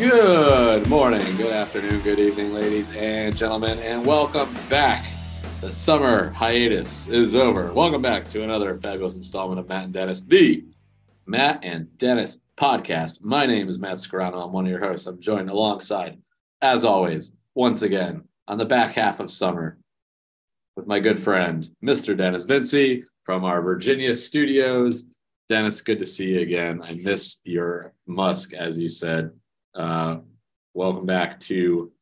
Good 0.00 0.88
morning, 0.88 1.20
good 1.36 1.52
afternoon, 1.52 2.00
good 2.00 2.18
evening, 2.18 2.54
ladies 2.54 2.90
and 2.96 3.36
gentlemen, 3.36 3.78
and 3.80 4.06
welcome 4.06 4.48
back. 4.70 5.04
The 5.60 5.70
summer 5.70 6.30
hiatus 6.30 7.06
is 7.08 7.36
over. 7.36 7.70
Welcome 7.74 8.00
back 8.00 8.26
to 8.28 8.42
another 8.42 8.78
fabulous 8.80 9.16
installment 9.16 9.60
of 9.60 9.68
Matt 9.68 9.84
and 9.84 9.92
Dennis, 9.92 10.22
the 10.22 10.64
Matt 11.26 11.62
and 11.62 11.98
Dennis 11.98 12.40
podcast. 12.56 13.22
My 13.22 13.44
name 13.44 13.68
is 13.68 13.78
Matt 13.78 13.98
Scarano. 13.98 14.42
I'm 14.42 14.52
one 14.52 14.64
of 14.64 14.70
your 14.70 14.80
hosts. 14.80 15.06
I'm 15.06 15.20
joined 15.20 15.50
alongside, 15.50 16.16
as 16.62 16.82
always, 16.82 17.36
once 17.54 17.82
again, 17.82 18.24
on 18.48 18.56
the 18.56 18.64
back 18.64 18.92
half 18.92 19.20
of 19.20 19.30
summer 19.30 19.76
with 20.76 20.86
my 20.86 20.98
good 20.98 21.22
friend, 21.22 21.68
Mr. 21.84 22.16
Dennis 22.16 22.44
Vinci 22.44 23.04
from 23.24 23.44
our 23.44 23.60
Virginia 23.60 24.14
studios. 24.14 25.04
Dennis, 25.50 25.82
good 25.82 25.98
to 25.98 26.06
see 26.06 26.32
you 26.32 26.40
again. 26.40 26.80
I 26.82 26.94
miss 26.94 27.42
your 27.44 27.92
musk, 28.06 28.54
as 28.54 28.78
you 28.78 28.88
said. 28.88 29.32
Uh, 29.74 30.18
welcome 30.74 31.06
back 31.06 31.38
to 31.38 31.92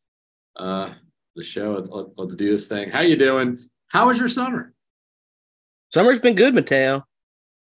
uh, 0.57 0.91
the 1.37 1.45
show. 1.45 1.85
Let, 2.17 2.27
us 2.27 2.35
do 2.35 2.51
this 2.51 2.67
thing. 2.67 2.89
How 2.89 3.01
you 3.01 3.17
doing? 3.17 3.59
How 3.89 4.07
was 4.07 4.19
your 4.19 4.29
summer? 4.29 4.73
Summer's 5.93 6.19
been 6.19 6.35
good, 6.35 6.55
Mateo. 6.55 7.05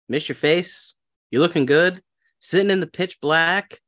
Miss 0.08 0.28
your 0.28 0.36
face. 0.36 0.94
You're 1.30 1.42
looking 1.42 1.66
good. 1.66 2.02
Sitting 2.40 2.70
in 2.70 2.80
the 2.80 2.86
pitch 2.86 3.18
black, 3.20 3.78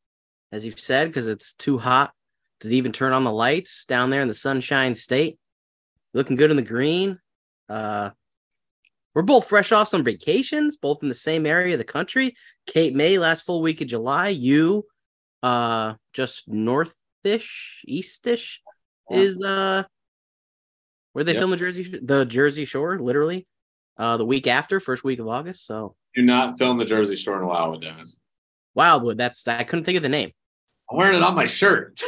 as 0.52 0.66
you've 0.66 0.79
said, 0.79 1.09
because 1.09 1.29
it's 1.29 1.55
too 1.55 1.79
hot 1.79 2.13
to 2.60 2.69
even 2.69 2.93
turn 2.93 3.13
on 3.13 3.24
the 3.24 3.33
lights 3.33 3.87
down 3.87 4.10
there 4.10 4.23
in 4.23 4.29
the 4.29 4.35
Sunshine 4.35 4.95
State. 4.95 5.38
Looking 6.13 6.37
good 6.37 6.51
in 6.51 6.57
the 6.57 6.63
green. 6.63 7.19
Uh, 7.71 8.10
we're 9.15 9.23
both 9.23 9.49
fresh 9.49 9.73
off 9.73 9.88
some 9.88 10.05
vacations, 10.05 10.77
both 10.77 11.02
in 11.02 11.09
the 11.09 11.15
same 11.15 11.47
area 11.47 11.74
of 11.74 11.79
the 11.79 11.85
country. 11.85 12.35
Cape 12.66 12.95
May 12.95 13.18
last 13.18 13.45
full 13.46 13.63
week 13.63 13.80
of 13.80 13.88
July. 13.88 14.29
You 14.29 14.85
uh 15.43 15.95
just 16.12 16.48
northish, 16.48 17.82
eastish 17.87 18.60
yeah. 19.10 19.16
is 19.16 19.43
uh 19.43 19.84
where 21.12 21.24
they 21.24 21.32
yep. 21.32 21.40
film 21.40 21.51
the 21.51 21.57
Jersey 21.57 21.99
the 22.02 22.24
Jersey 22.24 22.65
Shore, 22.65 22.99
literally. 22.99 23.46
Uh 23.96 24.16
the 24.16 24.24
week 24.24 24.46
after, 24.46 24.80
first 24.80 25.04
week 25.04 25.18
of 25.18 25.29
August. 25.29 25.66
So 25.66 25.96
do 26.15 26.23
not 26.23 26.59
film 26.59 26.79
the 26.79 26.84
Jersey 26.84 27.16
Shore 27.16 27.40
in 27.40 27.46
Wildwood, 27.46 27.82
Dennis. 27.82 28.21
Wildwood, 28.74 29.18
that's 29.18 29.46
I 29.46 29.65
couldn't 29.65 29.84
think 29.84 29.96
of 29.96 30.02
the 30.02 30.09
name. 30.09 30.32
I'm 30.90 30.99
wearing 30.99 31.16
it 31.16 31.23
on 31.23 31.34
my 31.34 31.46
shirt. 31.46 32.01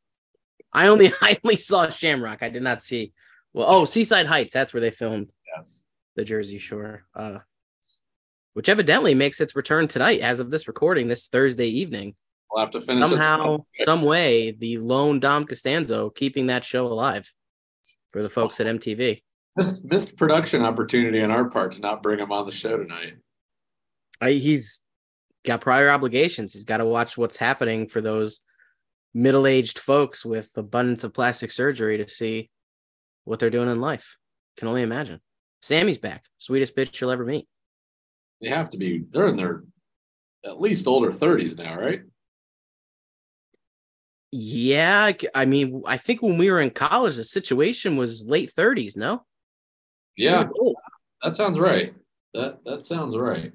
I 0.72 0.88
only 0.88 1.12
I 1.20 1.38
only 1.44 1.56
saw 1.56 1.88
Shamrock. 1.88 2.42
I 2.42 2.48
did 2.48 2.62
not 2.62 2.82
see 2.82 3.12
well 3.52 3.66
oh 3.68 3.84
Seaside 3.84 4.26
Heights, 4.26 4.52
that's 4.52 4.72
where 4.72 4.80
they 4.80 4.90
filmed 4.90 5.30
yes 5.56 5.84
the 6.14 6.24
Jersey 6.24 6.58
Shore. 6.58 7.04
Uh 7.14 7.38
which 8.56 8.70
evidently 8.70 9.14
makes 9.14 9.38
its 9.42 9.54
return 9.54 9.86
tonight 9.86 10.20
as 10.20 10.40
of 10.40 10.50
this 10.50 10.66
recording 10.66 11.08
this 11.08 11.26
Thursday 11.26 11.66
evening. 11.66 12.14
We'll 12.50 12.64
have 12.64 12.70
to 12.72 12.80
finish 12.80 13.08
somehow, 13.08 13.64
some 13.74 14.02
way. 14.02 14.52
The 14.52 14.78
lone 14.78 15.20
Dom 15.20 15.46
Costanzo 15.46 16.10
keeping 16.10 16.46
that 16.46 16.64
show 16.64 16.86
alive 16.86 17.30
for 18.10 18.22
the 18.22 18.30
folks 18.30 18.60
at 18.60 18.66
MTV. 18.66 19.22
Missed, 19.56 19.84
missed 19.84 20.16
production 20.16 20.62
opportunity 20.62 21.22
on 21.22 21.30
our 21.30 21.48
part 21.48 21.72
to 21.72 21.80
not 21.80 22.02
bring 22.02 22.18
him 22.18 22.30
on 22.30 22.46
the 22.46 22.52
show 22.52 22.76
tonight. 22.76 23.14
I, 24.20 24.32
he's 24.32 24.82
got 25.44 25.60
prior 25.60 25.90
obligations. 25.90 26.52
He's 26.52 26.64
got 26.64 26.78
to 26.78 26.84
watch 26.84 27.16
what's 27.16 27.36
happening 27.36 27.88
for 27.88 28.00
those 28.00 28.40
middle-aged 29.14 29.78
folks 29.78 30.24
with 30.24 30.50
abundance 30.56 31.04
of 31.04 31.14
plastic 31.14 31.50
surgery 31.50 31.98
to 31.98 32.08
see 32.08 32.50
what 33.24 33.38
they're 33.38 33.50
doing 33.50 33.70
in 33.70 33.80
life. 33.80 34.16
Can 34.56 34.68
only 34.68 34.82
imagine. 34.82 35.20
Sammy's 35.62 35.98
back, 35.98 36.24
sweetest 36.38 36.76
bitch 36.76 37.00
you'll 37.00 37.10
ever 37.10 37.24
meet. 37.24 37.48
They 38.40 38.48
have 38.48 38.70
to 38.70 38.78
be. 38.78 39.04
They're 39.10 39.26
in 39.28 39.36
their 39.36 39.64
at 40.44 40.60
least 40.60 40.86
older 40.86 41.12
thirties 41.12 41.56
now, 41.56 41.76
right? 41.76 42.02
Yeah, 44.38 45.12
I 45.34 45.46
mean, 45.46 45.82
I 45.86 45.96
think 45.96 46.20
when 46.20 46.36
we 46.36 46.50
were 46.50 46.60
in 46.60 46.68
college, 46.68 47.16
the 47.16 47.24
situation 47.24 47.96
was 47.96 48.26
late 48.26 48.52
30s, 48.54 48.94
no? 48.94 49.24
Yeah, 50.14 50.46
that 51.22 51.34
sounds 51.34 51.58
right. 51.58 51.94
That 52.34 52.58
that 52.66 52.82
sounds 52.82 53.16
right. 53.16 53.52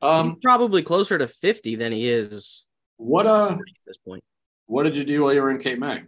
Um, 0.00 0.28
He's 0.28 0.36
probably 0.42 0.82
closer 0.82 1.18
to 1.18 1.28
50 1.28 1.76
than 1.76 1.92
he 1.92 2.08
is. 2.08 2.64
What 2.96 3.26
uh 3.26 3.50
at 3.50 3.58
this 3.86 3.98
point? 3.98 4.24
What 4.64 4.84
did 4.84 4.96
you 4.96 5.04
do 5.04 5.22
while 5.22 5.34
you 5.34 5.42
were 5.42 5.50
in 5.50 5.58
Cape 5.58 5.78
May? 5.78 6.04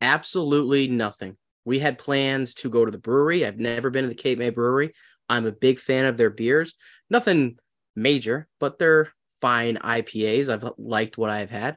Absolutely 0.00 0.88
nothing. 0.88 1.36
We 1.66 1.78
had 1.78 1.98
plans 1.98 2.54
to 2.54 2.70
go 2.70 2.86
to 2.86 2.90
the 2.90 2.96
brewery. 2.96 3.44
I've 3.44 3.60
never 3.60 3.90
been 3.90 4.04
to 4.04 4.08
the 4.08 4.14
Cape 4.14 4.38
May 4.38 4.48
Brewery. 4.48 4.94
I'm 5.28 5.44
a 5.44 5.52
big 5.52 5.78
fan 5.78 6.06
of 6.06 6.16
their 6.16 6.30
beers. 6.30 6.72
Nothing 7.10 7.58
major, 7.94 8.48
but 8.58 8.78
they're 8.78 9.12
fine 9.42 9.76
IPAs. 9.76 10.48
I've 10.48 10.72
liked 10.78 11.18
what 11.18 11.28
I've 11.28 11.50
had 11.50 11.76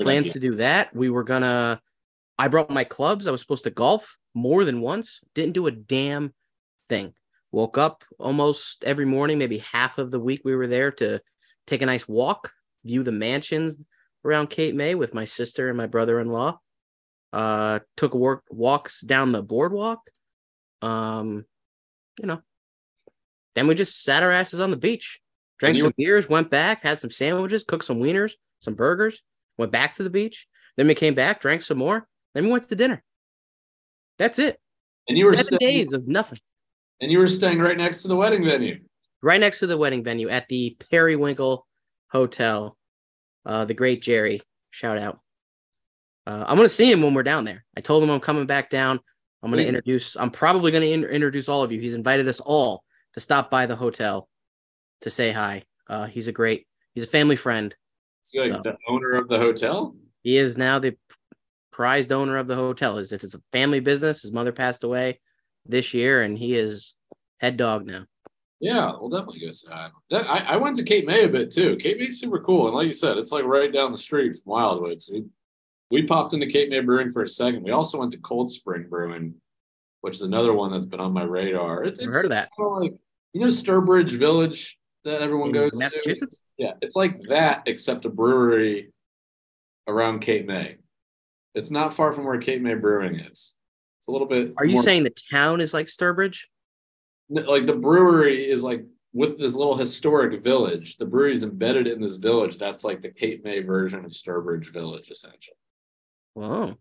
plans 0.00 0.32
to 0.32 0.40
do 0.40 0.56
that. 0.56 0.94
We 0.94 1.10
were 1.10 1.24
gonna. 1.24 1.80
I 2.38 2.48
brought 2.48 2.70
my 2.70 2.84
clubs. 2.84 3.26
I 3.26 3.30
was 3.30 3.40
supposed 3.40 3.64
to 3.64 3.70
golf 3.70 4.16
more 4.34 4.64
than 4.64 4.80
once. 4.80 5.20
Didn't 5.34 5.54
do 5.54 5.66
a 5.66 5.70
damn 5.70 6.34
thing. 6.88 7.14
Woke 7.52 7.78
up 7.78 8.04
almost 8.18 8.82
every 8.84 9.04
morning, 9.04 9.38
maybe 9.38 9.58
half 9.58 9.98
of 9.98 10.10
the 10.10 10.18
week 10.18 10.40
we 10.44 10.56
were 10.56 10.66
there 10.66 10.90
to 10.92 11.20
take 11.66 11.82
a 11.82 11.86
nice 11.86 12.08
walk, 12.08 12.52
view 12.84 13.04
the 13.04 13.12
mansions 13.12 13.78
around 14.24 14.50
Cape 14.50 14.74
May 14.74 14.94
with 14.96 15.14
my 15.14 15.24
sister 15.24 15.68
and 15.68 15.76
my 15.76 15.86
brother-in-law. 15.86 16.58
Uh, 17.32 17.78
took 17.96 18.14
work 18.14 18.42
walks 18.50 19.00
down 19.00 19.32
the 19.32 19.42
boardwalk. 19.42 20.00
Um, 20.82 21.44
you 22.18 22.26
know. 22.26 22.42
Then 23.54 23.68
we 23.68 23.76
just 23.76 24.02
sat 24.02 24.24
our 24.24 24.32
asses 24.32 24.58
on 24.58 24.72
the 24.72 24.76
beach, 24.76 25.20
drank 25.58 25.78
some 25.78 25.92
beers, 25.96 26.28
went 26.28 26.50
back, 26.50 26.82
had 26.82 26.98
some 26.98 27.10
sandwiches, 27.10 27.62
cooked 27.62 27.84
some 27.84 28.00
wieners, 28.00 28.32
some 28.58 28.74
burgers, 28.74 29.22
went 29.58 29.72
back 29.72 29.94
to 29.94 30.02
the 30.02 30.10
beach. 30.10 30.46
Then 30.76 30.86
we 30.86 30.94
came 30.94 31.14
back, 31.14 31.40
drank 31.40 31.62
some 31.62 31.78
more. 31.78 32.06
Then 32.34 32.44
we 32.44 32.50
went 32.50 32.68
to 32.68 32.74
dinner. 32.74 33.02
That's 34.18 34.38
it. 34.38 34.58
And 35.08 35.18
you 35.18 35.26
were 35.26 35.36
seven 35.36 35.58
staying, 35.58 35.78
days 35.78 35.92
of 35.92 36.08
nothing. 36.08 36.38
And 37.00 37.10
you 37.10 37.18
were 37.18 37.28
staying 37.28 37.58
right 37.58 37.76
next 37.76 38.02
to 38.02 38.08
the 38.08 38.16
wedding 38.16 38.44
venue. 38.44 38.80
Right 39.22 39.40
next 39.40 39.60
to 39.60 39.66
the 39.66 39.76
wedding 39.76 40.02
venue 40.02 40.28
at 40.28 40.48
the 40.48 40.76
Periwinkle 40.90 41.66
Hotel. 42.08 42.76
Uh, 43.44 43.64
the 43.64 43.74
great 43.74 44.02
Jerry, 44.02 44.40
shout 44.70 44.98
out. 44.98 45.20
Uh, 46.26 46.44
I'm 46.46 46.56
gonna 46.56 46.68
see 46.68 46.90
him 46.90 47.02
when 47.02 47.12
we're 47.12 47.22
down 47.22 47.44
there. 47.44 47.64
I 47.76 47.80
told 47.80 48.02
him 48.02 48.10
I'm 48.10 48.20
coming 48.20 48.46
back 48.46 48.70
down. 48.70 48.98
I'm 49.42 49.50
gonna 49.50 49.62
introduce. 49.62 50.16
I'm 50.16 50.30
probably 50.30 50.72
gonna 50.72 50.86
in- 50.86 51.04
introduce 51.04 51.48
all 51.48 51.62
of 51.62 51.70
you. 51.70 51.80
He's 51.80 51.94
invited 51.94 52.26
us 52.28 52.40
all 52.40 52.82
to 53.12 53.20
stop 53.20 53.50
by 53.50 53.66
the 53.66 53.76
hotel 53.76 54.28
to 55.02 55.10
say 55.10 55.30
hi. 55.32 55.64
Uh, 55.88 56.06
he's 56.06 56.28
a 56.28 56.32
great. 56.32 56.66
He's 56.94 57.04
a 57.04 57.08
family 57.08 57.36
friend. 57.36 57.74
Is 58.24 58.32
like 58.34 58.52
so, 58.52 58.60
the 58.62 58.76
owner 58.88 59.12
of 59.12 59.28
the 59.28 59.38
hotel? 59.38 59.96
He 60.22 60.36
is 60.36 60.56
now 60.56 60.78
the 60.78 60.96
prized 61.70 62.12
owner 62.12 62.38
of 62.38 62.46
the 62.46 62.56
hotel. 62.56 62.98
Is 62.98 63.12
it's 63.12 63.34
a 63.34 63.42
family 63.52 63.80
business. 63.80 64.22
His 64.22 64.32
mother 64.32 64.52
passed 64.52 64.84
away 64.84 65.20
this 65.66 65.92
year, 65.92 66.22
and 66.22 66.38
he 66.38 66.56
is 66.56 66.94
head 67.38 67.56
dog 67.56 67.86
now. 67.86 68.06
Yeah, 68.60 68.92
we'll 68.98 69.10
definitely 69.10 69.40
go 69.40 69.50
say 69.50 69.68
That, 70.10 70.26
I, 70.26 70.54
I 70.54 70.56
went 70.56 70.76
to 70.78 70.84
Cape 70.84 71.06
May 71.06 71.24
a 71.24 71.28
bit 71.28 71.50
too. 71.50 71.76
Cape 71.76 71.98
May's 71.98 72.18
super 72.18 72.40
cool, 72.40 72.66
and 72.66 72.74
like 72.74 72.86
you 72.86 72.92
said, 72.94 73.18
it's 73.18 73.32
like 73.32 73.44
right 73.44 73.72
down 73.72 73.92
the 73.92 73.98
street 73.98 74.36
from 74.36 74.52
Wildwood. 74.52 75.02
So 75.02 75.14
we, 75.14 75.24
we 75.90 76.06
popped 76.06 76.32
into 76.32 76.46
Cape 76.46 76.70
May 76.70 76.80
Brewing 76.80 77.12
for 77.12 77.22
a 77.22 77.28
second. 77.28 77.62
We 77.62 77.72
also 77.72 77.98
went 77.98 78.12
to 78.12 78.18
Cold 78.18 78.50
Spring 78.50 78.86
Brewing, 78.88 79.34
which 80.00 80.14
is 80.14 80.22
another 80.22 80.54
one 80.54 80.72
that's 80.72 80.86
been 80.86 81.00
on 81.00 81.12
my 81.12 81.24
radar. 81.24 81.84
It's, 81.84 81.98
it's 81.98 82.14
heard 82.14 82.24
of 82.24 82.30
that. 82.30 82.50
Like 82.56 82.94
you 83.34 83.40
know 83.42 83.48
Sturbridge 83.48 84.12
Village 84.12 84.78
that 85.04 85.22
everyone 85.22 85.48
In 85.48 85.54
goes 85.54 85.70
Massachusetts? 85.74 86.36
to. 86.38 86.42
Yeah, 86.58 86.72
it's 86.80 86.96
like 86.96 87.20
that 87.28 87.62
except 87.66 88.04
a 88.04 88.10
brewery 88.10 88.92
around 89.86 90.20
Cape 90.20 90.46
May. 90.46 90.76
It's 91.54 91.70
not 91.70 91.94
far 91.94 92.12
from 92.12 92.24
where 92.24 92.38
Cape 92.38 92.62
May 92.62 92.74
Brewing 92.74 93.16
is. 93.16 93.54
It's 93.98 94.08
a 94.08 94.10
little 94.10 94.26
bit. 94.26 94.54
Are 94.56 94.64
you 94.64 94.74
more... 94.74 94.82
saying 94.82 95.04
the 95.04 95.14
town 95.30 95.60
is 95.60 95.72
like 95.72 95.86
Sturbridge? 95.86 96.44
Like 97.30 97.66
the 97.66 97.74
brewery 97.74 98.50
is 98.50 98.62
like 98.62 98.84
with 99.12 99.38
this 99.38 99.54
little 99.54 99.76
historic 99.76 100.42
village. 100.42 100.96
The 100.96 101.06
brewery 101.06 101.32
is 101.32 101.44
embedded 101.44 101.86
in 101.86 102.00
this 102.00 102.16
village. 102.16 102.58
That's 102.58 102.84
like 102.84 103.00
the 103.00 103.10
Cape 103.10 103.44
May 103.44 103.60
version 103.60 104.04
of 104.04 104.10
Sturbridge 104.10 104.72
Village, 104.72 105.10
essentially. 105.10 105.56
Wow. 106.34 106.76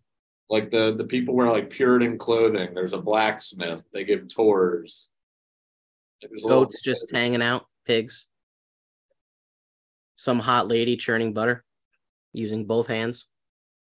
Like 0.49 0.71
the 0.71 0.93
the 0.97 1.05
people 1.05 1.35
wear 1.35 1.49
like 1.49 1.69
Puritan 1.69 2.17
clothing. 2.17 2.73
There's 2.73 2.93
a 2.93 3.01
blacksmith. 3.01 3.83
They 3.93 4.03
give 4.03 4.27
tours. 4.27 5.09
Goats 6.45 6.81
just 6.81 7.11
hanging 7.11 7.41
out 7.41 7.65
pigs. 7.85 8.27
Some 10.15 10.39
hot 10.39 10.67
lady 10.67 10.95
churning 10.95 11.33
butter 11.33 11.63
using 12.33 12.65
both 12.65 12.87
hands. 12.87 13.27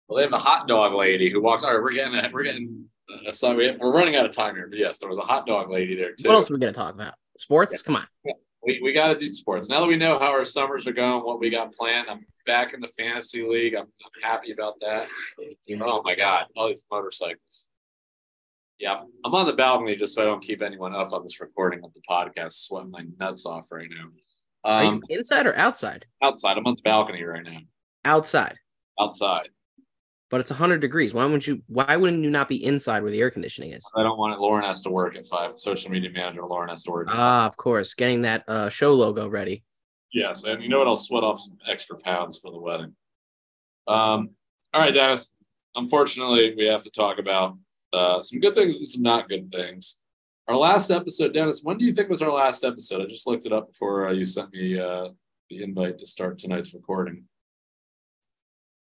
Well, 0.08 0.18
they 0.18 0.24
have 0.24 0.34
a 0.34 0.38
hot 0.38 0.68
dog 0.68 0.94
lady 0.94 1.30
who 1.30 1.42
walks. 1.42 1.64
All 1.64 1.74
right, 1.74 1.82
we're 1.82 1.94
getting 1.94 2.32
we're 2.32 2.44
getting 2.44 2.86
so 3.32 3.56
we, 3.56 3.72
we're 3.72 3.94
running 3.94 4.16
out 4.16 4.26
of 4.26 4.32
time 4.32 4.56
here. 4.56 4.68
But 4.68 4.80
yes, 4.80 5.00
there 5.00 5.10
was 5.10 5.18
a 5.18 5.22
hot 5.22 5.46
dog 5.46 5.70
lady 5.70 5.96
there 5.96 6.14
too. 6.14 6.28
What 6.28 6.36
else 6.36 6.50
are 6.50 6.54
we 6.54 6.60
gonna 6.60 6.72
talk 6.72 6.94
about? 6.94 7.16
Sports? 7.38 7.74
Yeah. 7.74 7.80
Come 7.86 7.96
on. 7.98 8.08
Yeah. 8.26 8.34
We, 8.66 8.80
we 8.82 8.94
got 8.94 9.10
to 9.10 9.20
do 9.20 9.28
sports 9.28 9.68
now 9.68 9.82
that 9.82 9.88
we 9.88 9.98
know 9.98 10.18
how 10.18 10.32
our 10.32 10.46
summers 10.46 10.88
are 10.88 10.94
going, 10.94 11.26
what 11.26 11.42
we 11.42 11.50
got 11.50 11.74
planned. 11.74 12.08
I'm 12.10 12.26
back 12.46 12.74
in 12.74 12.80
the 12.80 12.88
fantasy 12.88 13.46
league. 13.46 13.76
I'm, 13.76 13.84
I'm 13.84 14.22
happy 14.22 14.54
about 14.54 14.76
that. 14.80 15.08
Oh 15.82 16.02
my 16.02 16.16
god, 16.16 16.46
all 16.56 16.68
these 16.70 16.82
motorcycles. 16.90 17.68
Yeah, 18.84 19.00
I'm 19.24 19.34
on 19.34 19.46
the 19.46 19.54
balcony 19.54 19.96
just 19.96 20.14
so 20.14 20.22
I 20.22 20.26
don't 20.26 20.44
keep 20.44 20.62
anyone 20.62 20.94
up 20.94 21.14
on 21.14 21.24
this 21.24 21.40
recording 21.40 21.86
of 21.86 21.94
the 21.94 22.02
podcast, 22.02 22.66
sweating 22.66 22.92
my 22.92 23.06
nuts 23.18 23.46
off 23.46 23.72
right 23.72 23.88
now. 23.90 24.10
Um, 24.70 25.02
inside 25.08 25.48
or 25.48 25.56
outside? 25.56 26.06
Outside. 26.22 26.58
I'm 26.58 26.68
on 26.68 26.76
the 26.76 26.82
balcony 26.82 27.24
right 27.24 27.46
now. 27.46 27.60
Outside. 28.04 28.58
outside. 29.00 29.48
But 30.30 30.42
it's 30.42 30.50
100 30.50 30.82
degrees. 30.82 31.14
Why 31.14 31.24
wouldn't 31.24 31.48
you? 31.48 31.64
Why 31.68 31.96
wouldn't 31.96 32.24
you 32.24 32.30
not 32.30 32.50
be 32.50 32.62
inside 32.62 33.04
where 33.04 33.12
the 33.12 33.22
air 33.22 33.32
conditioning 33.32 33.72
is? 33.72 33.86
I 33.96 34.04
don't 34.04 34.18
want 34.18 34.34
it. 34.34 34.40
Lauren 34.40 34.66
has 34.66 34.82
to 34.82 34.90
work 34.90 35.16
at 35.16 35.26
five. 35.28 35.58
Social 35.58 35.90
media 35.90 36.10
manager 36.10 36.46
Lauren 36.46 36.68
has 36.68 36.84
to 36.84 36.92
work. 36.92 37.08
Ah, 37.10 37.46
of 37.46 37.56
course, 37.56 37.94
getting 37.94 38.24
that 38.24 38.44
uh, 38.50 38.68
show 38.68 38.94
logo 38.94 39.30
ready. 39.30 39.64
Yes, 40.12 40.44
and 40.44 40.62
you 40.62 40.68
know 40.68 40.80
what? 40.80 40.90
I'll 40.90 40.98
sweat 40.98 41.24
off 41.24 41.40
some 41.40 41.56
extra 41.70 41.98
pounds 42.00 42.38
for 42.38 42.52
the 42.52 42.60
wedding. 42.60 42.94
Um, 43.88 44.32
all 44.74 44.82
right, 44.82 44.94
Dennis. 44.94 45.34
Unfortunately, 45.74 46.54
we 46.58 46.66
have 46.66 46.84
to 46.84 46.92
talk 46.92 47.18
about 47.18 47.56
uh, 47.94 48.22
some 48.22 48.40
good 48.40 48.56
things 48.56 48.78
and 48.78 48.90
some 48.90 49.02
not 49.02 49.30
good 49.30 49.52
things. 49.52 50.00
Our 50.48 50.58
last 50.58 50.92
episode, 50.92 51.32
Dennis. 51.32 51.62
When 51.64 51.78
do 51.78 51.86
you 51.86 51.94
think 51.94 52.10
was 52.10 52.22
our 52.22 52.32
last 52.32 52.64
episode? 52.64 53.02
I 53.02 53.06
just 53.06 53.28
looked 53.28 53.46
it 53.46 53.54
up 53.54 53.72
before 53.72 54.08
uh, 54.08 54.12
you 54.12 54.26
sent 54.26 54.52
me 54.52 54.78
uh, 54.78 55.10
the 55.50 55.64
invite 55.64 56.00
to 56.00 56.08
start 56.08 56.40
tonight's 56.40 56.74
recording. 56.74 57.26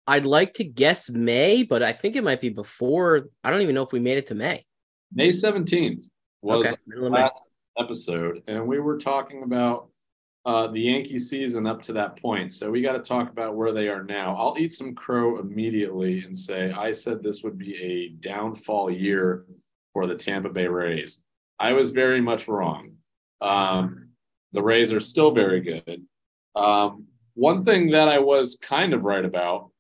I'd 0.06 0.26
like 0.26 0.54
to 0.54 0.64
guess 0.64 1.10
May, 1.10 1.62
but 1.62 1.82
I 1.82 1.92
think 1.92 2.16
it 2.16 2.24
might 2.24 2.40
be 2.40 2.50
before. 2.50 3.28
I 3.42 3.50
don't 3.50 3.62
even 3.62 3.74
know 3.74 3.82
if 3.82 3.92
we 3.92 4.00
made 4.00 4.18
it 4.18 4.26
to 4.28 4.34
May. 4.34 4.64
May 5.12 5.32
seventeenth 5.32 6.02
was 6.42 6.66
Okay, 6.66 6.76
last 6.96 7.50
episode, 7.78 8.42
and 8.46 8.66
we 8.66 8.80
were 8.80 8.98
talking 8.98 9.42
about 9.42 9.88
uh, 10.46 10.66
the 10.68 10.80
Yankee 10.80 11.18
season 11.18 11.66
up 11.66 11.80
to 11.82 11.92
that 11.94 12.20
point. 12.20 12.52
So 12.52 12.70
we 12.70 12.82
got 12.82 12.92
to 12.92 12.98
talk 12.98 13.30
about 13.30 13.56
where 13.56 13.72
they 13.72 13.88
are 13.88 14.04
now. 14.04 14.36
I'll 14.36 14.56
eat 14.58 14.72
some 14.72 14.94
crow 14.94 15.38
immediately 15.38 16.22
and 16.24 16.36
say 16.36 16.70
I 16.70 16.92
said 16.92 17.22
this 17.22 17.42
would 17.42 17.56
be 17.56 17.76
a 17.82 18.08
downfall 18.20 18.90
year 18.90 19.46
for 19.92 20.06
the 20.06 20.16
Tampa 20.16 20.50
Bay 20.50 20.66
Rays. 20.66 21.22
I 21.58 21.72
was 21.72 21.90
very 21.90 22.20
much 22.20 22.46
wrong. 22.46 22.96
Um, 23.40 24.10
the 24.52 24.62
Rays 24.62 24.92
are 24.92 25.00
still 25.00 25.30
very 25.30 25.60
good. 25.60 26.04
Um, 26.54 27.06
one 27.34 27.62
thing 27.62 27.90
that 27.90 28.08
I 28.08 28.18
was 28.18 28.58
kind 28.60 28.92
of 28.92 29.04
right 29.04 29.24
about 29.24 29.70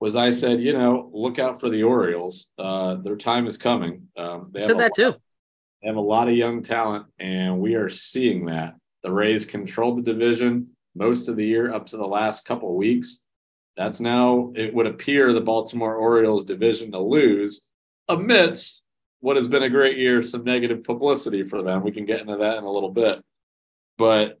was 0.00 0.16
I 0.16 0.30
said, 0.30 0.60
you 0.60 0.72
know, 0.72 1.10
look 1.12 1.38
out 1.38 1.60
for 1.60 1.68
the 1.68 1.82
Orioles. 1.82 2.50
Uh, 2.58 2.96
their 2.96 3.16
time 3.16 3.46
is 3.46 3.56
coming. 3.56 4.08
Um, 4.16 4.50
they 4.52 4.60
said 4.66 4.78
that 4.78 4.92
too. 4.94 5.14
they 5.82 5.88
have 5.88 5.96
a 5.96 6.00
lot 6.00 6.28
of 6.28 6.34
young 6.34 6.62
talent, 6.62 7.06
and 7.18 7.58
we 7.60 7.74
are 7.74 7.88
seeing 7.88 8.46
that. 8.46 8.74
The 9.04 9.12
Rays 9.12 9.46
controlled 9.46 9.98
the 9.98 10.12
division 10.12 10.70
most 10.96 11.28
of 11.28 11.36
the 11.36 11.46
year 11.46 11.70
up 11.70 11.86
to 11.86 11.98
the 11.98 12.06
last 12.06 12.44
couple 12.46 12.74
weeks. 12.74 13.22
That's 13.76 14.00
now, 14.00 14.52
it 14.56 14.72
would 14.72 14.86
appear, 14.86 15.32
the 15.32 15.40
Baltimore 15.40 15.96
Orioles 15.96 16.44
division 16.44 16.90
to 16.92 16.98
lose 16.98 17.68
amidst 18.08 18.84
what 19.20 19.36
has 19.36 19.46
been 19.46 19.62
a 19.62 19.68
great 19.68 19.98
year, 19.98 20.22
some 20.22 20.44
negative 20.44 20.84
publicity 20.84 21.42
for 21.42 21.62
them. 21.62 21.82
We 21.82 21.92
can 21.92 22.06
get 22.06 22.20
into 22.20 22.36
that 22.36 22.56
in 22.56 22.64
a 22.64 22.70
little 22.70 22.90
bit. 22.90 23.22
But 23.98 24.38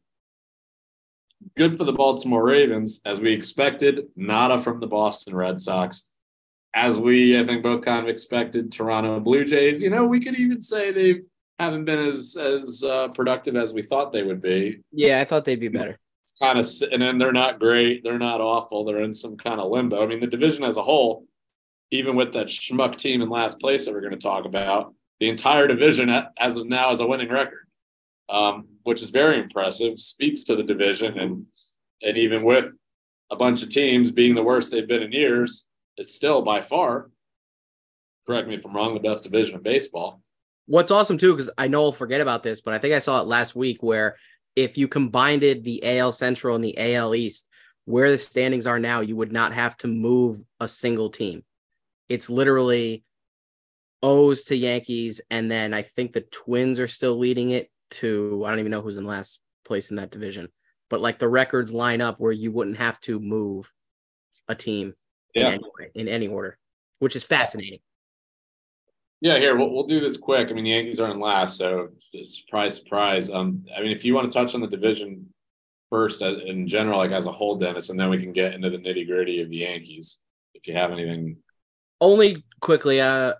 good 1.56 1.76
for 1.76 1.84
the 1.84 1.92
Baltimore 1.92 2.44
Ravens, 2.44 3.00
as 3.04 3.20
we 3.20 3.32
expected, 3.32 4.06
nada 4.16 4.58
from 4.58 4.80
the 4.80 4.86
Boston 4.86 5.34
Red 5.34 5.60
Sox. 5.60 6.08
As 6.74 6.98
we, 6.98 7.38
I 7.38 7.44
think, 7.44 7.62
both 7.62 7.82
kind 7.82 8.02
of 8.02 8.08
expected, 8.08 8.72
Toronto 8.72 9.20
Blue 9.20 9.44
Jays. 9.44 9.82
You 9.82 9.90
know, 9.90 10.06
we 10.06 10.20
could 10.20 10.36
even 10.36 10.60
say 10.60 10.90
they 10.90 11.20
haven't 11.58 11.84
been 11.84 12.00
as 12.00 12.36
as 12.36 12.82
uh, 12.84 13.08
productive 13.08 13.56
as 13.56 13.72
we 13.72 13.82
thought 13.82 14.12
they 14.12 14.22
would 14.22 14.42
be. 14.42 14.80
Yeah, 14.92 15.20
I 15.20 15.24
thought 15.24 15.44
they'd 15.44 15.60
be 15.60 15.68
better. 15.68 15.98
It's 16.22 16.34
kind 16.40 16.58
of 16.58 16.66
sitting 16.66 17.02
in. 17.02 17.18
They're 17.18 17.32
not 17.32 17.60
great. 17.60 18.02
They're 18.02 18.18
not 18.18 18.40
awful. 18.40 18.84
They're 18.84 19.02
in 19.02 19.14
some 19.14 19.36
kind 19.36 19.60
of 19.60 19.70
limbo. 19.70 20.02
I 20.02 20.06
mean, 20.06 20.20
the 20.20 20.26
division 20.26 20.64
as 20.64 20.76
a 20.76 20.82
whole, 20.82 21.26
even 21.90 22.16
with 22.16 22.32
that 22.32 22.46
schmuck 22.46 22.96
team 22.96 23.22
in 23.22 23.28
last 23.28 23.60
place 23.60 23.84
that 23.84 23.92
we're 23.92 24.00
going 24.00 24.12
to 24.12 24.18
talk 24.18 24.46
about, 24.46 24.94
the 25.20 25.28
entire 25.28 25.66
division 25.66 26.10
as 26.38 26.56
of 26.56 26.66
now 26.66 26.90
is 26.90 27.00
a 27.00 27.06
winning 27.06 27.30
record, 27.30 27.68
um, 28.28 28.66
which 28.82 29.02
is 29.02 29.10
very 29.10 29.38
impressive. 29.38 30.00
Speaks 30.00 30.44
to 30.44 30.56
the 30.56 30.64
division, 30.64 31.18
and 31.18 31.46
and 32.02 32.16
even 32.16 32.42
with 32.42 32.72
a 33.30 33.36
bunch 33.36 33.62
of 33.62 33.68
teams 33.68 34.10
being 34.10 34.34
the 34.34 34.42
worst 34.42 34.70
they've 34.70 34.88
been 34.88 35.02
in 35.02 35.12
years, 35.12 35.66
it's 35.96 36.14
still 36.14 36.42
by 36.42 36.60
far. 36.60 37.10
Correct 38.26 38.48
me 38.48 38.54
if 38.54 38.64
I'm 38.64 38.74
wrong. 38.74 38.94
The 38.94 39.00
best 39.00 39.24
division 39.24 39.56
in 39.56 39.62
baseball. 39.62 40.20
What's 40.66 40.90
awesome 40.90 41.18
too, 41.18 41.34
because 41.34 41.50
I 41.58 41.68
know 41.68 41.84
I'll 41.84 41.92
forget 41.92 42.20
about 42.20 42.42
this, 42.42 42.60
but 42.60 42.74
I 42.74 42.78
think 42.78 42.94
I 42.94 42.98
saw 42.98 43.20
it 43.20 43.26
last 43.26 43.54
week 43.54 43.82
where 43.82 44.16
if 44.56 44.78
you 44.78 44.88
combined 44.88 45.42
the 45.42 45.98
AL 45.98 46.12
Central 46.12 46.54
and 46.54 46.64
the 46.64 46.94
AL 46.94 47.14
East, 47.14 47.48
where 47.84 48.10
the 48.10 48.18
standings 48.18 48.66
are 48.66 48.78
now, 48.78 49.00
you 49.00 49.16
would 49.16 49.32
not 49.32 49.52
have 49.52 49.76
to 49.78 49.88
move 49.88 50.40
a 50.60 50.68
single 50.68 51.10
team. 51.10 51.44
It's 52.08 52.30
literally 52.30 53.04
O's 54.02 54.44
to 54.44 54.56
Yankees, 54.56 55.20
and 55.30 55.50
then 55.50 55.74
I 55.74 55.82
think 55.82 56.12
the 56.12 56.22
Twins 56.22 56.78
are 56.78 56.88
still 56.88 57.18
leading 57.18 57.50
it 57.50 57.70
to 57.92 58.42
I 58.46 58.50
don't 58.50 58.60
even 58.60 58.70
know 58.70 58.80
who's 58.80 58.96
in 58.96 59.04
last 59.04 59.40
place 59.64 59.90
in 59.90 59.96
that 59.96 60.10
division. 60.10 60.48
But 60.90 61.00
like 61.00 61.18
the 61.18 61.28
records 61.28 61.72
line 61.72 62.00
up 62.00 62.20
where 62.20 62.32
you 62.32 62.52
wouldn't 62.52 62.76
have 62.78 63.00
to 63.02 63.18
move 63.18 63.70
a 64.48 64.54
team 64.54 64.94
in, 65.34 65.42
any, 65.54 65.62
way- 65.78 65.90
in 65.94 66.08
any 66.08 66.28
order, 66.28 66.58
which 67.00 67.16
is 67.16 67.24
fascinating. 67.24 67.80
Yeah, 69.24 69.38
here 69.38 69.56
we'll, 69.56 69.72
we'll 69.72 69.86
do 69.86 70.00
this 70.00 70.18
quick. 70.18 70.50
I 70.50 70.52
mean, 70.52 70.64
the 70.64 70.70
Yankees 70.70 71.00
are 71.00 71.10
in 71.10 71.18
last, 71.18 71.56
so 71.56 71.88
surprise, 71.98 72.76
surprise. 72.76 73.30
Um, 73.30 73.64
I 73.74 73.80
mean, 73.80 73.90
if 73.90 74.04
you 74.04 74.14
want 74.14 74.30
to 74.30 74.38
touch 74.38 74.54
on 74.54 74.60
the 74.60 74.66
division 74.66 75.32
first 75.88 76.20
as, 76.20 76.36
in 76.44 76.68
general, 76.68 76.98
like 76.98 77.10
as 77.10 77.24
a 77.24 77.32
whole, 77.32 77.56
Dennis, 77.56 77.88
and 77.88 77.98
then 77.98 78.10
we 78.10 78.18
can 78.18 78.34
get 78.34 78.52
into 78.52 78.68
the 78.68 78.76
nitty 78.76 79.06
gritty 79.06 79.40
of 79.40 79.48
the 79.48 79.56
Yankees. 79.56 80.20
If 80.52 80.66
you 80.66 80.74
have 80.74 80.92
anything, 80.92 81.38
only 82.00 82.44
quickly 82.60 83.00
uh 83.00 83.32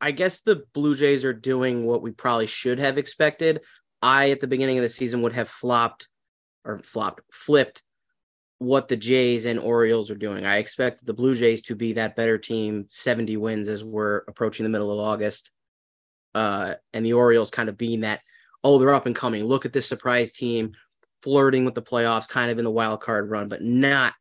i 0.00 0.10
guess 0.12 0.42
the 0.42 0.62
blue 0.72 0.94
jays 0.94 1.24
are 1.24 1.32
doing 1.32 1.84
what 1.84 2.02
we 2.02 2.12
probably 2.12 2.46
should 2.46 2.78
have 2.78 2.98
expected 2.98 3.60
i 4.02 4.30
at 4.30 4.40
the 4.40 4.46
beginning 4.46 4.78
of 4.78 4.82
the 4.82 4.88
season 4.88 5.22
would 5.22 5.32
have 5.32 5.48
flopped 5.48 6.08
or 6.64 6.78
flopped 6.80 7.22
flipped 7.32 7.82
what 8.58 8.88
the 8.88 8.96
jays 8.96 9.46
and 9.46 9.58
orioles 9.58 10.10
are 10.10 10.16
doing 10.16 10.46
i 10.46 10.56
expect 10.56 11.04
the 11.04 11.12
blue 11.12 11.34
jays 11.34 11.62
to 11.62 11.74
be 11.74 11.92
that 11.92 12.16
better 12.16 12.38
team 12.38 12.86
70 12.88 13.36
wins 13.36 13.68
as 13.68 13.84
we're 13.84 14.22
approaching 14.28 14.64
the 14.64 14.70
middle 14.70 14.90
of 14.90 14.98
august 14.98 15.50
uh 16.34 16.74
and 16.92 17.04
the 17.04 17.12
orioles 17.12 17.50
kind 17.50 17.68
of 17.68 17.76
being 17.76 18.00
that 18.00 18.20
oh 18.64 18.78
they're 18.78 18.94
up 18.94 19.06
and 19.06 19.16
coming 19.16 19.44
look 19.44 19.66
at 19.66 19.72
this 19.72 19.86
surprise 19.86 20.32
team 20.32 20.72
flirting 21.22 21.64
with 21.64 21.74
the 21.74 21.82
playoffs 21.82 22.28
kind 22.28 22.50
of 22.50 22.58
in 22.58 22.64
the 22.64 22.70
wild 22.70 23.00
card 23.00 23.28
run 23.28 23.48
but 23.48 23.62
not 23.62 24.14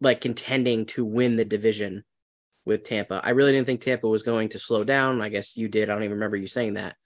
like 0.00 0.20
contending 0.20 0.86
to 0.86 1.04
win 1.04 1.36
the 1.36 1.44
division 1.44 2.04
with 2.64 2.84
Tampa. 2.84 3.20
I 3.22 3.30
really 3.30 3.52
didn't 3.52 3.66
think 3.66 3.80
Tampa 3.80 4.08
was 4.08 4.22
going 4.22 4.50
to 4.50 4.58
slow 4.58 4.84
down. 4.84 5.20
I 5.20 5.28
guess 5.28 5.56
you 5.56 5.68
did. 5.68 5.90
I 5.90 5.94
don't 5.94 6.04
even 6.04 6.16
remember 6.16 6.36
you 6.36 6.46
saying 6.46 6.74
that. 6.74 6.96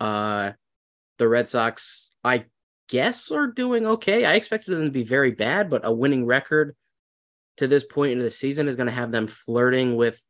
Uh 0.00 0.52
the 1.18 1.28
Red 1.28 1.48
Sox, 1.48 2.12
I 2.22 2.44
guess, 2.88 3.30
are 3.30 3.46
doing 3.46 3.86
okay. 3.86 4.24
I 4.24 4.34
expected 4.34 4.72
them 4.72 4.84
to 4.84 4.90
be 4.90 5.04
very 5.04 5.32
bad, 5.32 5.70
but 5.70 5.84
a 5.84 5.92
winning 5.92 6.26
record 6.26 6.74
to 7.58 7.66
this 7.66 7.84
point 7.84 8.12
in 8.12 8.18
the 8.18 8.30
season 8.30 8.68
is 8.68 8.76
going 8.76 8.86
to 8.86 8.92
have 8.92 9.12
them 9.12 9.26
flirting 9.26 9.96
with 9.96 10.20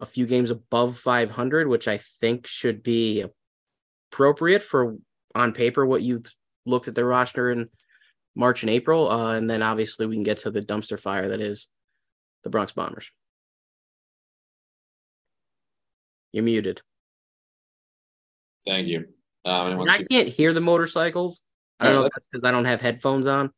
a 0.00 0.06
few 0.06 0.26
games 0.26 0.50
above 0.50 0.98
500, 0.98 1.68
which 1.68 1.88
I 1.88 1.98
think 2.20 2.46
should 2.46 2.82
be 2.82 3.24
appropriate 4.12 4.62
for 4.62 4.96
on 5.34 5.52
paper 5.52 5.84
what 5.84 6.02
you 6.02 6.22
looked 6.66 6.88
at 6.88 6.94
their 6.94 7.06
roster 7.06 7.50
in 7.50 7.68
March 8.34 8.62
and 8.62 8.70
April. 8.70 9.10
Uh, 9.10 9.34
and 9.34 9.48
then 9.48 9.62
obviously 9.62 10.06
we 10.06 10.14
can 10.14 10.22
get 10.22 10.38
to 10.38 10.50
the 10.50 10.60
dumpster 10.60 10.98
fire 10.98 11.28
that 11.28 11.40
is 11.40 11.68
the 12.44 12.50
Bronx 12.50 12.72
Bombers. 12.72 13.10
You're 16.32 16.44
muted. 16.44 16.82
thank 18.66 18.88
you. 18.88 19.06
Um, 19.44 19.88
I 19.88 20.02
can't 20.10 20.28
hear 20.28 20.52
the 20.52 20.60
motorcycles. 20.60 21.44
I 21.84 21.92
don't 21.92 22.00
know 22.00 22.06
if 22.06 22.12
that's 22.14 22.26
because 22.26 22.44
I 22.44 22.50
don't 22.50 22.64
have 22.64 22.80
headphones 22.80 23.26
on. 23.26 23.52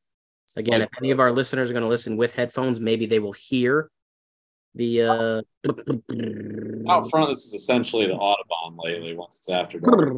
Again, 0.57 0.83
if 0.83 0.89
any 0.99 1.11
of 1.11 1.21
our 1.21 1.33
listeners 1.33 1.71
are 1.71 1.73
going 1.73 1.83
to 1.83 1.89
listen 1.89 2.17
with 2.17 2.35
headphones, 2.35 2.79
maybe 2.79 3.07
they 3.07 3.19
will 3.19 3.33
hear 3.33 3.91
the 4.77 5.03
uh 5.03 5.43
out 6.89 7.11
front, 7.11 7.31
this 7.31 7.47
is 7.47 7.55
essentially 7.55 8.07
the 8.07 8.13
Autobahn 8.13 8.77
lately. 8.77 9.17
Once 9.17 9.37
it's 9.39 9.49
after 9.49 9.81
dark. 9.81 10.13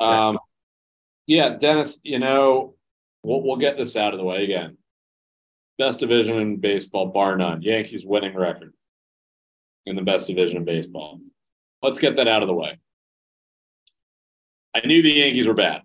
Um, 0.00 0.38
yeah, 1.26 1.56
Dennis, 1.56 2.00
you 2.04 2.18
know, 2.18 2.74
we'll, 3.22 3.42
we'll 3.42 3.56
get 3.56 3.76
this 3.76 3.96
out 3.96 4.12
of 4.12 4.18
the 4.18 4.24
way 4.24 4.44
again. 4.44 4.76
Best 5.78 6.00
division 6.00 6.38
in 6.38 6.56
baseball, 6.56 7.06
bar 7.06 7.36
none. 7.36 7.62
Yankees 7.62 8.04
winning 8.04 8.34
record 8.34 8.74
in 9.86 9.96
the 9.96 10.02
best 10.02 10.26
division 10.26 10.58
in 10.58 10.64
baseball. 10.64 11.20
Let's 11.82 11.98
get 11.98 12.16
that 12.16 12.28
out 12.28 12.42
of 12.42 12.48
the 12.48 12.54
way. 12.54 12.78
I 14.82 14.86
knew 14.86 15.02
the 15.02 15.10
Yankees 15.10 15.46
were 15.46 15.54
bad, 15.54 15.82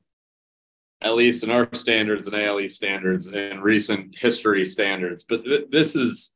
at 1.01 1.15
least 1.15 1.43
in 1.43 1.51
our 1.51 1.67
standards 1.73 2.27
and 2.27 2.35
ALE 2.35 2.69
standards 2.69 3.27
and 3.27 3.63
recent 3.63 4.17
history 4.17 4.65
standards. 4.65 5.23
But 5.23 5.45
th- 5.45 5.67
this 5.69 5.95
is, 5.95 6.33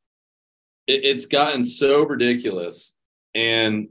it, 0.86 1.04
it's 1.04 1.26
gotten 1.26 1.62
so 1.62 2.04
ridiculous. 2.04 2.96
And 3.34 3.88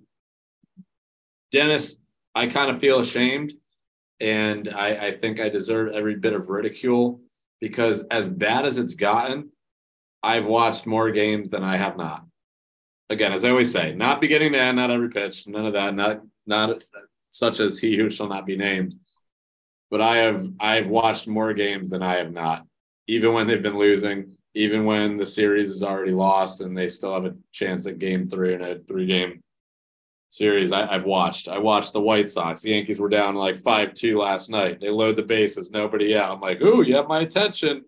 Dennis, 1.52 1.98
I 2.36 2.48
kind 2.48 2.70
of 2.70 2.80
feel 2.80 3.00
ashamed 3.00 3.54
and 4.20 4.70
I, 4.70 5.08
I 5.08 5.12
think 5.18 5.40
I 5.40 5.50
deserve 5.50 5.94
every 5.94 6.16
bit 6.16 6.34
of 6.34 6.50
ridicule 6.50 7.22
because 7.62 8.06
as 8.08 8.28
bad 8.28 8.66
as 8.66 8.78
it's 8.78 8.96
gotten, 8.96 9.50
I've 10.24 10.46
watched 10.46 10.86
more 10.86 11.12
games 11.12 11.50
than 11.50 11.64
I 11.64 11.78
have 11.78 11.98
not. 11.98 12.26
Again, 13.10 13.32
as 13.32 13.46
I 13.46 13.50
always 13.52 13.72
say, 13.72 13.96
not 13.96 14.20
beginning 14.20 14.52
to 14.54 14.60
end, 14.60 14.78
not 14.78 14.92
every 14.92 15.10
pitch, 15.10 15.48
none 15.48 15.66
of 15.66 15.74
that, 15.74 15.96
not 15.96 16.22
not 16.46 16.82
such 17.38 17.60
as 17.60 17.80
he 17.80 17.98
who 17.98 18.10
shall 18.10 18.28
not 18.28 18.46
be 18.46 18.58
named. 18.58 18.96
But 19.90 20.02
I 20.02 20.18
have 20.18 20.48
I've 20.60 20.88
watched 20.88 21.28
more 21.28 21.54
games 21.54 21.90
than 21.90 22.04
I 22.04 22.16
have 22.18 22.32
not. 22.32 22.66
even 23.08 23.34
when 23.34 23.48
they've 23.48 23.62
been 23.62 23.78
losing, 23.78 24.36
even 24.54 24.86
when 24.86 25.18
the 25.18 25.26
series 25.26 25.70
is 25.70 25.84
already 25.84 26.12
lost 26.12 26.62
and 26.62 26.78
they 26.78 26.90
still 26.90 27.14
have 27.14 27.26
a 27.26 27.36
chance 27.54 27.86
at 27.88 28.00
game 28.00 28.28
three 28.28 28.54
in 28.54 28.62
a 28.62 28.80
three 28.80 29.06
game 29.06 29.42
series. 30.30 30.72
I, 30.74 30.92
have 30.92 31.06
watched. 31.06 31.48
I 31.48 31.58
watched 31.58 31.94
the 31.94 32.02
White 32.02 32.30
Sox. 32.30 32.62
The 32.62 32.72
Yankees 32.72 33.00
were 33.00 33.10
down 33.10 33.36
like 33.36 33.58
5 33.60 33.94
2 33.94 34.18
last 34.18 34.50
night. 34.50 34.80
They 34.82 34.90
load 34.90 35.16
the 35.16 35.24
bases, 35.24 35.72
nobody 35.72 36.18
out. 36.18 36.36
I'm 36.36 36.42
like, 36.42 36.62
ooh, 36.62 36.82
you 36.82 36.96
have 36.96 37.08
my 37.08 37.22
attention. 37.22 37.86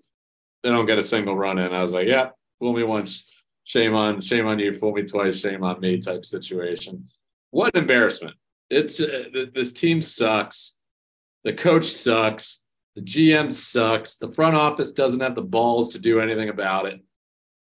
They 0.63 0.69
don't 0.69 0.85
get 0.85 0.99
a 0.99 1.03
single 1.03 1.35
run 1.35 1.57
in. 1.57 1.73
I 1.73 1.81
was 1.81 1.93
like, 1.93 2.07
yeah, 2.07 2.29
fool 2.59 2.73
me 2.73 2.83
once. 2.83 3.23
Shame 3.63 3.95
on, 3.95 4.21
shame 4.21 4.47
on 4.47 4.59
you. 4.59 4.73
Fool 4.73 4.93
me 4.93 5.03
twice. 5.03 5.39
Shame 5.39 5.63
on 5.63 5.79
me 5.79 5.99
type 5.99 6.25
situation. 6.25 7.05
What 7.51 7.75
an 7.75 7.81
embarrassment. 7.81 8.35
It's 8.69 8.99
uh, 8.99 9.45
this 9.53 9.71
team 9.71 10.01
sucks. 10.01 10.73
The 11.43 11.53
coach 11.53 11.85
sucks. 11.85 12.61
The 12.95 13.01
GM 13.01 13.51
sucks. 13.51 14.17
The 14.17 14.31
front 14.31 14.55
office 14.55 14.91
doesn't 14.91 15.21
have 15.21 15.35
the 15.35 15.41
balls 15.41 15.89
to 15.89 15.99
do 15.99 16.19
anything 16.19 16.49
about 16.49 16.87
it. 16.87 17.01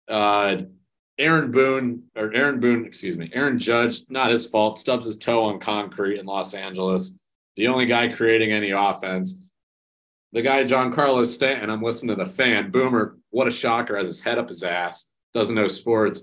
Uh, 0.09 0.63
Aaron 1.19 1.51
Boone 1.51 2.05
or 2.17 2.33
Aaron 2.35 2.61
Boone, 2.61 2.87
excuse 2.87 3.17
me, 3.17 3.31
Aaron 3.35 3.59
Judge, 3.59 4.03
not 4.09 4.31
his 4.31 4.47
fault, 4.47 4.79
stubs 4.79 5.07
his 5.07 5.19
toe 5.19 5.45
on 5.45 5.61
concrete 5.61 6.19
in 6.19 6.25
Los 6.27 6.55
Angeles. 6.55 7.15
The 7.57 7.69
only 7.69 7.85
guy 7.85 8.09
creating 8.09 8.53
any 8.53 8.71
offense. 8.71 9.49
The 10.33 10.43
guy, 10.43 10.65
Giancarlo 10.65 11.27
Stanton, 11.27 11.69
I'm 11.71 11.83
listening 11.83 12.17
to 12.17 12.25
the 12.25 12.31
fan. 12.31 12.71
Boomer, 12.71 13.19
what 13.31 13.49
a 13.49 13.51
shocker, 13.51 13.97
has 13.97 14.07
his 14.07 14.21
head 14.21 14.39
up 14.39 14.49
his 14.49 14.63
ass, 14.63 15.11
doesn't 15.35 15.55
know 15.55 15.69
sports. 15.69 16.23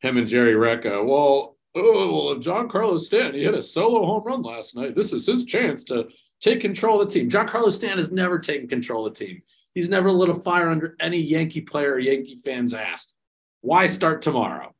Him 0.00 0.18
and 0.18 0.28
Jerry 0.28 0.54
Recco. 0.54 1.06
Well, 1.06 1.55
oh, 1.76 2.12
well, 2.12 2.32
if 2.32 2.44
Giancarlo 2.44 2.98
Stanton, 2.98 3.34
he 3.34 3.44
hit 3.44 3.54
a 3.54 3.62
solo 3.62 4.04
home 4.06 4.22
run 4.24 4.42
last 4.42 4.76
night. 4.76 4.94
This 4.94 5.12
is 5.12 5.26
his 5.26 5.44
chance 5.44 5.84
to 5.84 6.08
take 6.40 6.60
control 6.60 7.00
of 7.00 7.08
the 7.08 7.14
team. 7.14 7.30
Giancarlo 7.30 7.72
Stanton 7.72 7.98
has 7.98 8.12
never 8.12 8.38
taken 8.38 8.68
control 8.68 9.06
of 9.06 9.14
the 9.14 9.24
team. 9.24 9.42
He's 9.74 9.88
never 9.88 10.10
lit 10.10 10.30
a 10.30 10.34
fire 10.34 10.70
under 10.70 10.96
any 11.00 11.18
Yankee 11.18 11.60
player 11.60 11.92
or 11.92 11.98
Yankee 11.98 12.38
fan's 12.38 12.72
ass. 12.72 13.12
Why 13.60 13.86
start 13.86 14.22
tomorrow? 14.22 14.74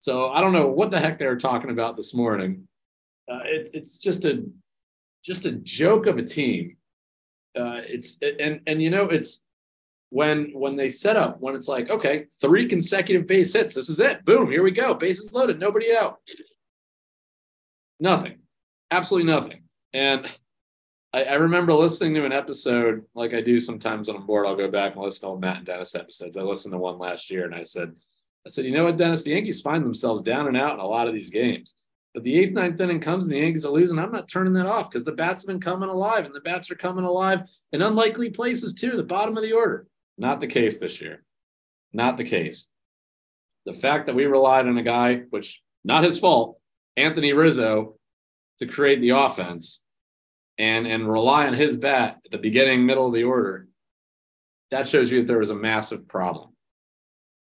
So 0.00 0.30
I 0.30 0.40
don't 0.40 0.52
know 0.52 0.66
what 0.66 0.90
the 0.90 0.98
heck 0.98 1.18
they 1.18 1.26
were 1.26 1.36
talking 1.36 1.70
about 1.70 1.96
this 1.96 2.14
morning. 2.14 2.66
Uh, 3.30 3.40
it's 3.44 3.70
it's 3.72 3.98
just 3.98 4.24
a 4.24 4.44
just 5.24 5.44
a 5.44 5.52
joke 5.52 6.06
of 6.06 6.18
a 6.18 6.24
team. 6.24 6.76
Uh, 7.56 7.80
it's 7.86 8.18
and 8.22 8.60
and 8.66 8.82
you 8.82 8.90
know 8.90 9.04
it's 9.04 9.44
when 10.10 10.50
when 10.52 10.76
they 10.76 10.90
set 10.90 11.16
up 11.16 11.40
when 11.40 11.54
it's 11.54 11.68
like 11.68 11.88
okay 11.88 12.26
three 12.40 12.66
consecutive 12.66 13.26
base 13.26 13.52
hits 13.52 13.74
this 13.74 13.88
is 13.88 14.00
it 14.00 14.24
boom 14.24 14.50
here 14.50 14.62
we 14.62 14.70
go 14.70 14.92
bases 14.92 15.32
loaded 15.32 15.58
nobody 15.58 15.94
out 15.94 16.18
nothing 18.00 18.38
absolutely 18.90 19.30
nothing 19.30 19.62
and 19.92 20.30
I, 21.12 21.24
I, 21.24 21.34
remember 21.34 21.72
listening 21.72 22.14
to 22.14 22.24
an 22.24 22.32
episode 22.32 23.04
like 23.14 23.34
I 23.34 23.40
do 23.40 23.58
sometimes 23.58 24.06
when 24.06 24.16
I'm 24.16 24.26
bored. 24.26 24.46
I'll 24.46 24.54
go 24.54 24.70
back 24.70 24.94
and 24.94 25.02
listen 25.02 25.28
to 25.28 25.36
Matt 25.36 25.56
and 25.56 25.66
Dennis 25.66 25.96
episodes. 25.96 26.36
I 26.36 26.42
listened 26.42 26.70
to 26.70 26.78
one 26.78 26.98
last 26.98 27.32
year 27.32 27.44
and 27.44 27.54
I 27.54 27.64
said, 27.64 27.92
I 28.46 28.50
said, 28.50 28.64
you 28.64 28.70
know 28.70 28.84
what, 28.84 28.96
Dennis, 28.96 29.24
the 29.24 29.32
Yankees 29.32 29.60
find 29.60 29.84
themselves 29.84 30.22
down 30.22 30.46
and 30.46 30.56
out 30.56 30.74
in 30.74 30.80
a 30.80 30.86
lot 30.86 31.08
of 31.08 31.14
these 31.14 31.30
games. 31.30 31.74
But 32.14 32.22
the 32.22 32.38
eighth, 32.38 32.52
ninth 32.52 32.80
inning 32.80 33.00
comes 33.00 33.24
and 33.24 33.34
the 33.34 33.40
Yankees 33.40 33.64
are 33.64 33.72
losing. 33.72 33.98
I'm 33.98 34.12
not 34.12 34.28
turning 34.28 34.52
that 34.54 34.66
off 34.66 34.90
because 34.90 35.04
the 35.04 35.12
bats 35.12 35.42
have 35.42 35.48
been 35.48 35.60
coming 35.60 35.88
alive 35.88 36.26
and 36.26 36.34
the 36.34 36.40
bats 36.40 36.70
are 36.70 36.76
coming 36.76 37.04
alive 37.04 37.42
in 37.72 37.82
unlikely 37.82 38.30
places 38.30 38.72
too, 38.72 38.96
the 38.96 39.02
bottom 39.02 39.36
of 39.36 39.42
the 39.42 39.52
order. 39.52 39.86
Not 40.20 40.40
the 40.40 40.46
case 40.46 40.78
this 40.78 41.00
year. 41.00 41.22
Not 41.94 42.18
the 42.18 42.24
case. 42.24 42.68
The 43.64 43.72
fact 43.72 44.04
that 44.04 44.14
we 44.14 44.26
relied 44.26 44.66
on 44.66 44.76
a 44.76 44.82
guy, 44.82 45.22
which 45.30 45.62
not 45.82 46.04
his 46.04 46.18
fault, 46.18 46.58
Anthony 46.94 47.32
Rizzo, 47.32 47.96
to 48.58 48.66
create 48.66 49.00
the 49.00 49.10
offense 49.10 49.82
and 50.58 50.86
and 50.86 51.10
rely 51.10 51.46
on 51.46 51.54
his 51.54 51.78
bat 51.78 52.18
at 52.26 52.32
the 52.32 52.38
beginning, 52.38 52.84
middle 52.84 53.06
of 53.06 53.14
the 53.14 53.24
order, 53.24 53.66
that 54.70 54.86
shows 54.86 55.10
you 55.10 55.20
that 55.20 55.26
there 55.26 55.38
was 55.38 55.48
a 55.48 55.54
massive 55.54 56.06
problem. 56.06 56.50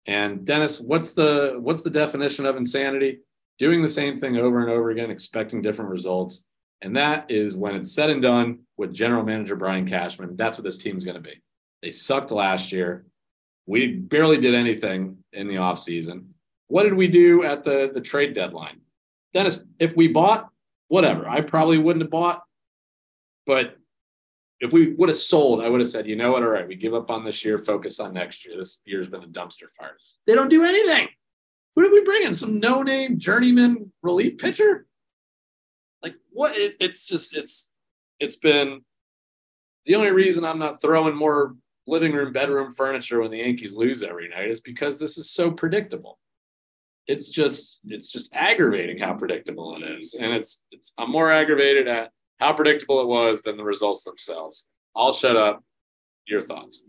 And 0.07 0.45
Dennis, 0.45 0.79
what's 0.79 1.15
the 1.15 1.57
what's 1.59 1.81
the 1.81 1.91
definition 1.91 2.45
of 2.45 2.57
insanity? 2.57 3.21
Doing 3.59 3.81
the 3.81 3.89
same 3.89 4.19
thing 4.19 4.37
over 4.37 4.61
and 4.61 4.71
over 4.71 4.91
again, 4.91 5.11
expecting 5.11 5.63
different 5.63 5.91
results. 5.91 6.47
And 6.83 6.95
that 6.99 7.31
is 7.31 7.57
when 7.57 7.75
it's 7.75 7.93
said 7.93 8.11
and 8.11 8.21
done 8.21 8.61
with 8.77 8.93
general 8.93 9.25
manager 9.25 9.57
Brian 9.57 9.87
Cashman. 9.87 10.37
That's 10.37 10.59
what 10.59 10.65
this 10.65 10.77
team's 10.77 11.07
going 11.07 11.17
to 11.17 11.23
be. 11.23 11.43
They 11.83 11.91
sucked 11.91 12.31
last 12.31 12.73
year. 12.73 13.07
We 13.67 13.93
barely 13.93 14.39
did 14.39 14.55
anything 14.55 15.19
in 15.33 15.47
the 15.47 15.57
offseason. 15.57 16.29
What 16.69 16.85
did 16.85 16.95
we 16.95 17.09
do 17.09 17.45
at 17.45 17.65
the, 17.65 17.91
the 17.93 18.01
trade 18.01 18.35
deadline? 18.35 18.81
Dennis, 19.35 19.61
if 19.79 19.97
we 19.97 20.09
bought, 20.09 20.49
whatever, 20.89 21.29
I 21.29 21.41
probably 21.41 21.79
wouldn't 21.79 22.03
have 22.03 22.11
bought. 22.11 22.43
But 23.47 23.77
if 24.61 24.73
we 24.73 24.93
would 24.95 25.09
have 25.09 25.17
sold, 25.17 25.63
I 25.63 25.69
would 25.69 25.81
have 25.81 25.89
said, 25.89 26.07
you 26.07 26.17
know 26.17 26.33
what? 26.33 26.43
All 26.43 26.49
right, 26.49 26.67
we 26.67 26.75
give 26.75 26.95
up 26.95 27.11
on 27.11 27.25
this 27.25 27.45
year, 27.45 27.59
focus 27.59 28.01
on 28.01 28.13
next 28.13 28.45
year. 28.45 28.57
This 28.57 28.81
year's 28.85 29.09
been 29.09 29.23
a 29.23 29.29
dumpster 29.29 29.71
fire. 29.79 29.97
They 30.27 30.35
don't 30.35 30.51
do 30.51 30.65
anything. 30.65 31.09
Who 31.77 31.83
did 31.83 31.93
we 31.93 32.03
bring 32.03 32.25
in? 32.25 32.35
Some 32.35 32.59
no 32.59 32.83
name 32.83 33.19
journeyman 33.19 33.93
relief 34.03 34.37
pitcher? 34.37 34.87
Like 36.03 36.17
what? 36.31 36.57
It, 36.57 36.77
it's 36.81 37.07
just, 37.07 37.37
it's, 37.37 37.71
it's 38.19 38.37
been 38.37 38.81
the 39.87 39.95
only 39.95 40.11
reason 40.11 40.45
I'm 40.45 40.59
not 40.59 40.83
throwing 40.83 41.15
more 41.15 41.55
living 41.89 42.13
room, 42.13 42.33
bedroom 42.33 42.73
furniture 42.73 43.21
when 43.21 43.31
the 43.31 43.39
Yankees 43.39 43.77
lose 43.77 44.03
every 44.03 44.29
night 44.29 44.51
is 44.51 44.61
because 44.61 44.99
this 44.99 45.19
is 45.19 45.31
so 45.31 45.51
predictable. 45.51 46.19
It's 47.07 47.31
just, 47.31 47.81
it's 47.87 48.09
just 48.09 48.35
aggravating 48.35 48.99
how 48.99 49.15
predictable 49.15 49.77
it 49.77 49.83
is. 49.83 50.15
And 50.15 50.33
it's, 50.33 50.63
it's, 50.71 50.93
I'm 50.99 51.11
more 51.11 51.33
aggravated 51.33 51.89
at 51.89 52.13
how 52.39 52.53
predictable 52.53 53.01
it 53.01 53.09
was 53.09 53.43
than 53.43 53.57
the 53.57 53.65
results 53.65 54.05
themselves. 54.05 54.69
I'll 54.95 55.13
shut 55.13 55.37
up. 55.37 55.65
Your 56.27 56.43
thoughts? 56.43 56.85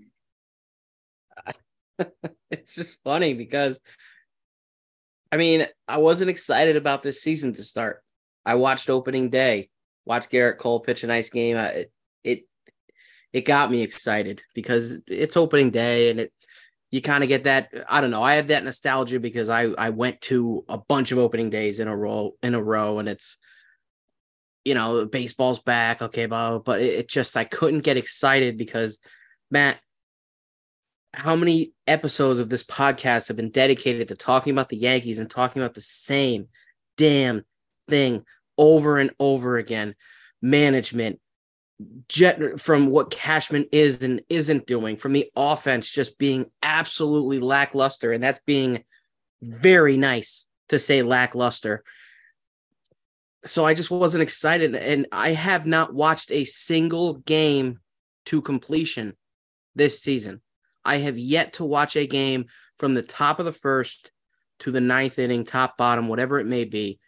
it's 2.51 2.75
just 2.75 2.99
funny 3.05 3.33
because 3.33 3.79
I 5.31 5.37
mean, 5.37 5.67
I 5.87 5.97
wasn't 5.97 6.29
excited 6.29 6.75
about 6.75 7.03
this 7.03 7.21
season 7.21 7.53
to 7.53 7.63
start. 7.63 8.03
I 8.45 8.55
watched 8.55 8.89
opening 8.89 9.29
day, 9.29 9.69
watched 10.05 10.31
Gerrit 10.31 10.57
Cole 10.57 10.79
pitch 10.79 11.03
a 11.03 11.07
nice 11.07 11.29
game. 11.29 11.55
It, 11.57 11.91
it 12.23 12.43
it 13.33 13.41
got 13.41 13.71
me 13.71 13.81
excited 13.81 14.41
because 14.55 14.97
it's 15.07 15.37
opening 15.37 15.69
day 15.69 16.09
and 16.09 16.19
it 16.19 16.33
you 16.91 17.01
kind 17.01 17.23
of 17.23 17.29
get 17.29 17.43
that 17.43 17.69
I 17.87 18.01
don't 18.01 18.09
know. 18.09 18.23
I 18.23 18.35
have 18.35 18.47
that 18.47 18.63
nostalgia 18.63 19.19
because 19.19 19.49
I 19.49 19.63
I 19.63 19.91
went 19.91 20.21
to 20.21 20.65
a 20.67 20.77
bunch 20.77 21.11
of 21.11 21.19
opening 21.19 21.49
days 21.49 21.79
in 21.79 21.87
a 21.87 21.95
row 21.95 22.33
in 22.41 22.55
a 22.55 22.61
row 22.61 22.99
and 22.99 23.07
it's 23.07 23.37
you 24.65 24.73
know, 24.73 25.05
baseball's 25.05 25.59
back, 25.59 26.01
okay, 26.01 26.25
blah, 26.25 26.59
but 26.59 26.81
it, 26.81 26.93
it 26.93 27.09
just 27.09 27.37
I 27.37 27.43
couldn't 27.43 27.79
get 27.81 27.97
excited 27.97 28.57
because 28.57 28.99
Matt, 29.49 29.79
how 31.13 31.35
many 31.35 31.73
episodes 31.87 32.39
of 32.39 32.49
this 32.49 32.63
podcast 32.63 33.29
have 33.29 33.37
been 33.37 33.49
dedicated 33.49 34.09
to 34.09 34.15
talking 34.15 34.51
about 34.51 34.69
the 34.69 34.77
Yankees 34.77 35.17
and 35.17 35.29
talking 35.29 35.61
about 35.61 35.73
the 35.73 35.81
same 35.81 36.47
damn 36.97 37.43
thing 37.87 38.23
over 38.57 38.97
and 38.97 39.11
over 39.19 39.57
again? 39.57 39.95
Management, 40.41 41.19
jet 42.07 42.59
from 42.59 42.87
what 42.87 43.11
Cashman 43.11 43.65
is 43.71 44.03
and 44.03 44.21
isn't 44.29 44.67
doing, 44.67 44.97
from 44.97 45.13
the 45.13 45.31
offense 45.35 45.89
just 45.89 46.17
being 46.17 46.51
absolutely 46.61 47.39
lackluster, 47.39 48.11
and 48.11 48.23
that's 48.23 48.41
being 48.45 48.83
very 49.41 49.97
nice 49.97 50.45
to 50.69 50.77
say 50.77 51.01
lackluster 51.01 51.83
so 53.45 53.65
I 53.65 53.73
just 53.73 53.91
wasn't 53.91 54.23
excited. 54.23 54.75
And 54.75 55.07
I 55.11 55.31
have 55.31 55.65
not 55.65 55.93
watched 55.93 56.31
a 56.31 56.43
single 56.43 57.15
game 57.15 57.79
to 58.25 58.41
completion 58.41 59.15
this 59.75 60.01
season. 60.01 60.41
I 60.83 60.97
have 60.97 61.17
yet 61.17 61.53
to 61.53 61.65
watch 61.65 61.95
a 61.95 62.07
game 62.07 62.45
from 62.77 62.93
the 62.93 63.01
top 63.01 63.39
of 63.39 63.45
the 63.45 63.51
first 63.51 64.11
to 64.59 64.71
the 64.71 64.81
ninth 64.81 65.19
inning, 65.19 65.45
top, 65.45 65.77
bottom, 65.77 66.07
whatever 66.07 66.39
it 66.39 66.47
may 66.47 66.65
be, 66.65 66.99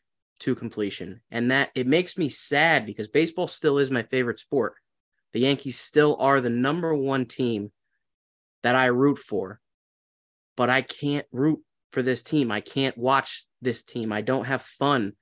to 0.42 0.56
completion. 0.56 1.22
And 1.32 1.52
that 1.52 1.70
it 1.76 1.88
makes 1.88 2.18
me 2.18 2.30
sad 2.30 2.86
because 2.86 3.08
baseball 3.08 3.48
still 3.48 3.78
is 3.78 3.90
my 3.90 4.04
favorite 4.04 4.40
sport. 4.40 4.76
The 5.34 5.40
Yankees 5.40 5.80
still 5.80 6.18
are 6.20 6.42
the 6.42 6.50
number 6.50 6.94
one 6.94 7.26
team 7.26 7.72
that 8.64 8.76
I 8.76 8.88
root 8.88 9.18
for, 9.18 9.60
but 10.58 10.70
I 10.70 10.82
can't 10.82 11.26
root 11.32 11.60
for 11.92 12.02
this 12.02 12.22
team. 12.22 12.52
I 12.52 12.62
can't 12.62 12.98
watch 12.98 13.46
this 13.62 13.84
team. 13.84 14.12
I 14.12 14.22
don't 14.22 14.46
have 14.46 14.62
fun 14.62 15.14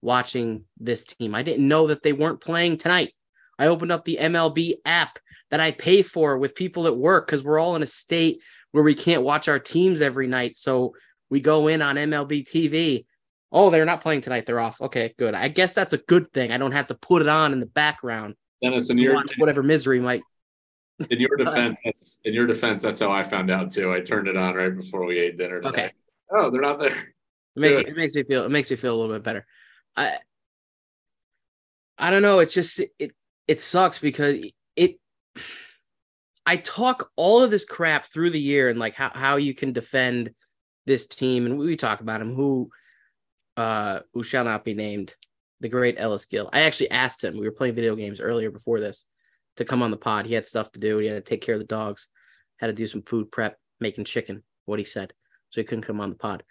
watching 0.00 0.64
this 0.78 1.04
team. 1.04 1.34
I 1.34 1.42
didn't 1.42 1.66
know 1.66 1.88
that 1.88 2.02
they 2.02 2.12
weren't 2.12 2.40
playing 2.40 2.76
tonight. 2.76 3.14
I 3.58 3.66
opened 3.66 3.90
up 3.90 4.04
the 4.04 4.18
MLB 4.20 4.74
app 4.84 5.18
that 5.50 5.60
I 5.60 5.72
pay 5.72 6.02
for 6.02 6.38
with 6.38 6.54
people 6.54 6.86
at 6.86 6.96
work 6.96 7.26
because 7.26 7.42
we're 7.42 7.58
all 7.58 7.74
in 7.74 7.82
a 7.82 7.86
state 7.86 8.40
where 8.72 8.84
we 8.84 8.94
can't 8.94 9.22
watch 9.22 9.48
our 9.48 9.58
teams 9.58 10.00
every 10.00 10.28
night. 10.28 10.56
So 10.56 10.94
we 11.30 11.40
go 11.40 11.68
in 11.68 11.82
on 11.82 11.96
MLB 11.96 12.46
TV. 12.48 13.06
Oh, 13.50 13.70
they're 13.70 13.84
not 13.84 14.02
playing 14.02 14.20
tonight. 14.20 14.44
They're 14.46 14.60
off. 14.60 14.80
Okay, 14.80 15.14
good. 15.18 15.34
I 15.34 15.48
guess 15.48 15.72
that's 15.72 15.94
a 15.94 15.98
good 15.98 16.32
thing. 16.32 16.52
I 16.52 16.58
don't 16.58 16.72
have 16.72 16.88
to 16.88 16.94
put 16.94 17.22
it 17.22 17.28
on 17.28 17.52
in 17.52 17.60
the 17.60 17.66
background. 17.66 18.34
Dennis, 18.60 18.90
in 18.90 18.98
your 18.98 19.22
whatever 19.38 19.62
misery 19.62 20.00
might. 20.00 20.22
In 21.10 21.20
your 21.20 21.36
defense, 21.38 21.80
that's 21.84 22.20
in 22.24 22.34
your 22.34 22.46
defense. 22.46 22.82
That's 22.82 23.00
how 23.00 23.10
I 23.10 23.22
found 23.22 23.50
out 23.50 23.70
too. 23.70 23.92
I 23.92 24.00
turned 24.00 24.28
it 24.28 24.36
on 24.36 24.54
right 24.54 24.74
before 24.76 25.06
we 25.06 25.18
ate 25.18 25.38
dinner. 25.38 25.60
Today. 25.60 25.68
Okay. 25.68 25.92
Oh, 26.30 26.50
they're 26.50 26.60
not 26.60 26.78
there. 26.78 27.14
It 27.56 27.60
makes, 27.60 27.78
it 27.78 27.96
makes 27.96 28.14
me 28.14 28.22
feel. 28.24 28.44
It 28.44 28.50
makes 28.50 28.70
me 28.70 28.76
feel 28.76 28.94
a 28.94 28.98
little 28.98 29.14
bit 29.14 29.22
better. 29.22 29.46
I 29.96 30.18
I 31.96 32.10
don't 32.10 32.22
know. 32.22 32.40
It's 32.40 32.54
just 32.54 32.80
it 32.98 33.12
it 33.46 33.60
sucks 33.60 33.98
because 33.98 34.36
it. 34.76 35.00
I 36.46 36.56
talk 36.56 37.10
all 37.16 37.42
of 37.42 37.50
this 37.50 37.66
crap 37.66 38.06
through 38.06 38.30
the 38.30 38.40
year 38.40 38.70
and 38.70 38.78
like 38.78 38.94
how, 38.94 39.10
how 39.14 39.36
you 39.36 39.52
can 39.54 39.72
defend 39.72 40.30
this 40.86 41.06
team, 41.06 41.46
and 41.46 41.58
we 41.58 41.76
talk 41.76 42.00
about 42.00 42.22
him 42.22 42.34
who 42.34 42.70
uh 43.58 44.00
who 44.14 44.22
shall 44.22 44.44
not 44.44 44.64
be 44.64 44.74
named, 44.74 45.14
the 45.60 45.68
great 45.68 45.96
Ellis 45.98 46.26
Gill. 46.26 46.48
I 46.52 46.60
actually 46.60 46.90
asked 46.92 47.22
him, 47.24 47.34
we 47.38 47.46
were 47.46 47.52
playing 47.58 47.74
video 47.74 47.96
games 47.96 48.20
earlier 48.20 48.50
before 48.50 48.78
this 48.80 49.04
to 49.56 49.64
come 49.64 49.82
on 49.82 49.90
the 49.90 49.96
pod. 49.96 50.26
He 50.26 50.34
had 50.34 50.46
stuff 50.46 50.70
to 50.72 50.80
do, 50.80 50.98
he 50.98 51.08
had 51.08 51.16
to 51.22 51.28
take 51.30 51.42
care 51.42 51.54
of 51.56 51.60
the 51.60 51.66
dogs, 51.66 52.08
had 52.58 52.68
to 52.68 52.72
do 52.72 52.86
some 52.86 53.02
food 53.02 53.32
prep, 53.32 53.58
making 53.80 54.04
chicken, 54.04 54.44
what 54.66 54.78
he 54.78 54.84
said. 54.84 55.12
So 55.50 55.60
he 55.60 55.64
couldn't 55.64 55.84
come 55.84 56.00
on 56.00 56.10
the 56.10 56.16
pod. 56.16 56.44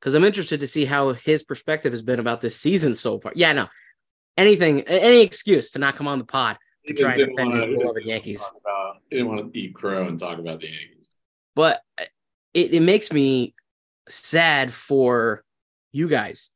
Because 0.00 0.14
I'm 0.14 0.24
interested 0.24 0.60
to 0.60 0.66
see 0.66 0.84
how 0.86 1.12
his 1.12 1.42
perspective 1.42 1.92
has 1.92 2.02
been 2.02 2.20
about 2.20 2.40
this 2.40 2.56
season 2.56 2.94
so 2.94 3.18
far. 3.20 3.32
Yeah, 3.34 3.52
no. 3.52 3.66
Anything, 4.36 4.80
any 4.82 5.20
excuse 5.20 5.70
to 5.72 5.78
not 5.78 5.96
come 5.96 6.08
on 6.08 6.18
the 6.18 6.24
pod 6.24 6.56
to 6.86 6.92
He 6.94 6.98
try 6.98 7.10
and 7.14 7.18
defend 7.18 7.36
wanna- 7.50 7.66
his 7.66 7.78
beloved 7.80 8.04
Yankees. 8.04 8.42
About- 8.60 8.96
He 9.10 9.16
didn't 9.16 9.28
want 9.28 9.52
to 9.52 9.58
eat 9.60 9.74
crow 9.74 10.06
and 10.08 10.18
talk 10.18 10.38
about 10.38 10.60
the 10.60 10.68
Yankees. 10.68 11.12
but 11.54 11.82
it, 12.54 12.72
it 12.74 12.80
makes 12.82 13.12
me 13.12 13.54
sad 14.08 14.72
for 14.72 15.44
you 15.92 16.08
guys 16.08 16.50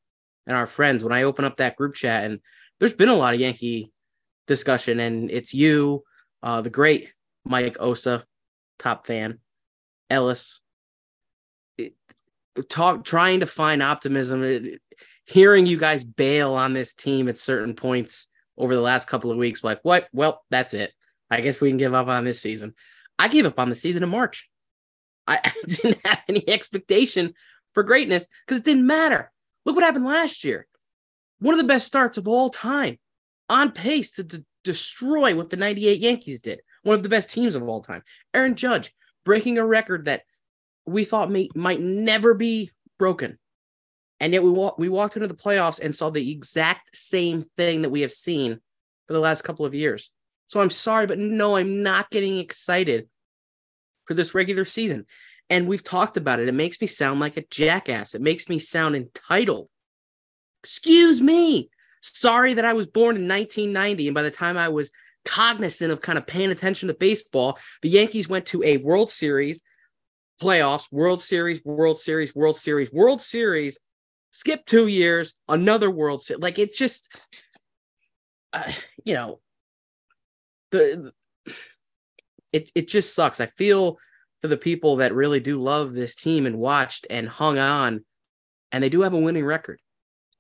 and 0.49 0.57
our 0.57 0.67
friends 0.67 1.05
when 1.05 1.13
I 1.13 1.23
open 1.23 1.45
up 1.45 1.59
that 1.59 1.77
group 1.77 1.95
chat 1.95 2.25
and 2.25 2.41
there's 2.81 2.95
been 2.95 3.11
a 3.11 3.15
lot 3.15 3.35
of 3.35 3.41
Yankee 3.41 3.93
discussion 4.49 4.99
and 4.99 5.31
it's 5.31 5.53
you, 5.55 6.03
uh, 6.43 6.63
the 6.63 6.71
great 6.71 7.13
Mike 7.45 7.77
Osa, 7.79 8.25
top 8.79 9.07
fan, 9.07 9.39
Ellis, 10.11 10.61
it- 11.77 11.95
talk 12.69 13.05
trying 13.05 13.41
to 13.41 13.47
find 13.47 13.83
optimism, 13.83 14.43
it- 14.43 14.81
hearing 15.27 15.67
you 15.67 15.77
guys 15.77 16.03
bail 16.03 16.55
on 16.55 16.73
this 16.73 16.95
team 16.95 17.29
at 17.29 17.37
certain 17.37 17.75
points 17.75 18.29
over 18.57 18.75
the 18.75 18.81
last 18.81 19.07
couple 19.07 19.31
of 19.31 19.37
weeks, 19.37 19.63
like 19.63 19.79
what? 19.83 20.09
Well, 20.13 20.43
that's 20.51 20.73
it. 20.73 20.93
I 21.31 21.43
guess 21.43 21.61
we 21.61 21.69
can 21.69 21.77
give 21.77 21.93
up 21.93 22.09
on 22.09 22.25
this 22.25 22.41
season. 22.41 22.75
I 23.19 23.29
gave 23.29 23.45
up 23.45 23.61
on 23.61 23.69
the 23.69 23.77
season 23.77 24.03
in 24.03 24.09
March. 24.09 24.49
I, 25.27 25.41
I 25.45 25.53
didn't 25.67 26.07
have 26.07 26.23
any 26.27 26.49
expectation 26.49 27.35
for 27.75 27.83
greatness 27.83 28.27
because 28.47 28.61
it 28.61 28.65
didn't 28.65 28.87
matter. 28.87 29.31
Look 29.65 29.77
what 29.77 29.85
happened 29.85 30.07
last 30.07 30.45
year. 30.45 30.67
One 31.41 31.55
of 31.55 31.61
the 31.61 31.67
best 31.67 31.87
starts 31.87 32.19
of 32.19 32.27
all 32.27 32.51
time, 32.51 32.99
on 33.49 33.73
pace 33.73 34.13
to 34.13 34.25
d- 34.25 34.45
destroy 34.65 35.35
what 35.35 35.51
the 35.51 35.57
98 35.57 35.99
Yankees 35.99 36.41
did. 36.41 36.61
One 36.83 36.97
of 36.97 37.03
the 37.03 37.09
best 37.09 37.31
teams 37.31 37.55
of 37.55 37.63
all 37.63 37.83
time. 37.83 38.03
Aaron 38.35 38.55
Judge 38.55 38.93
breaking 39.25 39.59
a 39.59 39.67
record 39.67 40.07
that 40.07 40.23
we 40.87 41.05
thought 41.05 41.31
may, 41.31 41.49
might 41.55 41.81
never 41.81 42.35
be 42.35 42.71
broken. 42.99 43.39
And 44.21 44.33
yet 44.33 44.43
we, 44.43 44.51
wa- 44.51 44.75
we 44.79 44.89
walked 44.89 45.17
into 45.17 45.29
the 45.29 45.35
playoffs 45.35 45.81
and 45.81 45.95
saw 45.95 46.11
the 46.11 46.31
exact 46.31 46.97
same 46.97 47.45
thing 47.57 47.83
that 47.83 47.91
we 47.91 48.01
have 48.01 48.13
seen 48.13 48.61
for 49.07 49.13
the 49.13 49.21
last 49.21 49.43
couple 49.43 49.65
of 49.65 49.75
years. 49.75 50.11
So 50.47 50.61
I'm 50.61 50.71
sorry, 50.71 51.07
but 51.07 51.19
no, 51.19 51.57
I'm 51.57 51.83
not 51.83 52.11
getting 52.11 52.39
excited 52.39 53.09
for 54.07 54.15
this 54.15 54.35
regular 54.35 54.65
season. 54.65 55.05
And 55.51 55.67
we've 55.67 55.85
talked 55.85 56.17
about 56.17 56.41
it. 56.41 56.49
It 56.49 56.55
makes 56.55 56.81
me 56.81 56.87
sound 56.87 57.21
like 57.21 57.37
a 57.37 57.45
jackass. 57.51 58.15
It 58.15 58.21
makes 58.21 58.49
me 58.49 58.59
sound 58.59 58.97
entitled. 58.97 59.69
Excuse 60.63 61.21
me. 61.21 61.71
Sorry 62.03 62.55
that 62.55 62.65
I 62.65 62.75
was 62.75 62.87
born 62.87 63.17
in 63.17 63.29
1990. 63.29 64.09
And 64.09 64.15
by 64.15 64.23
the 64.23 64.31
time 64.31 64.57
I 64.57 64.69
was 64.69 64.93
cognizant 65.25 65.93
of 65.93 66.01
kind 66.01 66.19
of 66.19 66.27
paying 66.27 66.51
attention 66.51 66.89
to 66.89 66.95
baseball, 66.95 67.59
the 67.83 67.89
Yankees 67.89 68.29
went 68.29 68.47
to 68.47 68.63
a 68.63 68.77
World 68.77 69.11
Series, 69.11 69.63
playoffs, 70.43 70.87
World 70.93 71.23
Series, 71.23 71.65
World 71.65 71.99
Series, 71.99 72.35
World 72.35 72.57
Series, 72.57 72.93
World 72.93 73.23
Series, 73.23 73.79
skip 74.31 74.65
two 74.67 74.87
years, 74.87 75.35
another 75.49 75.91
World 75.91 76.23
Series. 76.23 76.43
Like 76.43 76.59
it's 76.59 76.77
just, 76.77 77.09
uh, 78.53 78.71
you 79.05 79.15
know, 79.15 79.41
the 80.71 81.13
it 82.53 82.71
it 82.75 82.89
just 82.89 83.15
sucks. 83.15 83.41
I 83.41 83.47
feel 83.47 83.99
for 84.41 84.49
the 84.49 84.57
people 84.57 84.97
that 84.97 85.15
really 85.15 85.41
do 85.41 85.61
love 85.61 85.93
this 85.93 86.15
team 86.15 86.47
and 86.47 86.59
watched 86.59 87.07
and 87.11 87.29
hung 87.29 87.59
on, 87.59 88.05
and 88.73 88.83
they 88.83 88.89
do 88.89 89.03
have 89.03 89.15
a 89.15 89.19
winning 89.19 89.45
record. 89.45 89.81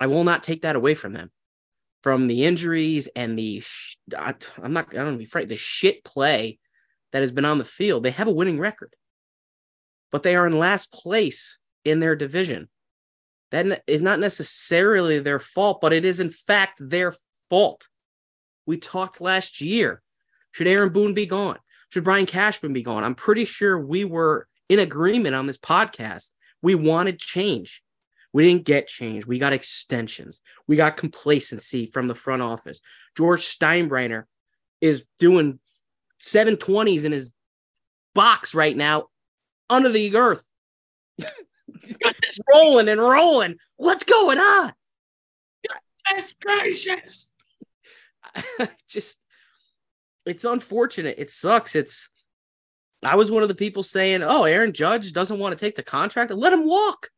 I 0.01 0.07
will 0.07 0.25
not 0.25 0.43
take 0.43 0.63
that 0.63 0.77
away 0.77 0.95
from 0.95 1.13
them. 1.13 1.31
From 2.03 2.29
the 2.29 2.45
injuries 2.45 3.09
and 3.17 3.37
the 3.37 3.61
sh- 3.61 3.97
I, 4.17 4.35
I'm 4.63 4.73
not 4.73 4.89
I 4.93 4.99
don't 4.99 5.19
be 5.19 5.25
afraid 5.25 5.49
the 5.49 5.57
shit 5.57 6.05
play 6.05 6.59
that 7.13 7.23
has 7.23 7.33
been 7.33 7.45
on 7.45 7.59
the 7.59 7.65
field. 7.65 8.05
They 8.05 8.13
have 8.13 8.29
a 8.29 8.33
winning 8.33 8.61
record, 8.61 8.95
but 10.13 10.23
they 10.23 10.37
are 10.37 10.47
in 10.47 10.57
last 10.57 10.93
place 10.93 11.59
in 11.85 11.99
their 11.99 12.15
division. 12.15 12.69
That 13.51 13.83
is 13.87 14.03
not 14.03 14.21
necessarily 14.21 15.19
their 15.19 15.41
fault, 15.41 15.81
but 15.81 15.93
it 15.93 16.05
is 16.05 16.21
in 16.21 16.31
fact 16.31 16.79
their 16.81 17.15
fault. 17.51 17.89
We 18.65 18.77
talked 18.77 19.21
last 19.21 19.61
year. 19.61 20.03
Should 20.53 20.69
Aaron 20.69 20.93
Boone 20.93 21.15
be 21.15 21.27
gone? 21.27 21.59
Should 21.91 22.05
Brian 22.05 22.27
Cashman 22.27 22.73
be 22.73 22.83
gone? 22.83 23.05
I'm 23.05 23.15
pretty 23.15 23.45
sure 23.45 23.79
we 23.79 24.05
were 24.05 24.47
in 24.69 24.79
agreement 24.79 25.35
on 25.35 25.47
this 25.47 25.57
podcast. 25.57 26.31
We 26.63 26.75
wanted 26.75 27.19
change. 27.19 27.83
We 28.33 28.47
didn't 28.47 28.67
get 28.67 28.89
change. 28.89 29.27
We 29.27 29.39
got 29.39 29.53
extensions. 29.53 30.43
We 30.67 30.77
got 30.77 30.97
complacency 30.97 31.87
from 31.87 32.09
the 32.09 32.15
front 32.15 32.43
office. 32.43 32.81
George 33.17 33.47
Steinbrenner 33.47 34.25
is 34.81 35.05
doing 35.19 35.59
720s 36.21 37.05
in 37.05 37.13
his 37.13 37.33
box 38.15 38.55
right 38.55 38.77
now 38.77 39.07
under 39.71 39.89
the 39.89 40.15
earth. 40.17 40.45
Rolling 42.55 42.89
and 42.89 43.01
rolling. 43.01 43.57
What's 43.77 44.05
going 44.05 44.39
on? 44.39 44.73
That's 46.09 46.35
gracious. 46.35 47.33
just 48.89 49.21
it's 50.29 50.45
unfortunate. 50.45 51.17
It 51.19 51.31
sucks. 51.31 51.75
It's 51.75 52.11
I 53.03 53.17
was 53.17 53.31
one 53.31 53.43
of 53.43 53.49
the 53.49 53.55
people 53.55 53.83
saying, 53.83 54.23
"Oh, 54.23 54.45
Aaron 54.45 54.73
Judge 54.73 55.13
doesn't 55.13 55.39
want 55.39 55.57
to 55.57 55.65
take 55.65 55.75
the 55.75 55.83
contract. 55.83 56.31
Let 56.31 56.53
him 56.53 56.67
walk." 56.67 57.11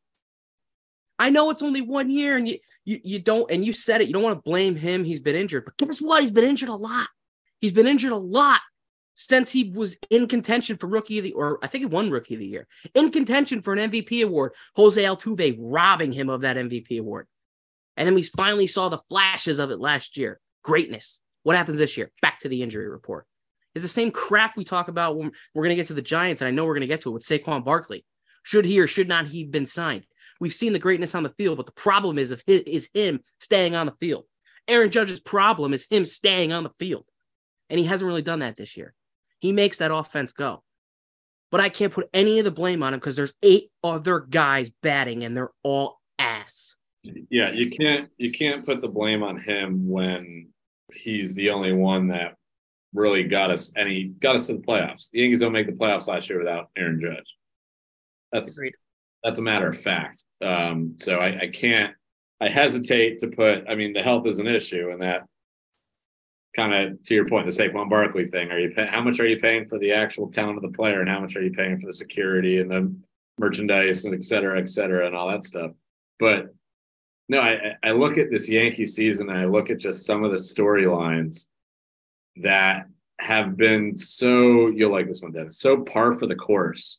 I 1.18 1.30
know 1.30 1.50
it's 1.50 1.62
only 1.62 1.80
one 1.80 2.10
year, 2.10 2.36
and 2.36 2.48
you 2.48 2.58
you 2.84 3.00
you 3.02 3.18
don't, 3.18 3.50
and 3.50 3.64
you 3.64 3.72
said 3.72 4.00
it. 4.00 4.06
You 4.06 4.12
don't 4.12 4.22
want 4.22 4.38
to 4.38 4.48
blame 4.48 4.76
him. 4.76 5.04
He's 5.04 5.20
been 5.20 5.36
injured, 5.36 5.64
but 5.64 5.76
guess 5.76 6.00
what? 6.00 6.22
He's 6.22 6.30
been 6.30 6.44
injured 6.44 6.68
a 6.68 6.74
lot. 6.74 7.08
He's 7.60 7.72
been 7.72 7.86
injured 7.86 8.12
a 8.12 8.16
lot 8.16 8.60
since 9.16 9.50
he 9.50 9.70
was 9.74 9.96
in 10.08 10.28
contention 10.28 10.78
for 10.78 10.86
rookie 10.86 11.18
of 11.18 11.24
the, 11.24 11.32
or 11.32 11.58
I 11.62 11.66
think 11.66 11.82
he 11.82 11.86
won 11.86 12.10
rookie 12.10 12.34
of 12.34 12.40
the 12.40 12.46
year, 12.46 12.66
in 12.94 13.10
contention 13.10 13.60
for 13.60 13.74
an 13.74 13.90
MVP 13.90 14.22
award. 14.24 14.52
Jose 14.76 15.02
Altuve 15.02 15.56
robbing 15.58 16.12
him 16.12 16.30
of 16.30 16.42
that 16.42 16.56
MVP 16.56 16.98
award, 16.98 17.26
and 17.96 18.06
then 18.06 18.14
we 18.14 18.22
finally 18.22 18.66
saw 18.66 18.88
the 18.88 19.02
flashes 19.10 19.58
of 19.58 19.70
it 19.70 19.80
last 19.80 20.16
year. 20.16 20.40
Greatness. 20.62 21.20
What 21.42 21.56
happens 21.56 21.78
this 21.78 21.96
year? 21.96 22.10
Back 22.22 22.38
to 22.40 22.48
the 22.48 22.62
injury 22.62 22.88
report. 22.88 23.26
It's 23.74 23.84
the 23.84 23.88
same 23.88 24.10
crap 24.10 24.56
we 24.56 24.64
talk 24.64 24.88
about 24.88 25.16
when 25.16 25.30
we're 25.54 25.62
going 25.62 25.70
to 25.70 25.76
get 25.76 25.86
to 25.88 25.94
the 25.94 26.02
Giants, 26.02 26.42
and 26.42 26.48
I 26.48 26.50
know 26.50 26.66
we're 26.66 26.74
going 26.74 26.80
to 26.80 26.86
get 26.86 27.02
to 27.02 27.10
it 27.10 27.12
with 27.12 27.26
Saquon 27.26 27.64
Barkley. 27.64 28.04
Should 28.42 28.64
he 28.64 28.80
or 28.80 28.86
should 28.86 29.08
not 29.08 29.28
he 29.28 29.44
been 29.44 29.66
signed? 29.66 30.06
We've 30.40 30.52
seen 30.52 30.72
the 30.72 30.78
greatness 30.78 31.14
on 31.14 31.22
the 31.22 31.34
field, 31.36 31.58
but 31.58 31.66
the 31.66 31.72
problem 31.72 32.18
is 32.18 32.30
of 32.30 32.42
his, 32.46 32.62
is 32.62 32.88
him 32.94 33.20
staying 33.38 33.74
on 33.74 33.86
the 33.86 33.94
field. 34.00 34.24
Aaron 34.66 34.90
Judge's 34.90 35.20
problem 35.20 35.72
is 35.72 35.86
him 35.88 36.06
staying 36.06 36.52
on 36.52 36.62
the 36.64 36.72
field, 36.78 37.04
and 37.68 37.78
he 37.78 37.86
hasn't 37.86 38.06
really 38.06 38.22
done 38.22 38.40
that 38.40 38.56
this 38.56 38.76
year. 38.76 38.94
He 39.38 39.52
makes 39.52 39.78
that 39.78 39.94
offense 39.94 40.32
go, 40.32 40.62
but 41.50 41.60
I 41.60 41.68
can't 41.68 41.92
put 41.92 42.08
any 42.12 42.38
of 42.38 42.44
the 42.44 42.50
blame 42.50 42.82
on 42.82 42.94
him 42.94 43.00
because 43.00 43.16
there's 43.16 43.34
eight 43.42 43.70
other 43.84 44.20
guys 44.20 44.70
batting, 44.82 45.24
and 45.24 45.36
they're 45.36 45.52
all 45.62 46.00
ass. 46.18 46.76
Yeah, 47.02 47.50
you 47.50 47.70
can't 47.70 48.10
you 48.18 48.32
can't 48.32 48.64
put 48.64 48.80
the 48.80 48.88
blame 48.88 49.22
on 49.22 49.38
him 49.38 49.88
when 49.88 50.48
he's 50.94 51.34
the 51.34 51.50
only 51.50 51.72
one 51.72 52.08
that 52.08 52.36
really 52.92 53.24
got 53.24 53.50
us 53.50 53.72
and 53.76 53.88
he 53.88 54.04
got 54.04 54.36
us 54.36 54.48
to 54.48 54.54
the 54.54 54.60
playoffs. 54.60 55.10
The 55.10 55.20
Yankees 55.20 55.40
don't 55.40 55.52
make 55.52 55.66
the 55.66 55.72
playoffs 55.72 56.08
last 56.08 56.28
year 56.28 56.38
without 56.38 56.70
Aaron 56.76 57.00
Judge. 57.00 57.36
That's 58.32 58.56
Agreed. 58.56 58.74
that's 59.22 59.38
a 59.38 59.42
matter 59.42 59.68
of 59.68 59.78
fact. 59.78 60.24
Um, 60.42 60.96
so 60.98 61.16
I, 61.18 61.42
I 61.42 61.46
can't 61.48 61.94
I 62.40 62.48
hesitate 62.48 63.18
to 63.20 63.28
put 63.28 63.64
I 63.68 63.74
mean 63.74 63.92
the 63.92 64.02
health 64.02 64.26
is 64.26 64.38
an 64.38 64.46
issue 64.46 64.90
and 64.90 65.02
that 65.02 65.26
kind 66.54 66.74
of 66.74 67.02
to 67.04 67.14
your 67.14 67.28
point, 67.28 67.46
the 67.46 67.52
Saquon 67.52 67.88
Barkley 67.88 68.26
thing. 68.26 68.50
Are 68.50 68.58
you 68.58 68.70
pay, 68.70 68.86
how 68.86 69.00
much 69.00 69.20
are 69.20 69.26
you 69.26 69.38
paying 69.38 69.66
for 69.66 69.78
the 69.78 69.92
actual 69.92 70.28
talent 70.28 70.56
of 70.56 70.62
the 70.62 70.76
player 70.76 71.00
and 71.00 71.08
how 71.08 71.20
much 71.20 71.36
are 71.36 71.42
you 71.42 71.52
paying 71.52 71.78
for 71.78 71.86
the 71.86 71.92
security 71.92 72.58
and 72.60 72.70
the 72.70 72.94
merchandise 73.38 74.04
and 74.04 74.14
et 74.14 74.24
cetera, 74.24 74.58
et 74.58 74.68
cetera, 74.68 75.06
and 75.06 75.14
all 75.14 75.28
that 75.28 75.44
stuff? 75.44 75.72
But 76.18 76.54
no, 77.30 77.40
I, 77.40 77.76
I 77.84 77.92
look 77.92 78.18
at 78.18 78.28
this 78.28 78.48
Yankee 78.48 78.84
season 78.84 79.30
and 79.30 79.38
I 79.38 79.44
look 79.44 79.70
at 79.70 79.78
just 79.78 80.04
some 80.04 80.24
of 80.24 80.32
the 80.32 80.36
storylines 80.36 81.46
that 82.42 82.86
have 83.20 83.56
been 83.56 83.96
so 83.96 84.66
you'll 84.66 84.90
like 84.90 85.06
this 85.06 85.22
one, 85.22 85.30
Dennis, 85.30 85.60
so 85.60 85.82
par 85.82 86.12
for 86.12 86.26
the 86.26 86.34
course 86.34 86.98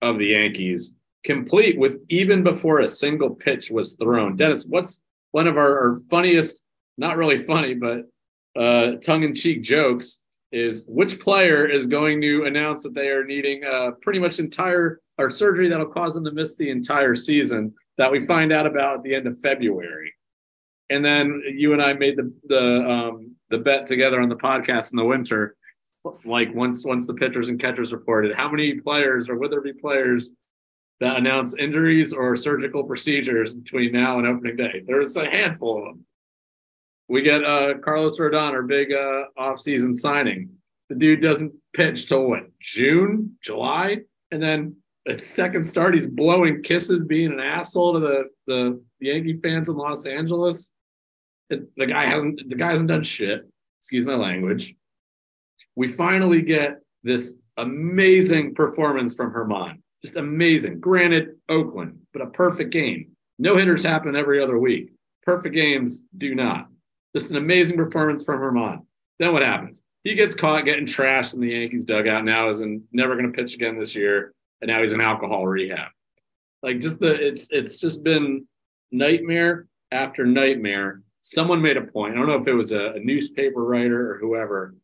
of 0.00 0.18
the 0.18 0.28
Yankees, 0.28 0.94
complete 1.24 1.78
with 1.78 1.98
even 2.08 2.42
before 2.42 2.80
a 2.80 2.88
single 2.88 3.28
pitch 3.28 3.70
was 3.70 3.92
thrown. 4.00 4.34
Dennis, 4.34 4.64
what's 4.64 5.02
one 5.32 5.46
of 5.46 5.58
our, 5.58 5.78
our 5.78 6.00
funniest, 6.08 6.62
not 6.96 7.18
really 7.18 7.36
funny, 7.36 7.74
but 7.74 8.06
uh, 8.58 8.92
tongue-in-cheek 9.04 9.62
jokes 9.62 10.22
is 10.52 10.84
which 10.86 11.20
player 11.20 11.66
is 11.66 11.86
going 11.86 12.22
to 12.22 12.46
announce 12.46 12.82
that 12.82 12.94
they 12.94 13.10
are 13.10 13.26
needing 13.26 13.62
uh, 13.62 13.90
pretty 14.00 14.20
much 14.20 14.38
entire 14.38 15.00
or 15.18 15.28
surgery 15.28 15.68
that'll 15.68 15.84
cause 15.84 16.14
them 16.14 16.24
to 16.24 16.32
miss 16.32 16.54
the 16.54 16.70
entire 16.70 17.14
season 17.14 17.74
that 17.98 18.12
we 18.12 18.26
find 18.26 18.52
out 18.52 18.66
about 18.66 18.98
at 18.98 19.02
the 19.02 19.14
end 19.14 19.26
of 19.26 19.40
February. 19.40 20.14
And 20.88 21.04
then 21.04 21.42
you 21.48 21.72
and 21.72 21.82
I 21.82 21.94
made 21.94 22.16
the 22.16 22.32
the 22.44 22.88
um, 22.88 23.36
the 23.50 23.58
bet 23.58 23.86
together 23.86 24.20
on 24.20 24.28
the 24.28 24.36
podcast 24.36 24.92
in 24.92 24.96
the 24.96 25.04
winter 25.04 25.56
like 26.24 26.54
once 26.54 26.84
once 26.84 27.06
the 27.06 27.14
pitchers 27.14 27.48
and 27.48 27.60
catchers 27.60 27.92
reported, 27.92 28.34
how 28.34 28.48
many 28.48 28.74
players 28.74 29.28
or 29.28 29.36
would 29.36 29.50
there 29.50 29.60
be 29.60 29.72
players 29.72 30.30
that 31.00 31.16
announce 31.16 31.56
injuries 31.56 32.12
or 32.12 32.36
surgical 32.36 32.84
procedures 32.84 33.54
between 33.54 33.92
now 33.92 34.18
and 34.18 34.26
opening 34.26 34.56
day? 34.56 34.82
There's 34.86 35.16
a 35.16 35.28
handful 35.28 35.78
of 35.78 35.84
them. 35.84 36.06
We 37.08 37.22
get 37.22 37.44
uh, 37.44 37.74
Carlos 37.84 38.18
Rodon, 38.18 38.52
our 38.52 38.62
big 38.62 38.92
uh, 38.92 39.24
offseason 39.38 39.94
signing. 39.94 40.50
The 40.88 40.96
dude 40.96 41.22
doesn't 41.22 41.52
pitch 41.72 42.06
till 42.06 42.28
what 42.28 42.46
June, 42.60 43.36
July, 43.42 43.98
and 44.30 44.42
then 44.42 44.76
a 45.06 45.18
second 45.18 45.64
start, 45.64 45.94
he's 45.94 46.06
blowing 46.06 46.62
kisses, 46.62 47.04
being 47.04 47.32
an 47.32 47.40
asshole 47.40 47.94
to 47.94 48.00
the 48.00 48.24
the 48.46 48.80
Yankee 49.00 49.38
fans 49.42 49.68
in 49.68 49.76
Los 49.76 50.06
Angeles. 50.06 50.70
It, 51.48 51.68
the 51.76 51.86
guy 51.86 52.06
hasn't 52.06 52.48
the 52.48 52.56
guy 52.56 52.72
hasn't 52.72 52.88
done 52.88 53.04
shit. 53.04 53.48
Excuse 53.78 54.04
my 54.04 54.14
language. 54.14 54.74
We 55.76 55.88
finally 55.88 56.42
get 56.42 56.80
this 57.02 57.32
amazing 57.56 58.54
performance 58.54 59.14
from 59.14 59.32
Germán. 59.32 59.80
Just 60.02 60.16
amazing. 60.16 60.80
Granted, 60.80 61.36
Oakland, 61.48 62.00
but 62.12 62.22
a 62.22 62.26
perfect 62.26 62.70
game. 62.70 63.12
No 63.38 63.56
hitters 63.56 63.84
happen 63.84 64.16
every 64.16 64.42
other 64.42 64.58
week. 64.58 64.92
Perfect 65.22 65.54
games 65.54 66.02
do 66.16 66.34
not. 66.34 66.68
Just 67.14 67.30
an 67.30 67.36
amazing 67.36 67.76
performance 67.76 68.24
from 68.24 68.40
Germán. 68.40 68.80
Then 69.18 69.32
what 69.32 69.42
happens? 69.42 69.82
He 70.04 70.14
gets 70.14 70.34
caught 70.34 70.64
getting 70.64 70.86
trashed 70.86 71.34
in 71.34 71.40
the 71.40 71.50
Yankees 71.50 71.84
dugout. 71.84 72.24
Now 72.24 72.48
is 72.48 72.60
in, 72.60 72.84
never 72.92 73.16
going 73.16 73.30
to 73.30 73.36
pitch 73.36 73.54
again 73.54 73.76
this 73.76 73.94
year, 73.94 74.32
and 74.60 74.68
now 74.68 74.80
he's 74.80 74.92
in 74.92 75.00
alcohol 75.00 75.46
rehab. 75.46 75.88
Like 76.62 76.80
just 76.80 76.98
the 76.98 77.14
it's 77.14 77.48
it's 77.50 77.76
just 77.76 78.02
been 78.02 78.46
nightmare 78.90 79.66
after 79.90 80.24
nightmare. 80.26 81.02
Someone 81.20 81.60
made 81.62 81.76
a 81.76 81.82
point. 81.82 82.14
I 82.14 82.18
don't 82.18 82.28
know 82.28 82.40
if 82.40 82.46
it 82.46 82.54
was 82.54 82.72
a, 82.72 82.92
a 82.92 83.00
newspaper 83.00 83.64
writer 83.64 84.12
or 84.12 84.18
whoever, 84.18 84.74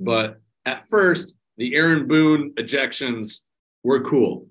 but 0.00 0.40
at 0.64 0.88
first 0.88 1.34
the 1.56 1.74
Aaron 1.74 2.06
Boone 2.06 2.52
ejections 2.54 3.40
were 3.82 4.00
cool. 4.00 4.46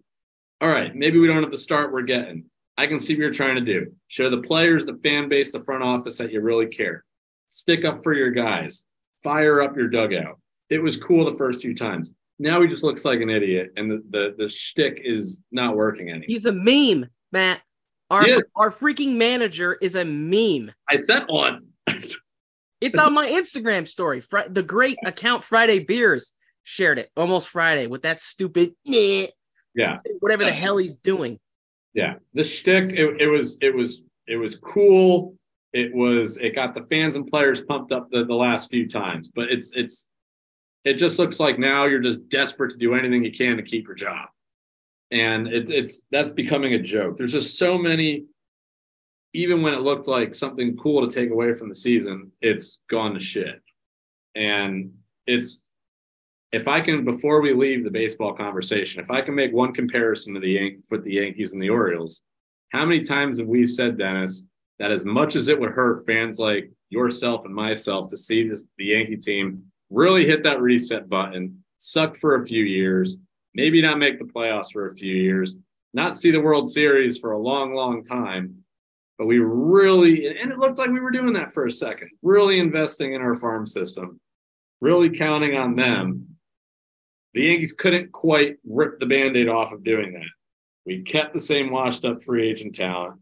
All 0.62 0.69
right, 0.69 0.95
maybe 0.95 1.19
we 1.19 1.27
don't 1.27 1.43
have 1.43 1.51
the 1.51 1.57
start 1.57 1.91
we're 1.91 2.01
getting. 2.01 2.45
I 2.77 2.88
can 2.88 2.99
see 2.99 3.13
what 3.13 3.19
you're 3.19 3.31
trying 3.31 3.55
to 3.55 3.62
do. 3.62 3.93
Show 4.07 4.29
the 4.29 4.41
players, 4.41 4.86
the 4.86 4.99
fan 5.03 5.29
base, 5.29 5.51
the 5.51 5.63
front 5.63 5.83
office 5.83 6.17
that 6.17 6.31
you 6.31 6.41
really 6.41 6.67
care. 6.67 7.03
Stick 7.47 7.86
up 7.86 8.03
for 8.03 8.13
your 8.13 8.31
guys. 8.31 8.83
Fire 9.23 9.62
up 9.62 9.75
your 9.75 9.88
dugout. 9.88 10.39
It 10.69 10.81
was 10.81 10.97
cool 10.97 11.29
the 11.29 11.38
first 11.38 11.62
few 11.62 11.73
times. 11.73 12.12
Now 12.39 12.62
he 12.62 12.67
just 12.67 12.84
looks 12.84 13.04
like 13.04 13.21
an 13.21 13.30
idiot, 13.30 13.73
and 13.78 13.89
the 13.89 14.04
the, 14.10 14.36
the 14.38 14.50
shtick 14.50 15.02
is 15.04 15.39
not 15.52 15.76
working 15.76 16.10
anymore. 16.10 16.26
He's 16.28 16.45
a 16.45 16.52
meme, 16.52 17.10
Matt. 17.32 17.62
Our 18.10 18.28
yeah. 18.28 18.39
our 18.56 18.71
freaking 18.71 19.15
manager 19.15 19.78
is 19.82 19.95
a 19.95 20.06
meme. 20.06 20.71
I 20.89 20.97
sent 20.97 21.30
one. 21.30 21.67
it's 21.88 22.97
on 22.97 23.13
my 23.13 23.28
Instagram 23.28 23.88
story. 23.88 24.21
Fr- 24.21 24.50
the 24.50 24.63
great 24.63 24.97
account 25.06 25.43
Friday 25.43 25.80
Beers 25.80 26.34
shared 26.63 27.00
it 27.00 27.10
almost 27.17 27.50
Friday 27.50 27.88
with 27.88 28.02
that 28.02 28.21
stupid 28.21 28.73
yeah 28.84 29.97
whatever 30.19 30.43
the 30.43 30.52
hell 30.52 30.78
he's 30.78 30.95
doing. 30.95 31.39
Yeah, 31.93 32.15
the 32.34 32.43
shtick 32.43 32.91
it, 32.91 33.21
it 33.21 33.28
was 33.28 33.58
it 33.62 33.73
was 33.73 34.04
it 34.28 34.38
was 34.38 34.56
cool. 34.56 35.36
It 35.73 35.93
was 35.93 36.38
it 36.38 36.56
got 36.56 36.73
the 36.73 36.84
fans 36.84 37.15
and 37.15 37.28
players 37.28 37.62
pumped 37.62 37.91
up 37.91 38.10
the, 38.12 38.26
the 38.26 38.34
last 38.34 38.69
few 38.69 38.88
times, 38.88 39.30
but 39.34 39.50
it's 39.50 39.71
it's 39.73 40.08
it 40.88 40.95
just 40.95 41.19
looks 41.19 41.39
like 41.39 41.60
now 41.60 41.86
you're 41.86 42.00
just 42.00 42.30
desperate 42.30 42.71
to 42.71 42.78
do 42.78 42.93
anything 42.93 43.23
you 43.23 43.32
can 43.32 43.58
to 43.58 43.63
keep 43.63 43.86
your 43.86 43.95
job 43.95 44.30
and 45.12 45.47
it's 45.47 45.71
it's 45.71 46.02
that's 46.12 46.32
becoming 46.32 46.73
a 46.73 46.82
joke. 46.82 47.17
There's 47.17 47.32
just 47.32 47.58
so 47.58 47.78
many. 47.78 48.26
Even 49.34 49.62
when 49.62 49.73
it 49.73 49.82
looked 49.82 50.08
like 50.08 50.34
something 50.34 50.78
cool 50.78 51.08
to 51.08 51.13
take 51.13 51.32
away 51.32 51.54
from 51.54 51.69
the 51.69 51.76
season, 51.76 52.32
it's 52.41 52.80
gone 52.89 53.13
to 53.13 53.19
shit. 53.19 53.62
And 54.36 54.93
it's 55.26 55.62
if 56.52 56.67
I 56.67 56.82
can 56.82 57.06
before 57.06 57.41
we 57.41 57.54
leave 57.54 57.84
the 57.84 57.91
baseball 57.91 58.34
conversation, 58.34 59.04
if 59.04 59.12
I 59.12 59.21
can 59.21 59.36
make 59.36 59.54
one 59.54 59.73
comparison 59.73 60.34
to 60.34 60.39
the 60.39 60.52
Yan- 60.52 60.84
with 60.89 61.04
the 61.04 61.13
Yankees 61.13 61.54
and 61.54 61.62
the 61.62 61.69
Orioles, 61.69 62.21
how 62.71 62.86
many 62.86 63.02
times 63.02 63.38
have 63.38 63.47
we 63.47 63.65
said, 63.65 63.97
Dennis, 63.97 64.43
that 64.80 64.91
as 64.91 65.06
much 65.06 65.36
as 65.36 65.50
it 65.50 65.60
would 65.60 65.71
hurt 65.71 66.06
fans 66.06 66.39
like 66.39 66.71
yourself 66.89 67.45
and 67.45 67.54
myself 67.54 68.10
to 68.10 68.17
see 68.17 68.47
this 68.47 68.65
the 68.78 68.86
Yankee 68.86 69.17
team 69.17 69.63
really 69.89 70.26
hit 70.26 70.43
that 70.43 70.62
reset 70.62 71.10
button, 71.10 71.63
suck 71.78 72.15
for 72.15 72.36
a 72.36 72.45
few 72.45 72.63
years, 72.63 73.17
maybe 73.54 73.82
not 73.82 74.00
make 74.00 74.19
the 74.19 74.26
playoffs 74.26 74.71
for 74.71 74.88
a 74.88 74.95
few 74.95 75.13
years, 75.13 75.56
not 75.93 76.17
see 76.17 76.32
the 76.32 76.41
World 76.41 76.69
Series 76.69 77.17
for 77.17 77.32
a 77.32 77.39
long, 77.39 77.73
long 77.73 78.04
time. 78.04 78.63
But 79.17 79.26
we 79.26 79.39
really, 79.39 80.28
and 80.28 80.52
it 80.52 80.60
looked 80.60 80.78
like 80.78 80.91
we 80.91 81.00
were 81.00 81.12
doing 81.12 81.34
that 81.34 81.54
for 81.54 81.65
a 81.65 81.71
second, 81.71 82.10
really 82.21 82.60
investing 82.60 83.13
in 83.13 83.21
our 83.21 83.36
farm 83.36 83.65
system, 83.65 84.19
really 84.80 85.10
counting 85.10 85.56
on 85.56 85.76
them. 85.76 86.38
The 87.34 87.43
Yankees 87.43 87.73
couldn't 87.73 88.12
quite 88.12 88.58
rip 88.63 89.00
the 89.00 89.06
band 89.06 89.36
aid 89.36 89.50
off 89.50 89.71
of 89.71 89.84
doing 89.84 90.13
that. 90.13 90.30
We 90.86 91.02
kept 91.02 91.34
the 91.34 91.41
same 91.41 91.71
washed 91.71 92.06
up 92.06 92.21
free 92.21 92.47
agent 92.47 92.76
talent. 92.76 93.19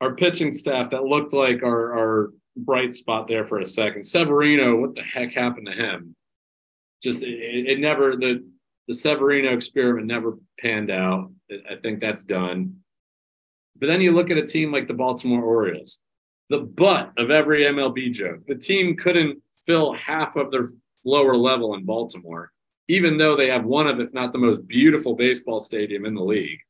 Our 0.00 0.14
pitching 0.14 0.52
staff 0.52 0.90
that 0.90 1.04
looked 1.04 1.32
like 1.32 1.62
our, 1.62 1.96
our 1.96 2.30
bright 2.64 2.94
spot 2.94 3.28
there 3.28 3.44
for 3.44 3.60
a 3.60 3.66
second. 3.66 4.04
Severino, 4.04 4.76
what 4.76 4.94
the 4.94 5.02
heck 5.02 5.32
happened 5.32 5.66
to 5.66 5.72
him? 5.72 6.14
Just 7.02 7.22
it, 7.22 7.68
it 7.68 7.80
never 7.80 8.16
the 8.16 8.44
the 8.88 8.94
Severino 8.94 9.52
experiment 9.52 10.06
never 10.06 10.36
panned 10.58 10.90
out. 10.90 11.30
I 11.50 11.76
think 11.80 12.00
that's 12.00 12.22
done. 12.22 12.80
But 13.78 13.86
then 13.86 14.00
you 14.00 14.12
look 14.12 14.30
at 14.30 14.36
a 14.36 14.46
team 14.46 14.72
like 14.72 14.88
the 14.88 14.94
Baltimore 14.94 15.44
Orioles, 15.44 16.00
the 16.48 16.58
butt 16.58 17.12
of 17.16 17.30
every 17.30 17.64
MLB 17.64 18.12
joke. 18.12 18.46
The 18.46 18.56
team 18.56 18.96
couldn't 18.96 19.42
fill 19.64 19.92
half 19.92 20.36
of 20.36 20.50
their 20.50 20.64
lower 21.04 21.36
level 21.36 21.74
in 21.74 21.84
Baltimore, 21.84 22.52
even 22.88 23.16
though 23.16 23.36
they 23.36 23.48
have 23.48 23.64
one 23.64 23.86
of, 23.86 24.00
if 24.00 24.12
not 24.12 24.32
the 24.32 24.38
most 24.38 24.66
beautiful 24.66 25.14
baseball 25.14 25.60
stadium 25.60 26.04
in 26.04 26.14
the 26.14 26.24
league. 26.24 26.60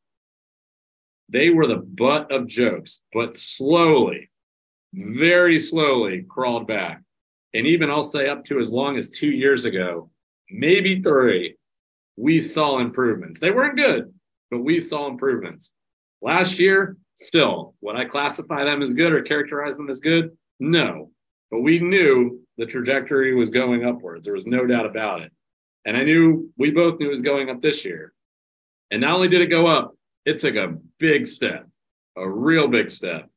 They 1.28 1.50
were 1.50 1.66
the 1.66 1.76
butt 1.76 2.30
of 2.30 2.46
jokes, 2.46 3.00
but 3.12 3.36
slowly, 3.36 4.29
very 4.92 5.58
slowly 5.58 6.24
crawled 6.28 6.66
back. 6.66 7.02
And 7.54 7.66
even 7.66 7.90
I'll 7.90 8.02
say 8.02 8.28
up 8.28 8.44
to 8.46 8.60
as 8.60 8.72
long 8.72 8.96
as 8.96 9.10
two 9.10 9.30
years 9.30 9.64
ago, 9.64 10.10
maybe 10.50 11.02
three, 11.02 11.56
we 12.16 12.40
saw 12.40 12.78
improvements. 12.78 13.40
They 13.40 13.50
weren't 13.50 13.76
good, 13.76 14.12
but 14.50 14.60
we 14.60 14.80
saw 14.80 15.08
improvements. 15.08 15.72
Last 16.22 16.58
year, 16.58 16.96
still, 17.14 17.74
would 17.80 17.96
I 17.96 18.04
classify 18.04 18.64
them 18.64 18.82
as 18.82 18.94
good 18.94 19.12
or 19.12 19.22
characterize 19.22 19.76
them 19.76 19.90
as 19.90 20.00
good? 20.00 20.36
No. 20.58 21.10
But 21.50 21.60
we 21.60 21.78
knew 21.78 22.40
the 22.58 22.66
trajectory 22.66 23.34
was 23.34 23.50
going 23.50 23.84
upwards. 23.84 24.24
There 24.24 24.34
was 24.34 24.46
no 24.46 24.66
doubt 24.66 24.86
about 24.86 25.22
it. 25.22 25.32
And 25.84 25.96
I 25.96 26.04
knew 26.04 26.52
we 26.56 26.70
both 26.70 27.00
knew 27.00 27.08
it 27.08 27.12
was 27.12 27.22
going 27.22 27.48
up 27.48 27.60
this 27.60 27.84
year. 27.84 28.12
And 28.90 29.00
not 29.00 29.14
only 29.14 29.28
did 29.28 29.40
it 29.40 29.46
go 29.46 29.66
up, 29.66 29.94
it 30.24 30.38
took 30.38 30.56
a 30.56 30.76
big 30.98 31.26
step, 31.26 31.66
a 32.16 32.28
real 32.28 32.68
big 32.68 32.90
step. 32.90 33.28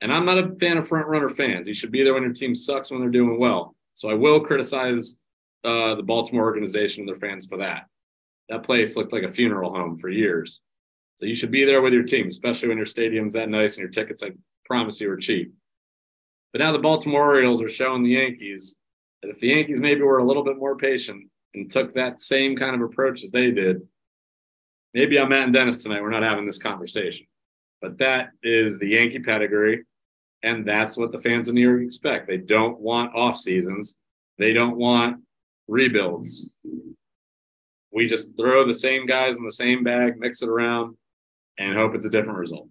And 0.00 0.12
I'm 0.12 0.26
not 0.26 0.38
a 0.38 0.54
fan 0.56 0.76
of 0.76 0.86
front 0.86 1.06
runner 1.06 1.28
fans. 1.28 1.68
You 1.68 1.74
should 1.74 1.92
be 1.92 2.04
there 2.04 2.14
when 2.14 2.22
your 2.22 2.32
team 2.32 2.54
sucks 2.54 2.90
when 2.90 3.00
they're 3.00 3.10
doing 3.10 3.38
well. 3.38 3.74
So 3.94 4.10
I 4.10 4.14
will 4.14 4.40
criticize 4.40 5.16
uh, 5.64 5.94
the 5.94 6.02
Baltimore 6.02 6.44
organization 6.44 7.02
and 7.02 7.08
their 7.08 7.16
fans 7.16 7.46
for 7.46 7.58
that 7.58 7.86
that 8.48 8.62
place 8.62 8.96
looked 8.96 9.12
like 9.12 9.22
a 9.22 9.32
funeral 9.32 9.74
home 9.74 9.96
for 9.96 10.08
years. 10.08 10.60
So 11.16 11.26
you 11.26 11.34
should 11.34 11.50
be 11.50 11.64
there 11.64 11.80
with 11.80 11.92
your 11.92 12.02
team, 12.02 12.28
especially 12.28 12.68
when 12.68 12.76
your 12.76 12.86
stadium's 12.86 13.34
that 13.34 13.48
nice 13.48 13.72
and 13.72 13.80
your 13.80 13.90
tickets, 13.90 14.22
I 14.22 14.32
promise 14.64 15.00
you, 15.00 15.10
are 15.10 15.16
cheap. 15.16 15.52
But 16.52 16.60
now 16.60 16.72
the 16.72 16.78
Baltimore 16.78 17.24
Orioles 17.24 17.62
are 17.62 17.68
showing 17.68 18.02
the 18.02 18.10
Yankees 18.10 18.76
that 19.22 19.30
if 19.30 19.40
the 19.40 19.48
Yankees 19.48 19.80
maybe 19.80 20.02
were 20.02 20.18
a 20.18 20.24
little 20.24 20.44
bit 20.44 20.58
more 20.58 20.76
patient 20.76 21.28
and 21.54 21.70
took 21.70 21.94
that 21.94 22.20
same 22.20 22.56
kind 22.56 22.74
of 22.74 22.82
approach 22.82 23.24
as 23.24 23.30
they 23.30 23.50
did, 23.50 23.82
maybe 24.94 25.18
I'm 25.18 25.30
Matt 25.30 25.44
and 25.44 25.52
Dennis 25.52 25.82
tonight. 25.82 26.02
We're 26.02 26.10
not 26.10 26.22
having 26.22 26.46
this 26.46 26.58
conversation. 26.58 27.26
But 27.80 27.98
that 27.98 28.30
is 28.42 28.78
the 28.78 28.88
Yankee 28.88 29.20
pedigree. 29.20 29.84
And 30.42 30.66
that's 30.66 30.96
what 30.96 31.12
the 31.12 31.18
fans 31.18 31.48
of 31.48 31.54
New 31.54 31.62
York 31.62 31.82
expect. 31.82 32.28
They 32.28 32.36
don't 32.36 32.78
want 32.78 33.14
off 33.14 33.36
seasons. 33.36 33.98
They 34.38 34.52
don't 34.52 34.76
want 34.76 35.22
rebuilds 35.68 36.48
we 37.96 38.06
just 38.06 38.36
throw 38.36 38.66
the 38.66 38.74
same 38.74 39.06
guys 39.06 39.38
in 39.38 39.44
the 39.44 39.50
same 39.50 39.82
bag, 39.82 40.18
mix 40.18 40.42
it 40.42 40.50
around, 40.50 40.96
and 41.58 41.74
hope 41.74 41.94
it's 41.94 42.04
a 42.04 42.10
different 42.10 42.38
result. 42.38 42.68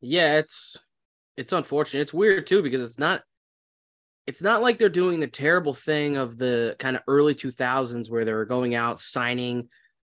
Yeah, 0.00 0.38
it's 0.38 0.76
it's 1.36 1.52
unfortunate. 1.52 2.02
It's 2.02 2.12
weird 2.12 2.48
too 2.48 2.62
because 2.62 2.82
it's 2.82 2.98
not 2.98 3.22
it's 4.26 4.42
not 4.42 4.60
like 4.60 4.78
they're 4.78 4.88
doing 4.88 5.20
the 5.20 5.28
terrible 5.28 5.72
thing 5.72 6.16
of 6.16 6.36
the 6.36 6.74
kind 6.80 6.96
of 6.96 7.02
early 7.06 7.32
2000s 7.32 8.10
where 8.10 8.24
they 8.24 8.32
were 8.32 8.44
going 8.44 8.74
out 8.74 8.98
signing 8.98 9.68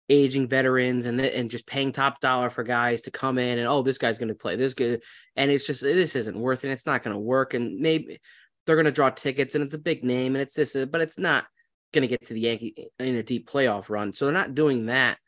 aging 0.08 0.48
veterans 0.48 1.06
and 1.06 1.20
and 1.20 1.50
just 1.50 1.66
paying 1.66 1.92
top 1.92 2.20
dollar 2.20 2.50
for 2.50 2.64
guys 2.64 3.02
to 3.02 3.10
come 3.10 3.38
in 3.38 3.58
and 3.58 3.68
oh 3.68 3.82
this 3.82 3.98
guy's 3.98 4.18
going 4.18 4.28
to 4.28 4.34
play 4.34 4.56
this 4.56 4.74
good 4.74 5.00
and 5.36 5.50
it's 5.50 5.66
just 5.66 5.80
this 5.80 6.16
isn't 6.16 6.38
worth 6.38 6.64
it 6.64 6.70
it's 6.70 6.86
not 6.86 7.02
going 7.02 7.14
to 7.14 7.20
work 7.20 7.54
and 7.54 7.78
maybe 7.78 8.20
they're 8.66 8.76
going 8.76 8.84
to 8.84 8.90
draw 8.90 9.10
tickets 9.10 9.54
and 9.54 9.62
it's 9.62 9.74
a 9.74 9.78
big 9.78 10.04
name 10.04 10.34
and 10.34 10.42
it's 10.42 10.54
this 10.54 10.76
but 10.90 11.00
it's 11.00 11.18
not 11.18 11.46
going 11.92 12.02
to 12.02 12.08
get 12.08 12.26
to 12.26 12.34
the 12.34 12.40
Yankee 12.40 12.88
in 12.98 13.14
a 13.16 13.22
deep 13.22 13.48
playoff 13.48 13.88
run. 13.88 14.12
So 14.12 14.24
they're 14.24 14.34
not 14.34 14.54
doing 14.54 14.86
that. 14.86 15.18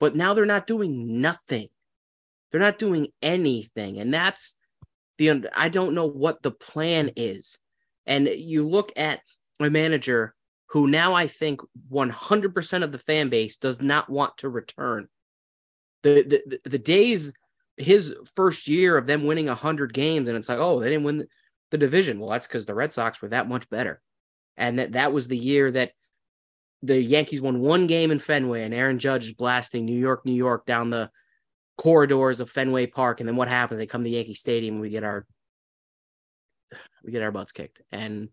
But 0.00 0.16
now 0.16 0.34
they're 0.34 0.46
not 0.46 0.66
doing 0.66 1.20
nothing. 1.20 1.68
They're 2.50 2.60
not 2.60 2.78
doing 2.78 3.08
anything. 3.22 3.98
And 3.98 4.12
that's 4.12 4.56
the 5.18 5.48
I 5.54 5.68
don't 5.68 5.94
know 5.94 6.06
what 6.06 6.42
the 6.42 6.50
plan 6.50 7.10
is. 7.16 7.58
And 8.06 8.26
you 8.26 8.68
look 8.68 8.92
at 8.96 9.20
a 9.60 9.70
manager 9.70 10.34
who 10.74 10.88
now 10.88 11.14
I 11.14 11.28
think 11.28 11.60
100% 11.92 12.82
of 12.82 12.90
the 12.90 12.98
fan 12.98 13.28
base 13.28 13.56
does 13.58 13.80
not 13.80 14.10
want 14.10 14.36
to 14.38 14.48
return. 14.48 15.06
The 16.02 16.24
the 16.50 16.68
the 16.68 16.78
days 16.80 17.32
his 17.76 18.12
first 18.34 18.66
year 18.66 18.98
of 18.98 19.06
them 19.06 19.24
winning 19.24 19.46
100 19.46 19.94
games 19.94 20.28
and 20.28 20.36
it's 20.36 20.48
like, 20.48 20.58
"Oh, 20.58 20.80
they 20.80 20.90
didn't 20.90 21.04
win 21.04 21.28
the 21.70 21.78
division." 21.78 22.18
Well, 22.18 22.30
that's 22.30 22.48
cuz 22.48 22.66
the 22.66 22.74
Red 22.74 22.92
Sox 22.92 23.22
were 23.22 23.28
that 23.28 23.48
much 23.48 23.70
better. 23.70 24.02
And 24.56 24.80
that 24.80 24.92
that 24.92 25.12
was 25.12 25.28
the 25.28 25.38
year 25.38 25.70
that 25.70 25.92
the 26.82 27.00
Yankees 27.00 27.40
won 27.40 27.60
one 27.60 27.86
game 27.86 28.10
in 28.10 28.18
Fenway 28.18 28.64
and 28.64 28.74
Aaron 28.74 28.98
Judge 28.98 29.26
is 29.26 29.32
blasting 29.32 29.84
New 29.84 29.98
York, 29.98 30.26
New 30.26 30.34
York 30.34 30.66
down 30.66 30.90
the 30.90 31.08
corridors 31.78 32.40
of 32.40 32.50
Fenway 32.50 32.86
Park 32.86 33.20
and 33.20 33.28
then 33.28 33.36
what 33.36 33.48
happens? 33.48 33.78
They 33.78 33.86
come 33.86 34.02
to 34.02 34.10
Yankee 34.10 34.34
Stadium 34.34 34.74
and 34.74 34.82
we 34.82 34.90
get 34.90 35.04
our 35.04 35.24
we 37.04 37.12
get 37.12 37.22
our 37.22 37.30
butts 37.30 37.52
kicked. 37.52 37.80
And 37.92 38.30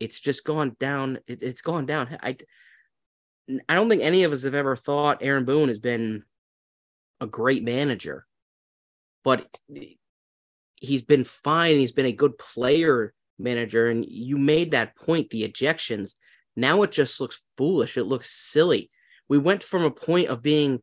it's 0.00 0.20
just 0.20 0.44
gone 0.44 0.76
down. 0.78 1.18
It, 1.26 1.42
it's 1.42 1.62
gone 1.62 1.86
down. 1.86 2.18
I, 2.22 2.36
I 3.68 3.74
don't 3.74 3.88
think 3.88 4.02
any 4.02 4.24
of 4.24 4.32
us 4.32 4.42
have 4.42 4.54
ever 4.54 4.76
thought 4.76 5.22
Aaron 5.22 5.44
Boone 5.44 5.68
has 5.68 5.78
been 5.78 6.24
a 7.20 7.26
great 7.26 7.62
manager, 7.62 8.26
but 9.24 9.46
he's 10.76 11.02
been 11.02 11.24
fine. 11.24 11.78
He's 11.78 11.92
been 11.92 12.06
a 12.06 12.12
good 12.12 12.38
player 12.38 13.14
manager. 13.38 13.88
And 13.88 14.04
you 14.04 14.36
made 14.36 14.72
that 14.72 14.96
point, 14.96 15.30
the 15.30 15.48
ejections. 15.48 16.14
Now 16.56 16.82
it 16.82 16.92
just 16.92 17.20
looks 17.20 17.40
foolish. 17.56 17.96
It 17.96 18.04
looks 18.04 18.30
silly. 18.30 18.90
We 19.28 19.38
went 19.38 19.62
from 19.62 19.82
a 19.82 19.90
point 19.90 20.28
of 20.28 20.42
being 20.42 20.80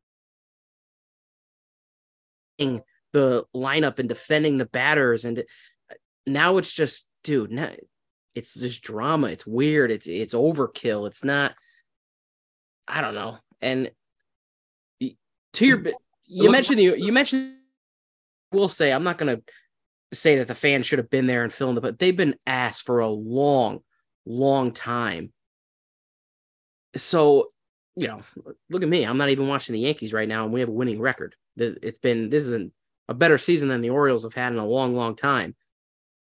the 3.13 3.45
lineup 3.55 3.99
and 3.99 4.09
defending 4.09 4.57
the 4.57 4.65
batters 4.65 5.25
and 5.25 5.39
uh, 5.39 5.93
now 6.25 6.57
it's 6.57 6.73
just 6.73 7.05
dude 7.23 7.51
now 7.51 7.71
it's 8.35 8.55
just 8.55 8.81
drama. 8.81 9.27
It's 9.27 9.45
weird. 9.45 9.91
It's 9.91 10.07
it's 10.07 10.33
overkill. 10.33 11.07
It's 11.07 11.23
not. 11.23 11.53
I 12.87 13.01
don't 13.01 13.15
know. 13.15 13.37
And 13.61 13.91
to 14.99 15.65
your, 15.65 15.83
you 16.25 16.51
mentioned 16.51 16.79
you 16.79 16.95
you 16.95 17.11
mentioned. 17.11 17.55
We'll 18.51 18.69
say 18.69 18.91
I'm 18.91 19.03
not 19.03 19.17
gonna 19.17 19.41
say 20.13 20.37
that 20.37 20.47
the 20.47 20.55
fans 20.55 20.85
should 20.85 20.99
have 20.99 21.09
been 21.09 21.27
there 21.27 21.43
and 21.43 21.53
filmed 21.53 21.77
it, 21.77 21.81
but 21.81 21.99
they've 21.99 22.15
been 22.15 22.35
asked 22.45 22.85
for 22.85 22.99
a 22.99 23.07
long, 23.07 23.79
long 24.25 24.71
time. 24.71 25.33
So, 26.95 27.51
you 27.95 28.07
know, 28.07 28.21
look 28.69 28.83
at 28.83 28.89
me. 28.89 29.05
I'm 29.05 29.17
not 29.17 29.29
even 29.29 29.47
watching 29.47 29.73
the 29.73 29.79
Yankees 29.79 30.13
right 30.13 30.27
now, 30.27 30.43
and 30.43 30.53
we 30.53 30.59
have 30.59 30.69
a 30.69 30.73
winning 30.73 31.01
record. 31.01 31.35
It's 31.57 31.97
been 31.97 32.29
this 32.29 32.45
isn't 32.45 32.73
a 33.09 33.13
better 33.13 33.37
season 33.37 33.69
than 33.69 33.81
the 33.81 33.89
Orioles 33.89 34.23
have 34.23 34.33
had 34.33 34.53
in 34.53 34.59
a 34.59 34.65
long, 34.65 34.95
long 34.95 35.15
time. 35.15 35.55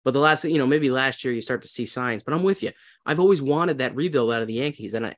But 0.05 0.13
the 0.13 0.19
last, 0.19 0.45
you 0.45 0.59
know, 0.59 0.67
maybe 0.67 0.89
last 0.89 1.25
year 1.25 1.33
you 1.33 1.41
start 1.41 1.63
to 1.63 1.67
see 1.67 1.85
signs. 1.85 2.23
But 2.23 2.35
I'm 2.35 2.43
with 2.43 2.63
you. 2.63 2.71
I've 3.05 3.19
always 3.19 3.41
wanted 3.41 3.79
that 3.79 3.95
rebuild 3.95 4.31
out 4.31 4.41
of 4.41 4.47
the 4.47 4.53
Yankees, 4.53 4.93
and 4.93 5.07
I, 5.07 5.15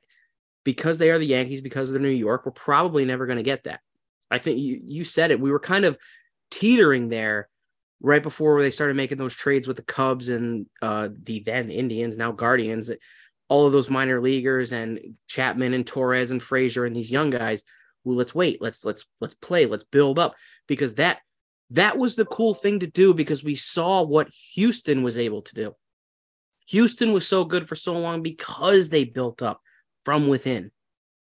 because 0.64 0.98
they 0.98 1.10
are 1.10 1.18
the 1.18 1.26
Yankees, 1.26 1.60
because 1.60 1.92
they're 1.92 2.00
New 2.00 2.08
York, 2.08 2.44
we're 2.44 2.52
probably 2.52 3.04
never 3.04 3.26
going 3.26 3.36
to 3.36 3.44
get 3.44 3.64
that. 3.64 3.80
I 4.30 4.38
think 4.38 4.58
you 4.58 4.80
you 4.82 5.04
said 5.04 5.30
it. 5.30 5.40
We 5.40 5.52
were 5.52 5.60
kind 5.60 5.84
of 5.84 5.96
teetering 6.50 7.08
there 7.08 7.48
right 8.00 8.22
before 8.22 8.60
they 8.62 8.70
started 8.70 8.96
making 8.96 9.18
those 9.18 9.34
trades 9.34 9.68
with 9.68 9.76
the 9.76 9.82
Cubs 9.82 10.28
and 10.28 10.66
uh, 10.82 11.08
the 11.22 11.40
then 11.40 11.70
Indians, 11.70 12.16
now 12.16 12.32
Guardians, 12.32 12.90
all 13.48 13.66
of 13.66 13.72
those 13.72 13.90
minor 13.90 14.20
leaguers 14.20 14.72
and 14.72 15.16
Chapman 15.26 15.74
and 15.74 15.86
Torres 15.86 16.30
and 16.30 16.42
Frazier 16.42 16.84
and 16.84 16.94
these 16.94 17.10
young 17.10 17.30
guys. 17.30 17.64
Well, 18.04 18.16
let's 18.16 18.34
wait. 18.34 18.62
Let's 18.62 18.84
let's 18.84 19.04
let's 19.20 19.34
play. 19.34 19.66
Let's 19.66 19.84
build 19.84 20.18
up 20.18 20.34
because 20.66 20.94
that 20.94 21.18
that 21.70 21.98
was 21.98 22.16
the 22.16 22.24
cool 22.24 22.54
thing 22.54 22.80
to 22.80 22.86
do 22.86 23.12
because 23.12 23.44
we 23.44 23.54
saw 23.54 24.02
what 24.02 24.28
Houston 24.54 25.02
was 25.02 25.18
able 25.18 25.42
to 25.42 25.54
do. 25.54 25.74
Houston 26.68 27.12
was 27.12 27.26
so 27.26 27.44
good 27.44 27.68
for 27.68 27.76
so 27.76 27.92
long 27.92 28.22
because 28.22 28.90
they 28.90 29.04
built 29.04 29.42
up 29.42 29.60
from 30.04 30.28
within. 30.28 30.70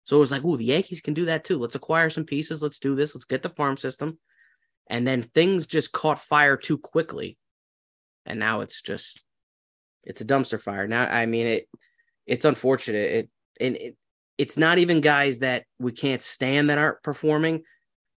So 0.05 0.17
it 0.17 0.21
was 0.21 0.31
like, 0.31 0.45
oh, 0.45 0.57
the 0.57 0.65
Yankees 0.65 1.01
can 1.01 1.15
do 1.15 1.27
that 1.27 1.45
too. 1.45 1.59
Let's 1.59 1.75
acquire 1.75 2.11
some 2.11 2.25
pieces. 2.25 2.63
Let's 2.63 2.79
do 2.79 2.95
this. 2.95 3.15
Let's 3.15 3.25
get 3.25 3.43
the 3.43 3.51
farm 3.51 3.77
system. 3.77 4.19
And 4.89 5.07
then 5.07 5.23
things 5.23 5.67
just 5.67 5.93
caught 5.93 6.21
fire 6.21 6.57
too 6.57 6.79
quickly. 6.79 7.37
And 8.25 8.39
now 8.39 8.61
it's 8.61 8.81
just 8.81 9.21
it's 10.05 10.21
a 10.21 10.25
dumpster 10.25 10.61
fire. 10.61 10.87
Now 10.87 11.03
I 11.03 11.27
mean 11.27 11.47
it 11.47 11.69
it's 12.27 12.45
unfortunate. 12.45 13.11
It 13.11 13.31
and 13.61 13.77
it, 13.77 13.97
it's 14.39 14.57
not 14.57 14.79
even 14.79 15.01
guys 15.01 15.41
that 15.41 15.65
we 15.79 15.93
can't 15.93 16.23
stand 16.23 16.71
that 16.71 16.79
aren't 16.79 17.03
performing 17.03 17.65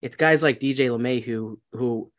it's 0.03 0.17
guys 0.17 0.43
like 0.43 0.61
DJ 0.61 0.89
LeMahieu 0.89 1.25
who 1.25 1.61
who 1.73 2.13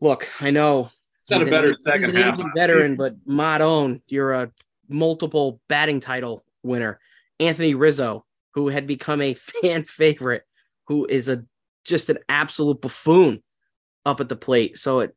look, 0.00 0.28
I 0.40 0.50
know 0.50 0.90
it's 1.20 1.30
not 1.30 1.42
a 1.42 1.50
better 1.50 1.70
an, 1.70 1.78
second 1.78 2.16
he's 2.16 2.16
an 2.16 2.22
half 2.22 2.40
veteran, 2.56 2.96
but 2.96 3.24
Modone, 3.26 4.00
you're 4.06 4.32
a 4.32 4.52
multiple 4.88 5.60
batting 5.68 6.00
title 6.00 6.44
winner. 6.62 7.00
Anthony 7.40 7.74
Rizzo, 7.74 8.24
who 8.54 8.68
had 8.68 8.86
become 8.86 9.20
a 9.20 9.34
fan 9.62 9.84
favorite, 9.84 10.44
who 10.86 11.06
is 11.06 11.28
a 11.28 11.44
just 11.84 12.10
an 12.10 12.18
absolute 12.28 12.80
buffoon 12.80 13.42
up 14.04 14.20
at 14.20 14.28
the 14.28 14.36
plate. 14.36 14.76
So 14.76 15.00
it, 15.00 15.14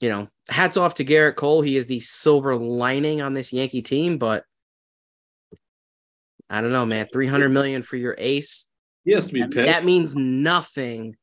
you 0.00 0.08
know, 0.08 0.28
hats 0.48 0.76
off 0.76 0.94
to 0.94 1.04
Gerrit 1.04 1.36
Cole. 1.36 1.62
He 1.62 1.76
is 1.76 1.86
the 1.86 2.00
silver 2.00 2.56
lining 2.56 3.20
on 3.20 3.34
this 3.34 3.52
Yankee 3.52 3.82
team, 3.82 4.18
but 4.18 4.44
I 6.50 6.60
don't 6.60 6.72
know, 6.72 6.86
man. 6.86 7.08
300 7.12 7.48
million 7.50 7.82
for 7.82 7.96
your 7.96 8.14
ace. 8.18 8.67
He 9.08 9.14
has 9.14 9.28
to 9.28 9.32
be 9.32 9.42
pissed. 9.42 9.54
That 9.54 9.86
means 9.86 10.14
nothing 10.14 11.16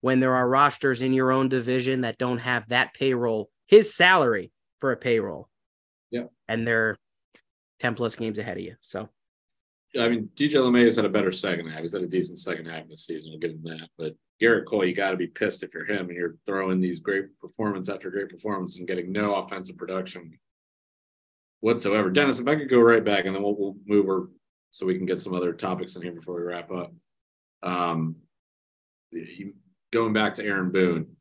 when 0.00 0.18
there 0.18 0.34
are 0.34 0.48
rosters 0.48 1.00
in 1.00 1.12
your 1.12 1.30
own 1.30 1.48
division 1.48 2.00
that 2.00 2.18
don't 2.18 2.38
have 2.38 2.68
that 2.70 2.92
payroll, 2.92 3.50
his 3.68 3.94
salary 3.94 4.50
for 4.80 4.90
a 4.90 4.96
payroll. 4.96 5.48
Yeah. 6.10 6.24
And 6.48 6.66
they're 6.66 6.98
10 7.78 7.94
plus 7.94 8.16
games 8.16 8.38
ahead 8.38 8.56
of 8.56 8.64
you. 8.64 8.74
So, 8.80 9.08
I 9.96 10.08
mean, 10.08 10.28
DJ 10.34 10.54
LeMahieu 10.54 10.86
has 10.86 10.96
had 10.96 11.04
a 11.04 11.08
better 11.08 11.30
second 11.30 11.68
half. 11.68 11.82
He's 11.82 11.92
had 11.92 12.02
a 12.02 12.08
decent 12.08 12.38
second 12.38 12.66
half 12.66 12.88
the 12.88 12.96
season. 12.96 13.30
We'll 13.30 13.38
give 13.38 13.52
him 13.52 13.62
that. 13.62 13.88
But 13.96 14.16
Gerrit 14.42 14.64
Cole, 14.64 14.84
you 14.84 14.92
got 14.92 15.12
to 15.12 15.16
be 15.16 15.28
pissed 15.28 15.62
if 15.62 15.72
you're 15.72 15.86
him 15.86 16.08
and 16.08 16.18
you're 16.18 16.34
throwing 16.46 16.80
these 16.80 16.98
great 16.98 17.26
performance 17.40 17.88
after 17.88 18.10
great 18.10 18.28
performance 18.28 18.76
and 18.76 18.88
getting 18.88 19.12
no 19.12 19.36
offensive 19.36 19.76
production 19.76 20.36
whatsoever. 21.60 22.10
Dennis, 22.10 22.40
if 22.40 22.48
I 22.48 22.56
could 22.56 22.68
go 22.68 22.80
right 22.80 23.04
back 23.04 23.26
and 23.26 23.36
then 23.36 23.44
we'll, 23.44 23.54
we'll 23.56 23.76
move 23.86 24.06
her 24.06 24.22
so 24.70 24.84
we 24.84 24.96
can 24.96 25.06
get 25.06 25.20
some 25.20 25.32
other 25.32 25.52
topics 25.52 25.94
in 25.94 26.02
here 26.02 26.10
before 26.10 26.34
we 26.34 26.42
wrap 26.42 26.72
up. 26.72 26.92
Um, 27.62 28.16
going 29.92 30.12
back 30.12 30.34
to 30.34 30.44
Aaron 30.44 30.70
Boone, 30.70 31.16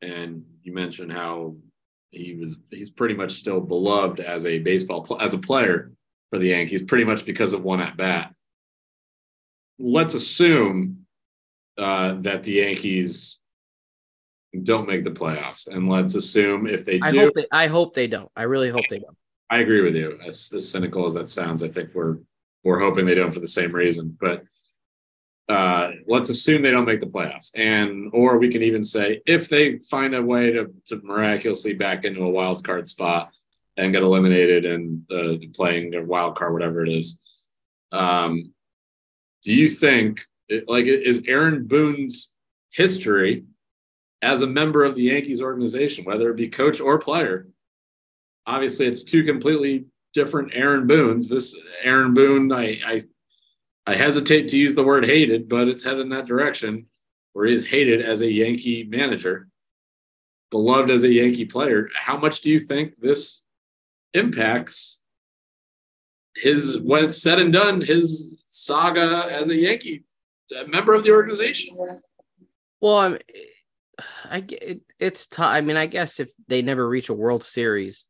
and 0.00 0.44
you 0.62 0.72
mentioned 0.72 1.12
how 1.12 1.56
he 2.10 2.34
was 2.34 2.56
he's 2.70 2.90
pretty 2.90 3.14
much 3.14 3.32
still 3.32 3.60
beloved 3.60 4.20
as 4.20 4.46
a 4.46 4.58
baseball 4.58 5.16
as 5.20 5.34
a 5.34 5.38
player 5.38 5.92
for 6.30 6.38
the 6.38 6.48
Yankees, 6.48 6.82
pretty 6.82 7.04
much 7.04 7.24
because 7.24 7.52
of 7.52 7.62
one 7.62 7.80
at 7.80 7.96
bat. 7.96 8.34
Let's 9.78 10.14
assume 10.14 11.06
uh, 11.78 12.14
that 12.20 12.42
the 12.42 12.52
Yankees 12.52 13.38
don't 14.62 14.86
make 14.86 15.04
the 15.04 15.10
playoffs, 15.10 15.66
and 15.66 15.88
let's 15.88 16.14
assume 16.14 16.66
if 16.66 16.84
they 16.84 16.98
do, 16.98 17.04
I 17.04 17.10
hope 17.10 17.34
they, 17.34 17.46
I 17.50 17.66
hope 17.66 17.94
they 17.94 18.06
don't. 18.06 18.30
I 18.36 18.42
really 18.42 18.70
hope 18.70 18.84
they 18.88 18.98
don't. 18.98 19.16
I 19.50 19.58
agree 19.58 19.82
with 19.82 19.96
you. 19.96 20.18
As, 20.26 20.50
as 20.54 20.68
cynical 20.70 21.04
as 21.04 21.14
that 21.14 21.28
sounds, 21.28 21.62
I 21.62 21.68
think 21.68 21.90
we're 21.94 22.18
we're 22.64 22.80
hoping 22.80 23.04
they 23.04 23.14
don't 23.14 23.32
for 23.32 23.40
the 23.40 23.46
same 23.46 23.72
reason. 23.72 24.16
But 24.20 24.44
uh, 25.48 25.90
let's 26.06 26.28
assume 26.28 26.62
they 26.62 26.70
don't 26.70 26.86
make 26.86 27.00
the 27.00 27.06
playoffs, 27.06 27.50
and 27.54 28.10
or 28.12 28.38
we 28.38 28.48
can 28.48 28.62
even 28.62 28.84
say 28.84 29.20
if 29.26 29.48
they 29.48 29.78
find 29.78 30.14
a 30.14 30.22
way 30.22 30.52
to, 30.52 30.72
to 30.86 31.00
miraculously 31.02 31.74
back 31.74 32.04
into 32.04 32.22
a 32.22 32.30
wild 32.30 32.62
card 32.64 32.88
spot 32.88 33.30
and 33.76 33.92
get 33.92 34.02
eliminated 34.02 34.64
and 34.64 35.10
uh, 35.10 35.34
playing 35.54 35.94
a 35.94 36.02
wild 36.02 36.36
card, 36.36 36.52
whatever 36.52 36.84
it 36.84 36.90
is. 36.90 37.18
Um, 37.90 38.52
do 39.42 39.52
you 39.52 39.68
think 39.68 40.22
like 40.66 40.86
is 40.86 41.22
Aaron 41.26 41.66
Boone's 41.66 42.34
history 42.70 43.44
as 44.20 44.42
a 44.42 44.46
member 44.46 44.84
of 44.84 44.94
the 44.94 45.02
Yankees 45.02 45.42
organization, 45.42 46.04
whether 46.04 46.30
it 46.30 46.36
be 46.36 46.48
coach 46.48 46.80
or 46.80 46.98
player? 46.98 47.48
Obviously, 48.46 48.86
it's 48.86 49.02
two 49.02 49.24
completely 49.24 49.86
different 50.14 50.52
Aaron 50.54 50.86
Boones. 50.86 51.28
This 51.28 51.56
Aaron 51.82 52.14
Boone, 52.14 52.52
I, 52.52 52.78
I 52.86 53.02
I 53.86 53.96
hesitate 53.96 54.48
to 54.48 54.58
use 54.58 54.74
the 54.74 54.84
word 54.84 55.04
hated, 55.04 55.48
but 55.48 55.68
it's 55.68 55.84
headed 55.84 56.02
in 56.02 56.08
that 56.10 56.26
direction 56.26 56.86
where 57.32 57.46
he 57.46 57.54
is 57.54 57.66
hated 57.66 58.02
as 58.02 58.20
a 58.20 58.30
Yankee 58.30 58.84
manager, 58.84 59.48
beloved 60.50 60.90
as 60.90 61.02
a 61.02 61.12
Yankee 61.12 61.46
player. 61.46 61.88
How 61.94 62.16
much 62.16 62.42
do 62.42 62.50
you 62.50 62.58
think 62.58 62.94
this 63.00 63.42
impacts 64.14 65.00
his, 66.36 66.78
when 66.80 67.04
it's 67.04 67.20
said 67.20 67.38
and 67.38 67.52
done, 67.52 67.80
his 67.80 68.40
saga 68.46 69.26
as 69.30 69.48
a 69.48 69.56
Yankee 69.56 70.04
a 70.58 70.66
member 70.66 70.94
of 70.94 71.02
the 71.04 71.10
organization? 71.10 71.76
Well, 72.80 72.96
I'm, 72.96 73.18
I 74.24 74.44
it, 74.50 74.80
it's 74.98 75.26
tough. 75.26 75.46
I 75.46 75.60
mean, 75.60 75.76
I 75.76 75.86
guess 75.86 76.20
if 76.20 76.30
they 76.48 76.62
never 76.62 76.86
reach 76.88 77.08
a 77.08 77.14
World 77.14 77.44
Series, 77.44 78.04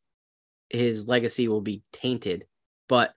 his 0.70 1.06
legacy 1.08 1.48
will 1.48 1.61
be 1.61 1.82
tainted. 1.92 2.46
But 2.88 3.14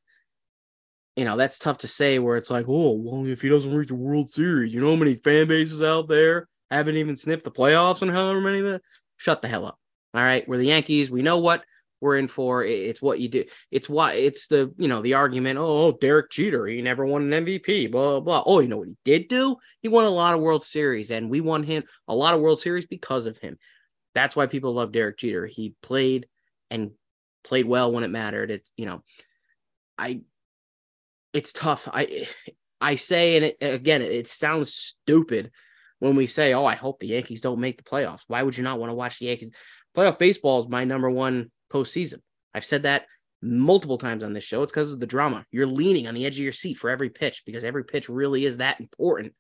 you 1.16 1.26
know, 1.26 1.38
that's 1.38 1.60
tough 1.60 1.80
to 1.80 1.88
say 1.88 2.20
where 2.20 2.38
it's 2.38 2.50
like, 2.50 2.66
oh, 2.68 2.92
well, 2.92 3.26
if 3.26 3.42
he 3.42 3.50
doesn't 3.50 3.74
reach 3.74 3.88
the 3.88 3.96
World 3.96 4.30
Series, 4.30 4.74
you 4.74 4.82
know 4.82 4.92
how 4.92 4.96
many 4.98 5.16
fan 5.16 5.48
bases 5.48 5.82
out 5.82 6.08
there 6.08 6.48
haven't 6.70 6.98
even 6.98 7.16
sniffed 7.16 7.46
the 7.46 7.52
playoffs 7.52 8.02
and 8.02 8.12
however 8.12 8.42
many 8.42 8.60
of 8.60 8.82
Shut 9.18 9.42
the 9.42 9.48
hell 9.48 9.66
up. 9.66 9.80
All 10.14 10.22
right. 10.22 10.48
We're 10.48 10.58
the 10.58 10.66
Yankees. 10.66 11.10
We 11.10 11.22
know 11.22 11.38
what 11.38 11.64
we're 12.02 12.18
in 12.18 12.28
for. 12.28 12.64
It's 12.64 13.02
what 13.02 13.20
you 13.20 13.30
do. 13.30 13.46
It's 13.72 13.90
why 13.90 14.14
it's 14.14 14.48
the 14.48 14.74
you 14.78 14.88
know 14.88 15.02
the 15.02 15.14
argument. 15.14 15.58
Oh, 15.58 15.88
oh 15.88 15.92
Derek 15.94 16.30
Jeter, 16.30 16.68
he 16.68 16.82
never 16.82 17.06
won 17.06 17.32
an 17.32 17.46
MVP. 17.46 17.92
Blah 17.92 18.20
blah. 18.20 18.44
Oh, 18.46 18.60
you 18.60 18.68
know 18.68 18.78
what 18.78 18.90
he 18.90 18.98
did 19.04 19.28
do? 19.28 19.58
He 19.82 19.88
won 19.88 20.06
a 20.06 20.10
lot 20.10 20.34
of 20.34 20.42
World 20.42 20.64
Series, 20.64 21.12
and 21.12 21.30
we 21.30 21.42
won 21.42 21.64
him 21.64 21.84
a 22.08 22.16
lot 22.16 22.34
of 22.34 22.42
World 22.42 22.60
Series 22.60 22.86
because 22.86 23.26
of 23.26 23.38
him. 23.40 23.58
That's 24.14 24.36
why 24.36 24.48
people 24.48 24.74
love 24.74 24.92
Derek 24.92 25.18
Jeter. 25.18 25.46
He 25.46 25.74
played 25.82 26.28
and 26.70 26.92
played 27.44 27.66
well 27.66 27.92
when 27.92 28.04
it 28.04 28.10
mattered. 28.10 28.52
It's 28.52 28.72
you 28.78 28.86
know, 28.86 29.04
I. 29.98 30.22
It's 31.36 31.52
tough. 31.52 31.88
I 31.92 32.28
I 32.80 32.96
say, 32.96 33.36
and 33.36 33.46
it, 33.46 33.58
again, 33.60 34.02
it 34.02 34.28
sounds 34.28 34.74
stupid 34.74 35.52
when 36.00 36.16
we 36.16 36.28
say, 36.28 36.54
"Oh, 36.54 36.66
I 36.66 36.76
hope 36.76 37.00
the 37.00 37.08
Yankees 37.08 37.42
don't 37.42 37.60
make 37.60 37.78
the 37.78 37.84
playoffs." 37.84 38.22
Why 38.28 38.42
would 38.42 38.58
you 38.58 38.64
not 38.64 38.80
want 38.80 38.90
to 38.90 38.96
watch 38.96 39.20
the 39.20 39.28
Yankees? 39.28 39.52
Playoff 39.96 40.18
baseball 40.18 40.60
is 40.60 40.68
my 40.68 40.86
number 40.86 41.10
one 41.10 41.52
postseason. 41.72 42.22
I've 42.54 42.66
said 42.66 42.84
that 42.84 43.06
multiple 43.42 43.98
times 43.98 44.24
on 44.24 44.32
this 44.34 44.46
show. 44.46 44.64
It's 44.64 44.72
because 44.72 44.94
of 44.94 45.00
the 45.02 45.06
drama. 45.06 45.46
You're 45.52 45.68
leaning 45.68 46.08
on 46.08 46.16
the 46.16 46.26
edge 46.26 46.38
of 46.38 46.44
your 46.44 46.54
seat 46.54 46.78
for 46.78 46.90
every 46.90 47.10
pitch 47.10 47.44
because 47.46 47.64
every 47.64 47.84
pitch 47.84 48.08
really 48.08 48.46
is 48.46 48.58
that 48.58 48.80
important. 48.80 49.34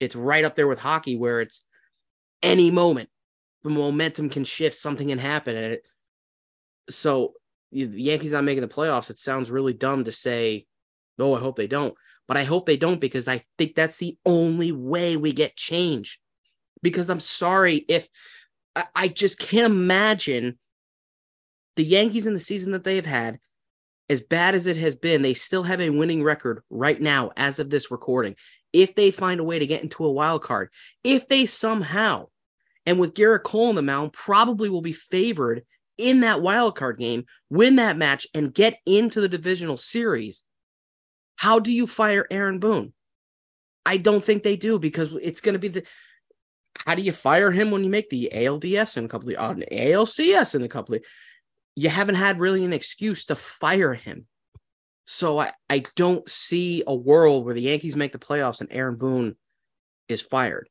It's 0.00 0.14
right 0.14 0.44
up 0.44 0.56
there 0.56 0.68
with 0.68 0.78
hockey 0.78 1.16
where 1.16 1.40
it's 1.40 1.64
any 2.42 2.70
moment 2.70 3.08
the 3.62 3.70
momentum 3.70 4.28
can 4.28 4.44
shift, 4.44 4.76
something 4.76 5.08
can 5.08 5.18
happen. 5.18 5.56
And 5.56 5.72
it, 5.74 5.86
so 6.90 7.32
the 7.72 7.86
Yankees 7.86 8.32
not 8.32 8.44
making 8.44 8.60
the 8.60 8.68
playoffs, 8.68 9.08
it 9.10 9.18
sounds 9.18 9.50
really 9.50 9.72
dumb 9.72 10.04
to 10.04 10.12
say, 10.12 10.66
oh, 11.18 11.34
I 11.34 11.40
hope 11.40 11.56
they 11.56 11.66
don't. 11.66 11.94
But 12.26 12.36
I 12.36 12.44
hope 12.44 12.66
they 12.66 12.76
don't 12.76 13.00
because 13.00 13.28
I 13.28 13.42
think 13.58 13.74
that's 13.74 13.98
the 13.98 14.16
only 14.24 14.72
way 14.72 15.16
we 15.16 15.32
get 15.32 15.56
change. 15.56 16.20
Because 16.82 17.10
I'm 17.10 17.20
sorry 17.20 17.84
if 17.88 18.08
I, 18.74 18.84
I 18.94 19.08
just 19.08 19.38
can't 19.38 19.72
imagine 19.72 20.58
the 21.76 21.84
Yankees 21.84 22.26
in 22.26 22.34
the 22.34 22.40
season 22.40 22.72
that 22.72 22.84
they 22.84 22.96
have 22.96 23.06
had, 23.06 23.38
as 24.08 24.20
bad 24.20 24.54
as 24.54 24.66
it 24.66 24.76
has 24.76 24.94
been, 24.94 25.22
they 25.22 25.34
still 25.34 25.62
have 25.62 25.80
a 25.80 25.90
winning 25.90 26.22
record 26.22 26.62
right 26.70 27.00
now 27.00 27.32
as 27.36 27.58
of 27.58 27.70
this 27.70 27.90
recording. 27.90 28.36
If 28.72 28.94
they 28.94 29.10
find 29.10 29.40
a 29.40 29.44
way 29.44 29.58
to 29.58 29.66
get 29.66 29.82
into 29.82 30.04
a 30.04 30.12
wild 30.12 30.42
card, 30.42 30.68
if 31.02 31.28
they 31.28 31.46
somehow, 31.46 32.26
and 32.86 32.98
with 32.98 33.14
Gerrit 33.14 33.44
Cole 33.44 33.68
on 33.68 33.74
the 33.74 33.82
mound, 33.82 34.12
probably 34.12 34.68
will 34.68 34.82
be 34.82 34.92
favored 34.92 35.62
in 35.96 36.20
that 36.20 36.42
wild 36.42 36.76
card 36.76 36.98
game, 36.98 37.24
win 37.50 37.76
that 37.76 37.96
match, 37.96 38.26
and 38.34 38.52
get 38.52 38.78
into 38.84 39.20
the 39.20 39.28
divisional 39.28 39.76
series. 39.76 40.44
How 41.36 41.58
do 41.58 41.70
you 41.70 41.86
fire 41.86 42.26
Aaron 42.30 42.58
Boone? 42.58 42.92
I 43.86 43.96
don't 43.96 44.24
think 44.24 44.42
they 44.42 44.56
do 44.56 44.78
because 44.78 45.12
it's 45.20 45.40
going 45.40 45.54
to 45.54 45.58
be 45.58 45.68
the. 45.68 45.84
How 46.86 46.94
do 46.94 47.02
you 47.02 47.12
fire 47.12 47.52
him 47.52 47.70
when 47.70 47.84
you 47.84 47.90
make 47.90 48.10
the 48.10 48.30
ALDS 48.32 48.96
in 48.96 49.04
a 49.04 49.08
couple 49.08 49.30
of 49.30 49.36
uh, 49.36 49.54
ALCS 49.70 50.54
in 50.54 50.62
a 50.62 50.68
couple 50.68 50.96
of 50.96 51.02
you 51.76 51.88
haven't 51.88 52.14
had 52.14 52.38
really 52.38 52.64
an 52.64 52.72
excuse 52.72 53.24
to 53.26 53.36
fire 53.36 53.94
him. 53.94 54.26
So 55.06 55.40
I, 55.40 55.52
I 55.68 55.84
don't 55.96 56.28
see 56.28 56.82
a 56.86 56.94
world 56.94 57.44
where 57.44 57.54
the 57.54 57.62
Yankees 57.62 57.96
make 57.96 58.12
the 58.12 58.18
playoffs 58.18 58.60
and 58.60 58.72
Aaron 58.72 58.96
Boone 58.96 59.36
is 60.08 60.22
fired. 60.22 60.68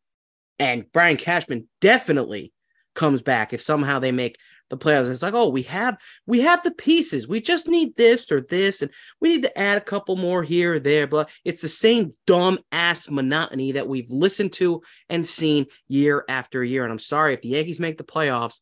And 0.60 0.86
Brian 0.92 1.18
Cashman 1.18 1.68
definitely 1.82 2.54
comes 2.96 3.22
back 3.22 3.54
if 3.54 3.62
somehow 3.62 4.00
they 4.00 4.12
make 4.12 4.38
the 4.80 4.86
playoffs. 4.86 5.10
It's 5.10 5.22
like, 5.22 5.34
oh, 5.34 5.50
we 5.50 5.64
have 5.64 5.98
we 6.26 6.42
have 6.42 6.64
the 6.64 6.72
pieces. 6.72 7.28
We 7.28 7.42
just 7.42 7.68
need 7.68 7.96
this 7.96 8.32
or 8.32 8.42
this, 8.42 8.82
and 8.82 8.92
we 9.22 9.30
need 9.30 9.44
to 9.44 9.58
add 9.58 9.78
a 9.78 9.82
couple 9.82 10.16
more 10.16 10.44
here 10.44 10.76
or 10.76 10.80
there. 10.80 11.08
But 11.08 11.30
it's 11.46 11.62
the 11.62 11.70
same 11.70 12.14
dumb 12.26 12.60
ass 12.72 13.10
monotony 13.10 13.74
that 13.74 13.88
we've 13.88 14.10
listened 14.10 14.54
to 14.54 14.82
and 15.10 15.26
seen 15.26 15.68
year 15.88 16.26
after 16.28 16.64
year. 16.64 16.84
And 16.84 16.92
I'm 16.92 17.00
sorry 17.00 17.34
if 17.34 17.42
the 17.42 17.50
Yankees 17.50 17.80
make 17.80 17.98
the 17.98 18.04
playoffs, 18.04 18.60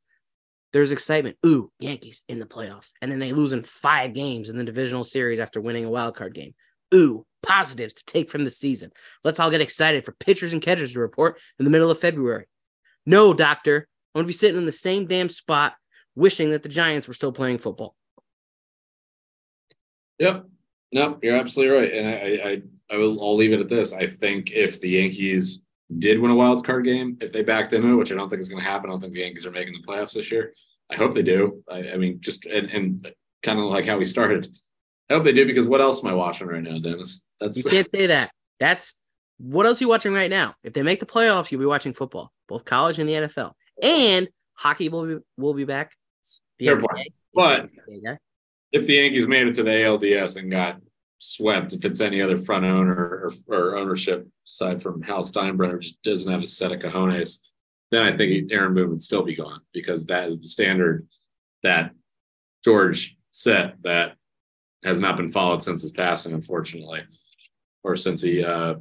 there's 0.74 0.92
excitement. 0.92 1.38
Ooh, 1.46 1.72
Yankees 1.80 2.24
in 2.28 2.40
the 2.40 2.46
playoffs. 2.46 2.92
And 3.02 3.12
then 3.12 3.20
they 3.20 3.34
lose 3.34 3.54
in 3.54 3.64
five 3.64 4.14
games 4.14 4.50
in 4.50 4.58
the 4.58 4.64
divisional 4.64 5.04
series 5.04 5.40
after 5.40 5.62
winning 5.62 5.86
a 5.86 5.90
wild 5.90 6.16
card 6.16 6.34
game. 6.34 6.54
Ooh, 6.94 7.26
positives 7.42 7.94
to 7.96 8.06
take 8.06 8.30
from 8.30 8.44
the 8.44 8.52
season. 8.52 8.92
Let's 9.24 9.40
all 9.40 9.50
get 9.50 9.62
excited 9.62 10.04
for 10.04 10.12
pitchers 10.14 10.54
and 10.54 10.62
catchers 10.62 10.94
to 10.94 11.00
report 11.00 11.40
in 11.58 11.66
the 11.66 11.72
middle 11.72 11.90
of 11.90 12.00
February. 12.00 12.48
No, 13.06 13.34
doctor. 13.34 13.88
I'm 14.14 14.20
going 14.20 14.26
to 14.26 14.28
be 14.28 14.34
sitting 14.34 14.58
in 14.58 14.66
the 14.66 14.74
same 14.74 15.06
damn 15.06 15.30
spot 15.30 15.74
wishing 16.16 16.52
that 16.52 16.64
the 16.64 16.70
Giants 16.70 17.08
were 17.08 17.14
still 17.14 17.32
playing 17.32 17.58
football. 17.58 17.96
Yep. 20.20 20.46
No, 20.92 21.18
you're 21.22 21.38
absolutely 21.38 21.76
right. 21.76 21.92
And 21.92 22.08
I, 22.08 22.50
I, 22.50 22.62
I 22.94 22.98
will, 22.98 23.22
I'll 23.22 23.36
leave 23.36 23.54
it 23.54 23.62
at 23.62 23.70
this. 23.70 23.94
I 23.94 24.08
think 24.08 24.52
if 24.52 24.82
the 24.82 24.90
Yankees 24.90 25.64
did 25.98 26.20
win 26.20 26.32
a 26.32 26.36
wild 26.36 26.66
card 26.66 26.86
game, 26.86 27.18
if 27.22 27.32
they 27.32 27.44
backed 27.44 27.74
into 27.74 27.90
it, 27.90 27.96
which 27.96 28.12
I 28.12 28.16
don't 28.16 28.30
think 28.30 28.42
is 28.42 28.50
going 28.50 28.64
to 28.64 28.70
happen, 28.70 28.90
I 28.90 28.94
don't 28.94 29.02
think 29.02 29.14
the 29.14 29.22
Yankees 29.22 29.46
are 29.46 29.52
making 29.52 29.74
the 29.74 29.88
playoffs 29.88 30.14
this 30.14 30.32
year. 30.32 30.54
I 30.92 30.96
hope 30.96 31.14
they 31.14 31.24
do. 31.24 31.64
I, 31.72 31.92
I 31.92 31.98
mean, 31.98 32.20
just 32.20 32.46
and, 32.46 32.70
and 32.70 33.14
kind 33.42 33.60
of 33.60 33.66
like 33.66 33.86
how 33.86 33.98
we 33.98 34.06
started. 34.06 34.48
I 35.10 35.14
hope 35.14 35.24
they 35.24 35.34
do 35.34 35.46
because 35.46 35.68
what 35.68 35.82
else 35.82 36.04
am 36.04 36.10
I 36.10 36.14
watching 36.14 36.48
right 36.48 36.62
now, 36.62 36.80
Dennis? 36.80 37.24
That's 37.40 37.64
you 37.64 37.70
can't 37.70 37.90
say 37.90 38.08
that. 38.08 38.32
That's 38.60 38.96
what 39.38 39.66
else 39.66 39.82
are 39.82 39.84
you 39.86 39.90
watching 39.90 40.14
right 40.14 40.30
now? 40.30 40.56
If 40.64 40.74
they 40.74 40.84
make 40.84 41.00
the 41.00 41.06
playoffs, 41.06 41.52
you'll 41.52 41.60
be 41.60 41.66
watching 41.66 41.94
football, 41.94 42.32
both 42.48 42.66
college 42.66 43.00
and 43.00 43.10
the 43.10 43.14
NFL, 43.14 43.54
and 43.82 44.30
hockey 44.54 44.90
will 44.90 45.06
be 45.06 45.24
will 45.38 45.54
be 45.54 45.66
back. 45.66 45.94
Fair 46.60 46.80
point. 46.80 47.14
But 47.34 47.70
if 48.72 48.86
the 48.88 48.94
Yankees 48.94 49.28
made 49.28 49.48
it 49.48 49.54
to 49.56 49.64
the 49.64 49.72
ALDS 49.72 50.38
and 50.38 50.52
got 50.52 50.80
swept 51.24 51.74
if 51.74 51.86
it's 51.86 52.02
any 52.02 52.20
other 52.20 52.36
front 52.38 52.66
owner 52.66 52.96
or, 52.96 53.32
or 53.48 53.78
ownership 53.78 54.28
aside 54.48 54.82
from 54.82 55.04
Hal 55.04 55.22
Steinbrenner 55.22 55.80
just 55.80 56.02
doesn't 56.02 56.32
have 56.32 56.44
a 56.44 56.48
set 56.48 56.72
of 56.72 56.80
cojones, 56.80 57.40
then 57.92 58.02
I 58.02 58.12
think 58.16 58.52
Aaron 58.52 58.74
Boone 58.74 58.90
would 58.90 59.02
still 59.02 59.24
be 59.24 59.36
gone 59.36 59.62
because 59.72 60.08
that 60.08 60.28
is 60.28 60.40
the 60.40 60.48
standard 60.48 61.08
that 61.62 61.92
George 62.64 63.18
set 63.32 63.76
that 63.84 64.16
has 64.84 65.00
not 65.00 65.16
been 65.16 65.30
followed 65.30 65.62
since 65.62 65.84
his 65.84 65.92
passing, 65.92 66.34
unfortunately, 66.34 67.04
or 67.84 67.96
since 67.96 68.22
he. 68.22 68.44
Uh, 68.44 68.76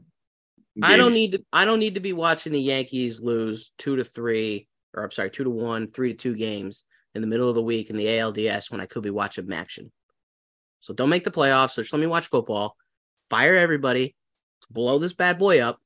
I 0.83 0.97
don't 0.97 1.13
need 1.13 1.33
to. 1.33 1.45
I 1.53 1.65
don't 1.65 1.79
need 1.79 1.97
to 1.97 2.01
be 2.01 2.15
watching 2.15 2.53
the 2.53 2.61
Yankees 2.61 3.21
lose 3.21 3.71
two 3.77 3.97
to 3.97 4.05
three, 4.05 4.67
or 4.95 5.05
I'm 5.05 5.11
sorry, 5.11 5.31
two 5.31 5.45
to 5.45 5.51
one, 5.51 5.91
three 5.91 6.13
to 6.13 6.19
two 6.19 6.35
games 6.37 6.85
in 7.15 7.21
the 7.21 7.27
middle 7.27 7.49
of 7.49 7.55
the 7.55 7.63
week 7.63 7.91
in 7.91 7.97
the 7.97 8.07
ALDS 8.07 8.71
when 8.71 8.81
I 8.81 8.87
could 8.87 9.03
be 9.03 9.11
watching 9.11 9.53
action. 9.53 9.91
So 10.81 10.95
don't 10.95 11.09
make 11.09 11.25
the 11.25 11.31
playoffs. 11.31 11.73
So 11.73 11.83
just 11.83 11.93
let 11.93 12.01
me 12.01 12.07
watch 12.07 12.27
football. 12.27 12.77
Fire 13.29 13.55
everybody. 13.55 14.15
Blow 14.71 14.99
this 14.99 15.13
bad 15.13 15.39
boy 15.39 15.61
up. 15.61 15.79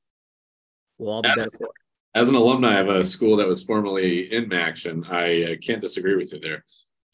We'll 0.97 1.11
all 1.11 1.21
be 1.21 1.29
as, 1.29 1.35
better 1.35 1.49
for. 1.57 1.69
As 2.13 2.29
an 2.29 2.35
alumni 2.35 2.75
of 2.75 2.87
a 2.87 3.03
school 3.03 3.37
that 3.37 3.47
was 3.47 3.63
formerly 3.63 4.31
in 4.31 4.51
action, 4.53 5.05
I 5.09 5.43
uh, 5.43 5.55
can't 5.61 5.81
disagree 5.81 6.15
with 6.15 6.31
you 6.31 6.39
there. 6.39 6.63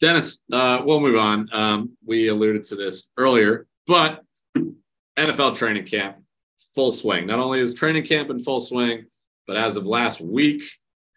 Dennis, 0.00 0.42
uh, 0.52 0.82
we'll 0.84 1.00
move 1.00 1.16
on. 1.16 1.48
Um, 1.52 1.96
we 2.04 2.28
alluded 2.28 2.64
to 2.64 2.76
this 2.76 3.10
earlier, 3.16 3.66
but 3.86 4.22
NFL 5.16 5.56
training 5.56 5.86
camp 5.86 6.16
full 6.74 6.92
swing. 6.92 7.26
Not 7.26 7.38
only 7.38 7.60
is 7.60 7.74
training 7.74 8.04
camp 8.04 8.30
in 8.30 8.40
full 8.40 8.60
swing, 8.60 9.06
but 9.46 9.56
as 9.56 9.76
of 9.76 9.86
last 9.86 10.20
week, 10.20 10.62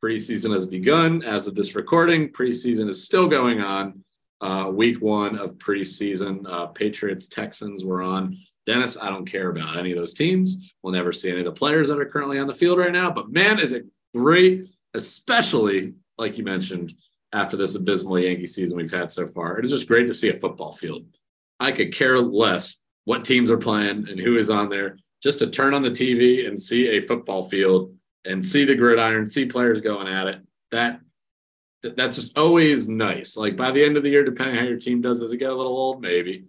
preseason 0.05 0.53
has 0.53 0.67
begun. 0.67 1.23
As 1.23 1.47
of 1.47 1.55
this 1.55 1.73
recording, 1.73 2.29
preseason 2.29 2.87
is 2.87 3.03
still 3.03 3.27
going 3.27 3.61
on 3.61 4.03
uh, 4.39 4.69
week 4.71 5.01
one 5.01 5.35
of 5.35 5.57
preseason. 5.57 6.47
Uh, 6.47 6.67
Patriots, 6.67 7.27
Texans 7.27 7.83
were 7.83 8.03
on. 8.03 8.37
Dennis, 8.67 8.99
I 9.01 9.09
don't 9.09 9.25
care 9.25 9.49
about 9.49 9.77
any 9.77 9.91
of 9.91 9.97
those 9.97 10.13
teams. 10.13 10.71
We'll 10.83 10.93
never 10.93 11.11
see 11.11 11.31
any 11.31 11.39
of 11.39 11.45
the 11.45 11.51
players 11.53 11.89
that 11.89 11.99
are 11.99 12.05
currently 12.05 12.37
on 12.37 12.45
the 12.45 12.53
field 12.53 12.77
right 12.77 12.91
now. 12.91 13.09
But 13.09 13.31
man, 13.31 13.57
is 13.57 13.71
it 13.71 13.87
great, 14.13 14.65
especially 14.93 15.95
like 16.19 16.37
you 16.37 16.43
mentioned, 16.43 16.93
after 17.33 17.57
this 17.57 17.73
abysmal 17.73 18.19
Yankee 18.19 18.45
season 18.45 18.77
we've 18.77 18.91
had 18.91 19.09
so 19.09 19.25
far. 19.25 19.57
It 19.57 19.65
is 19.65 19.71
just 19.71 19.87
great 19.87 20.05
to 20.05 20.13
see 20.13 20.29
a 20.29 20.39
football 20.39 20.73
field. 20.73 21.07
I 21.59 21.71
could 21.71 21.91
care 21.91 22.19
less 22.19 22.79
what 23.05 23.25
teams 23.25 23.49
are 23.49 23.57
playing 23.57 24.07
and 24.07 24.19
who 24.19 24.37
is 24.37 24.51
on 24.51 24.69
there. 24.69 24.99
Just 25.23 25.39
to 25.39 25.47
turn 25.47 25.73
on 25.73 25.81
the 25.81 25.89
TV 25.89 26.47
and 26.47 26.61
see 26.61 26.89
a 26.89 27.01
football 27.01 27.41
field 27.41 27.94
and 28.25 28.43
see 28.43 28.65
the 28.65 28.75
gridiron, 28.75 29.27
see 29.27 29.45
players 29.45 29.81
going 29.81 30.07
at 30.07 30.27
it. 30.27 30.41
That 30.71 30.99
that's 31.95 32.15
just 32.15 32.37
always 32.37 32.89
nice. 32.89 33.37
Like 33.37 33.55
by 33.55 33.71
the 33.71 33.83
end 33.83 33.97
of 33.97 34.03
the 34.03 34.09
year, 34.09 34.23
depending 34.23 34.55
how 34.55 34.63
your 34.63 34.79
team 34.79 35.01
does, 35.01 35.21
does 35.21 35.31
it 35.31 35.37
get 35.37 35.51
a 35.51 35.55
little 35.55 35.77
old? 35.77 36.01
Maybe, 36.01 36.45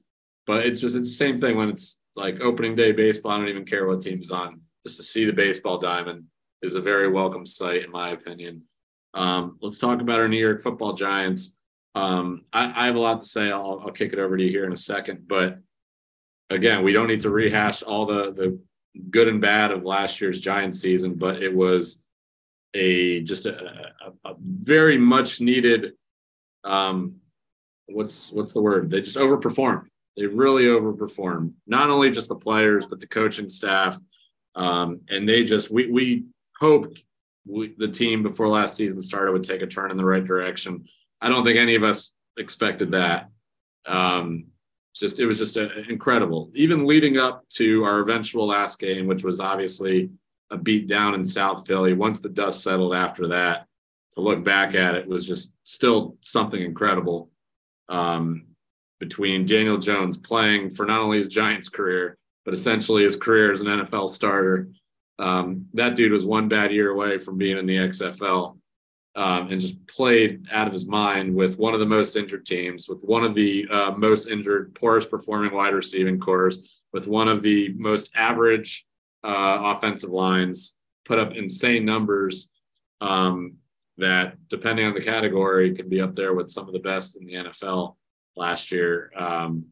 but 0.46 0.64
it's 0.64 0.80
just 0.80 0.96
it's 0.96 1.08
the 1.08 1.14
same 1.14 1.38
thing 1.38 1.56
when 1.56 1.68
it's 1.68 1.98
like 2.14 2.40
opening 2.40 2.74
day 2.74 2.92
baseball. 2.92 3.32
I 3.32 3.38
don't 3.38 3.48
even 3.48 3.66
care 3.66 3.86
what 3.86 4.00
team's 4.00 4.30
on. 4.30 4.62
Just 4.86 4.96
to 4.98 5.02
see 5.02 5.24
the 5.24 5.32
baseball 5.32 5.78
diamond 5.78 6.24
is 6.62 6.74
a 6.74 6.80
very 6.80 7.10
welcome 7.10 7.44
sight, 7.44 7.84
in 7.84 7.90
my 7.90 8.10
opinion. 8.10 8.62
Um, 9.14 9.58
let's 9.60 9.78
talk 9.78 10.00
about 10.00 10.20
our 10.20 10.28
New 10.28 10.40
York 10.40 10.62
Football 10.62 10.94
Giants. 10.94 11.58
Um, 11.94 12.44
I, 12.52 12.82
I, 12.82 12.86
have 12.86 12.96
a 12.96 13.00
lot 13.00 13.22
to 13.22 13.26
say. 13.26 13.50
I'll, 13.50 13.82
I'll 13.84 13.92
kick 13.92 14.12
it 14.12 14.18
over 14.18 14.36
to 14.36 14.42
you 14.42 14.50
here 14.50 14.66
in 14.66 14.72
a 14.72 14.76
second, 14.76 15.26
but 15.26 15.58
again, 16.50 16.84
we 16.84 16.92
don't 16.92 17.06
need 17.08 17.22
to 17.22 17.30
rehash 17.30 17.82
all 17.82 18.04
the 18.04 18.32
the 18.32 18.58
good 19.10 19.28
and 19.28 19.40
bad 19.40 19.72
of 19.72 19.84
last 19.84 20.20
year's 20.20 20.40
Giants 20.40 20.80
season, 20.80 21.14
but 21.14 21.42
it 21.42 21.54
was 21.54 22.02
a 22.74 23.20
just 23.22 23.46
a, 23.46 23.92
a, 24.04 24.30
a 24.30 24.34
very 24.40 24.98
much 24.98 25.40
needed 25.40 25.94
um, 26.64 27.16
what's 27.86 28.30
what's 28.32 28.52
the 28.52 28.60
word? 28.60 28.90
They 28.90 29.00
just 29.00 29.16
overperformed. 29.16 29.86
They 30.16 30.26
really 30.26 30.64
overperformed. 30.64 31.52
Not 31.66 31.90
only 31.90 32.10
just 32.10 32.28
the 32.28 32.34
players, 32.34 32.86
but 32.86 33.00
the 33.00 33.06
coaching 33.06 33.48
staff. 33.48 33.98
Um, 34.54 35.02
and 35.08 35.28
they 35.28 35.44
just 35.44 35.70
we 35.70 35.90
we 35.90 36.24
hoped 36.58 37.00
we, 37.46 37.74
the 37.76 37.88
team 37.88 38.22
before 38.22 38.48
last 38.48 38.76
season 38.76 39.00
started 39.00 39.32
would 39.32 39.44
take 39.44 39.62
a 39.62 39.66
turn 39.66 39.90
in 39.90 39.96
the 39.96 40.04
right 40.04 40.24
direction. 40.24 40.86
I 41.20 41.28
don't 41.28 41.44
think 41.44 41.58
any 41.58 41.74
of 41.74 41.82
us 41.82 42.12
expected 42.36 42.92
that. 42.92 43.28
Um, 43.86 44.46
just 44.98 45.20
it 45.20 45.26
was 45.26 45.38
just 45.38 45.56
a, 45.56 45.88
incredible. 45.88 46.50
Even 46.54 46.86
leading 46.86 47.18
up 47.18 47.48
to 47.50 47.84
our 47.84 48.00
eventual 48.00 48.46
last 48.46 48.78
game, 48.78 49.06
which 49.06 49.24
was 49.24 49.40
obviously 49.40 50.10
a 50.50 50.56
beat 50.56 50.86
down 50.86 51.14
in 51.14 51.24
South 51.24 51.66
Philly. 51.66 51.92
Once 51.92 52.20
the 52.20 52.28
dust 52.28 52.62
settled 52.62 52.94
after 52.94 53.28
that, 53.28 53.66
to 54.12 54.20
look 54.20 54.44
back 54.44 54.74
at 54.74 54.94
it 54.94 55.06
was 55.06 55.26
just 55.26 55.54
still 55.64 56.16
something 56.20 56.60
incredible. 56.60 57.30
Um, 57.88 58.46
between 58.98 59.46
Daniel 59.46 59.78
Jones 59.78 60.16
playing 60.16 60.70
for 60.70 60.86
not 60.86 61.00
only 61.00 61.18
his 61.18 61.28
Giants 61.28 61.68
career, 61.68 62.16
but 62.44 62.54
essentially 62.54 63.02
his 63.02 63.16
career 63.16 63.52
as 63.52 63.60
an 63.60 63.68
NFL 63.68 64.08
starter. 64.08 64.68
Um, 65.18 65.66
that 65.74 65.96
dude 65.96 66.12
was 66.12 66.24
one 66.24 66.48
bad 66.48 66.72
year 66.72 66.90
away 66.90 67.18
from 67.18 67.36
being 67.36 67.58
in 67.58 67.66
the 67.66 67.76
XFL 67.76 68.56
um, 69.16 69.50
and 69.50 69.60
just 69.60 69.84
played 69.86 70.46
out 70.52 70.66
of 70.66 70.74
his 70.74 70.86
mind 70.86 71.34
with 71.34 71.58
one 71.58 71.72
of 71.72 71.80
the 71.80 71.86
most 71.86 72.16
injured 72.16 72.44
teams, 72.44 72.86
with 72.86 72.98
one 73.00 73.24
of 73.24 73.34
the 73.34 73.66
uh, 73.70 73.92
most 73.92 74.28
injured, 74.28 74.74
poorest 74.74 75.10
performing 75.10 75.54
wide 75.54 75.74
receiving 75.74 76.20
corps, 76.20 76.52
with 76.92 77.08
one 77.08 77.26
of 77.26 77.42
the 77.42 77.72
most 77.78 78.10
average 78.14 78.86
uh, 79.24 79.58
offensive 79.74 80.10
lines, 80.10 80.76
put 81.06 81.18
up 81.18 81.32
insane 81.32 81.86
numbers 81.86 82.50
um, 83.00 83.54
that, 83.96 84.36
depending 84.50 84.86
on 84.86 84.92
the 84.92 85.00
category, 85.00 85.74
can 85.74 85.88
be 85.88 86.02
up 86.02 86.12
there 86.12 86.34
with 86.34 86.50
some 86.50 86.66
of 86.66 86.74
the 86.74 86.78
best 86.78 87.16
in 87.18 87.26
the 87.26 87.34
NFL 87.34 87.96
last 88.36 88.70
year. 88.70 89.10
Um, 89.16 89.64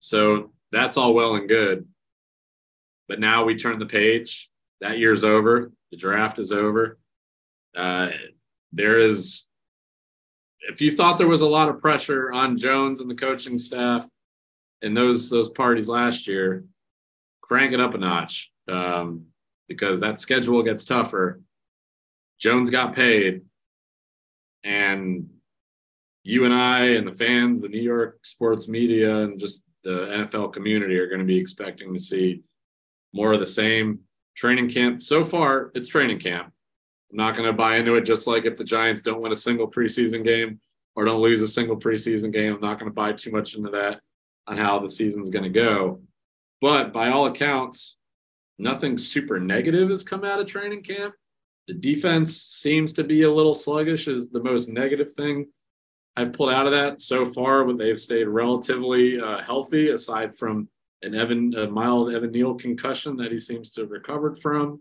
so 0.00 0.52
that's 0.72 0.98
all 0.98 1.14
well 1.14 1.36
and 1.36 1.48
good. 1.48 1.86
But 3.08 3.18
now 3.18 3.44
we 3.44 3.54
turn 3.54 3.78
the 3.78 3.86
page. 3.86 4.50
That 4.82 4.98
year's 4.98 5.24
over. 5.24 5.72
The 5.90 5.96
draft 5.96 6.38
is 6.38 6.52
over 6.52 6.98
uh, 7.76 8.10
there 8.72 8.98
is, 8.98 9.46
if 10.68 10.80
you 10.80 10.90
thought 10.90 11.18
there 11.18 11.28
was 11.28 11.42
a 11.42 11.48
lot 11.48 11.68
of 11.68 11.78
pressure 11.78 12.32
on 12.32 12.56
Jones 12.56 13.00
and 13.00 13.10
the 13.10 13.14
coaching 13.14 13.58
staff 13.58 14.06
and 14.82 14.96
those 14.96 15.30
those 15.30 15.50
parties 15.50 15.88
last 15.88 16.26
year, 16.26 16.64
crank 17.42 17.72
it 17.72 17.80
up 17.80 17.94
a 17.94 17.98
notch 17.98 18.50
um, 18.68 19.26
because 19.68 20.00
that 20.00 20.18
schedule 20.18 20.62
gets 20.62 20.84
tougher. 20.84 21.40
Jones 22.38 22.70
got 22.70 22.94
paid, 22.94 23.42
and 24.64 25.30
you 26.22 26.44
and 26.44 26.52
I 26.52 26.80
and 26.96 27.06
the 27.06 27.14
fans, 27.14 27.60
the 27.60 27.68
New 27.68 27.80
York 27.80 28.18
sports 28.24 28.68
media, 28.68 29.18
and 29.18 29.38
just 29.38 29.64
the 29.84 30.06
NFL 30.06 30.52
community 30.52 30.98
are 30.98 31.08
going 31.08 31.20
to 31.20 31.24
be 31.24 31.38
expecting 31.38 31.94
to 31.94 32.00
see 32.00 32.42
more 33.12 33.32
of 33.32 33.40
the 33.40 33.46
same 33.46 34.00
training 34.34 34.68
camp. 34.68 35.02
So 35.02 35.24
far, 35.24 35.70
it's 35.74 35.88
training 35.88 36.18
camp. 36.18 36.52
I'm 37.16 37.24
not 37.24 37.34
going 37.34 37.48
to 37.48 37.52
buy 37.54 37.76
into 37.76 37.94
it. 37.94 38.04
Just 38.04 38.26
like 38.26 38.44
if 38.44 38.58
the 38.58 38.64
Giants 38.64 39.02
don't 39.02 39.22
win 39.22 39.32
a 39.32 39.36
single 39.36 39.70
preseason 39.70 40.22
game 40.22 40.60
or 40.94 41.06
don't 41.06 41.22
lose 41.22 41.40
a 41.40 41.48
single 41.48 41.76
preseason 41.76 42.30
game, 42.30 42.52
I'm 42.52 42.60
not 42.60 42.78
going 42.78 42.90
to 42.90 42.94
buy 42.94 43.12
too 43.12 43.30
much 43.30 43.54
into 43.54 43.70
that 43.70 44.00
on 44.46 44.58
how 44.58 44.78
the 44.78 44.88
season's 44.88 45.30
going 45.30 45.44
to 45.44 45.48
go. 45.50 46.02
But 46.60 46.92
by 46.92 47.08
all 47.08 47.24
accounts, 47.24 47.96
nothing 48.58 48.98
super 48.98 49.38
negative 49.38 49.88
has 49.88 50.04
come 50.04 50.24
out 50.24 50.40
of 50.40 50.46
training 50.46 50.82
camp. 50.82 51.14
The 51.68 51.74
defense 51.74 52.36
seems 52.36 52.92
to 52.94 53.04
be 53.04 53.22
a 53.22 53.32
little 53.32 53.54
sluggish, 53.54 54.08
is 54.08 54.28
the 54.28 54.42
most 54.42 54.68
negative 54.68 55.10
thing 55.12 55.46
I've 56.16 56.34
pulled 56.34 56.50
out 56.50 56.66
of 56.66 56.72
that 56.72 57.00
so 57.00 57.24
far. 57.24 57.64
But 57.64 57.78
they've 57.78 57.98
stayed 57.98 58.28
relatively 58.28 59.18
uh, 59.18 59.38
healthy, 59.38 59.88
aside 59.88 60.36
from 60.36 60.68
an 61.00 61.14
Evan, 61.14 61.54
a 61.54 61.66
mild 61.66 62.12
Evan 62.12 62.30
Neal 62.30 62.54
concussion 62.54 63.16
that 63.16 63.32
he 63.32 63.38
seems 63.38 63.70
to 63.72 63.82
have 63.82 63.90
recovered 63.90 64.38
from 64.38 64.80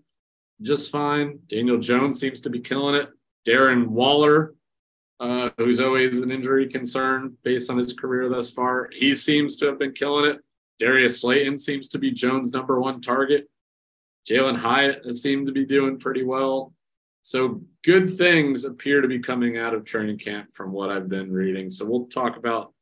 just 0.61 0.91
fine. 0.91 1.39
Daniel 1.47 1.77
Jones 1.77 2.19
seems 2.19 2.41
to 2.41 2.49
be 2.49 2.59
killing 2.59 2.95
it. 2.95 3.09
Darren 3.47 3.87
Waller, 3.87 4.55
uh, 5.19 5.49
who's 5.57 5.79
always 5.79 6.19
an 6.19 6.31
injury 6.31 6.67
concern 6.67 7.37
based 7.43 7.69
on 7.69 7.77
his 7.77 7.93
career 7.93 8.27
thus 8.29 8.51
far, 8.51 8.89
he 8.91 9.13
seems 9.13 9.57
to 9.57 9.67
have 9.67 9.79
been 9.79 9.93
killing 9.93 10.31
it. 10.31 10.39
Darius 10.79 11.21
Slayton 11.21 11.57
seems 11.57 11.87
to 11.89 11.99
be 11.99 12.11
Jones' 12.11 12.51
number 12.51 12.79
one 12.79 13.01
target. 13.01 13.49
Jalin 14.29 14.57
Hyatt 14.57 15.05
has 15.05 15.21
seemed 15.21 15.47
to 15.47 15.53
be 15.53 15.65
doing 15.65 15.99
pretty 15.99 16.23
well. 16.23 16.73
So 17.21 17.61
good 17.83 18.17
things 18.17 18.65
appear 18.65 19.01
to 19.01 19.07
be 19.07 19.19
coming 19.19 19.57
out 19.57 19.73
of 19.73 19.85
training 19.85 20.19
camp 20.19 20.49
from 20.53 20.71
what 20.71 20.91
I've 20.91 21.09
been 21.09 21.31
reading. 21.31 21.69
So 21.69 21.85
we'll 21.85 22.07
talk 22.07 22.37
about 22.37 22.73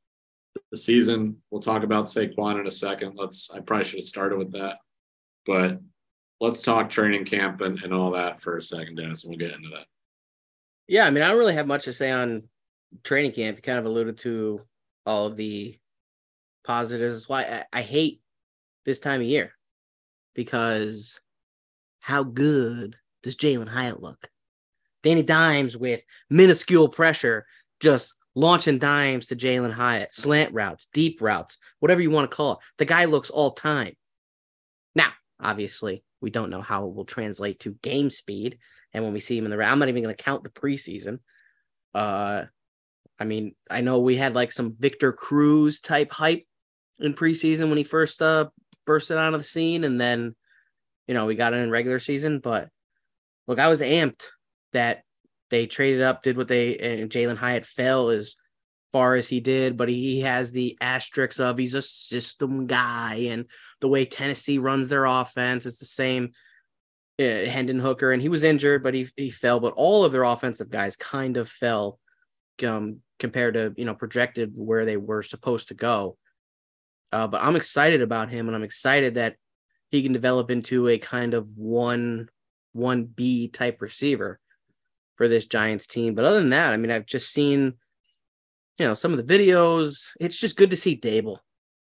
the 0.72 0.78
season. 0.78 1.38
We'll 1.50 1.62
talk 1.62 1.84
about 1.84 2.06
Saquon 2.06 2.60
in 2.60 2.68
a 2.68 2.72
second. 2.72 3.14
Let's 3.16 3.52
I 3.52 3.60
probably 3.60 3.86
should 3.86 4.00
have 4.00 4.06
started 4.06 4.38
with 4.38 4.52
that. 4.54 4.80
But 5.46 5.80
let's 6.40 6.62
talk 6.62 6.90
training 6.90 7.26
camp 7.26 7.62
and, 7.62 7.80
and 7.84 7.94
all 7.94 8.12
that 8.12 8.42
for 8.42 8.58
a 8.58 8.62
second, 8.62 8.96
Dennis, 8.96 9.24
and 9.24 9.32
we'll 9.32 9.40
get 9.40 9.56
into 9.56 9.70
that. 9.70 9.86
Yeah, 10.88 11.06
I 11.06 11.12
mean, 11.12 11.24
I 11.24 11.30
don't 11.30 11.40
really 11.40 11.56
have 11.56 11.68
much 11.68 11.86
to 11.86 11.94
say 11.94 12.12
on 12.12 12.44
training 13.04 13.32
camp. 13.32 13.58
You 13.58 13.62
kind 13.62 13.80
of 13.80 13.86
alluded 13.86 14.18
to 14.20 14.62
all 15.06 15.28
of 15.28 15.38
the 15.38 15.78
positives. 16.66 17.14
That's 17.14 17.30
why 17.30 17.44
I, 17.44 17.80
I 17.80 17.82
hate 17.82 18.22
this 18.86 19.00
time 19.00 19.22
of 19.22 19.28
year 19.28 19.54
because 20.34 21.20
how 22.00 22.24
good 22.24 22.98
does 23.22 23.36
Jalin 23.36 23.68
Hyatt 23.68 24.02
look? 24.02 24.30
Danny 25.04 25.24
Dimes 25.24 25.78
with 25.78 26.02
minuscule 26.30 26.90
pressure, 26.90 27.46
just 27.80 28.14
launching 28.36 28.78
dimes 28.80 29.28
to 29.28 29.36
Jalin 29.36 29.72
Hyatt, 29.72 30.14
slant 30.14 30.54
routes, 30.54 30.88
deep 30.94 31.22
routes, 31.22 31.58
whatever 31.80 32.02
you 32.02 32.10
want 32.10 32.30
to 32.30 32.36
call 32.36 32.54
it. 32.54 32.60
The 32.78 32.86
guy 32.86 33.06
looks 33.06 33.30
all 33.30 33.52
time. 33.52 33.94
Now, 34.96 35.12
obviously, 35.40 36.04
we 36.24 36.32
don't 36.32 36.50
know 36.50 36.62
how 36.62 36.88
it 36.88 36.96
will 36.96 37.04
translate 37.04 37.60
to 37.60 37.74
game 37.84 38.10
speed. 38.10 38.58
And 38.94 39.04
when 39.04 39.12
we 39.12 39.20
see 39.20 39.38
him 39.38 39.44
in 39.44 39.52
the 39.52 39.58
round, 39.58 39.74
I'm 39.74 39.80
not 39.80 39.90
even 39.90 40.02
going 40.02 40.16
to 40.16 40.24
count 40.24 40.44
the 40.44 40.50
preseason. 40.50 41.20
Uh, 41.94 42.44
I 43.20 43.26
mean, 43.26 43.56
I 43.70 43.82
know 43.82 44.00
we 44.00 44.16
had 44.16 44.34
like 44.34 44.54
some 44.54 44.76
Victor 44.80 45.12
Cruz 45.12 45.82
type 45.82 46.12
hype 46.12 46.46
in 47.00 47.14
preseason 47.14 47.68
when 47.68 47.78
he 47.78 47.84
first 47.84 48.22
uh 48.22 48.46
bursted 48.86 49.18
onto 49.18 49.38
the 49.38 49.44
scene, 49.44 49.84
and 49.84 50.00
then 50.00 50.34
you 51.08 51.14
know 51.14 51.26
we 51.26 51.36
got 51.36 51.54
it 51.54 51.58
in 51.58 51.70
regular 51.70 52.00
season. 52.00 52.40
But 52.40 52.70
look, 53.46 53.60
I 53.60 53.68
was 53.68 53.82
amped 53.82 54.28
that 54.72 55.04
they 55.50 55.68
traded 55.68 56.02
up, 56.02 56.24
did 56.24 56.38
what 56.38 56.48
they 56.48 56.78
and 56.78 57.12
Jalin 57.12 57.38
Hyatt 57.38 57.66
fell 57.66 58.10
as 58.10 58.36
far 58.94 59.16
as 59.16 59.28
he 59.28 59.42
did, 59.42 59.76
but 59.76 59.90
he 59.90 60.22
has 60.22 60.52
the 60.52 60.78
asterisks 60.80 61.40
of 61.40 61.58
he's 61.58 61.74
a 61.74 61.82
system 61.82 62.68
guy 62.68 63.28
and 63.32 63.46
the 63.82 63.90
way 63.90 64.06
Tennessee 64.06 64.60
runs 64.60 64.88
their 64.88 65.06
offense. 65.06 65.66
It's 65.66 65.80
the 65.80 65.86
same. 65.86 66.32
Uh, 67.20 67.46
Hendon 67.46 67.80
Hooker, 67.80 68.12
and 68.12 68.22
he 68.22 68.30
was 68.30 68.44
injured, 68.44 68.82
but 68.82 68.96
he 68.96 69.08
he 69.16 69.30
fell. 69.30 69.60
But 69.60 69.74
all 69.76 70.04
of 70.04 70.12
their 70.12 70.24
offensive 70.24 70.72
guys 70.72 70.96
kind 70.96 71.38
of 71.38 71.48
fell 71.48 72.00
um, 72.66 73.02
compared 73.20 73.54
to 73.54 73.74
you 73.78 73.86
know 73.86 73.94
projected 73.94 74.54
where 74.56 74.86
they 74.86 74.98
were 74.98 75.22
supposed 75.22 75.68
to 75.68 75.76
go. 75.76 76.18
Uh, 77.12 77.28
but 77.28 77.44
I'm 77.44 77.56
excited 77.56 78.02
about 78.02 78.30
him, 78.30 78.48
and 78.48 78.56
I'm 78.56 78.64
excited 78.64 79.16
that 79.16 79.36
he 79.92 80.02
can 80.02 80.14
develop 80.14 80.50
into 80.50 80.88
a 80.88 80.98
kind 80.98 81.36
of 81.36 81.48
one 81.56 82.30
one 82.72 83.06
B 83.06 83.48
type 83.48 83.80
receiver 83.82 84.40
for 85.16 85.28
this 85.28 85.46
Giants 85.46 85.86
team. 85.86 86.16
But 86.16 86.26
other 86.26 86.40
than 86.40 86.50
that, 86.50 86.74
I 86.74 86.78
mean, 86.78 86.90
I've 86.90 87.06
just 87.06 87.32
seen 87.32 87.76
you 88.80 88.86
know 88.86 88.94
some 88.94 89.14
of 89.14 89.26
the 89.26 89.38
videos. 89.38 90.10
It's 90.20 90.40
just 90.40 90.58
good 90.58 90.72
to 90.72 90.78
see 90.78 90.98
Daboll. 90.98 91.38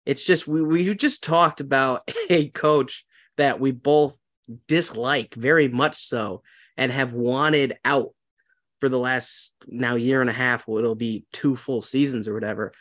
It's 0.07 0.25
just 0.25 0.47
we 0.47 0.63
we 0.63 0.95
just 0.95 1.23
talked 1.23 1.61
about 1.61 2.09
a 2.31 2.49
coach 2.49 3.05
that 3.37 3.61
we 3.61 3.71
both 3.71 4.17
dislike 4.69 5.35
very 5.35 5.69
much 5.69 6.07
so 6.07 6.43
and 6.77 6.93
have 6.93 7.13
wanted 7.13 7.77
out 7.85 8.15
for 8.81 8.89
the 8.89 8.99
last 8.99 9.55
now 9.67 9.95
year 9.95 10.21
and 10.21 10.31
a 10.31 10.35
half. 10.35 10.67
Well, 10.67 10.79
it'll 10.79 10.95
be 10.95 11.25
two 11.33 11.57
full 11.57 11.83
seasons 11.83 12.29
or 12.29 12.35
whatever. 12.35 12.73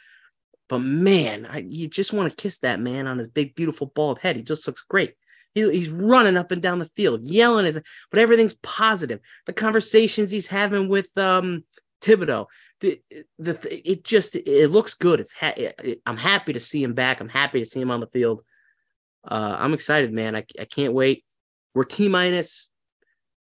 But 0.69 0.79
man, 0.79 1.45
I, 1.45 1.59
you 1.59 1.87
just 1.87 2.13
want 2.13 2.29
to 2.29 2.35
kiss 2.35 2.59
that 2.59 2.79
man 2.79 3.07
on 3.07 3.17
his 3.17 3.27
big, 3.27 3.55
beautiful 3.55 3.87
bald 3.87 4.19
head. 4.19 4.35
He 4.35 4.41
just 4.41 4.65
looks 4.65 4.83
great. 4.83 5.13
He, 5.53 5.69
he's 5.71 5.89
running 5.89 6.37
up 6.37 6.51
and 6.51 6.61
down 6.61 6.79
the 6.79 6.89
field, 6.95 7.23
yelling, 7.23 7.65
his, 7.65 7.79
but 8.09 8.19
everything's 8.19 8.55
positive. 8.55 9.19
The 9.45 9.53
conversations 9.53 10.31
he's 10.31 10.47
having 10.47 10.89
with 10.89 11.15
um, 11.17 11.63
Thibodeaux, 12.01 12.47
the, 12.83 13.01
the 13.39 13.89
it 13.89 14.03
just 14.03 14.35
it 14.35 14.69
looks 14.69 14.93
good. 14.93 15.21
It's 15.21 15.33
ha- 15.33 15.53
it, 15.55 16.01
I'm 16.05 16.17
happy 16.17 16.51
to 16.53 16.59
see 16.59 16.83
him 16.83 16.93
back. 16.93 17.21
I'm 17.21 17.29
happy 17.29 17.59
to 17.59 17.65
see 17.65 17.79
him 17.79 17.89
on 17.89 18.01
the 18.01 18.07
field. 18.07 18.43
Uh, 19.25 19.55
I'm 19.57 19.73
excited, 19.73 20.11
man. 20.11 20.35
I, 20.35 20.43
I 20.59 20.65
can't 20.65 20.93
wait. 20.93 21.23
We're 21.73 21.85
T 21.85 22.09
minus 22.09 22.69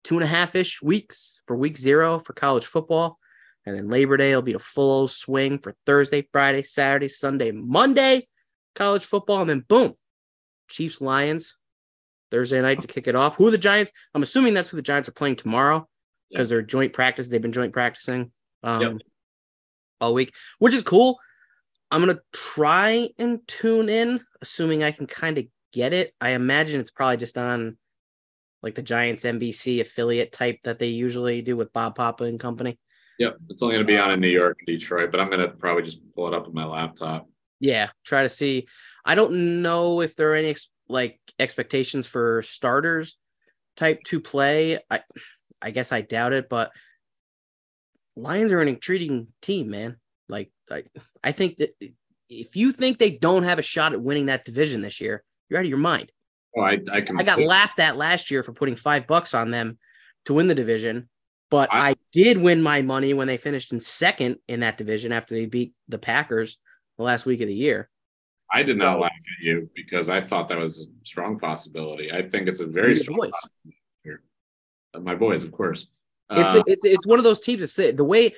two 0.06 0.16
and 0.16 0.24
a 0.24 0.28
half 0.28 0.56
ish 0.56 0.82
weeks 0.82 1.42
for 1.48 1.56
week 1.58 1.78
zero 1.78 2.20
for 2.20 2.32
college 2.32 2.66
football. 2.66 3.20
And 3.66 3.76
then 3.76 3.90
Labor 3.90 4.16
Day 4.16 4.34
will 4.34 4.42
be 4.42 4.54
a 4.54 4.60
full 4.60 5.10
swing 5.10 5.60
for 5.60 5.76
Thursday, 5.86 6.28
Friday, 6.32 6.64
Saturday, 6.64 7.10
Sunday, 7.10 7.52
Monday, 7.52 8.28
college 8.76 9.04
football. 9.04 9.42
And 9.42 9.50
then 9.50 9.66
boom, 9.68 9.96
Chiefs, 10.70 11.02
Lions, 11.02 11.58
Thursday 12.32 12.62
night 12.62 12.82
to 12.82 12.88
kick 12.88 13.08
it 13.08 13.16
off. 13.16 13.36
Who 13.36 13.48
are 13.48 13.52
the 13.52 13.58
Giants? 13.58 13.92
I'm 14.14 14.24
assuming 14.24 14.54
that's 14.54 14.70
who 14.70 14.78
the 14.78 14.82
Giants 14.82 15.10
are 15.10 15.14
playing 15.14 15.36
tomorrow 15.36 15.90
because 16.30 16.48
yep. 16.48 16.50
they're 16.50 16.62
joint 16.62 16.94
practice. 16.94 17.28
They've 17.28 17.42
been 17.42 17.52
joint 17.52 17.74
practicing. 17.74 18.32
Um, 18.64 18.82
yep 18.82 19.02
all 20.02 20.14
week, 20.14 20.34
which 20.60 20.74
is 20.74 20.84
cool. 20.84 21.18
I'm 21.92 22.02
gonna 22.02 22.20
try 22.34 23.10
and 23.18 23.40
tune 23.48 23.90
in, 23.90 24.22
assuming 24.42 24.84
I 24.84 24.92
can 24.92 25.08
kind 25.08 25.38
of 25.38 25.46
get 25.72 25.94
it. 25.94 26.14
I 26.20 26.32
imagine 26.32 26.80
it's 26.80 26.92
probably 26.92 27.18
just 27.18 27.38
on 27.38 27.78
like 28.64 28.76
the 28.76 28.82
Giants 28.82 29.24
NBC 29.24 29.82
affiliate 29.82 30.32
type 30.32 30.60
that 30.64 30.80
they 30.80 30.88
usually 30.88 31.42
do 31.42 31.56
with 31.56 31.72
Bob 31.72 31.96
Papa 31.96 32.24
and 32.24 32.40
company. 32.40 32.80
Yep, 33.20 33.38
it's 33.50 33.62
only 33.62 33.76
going 33.76 33.86
to 33.86 33.92
be 33.92 33.98
on 33.98 34.12
in 34.12 34.20
New 34.20 34.28
um, 34.28 34.34
York 34.34 34.58
and 34.60 34.78
Detroit, 34.80 35.12
but 35.12 35.20
I'm 35.20 35.30
going 35.30 35.40
to 35.40 35.50
probably 35.50 35.84
just 35.84 36.02
pull 36.14 36.28
it 36.28 36.34
up 36.34 36.48
on 36.48 36.54
my 36.54 36.66
laptop. 36.66 37.30
Yeah, 37.60 37.90
try 38.04 38.24
to 38.24 38.30
see. 38.30 38.68
I 39.06 39.16
don't 39.16 39.62
know 39.62 40.02
if 40.02 40.16
there 40.16 40.32
are 40.32 40.36
any 40.36 40.56
like 40.90 41.20
expectations 41.40 42.08
for 42.08 42.42
starters 42.42 43.18
type 43.78 44.02
to 44.08 44.20
play. 44.20 44.80
I 44.90 45.02
I 45.62 45.72
guess 45.72 45.92
I 45.92 46.02
doubt 46.02 46.34
it, 46.34 46.50
but 46.50 46.72
Lions 48.16 48.52
are 48.52 48.62
an 48.62 48.68
intriguing 48.68 49.28
team, 49.42 49.70
man. 49.70 49.98
Like 50.30 50.52
I, 50.72 50.84
I 51.24 51.32
think 51.32 51.58
that 51.58 51.76
if 52.30 52.56
you 52.56 52.72
think 52.72 52.98
they 52.98 53.12
don't 53.12 53.44
have 53.44 53.60
a 53.60 53.64
shot 53.64 53.94
at 53.94 54.02
winning 54.02 54.28
that 54.28 54.46
division 54.46 54.82
this 54.82 55.00
year, 55.02 55.24
you're 55.50 55.60
out 55.60 55.66
of 55.66 55.70
your 55.70 55.78
mind. 55.78 56.12
Oh, 56.58 56.62
I 56.62 56.80
I, 56.92 57.06
I 57.18 57.24
got 57.24 57.40
laughed 57.40 57.80
at 57.80 57.98
last 57.98 58.32
year 58.32 58.44
for 58.44 58.54
putting 58.54 58.76
five 58.76 59.08
bucks 59.08 59.34
on 59.34 59.52
them 59.52 59.78
to 60.26 60.34
win 60.34 60.48
the 60.48 60.56
division, 60.56 61.10
but 61.52 61.72
I, 61.72 61.90
I 61.90 61.96
did 62.12 62.38
win 62.38 62.62
my 62.62 62.82
money 62.82 63.14
when 63.14 63.28
they 63.28 63.38
finished 63.38 63.74
in 63.74 63.80
second 63.80 64.38
in 64.48 64.62
that 64.62 64.78
division 64.78 65.12
after 65.12 65.36
they 65.36 65.46
beat 65.46 65.74
the 65.88 66.00
Packers 66.00 66.58
the 66.98 67.04
last 67.04 67.26
week 67.26 67.42
of 67.42 67.48
the 67.48 67.54
year. 67.54 67.90
I 68.52 68.64
did 68.64 68.78
not 68.78 68.96
so, 68.96 69.00
laugh 69.02 69.12
at 69.12 69.44
you 69.44 69.70
because 69.76 70.08
I 70.10 70.22
thought 70.22 70.48
that 70.50 70.58
was 70.58 70.88
a 70.88 71.06
strong 71.06 71.40
possibility. 71.40 72.12
I 72.12 72.28
think 72.28 72.48
it's 72.48 72.60
a 72.60 72.66
very 72.66 72.96
strong 72.96 73.18
possibility. 73.18 73.82
My 75.02 75.16
boys, 75.16 75.44
of 75.44 75.52
course. 75.52 75.88
It's 76.32 76.54
uh, 76.54 76.64
it's 76.66 76.86
it's 76.86 77.06
one 77.06 77.20
of 77.20 77.24
those 77.24 77.40
teams 77.40 77.62
that 77.62 77.68
sit 77.68 77.98
the 77.98 78.04
way 78.04 78.34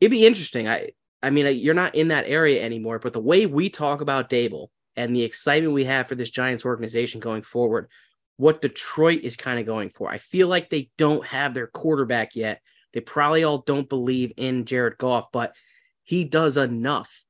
it'd 0.00 0.10
be 0.10 0.26
interesting. 0.26 0.68
I 0.68 0.90
I 1.22 1.30
mean 1.30 1.58
you're 1.58 1.74
not 1.74 1.94
in 1.94 2.08
that 2.08 2.26
area 2.28 2.62
anymore, 2.62 2.98
but 2.98 3.12
the 3.12 3.20
way 3.20 3.46
we 3.46 3.68
talk 3.68 4.00
about 4.00 4.30
Daboll 4.30 4.68
and 4.96 5.14
the 5.14 5.22
excitement 5.22 5.74
we 5.74 5.84
have 5.84 6.08
for 6.08 6.14
this 6.14 6.30
Giants 6.30 6.64
organization 6.64 7.20
going 7.20 7.42
forward, 7.42 7.88
what 8.36 8.62
Detroit 8.62 9.20
is 9.22 9.36
kind 9.36 9.58
of 9.58 9.66
going 9.66 9.90
for. 9.90 10.10
I 10.10 10.18
feel 10.18 10.48
like 10.48 10.70
they 10.70 10.90
don't 10.98 11.26
have 11.26 11.54
their 11.54 11.66
quarterback 11.66 12.36
yet. 12.36 12.60
They 12.92 13.00
probably 13.00 13.44
all 13.44 13.58
don't 13.58 13.88
believe 13.88 14.32
in 14.36 14.64
Jared 14.64 14.98
Goff, 14.98 15.26
but 15.32 15.54
he 16.02 16.24
does 16.24 16.56
enough. 16.56 17.24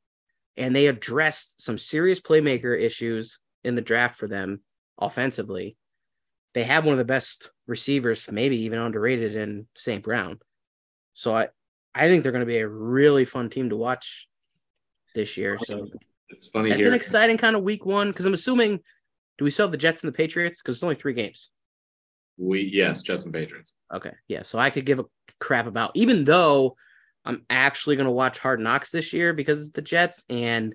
And 0.57 0.75
they 0.75 0.87
addressed 0.87 1.61
some 1.61 1.79
serious 1.79 2.21
playmaker 2.21 2.79
issues 2.79 3.39
in 3.65 3.75
the 3.75 3.83
draft 3.83 4.17
for 4.17 4.27
them 4.27 4.61
offensively. 4.99 5.77
They 6.55 6.65
have 6.65 6.85
one 6.85 6.93
of 6.93 6.99
the 6.99 7.05
best 7.05 7.51
receivers, 7.67 8.31
maybe 8.31 8.63
even 8.63 8.79
underrated 8.79 9.37
in 9.37 9.67
St. 9.77 10.03
Brown. 10.03 10.41
So 11.15 11.37
I, 11.37 11.49
I 11.95 12.09
think 12.09 12.23
they're 12.23 12.33
going 12.33 12.41
to 12.41 12.47
be 12.47 12.59
a 12.59 12.69
really 12.69 13.25
fun 13.25 13.51
team 13.51 13.71
to 13.71 13.77
watch 13.77 14.29
this 15.15 15.37
year. 15.37 15.59
So 15.63 15.89
it's 16.29 16.49
funny. 16.49 16.71
It's 16.71 16.83
an 16.83 16.95
exciting 16.95 17.37
kind 17.37 17.57
of 17.57 17.63
week 17.63 17.85
one 17.85 18.09
because 18.09 18.27
I'm 18.27 18.35
assuming. 18.35 18.81
Do 19.39 19.45
we 19.45 19.51
still 19.51 19.65
have 19.65 19.73
the 19.73 19.79
Jets 19.79 20.03
and 20.03 20.09
the 20.09 20.17
Patriots? 20.17 20.61
Because 20.61 20.77
it's 20.77 20.83
only 20.83 20.97
three 20.97 21.15
games. 21.15 21.49
We 22.37 22.61
yes, 22.61 23.01
Jets 23.01 23.25
and 23.25 23.33
Patriots. 23.33 23.75
Okay, 23.95 24.13
yeah. 24.29 24.43
So 24.43 24.59
I 24.59 24.69
could 24.69 24.85
give 24.85 24.99
a 24.99 25.07
crap 25.41 25.67
about, 25.67 25.93
even 25.95 26.25
though 26.25 26.77
I'm 27.25 27.47
actually 27.49 27.97
going 27.97 28.07
to 28.07 28.13
watch 28.13 28.39
Hard 28.39 28.61
Knocks 28.61 28.91
this 28.91 29.15
year 29.15 29.33
because 29.33 29.61
it's 29.63 29.71
the 29.71 29.81
Jets, 29.81 30.27
and 30.29 30.75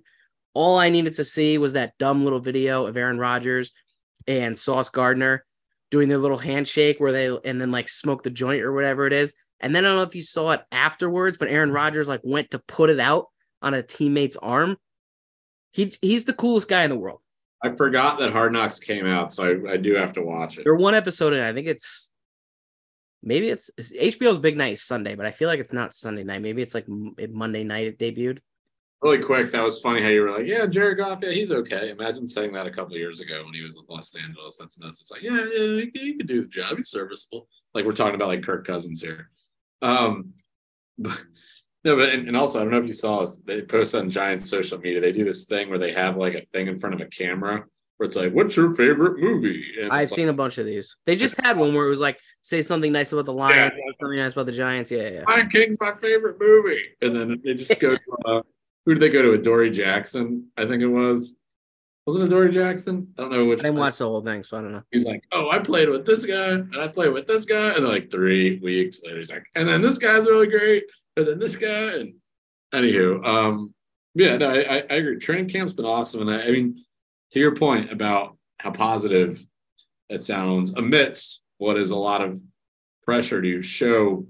all 0.55 0.79
I 0.79 0.89
needed 0.89 1.13
to 1.17 1.23
see 1.23 1.59
was 1.59 1.73
that 1.73 1.97
dumb 1.99 2.23
little 2.23 2.39
video 2.39 2.87
of 2.87 2.97
Aaron 2.97 3.19
Rodgers 3.19 3.71
and 4.25 4.57
Sauce 4.57 4.89
Gardner 4.89 5.45
doing 5.95 6.09
their 6.09 6.17
little 6.17 6.37
handshake 6.37 6.99
where 6.99 7.13
they 7.13 7.27
and 7.45 7.61
then 7.61 7.71
like 7.71 7.87
smoke 7.87 8.23
the 8.23 8.29
joint 8.29 8.61
or 8.61 8.73
whatever 8.73 9.07
it 9.07 9.13
is. 9.13 9.33
And 9.61 9.73
then 9.73 9.85
I 9.85 9.87
don't 9.87 9.97
know 9.97 10.03
if 10.03 10.15
you 10.15 10.21
saw 10.21 10.51
it 10.51 10.61
afterwards, 10.71 11.37
but 11.37 11.47
Aaron 11.47 11.71
Rodgers 11.71 12.09
like 12.09 12.19
went 12.23 12.51
to 12.51 12.59
put 12.59 12.89
it 12.89 12.99
out 12.99 13.27
on 13.61 13.73
a 13.73 13.81
teammate's 13.81 14.35
arm 14.35 14.77
he 15.71 15.93
he's 16.01 16.25
the 16.25 16.33
coolest 16.33 16.69
guy 16.69 16.83
in 16.83 16.89
the 16.89 16.95
world. 16.95 17.19
I 17.61 17.73
forgot 17.75 18.19
that 18.19 18.31
Hard 18.31 18.53
Knocks 18.53 18.79
came 18.79 19.05
out, 19.05 19.31
so 19.31 19.43
I, 19.43 19.73
I 19.73 19.77
do 19.77 19.93
have 19.95 20.13
to 20.13 20.21
watch 20.21 20.57
it. 20.57 20.63
They're 20.63 20.75
one 20.75 20.95
episode 20.95 21.33
and 21.33 21.41
I 21.41 21.51
think 21.51 21.67
it's 21.67 22.11
maybe 23.21 23.49
it's, 23.49 23.69
it's 23.77 23.91
HBO's 23.91 24.37
Big 24.37 24.55
Night 24.55 24.77
Sunday, 24.77 25.15
but 25.15 25.25
I 25.25 25.31
feel 25.31 25.49
like 25.49 25.59
it's 25.59 25.73
not 25.73 25.93
Sunday 25.93 26.23
night. 26.23 26.41
Maybe 26.41 26.61
it's 26.61 26.73
like 26.73 26.85
Monday 26.87 27.63
night 27.63 27.87
it 27.87 27.99
debuted. 27.99 28.39
Really 29.05 29.19
quick, 29.19 29.51
that 29.51 29.63
was 29.63 29.79
funny 29.79 30.01
how 30.01 30.09
you 30.09 30.21
were 30.21 30.31
like, 30.31 30.47
"Yeah, 30.47 30.65
Jared 30.65 30.97
Goff, 30.97 31.19
yeah, 31.21 31.29
he's 31.29 31.51
okay." 31.51 31.91
Imagine 31.91 32.25
saying 32.25 32.53
that 32.53 32.65
a 32.65 32.71
couple 32.71 32.97
years 32.97 33.19
ago 33.19 33.43
when 33.45 33.53
he 33.53 33.61
was 33.61 33.75
with 33.75 33.85
Los 33.87 34.15
Angeles. 34.15 34.57
That's 34.57 34.79
nuts. 34.79 34.99
It's 34.99 35.11
like, 35.11 35.21
yeah, 35.21 35.45
yeah, 35.45 35.81
he, 35.81 35.91
he 35.93 36.17
could 36.17 36.25
do 36.25 36.41
the 36.41 36.47
job. 36.47 36.75
He's 36.75 36.89
serviceable. 36.89 37.47
Like 37.75 37.85
we're 37.85 37.91
talking 37.91 38.15
about 38.15 38.29
like 38.29 38.41
Kirk 38.41 38.65
Cousins 38.65 39.03
here. 39.03 39.29
Um, 39.83 40.33
but 40.97 41.21
no, 41.83 41.97
but 41.97 42.15
and, 42.15 42.29
and, 42.29 42.35
also 42.35 42.57
I 42.57 42.63
don't 42.63 42.71
know 42.71 42.79
if 42.79 42.87
you 42.87 42.93
saw 42.93 43.21
this. 43.21 43.37
They 43.45 43.61
post 43.61 43.93
on 43.93 44.09
Giants 44.09 44.49
social 44.49 44.79
media. 44.79 44.99
They 44.99 45.11
do 45.11 45.23
this 45.23 45.45
thing 45.45 45.69
where 45.69 45.77
they 45.77 45.93
have 45.93 46.17
like 46.17 46.33
a 46.33 46.41
thing 46.41 46.65
in 46.65 46.79
front 46.79 46.95
of 46.95 47.01
a 47.01 47.05
camera 47.05 47.63
where 47.97 48.07
it's 48.07 48.15
like, 48.15 48.33
"What's 48.33 48.55
your 48.55 48.73
favorite 48.73 49.19
movie?" 49.19 49.71
And 49.79 49.91
I've 49.91 50.09
seen 50.09 50.29
a 50.29 50.33
bunch 50.33 50.57
of 50.57 50.65
these. 50.65 50.97
They 51.05 51.15
just 51.15 51.39
had 51.39 51.57
one 51.57 51.75
where 51.75 51.85
it 51.85 51.89
was 51.89 51.99
like, 51.99 52.17
"Say 52.41 52.63
something 52.63 52.91
nice 52.91 53.11
about 53.11 53.25
the 53.25 53.33
Lions, 53.33 53.73
yeah. 53.77 53.91
something 54.01 54.17
nice 54.17 54.31
about 54.31 54.47
the 54.47 54.51
Giants." 54.51 54.89
Yeah, 54.89 55.09
yeah. 55.09 55.23
Lion 55.27 55.47
King's 55.47 55.77
my 55.79 55.93
favorite 55.93 56.37
movie, 56.39 56.85
and 57.03 57.15
then 57.15 57.41
they 57.43 57.53
just 57.53 57.79
go. 57.79 57.95
to, 57.95 58.01
uh, 58.25 58.41
who 58.85 58.93
did 58.93 59.01
they 59.01 59.09
go 59.09 59.21
to? 59.21 59.33
Adoree 59.33 59.71
Jackson, 59.71 60.47
I 60.57 60.65
think 60.65 60.81
it 60.81 60.87
was. 60.87 61.39
Was 62.05 62.17
it 62.17 62.25
a 62.25 62.29
Dory 62.29 62.51
Jackson? 62.51 63.11
I 63.17 63.21
don't 63.23 63.31
know 63.31 63.45
which. 63.45 63.61
I 63.61 63.63
didn't 63.63 63.79
watch 63.79 63.97
the 63.97 64.05
whole 64.05 64.21
thing, 64.21 64.43
so 64.43 64.59
I 64.59 64.61
don't 64.61 64.73
know. 64.73 64.83
He's 64.91 65.05
like, 65.05 65.23
"Oh, 65.31 65.49
I 65.49 65.57
played 65.57 65.89
with 65.89 66.05
this 66.05 66.23
guy, 66.23 66.49
and 66.49 66.77
I 66.77 66.87
played 66.87 67.11
with 67.11 67.25
this 67.25 67.45
guy," 67.45 67.69
and 67.69 67.77
then 67.77 67.91
like 67.91 68.11
three 68.11 68.59
weeks 68.59 69.01
later, 69.03 69.17
he's 69.17 69.31
like, 69.31 69.45
"And 69.55 69.67
then 69.67 69.81
this 69.81 69.97
guy's 69.97 70.27
really 70.27 70.45
great." 70.45 70.83
And 71.17 71.27
then 71.27 71.39
this 71.39 71.55
guy, 71.55 71.97
and 71.97 72.13
anywho, 72.75 73.25
um, 73.25 73.73
yeah, 74.13 74.37
no, 74.37 74.51
I, 74.51 74.83
I 74.87 74.95
agree. 74.95 75.17
Training 75.17 75.49
camp's 75.49 75.73
been 75.73 75.85
awesome, 75.85 76.21
and 76.21 76.29
I, 76.29 76.45
I 76.45 76.51
mean, 76.51 76.85
to 77.31 77.39
your 77.39 77.55
point 77.55 77.91
about 77.91 78.37
how 78.59 78.69
positive 78.69 79.43
it 80.09 80.23
sounds 80.23 80.75
amidst 80.75 81.41
what 81.57 81.75
is 81.75 81.89
a 81.89 81.97
lot 81.97 82.21
of 82.21 82.39
pressure 83.01 83.41
to 83.41 83.63
show 83.63 84.27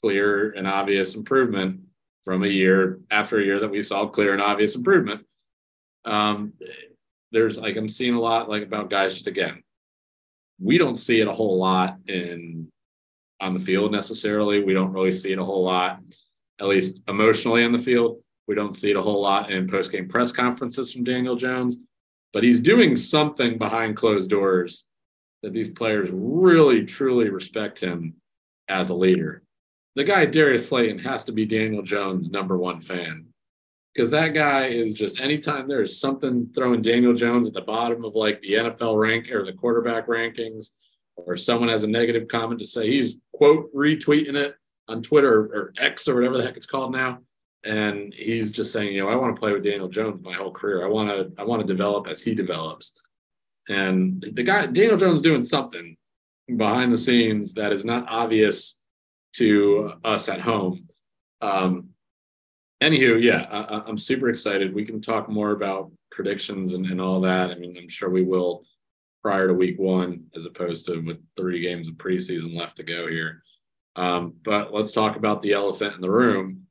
clear 0.00 0.50
and 0.50 0.66
obvious 0.66 1.14
improvement 1.14 1.80
from 2.28 2.44
a 2.44 2.46
year 2.46 2.98
after 3.10 3.40
a 3.40 3.42
year 3.42 3.58
that 3.58 3.70
we 3.70 3.82
saw 3.82 4.06
clear 4.06 4.34
and 4.34 4.42
obvious 4.42 4.76
improvement. 4.76 5.24
Um, 6.04 6.52
there's 7.32 7.58
like 7.58 7.74
I'm 7.78 7.88
seeing 7.88 8.12
a 8.12 8.20
lot 8.20 8.50
like 8.50 8.62
about 8.62 8.90
guys 8.90 9.14
just 9.14 9.28
again, 9.28 9.62
we 10.60 10.76
don't 10.76 10.96
see 10.96 11.20
it 11.20 11.26
a 11.26 11.32
whole 11.32 11.56
lot 11.56 11.96
in 12.06 12.68
on 13.40 13.54
the 13.54 13.58
field 13.58 13.92
necessarily. 13.92 14.62
We 14.62 14.74
don't 14.74 14.92
really 14.92 15.10
see 15.10 15.32
it 15.32 15.38
a 15.38 15.44
whole 15.44 15.64
lot 15.64 16.00
at 16.60 16.66
least 16.66 17.00
emotionally 17.08 17.64
on 17.64 17.72
the 17.72 17.78
field. 17.78 18.20
We 18.46 18.54
don't 18.54 18.74
see 18.74 18.90
it 18.90 18.96
a 18.98 19.02
whole 19.02 19.22
lot 19.22 19.50
in 19.50 19.66
post 19.66 19.90
game 19.90 20.06
press 20.06 20.30
conferences 20.30 20.92
from 20.92 21.04
Daniel 21.04 21.34
Jones, 21.34 21.78
but 22.34 22.44
he's 22.44 22.60
doing 22.60 22.94
something 22.94 23.56
behind 23.56 23.96
closed 23.96 24.28
doors 24.28 24.84
that 25.42 25.54
these 25.54 25.70
players 25.70 26.10
really, 26.12 26.84
truly 26.84 27.30
respect 27.30 27.80
him 27.80 28.16
as 28.68 28.90
a 28.90 28.94
leader. 28.94 29.44
The 29.98 30.04
guy, 30.04 30.26
Darius 30.26 30.68
Slayton, 30.68 31.00
has 31.00 31.24
to 31.24 31.32
be 31.32 31.44
Daniel 31.44 31.82
Jones' 31.82 32.30
number 32.30 32.56
one 32.56 32.80
fan 32.80 33.26
because 33.92 34.12
that 34.12 34.28
guy 34.28 34.66
is 34.66 34.94
just 34.94 35.20
anytime 35.20 35.66
there's 35.66 35.98
something 35.98 36.48
throwing 36.54 36.82
Daniel 36.82 37.14
Jones 37.14 37.48
at 37.48 37.54
the 37.54 37.62
bottom 37.62 38.04
of 38.04 38.14
like 38.14 38.40
the 38.40 38.52
NFL 38.52 38.96
rank 38.96 39.28
or 39.32 39.44
the 39.44 39.52
quarterback 39.52 40.06
rankings, 40.06 40.70
or 41.16 41.36
someone 41.36 41.68
has 41.68 41.82
a 41.82 41.88
negative 41.88 42.28
comment 42.28 42.60
to 42.60 42.64
say 42.64 42.88
he's 42.88 43.18
quote 43.32 43.74
retweeting 43.74 44.36
it 44.36 44.54
on 44.86 45.02
Twitter 45.02 45.46
or 45.46 45.72
X 45.80 46.06
or 46.06 46.14
whatever 46.14 46.36
the 46.36 46.44
heck 46.44 46.56
it's 46.56 46.64
called 46.64 46.92
now. 46.92 47.18
And 47.64 48.14
he's 48.14 48.52
just 48.52 48.72
saying, 48.72 48.94
you 48.94 49.02
know, 49.02 49.08
I 49.08 49.16
want 49.16 49.34
to 49.34 49.40
play 49.40 49.52
with 49.52 49.64
Daniel 49.64 49.88
Jones 49.88 50.22
my 50.22 50.34
whole 50.34 50.52
career. 50.52 50.86
I 50.86 50.88
want 50.88 51.08
to, 51.08 51.32
I 51.36 51.44
want 51.44 51.60
to 51.60 51.66
develop 51.66 52.06
as 52.06 52.22
he 52.22 52.36
develops. 52.36 52.94
And 53.68 54.24
the 54.34 54.44
guy, 54.44 54.66
Daniel 54.66 54.96
Jones, 54.96 55.22
doing 55.22 55.42
something 55.42 55.96
behind 56.56 56.92
the 56.92 56.96
scenes 56.96 57.52
that 57.54 57.72
is 57.72 57.84
not 57.84 58.06
obvious 58.08 58.77
to 59.34 59.92
us 60.04 60.28
at 60.28 60.40
home. 60.40 60.88
Um, 61.40 61.90
anywho, 62.82 63.22
yeah, 63.22 63.42
I, 63.50 63.88
am 63.88 63.98
super 63.98 64.28
excited. 64.28 64.74
We 64.74 64.84
can 64.84 65.00
talk 65.00 65.28
more 65.28 65.52
about 65.52 65.90
predictions 66.10 66.74
and, 66.74 66.86
and 66.86 67.00
all 67.00 67.20
that. 67.22 67.50
I 67.50 67.54
mean, 67.54 67.76
I'm 67.78 67.88
sure 67.88 68.10
we 68.10 68.24
will 68.24 68.64
prior 69.22 69.48
to 69.48 69.54
week 69.54 69.78
one, 69.78 70.24
as 70.34 70.46
opposed 70.46 70.86
to 70.86 70.98
with 71.00 71.18
three 71.36 71.60
games 71.60 71.88
of 71.88 71.94
preseason 71.94 72.56
left 72.56 72.76
to 72.76 72.82
go 72.82 73.08
here. 73.08 73.42
Um, 73.96 74.34
but 74.44 74.72
let's 74.72 74.92
talk 74.92 75.16
about 75.16 75.42
the 75.42 75.52
elephant 75.52 75.94
in 75.94 76.00
the 76.00 76.10
room, 76.10 76.66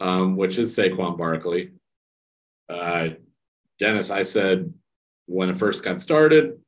um, 0.00 0.36
which 0.36 0.58
is 0.58 0.76
Saquon 0.76 1.16
Barkley. 1.16 1.72
Uh, 2.68 3.10
Dennis, 3.78 4.10
I 4.10 4.22
said 4.22 4.72
when 5.26 5.50
it 5.50 5.58
first 5.58 5.84
got 5.84 6.00
started, 6.00 6.58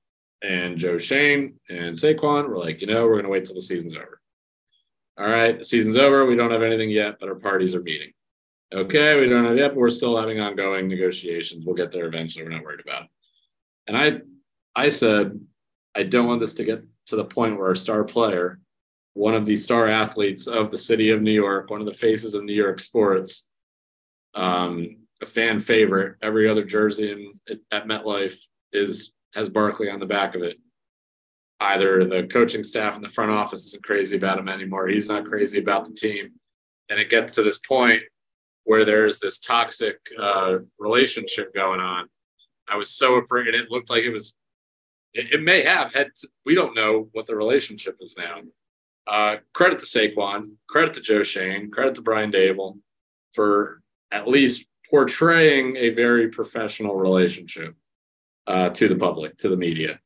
and 0.42 0.78
Joe 0.78 0.98
Schoen 0.98 1.54
and 1.68 1.94
Saquon 1.94 2.48
were 2.48 2.58
like, 2.58 2.80
you 2.80 2.86
know, 2.86 3.04
we're 3.04 3.14
going 3.14 3.24
to 3.24 3.30
wait 3.30 3.44
till 3.44 3.54
the 3.54 3.62
season's 3.62 3.96
over. 3.96 4.20
All 5.18 5.28
right, 5.28 5.58
the 5.58 5.64
season's 5.64 5.96
over. 5.96 6.26
We 6.26 6.36
don't 6.36 6.50
have 6.50 6.62
anything 6.62 6.90
yet, 6.90 7.16
but 7.18 7.28
our 7.28 7.36
parties 7.36 7.74
are 7.74 7.82
meeting. 7.82 8.12
Okay, 8.72 9.18
we 9.18 9.28
don't 9.28 9.44
have 9.44 9.56
yet, 9.56 9.68
but 9.68 9.78
we're 9.78 9.90
still 9.90 10.18
having 10.18 10.40
ongoing 10.40 10.88
negotiations. 10.88 11.64
We'll 11.64 11.76
get 11.76 11.90
there 11.90 12.06
eventually. 12.06 12.44
We're 12.44 12.50
not 12.50 12.64
worried 12.64 12.80
about 12.80 13.04
it. 13.04 13.08
And 13.86 13.96
I, 13.96 14.20
I 14.74 14.88
said, 14.88 15.40
I 15.94 16.02
don't 16.02 16.26
want 16.26 16.40
this 16.40 16.54
to 16.54 16.64
get 16.64 16.82
to 17.06 17.16
the 17.16 17.24
point 17.24 17.56
where 17.56 17.68
our 17.68 17.74
star 17.74 18.04
player 18.04 18.58
one 19.16 19.34
of 19.34 19.46
the 19.46 19.56
star 19.56 19.88
athletes 19.88 20.46
of 20.46 20.70
the 20.70 20.76
city 20.76 21.08
of 21.08 21.22
New 21.22 21.32
York, 21.32 21.70
one 21.70 21.80
of 21.80 21.86
the 21.86 21.94
faces 21.94 22.34
of 22.34 22.44
New 22.44 22.52
York 22.52 22.78
sports, 22.78 23.48
um, 24.34 24.98
a 25.22 25.26
fan 25.26 25.58
favorite. 25.58 26.16
Every 26.20 26.46
other 26.46 26.62
jersey 26.62 27.12
in, 27.12 27.32
at 27.72 27.88
MetLife 27.88 28.36
is 28.74 29.12
has 29.34 29.48
Barkley 29.48 29.88
on 29.88 30.00
the 30.00 30.06
back 30.06 30.34
of 30.34 30.42
it. 30.42 30.58
Either 31.60 32.04
the 32.04 32.26
coaching 32.26 32.62
staff 32.62 32.96
and 32.96 33.04
the 33.04 33.08
front 33.08 33.30
office 33.30 33.66
isn't 33.66 33.82
crazy 33.84 34.16
about 34.16 34.38
him 34.38 34.48
anymore. 34.48 34.88
He's 34.88 35.08
not 35.08 35.24
crazy 35.24 35.58
about 35.58 35.86
the 35.86 35.94
team. 35.94 36.32
and 36.88 37.00
it 37.00 37.10
gets 37.10 37.34
to 37.34 37.42
this 37.42 37.58
point 37.58 38.02
where 38.64 38.84
there's 38.84 39.18
this 39.18 39.38
toxic 39.38 39.98
uh, 40.18 40.58
relationship 40.78 41.54
going 41.54 41.80
on. 41.80 42.08
I 42.68 42.76
was 42.76 42.90
so 42.90 43.14
afraid. 43.16 43.46
and 43.46 43.56
It 43.56 43.70
looked 43.70 43.90
like 43.90 44.04
it 44.04 44.12
was. 44.12 44.36
It, 45.14 45.32
it 45.34 45.42
may 45.42 45.62
have 45.62 45.94
had. 45.94 46.08
We 46.44 46.54
don't 46.54 46.74
know 46.74 47.08
what 47.12 47.26
the 47.26 47.36
relationship 47.36 47.96
is 48.00 48.16
now. 48.18 48.40
Uh, 49.06 49.36
credit 49.54 49.78
to 49.78 49.86
Saquon, 49.86 50.54
credit 50.68 50.94
to 50.94 51.00
Joe 51.00 51.22
Schoen, 51.22 51.70
credit 51.70 51.94
to 51.94 52.02
Brian 52.02 52.32
Daboll 52.32 52.78
for 53.32 53.82
at 54.10 54.26
least 54.26 54.66
portraying 54.90 55.76
a 55.76 55.90
very 55.90 56.28
professional 56.28 56.96
relationship 56.96 57.74
uh, 58.48 58.70
to 58.70 58.88
the 58.88 58.96
public, 58.96 59.36
to 59.38 59.48
the 59.48 59.56
media. 59.56 60.00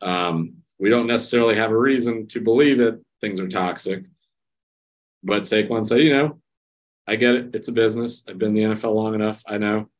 Um, 0.00 0.59
we 0.80 0.88
don't 0.88 1.06
necessarily 1.06 1.54
have 1.56 1.70
a 1.70 1.78
reason 1.78 2.26
to 2.28 2.40
believe 2.40 2.78
that 2.78 3.00
things 3.20 3.38
are 3.38 3.48
toxic, 3.48 4.06
but 5.22 5.42
Saquon 5.42 5.84
said, 5.84 6.00
you 6.00 6.10
know, 6.10 6.40
I 7.06 7.16
get 7.16 7.34
it. 7.34 7.54
It's 7.54 7.68
a 7.68 7.72
business. 7.72 8.24
I've 8.26 8.38
been 8.38 8.56
in 8.56 8.70
the 8.70 8.74
NFL 8.74 8.94
long 8.94 9.14
enough. 9.14 9.42
I 9.46 9.58
know. 9.58 9.90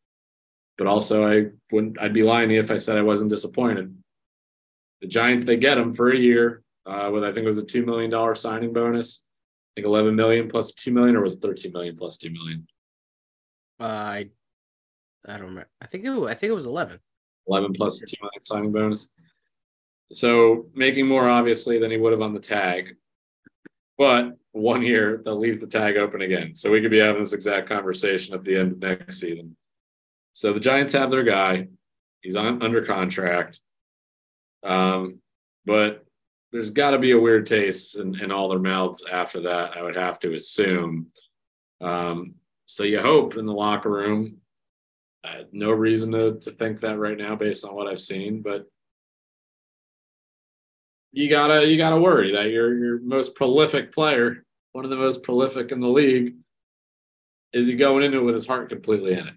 But 0.79 0.87
also, 0.87 1.27
I 1.27 1.51
wouldn't. 1.71 2.01
I'd 2.01 2.15
be 2.15 2.23
lying 2.23 2.51
if 2.51 2.71
I 2.71 2.79
said 2.79 2.97
I 2.97 3.03
wasn't 3.03 3.31
disappointed. 3.31 3.95
The 5.03 5.09
Giants, 5.09 5.45
they 5.45 5.59
get 5.59 5.77
him 5.77 5.93
for 5.93 6.11
a 6.11 6.17
year 6.17 6.63
uh, 6.87 7.11
with 7.13 7.25
I 7.25 7.33
think 7.33 7.45
it 7.45 7.49
was 7.49 7.59
a 7.59 7.65
two 7.65 7.85
million 7.85 8.11
dollar 8.11 8.35
signing 8.35 8.73
bonus. 8.73 9.23
I 9.73 9.81
think 9.81 9.87
eleven 9.87 10.17
million 10.17 10.49
plus 10.49 10.73
two 10.73 10.93
million, 10.93 11.17
or 11.17 11.23
was 11.23 11.35
it 11.35 11.43
thirteen 11.43 11.73
million 11.73 11.97
plus 11.97 12.17
two 12.17 12.31
million? 12.31 12.67
Uh, 13.79 13.85
I 13.85 14.31
I 15.27 15.33
don't 15.33 15.49
remember. 15.49 15.69
I 15.83 15.87
think 15.87 16.05
it 16.05 16.11
was, 16.11 16.31
I 16.31 16.35
think 16.35 16.51
it 16.51 16.55
was 16.55 16.67
eleven. 16.67 16.99
Eleven 17.47 17.73
plus 17.75 17.99
two 17.99 18.17
million 18.23 18.43
signing 18.43 18.73
bonus. 18.73 19.11
So 20.13 20.67
making 20.75 21.07
more 21.07 21.29
obviously 21.29 21.79
than 21.79 21.91
he 21.91 21.97
would 21.97 22.13
have 22.13 22.23
on 22.23 22.35
the 22.35 22.41
tag. 22.41 22.97
But 23.97 24.37
one 24.53 24.83
year 24.83 25.23
that 25.25 25.35
leaves 25.35 25.61
the 25.61 25.67
tag 25.67 25.97
open 25.97 26.23
again. 26.23 26.55
So 26.55 26.71
we 26.71 26.81
could 26.81 26.91
be 26.91 26.99
having 26.99 27.21
this 27.21 27.33
exact 27.33 27.69
conversation 27.69 28.35
at 28.35 28.43
the 28.43 28.57
end 28.57 28.73
of 28.73 28.79
next 28.79 29.21
season. 29.21 29.57
So 30.33 30.53
the 30.53 30.61
Giants 30.61 30.93
have 30.93 31.11
their 31.11 31.23
guy. 31.23 31.69
He's 32.23 32.37
on 32.37 32.63
under 32.63 32.83
contract. 32.83 33.61
Um, 34.63 35.21
but 35.65 36.05
there's 36.53 36.71
got 36.71 36.91
to 36.91 36.99
be 36.99 37.13
a 37.13 37.21
weird 37.21 37.47
taste 37.47 37.97
in, 37.97 38.19
in 38.21 38.33
all 38.33 38.49
their 38.49 38.59
mouths 38.59 39.05
after 39.11 39.43
that, 39.43 39.77
I 39.77 39.83
would 39.83 39.97
have 39.97 40.19
to 40.21 40.35
assume. 40.35 41.07
Um, 41.81 42.35
so 42.67 42.83
you 42.83 43.01
hope 43.01 43.37
in 43.37 43.47
the 43.47 43.53
locker 43.53 43.91
room. 43.91 44.39
I 45.25 45.45
no 45.53 45.71
reason 45.71 46.13
to, 46.13 46.39
to 46.41 46.51
think 46.51 46.81
that 46.81 46.99
right 46.99 47.17
now 47.17 47.37
based 47.37 47.65
on 47.65 47.75
what 47.75 47.87
I've 47.87 48.01
seen, 48.01 48.43
but 48.43 48.67
you 51.13 51.29
gotta 51.29 51.67
you 51.67 51.77
gotta 51.77 52.01
worry 52.01 52.33
that 52.33 52.51
your 52.51 52.77
your 52.77 53.01
most 53.01 53.35
prolific 53.35 53.93
player, 53.93 54.45
one 54.73 54.85
of 54.85 54.91
the 54.91 54.97
most 54.97 55.23
prolific 55.23 55.73
in 55.73 55.81
the 55.81 55.89
league, 55.89 56.35
is 57.53 57.67
he 57.67 57.75
going 57.75 58.05
into 58.05 58.19
it 58.19 58.25
with 58.25 58.35
his 58.35 58.47
heart 58.47 58.69
completely 58.69 59.13
in 59.13 59.27
it. 59.27 59.35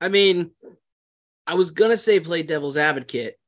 I 0.00 0.08
mean, 0.08 0.50
I 1.46 1.54
was 1.54 1.70
gonna 1.70 1.96
say 1.96 2.20
play 2.20 2.42
devil's 2.42 2.76
advocate. 2.76 3.38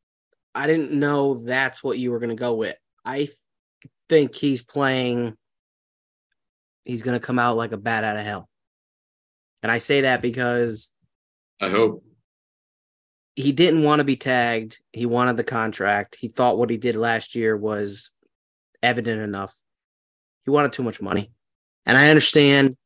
I 0.54 0.66
didn't 0.66 0.92
know 0.92 1.34
that's 1.34 1.82
what 1.82 1.98
you 1.98 2.10
were 2.10 2.20
gonna 2.20 2.34
go 2.34 2.54
with. 2.54 2.76
I 3.04 3.28
think 4.08 4.34
he's 4.34 4.62
playing. 4.62 5.36
He's 6.84 7.02
gonna 7.02 7.20
come 7.20 7.38
out 7.38 7.56
like 7.56 7.72
a 7.72 7.76
bat 7.76 8.04
out 8.04 8.16
of 8.16 8.24
hell, 8.24 8.48
and 9.62 9.70
I 9.70 9.78
say 9.78 10.02
that 10.02 10.22
because 10.22 10.90
I 11.60 11.68
hope 11.68 12.04
he 13.36 13.52
didn't 13.52 13.82
want 13.82 14.00
to 14.00 14.04
be 14.04 14.16
tagged. 14.16 14.78
He 14.92 15.06
wanted 15.06 15.36
the 15.36 15.44
contract. 15.44 16.16
He 16.18 16.28
thought 16.28 16.58
what 16.58 16.70
he 16.70 16.76
did 16.76 16.96
last 16.96 17.34
year 17.34 17.56
was 17.56 18.10
evident 18.82 19.20
enough. 19.20 19.56
He 20.44 20.50
wanted 20.50 20.72
too 20.72 20.82
much 20.82 21.00
money. 21.00 21.32
And 21.86 21.98
I 21.98 22.10
understand 22.10 22.76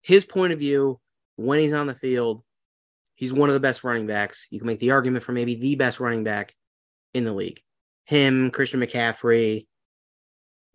his 0.00 0.24
point 0.24 0.52
of 0.52 0.58
view 0.58 1.00
when 1.36 1.58
he's 1.58 1.72
on 1.72 1.86
the 1.86 1.94
field. 1.94 2.42
He's 3.14 3.32
one 3.32 3.50
of 3.50 3.54
the 3.54 3.60
best 3.60 3.84
running 3.84 4.06
backs. 4.06 4.46
You 4.50 4.58
can 4.58 4.66
make 4.66 4.80
the 4.80 4.92
argument 4.92 5.24
for 5.24 5.32
maybe 5.32 5.54
the 5.54 5.74
best 5.74 6.00
running 6.00 6.24
back 6.24 6.54
in 7.12 7.24
the 7.24 7.34
league. 7.34 7.60
Him, 8.04 8.50
Christian 8.50 8.80
McCaffrey, 8.80 9.66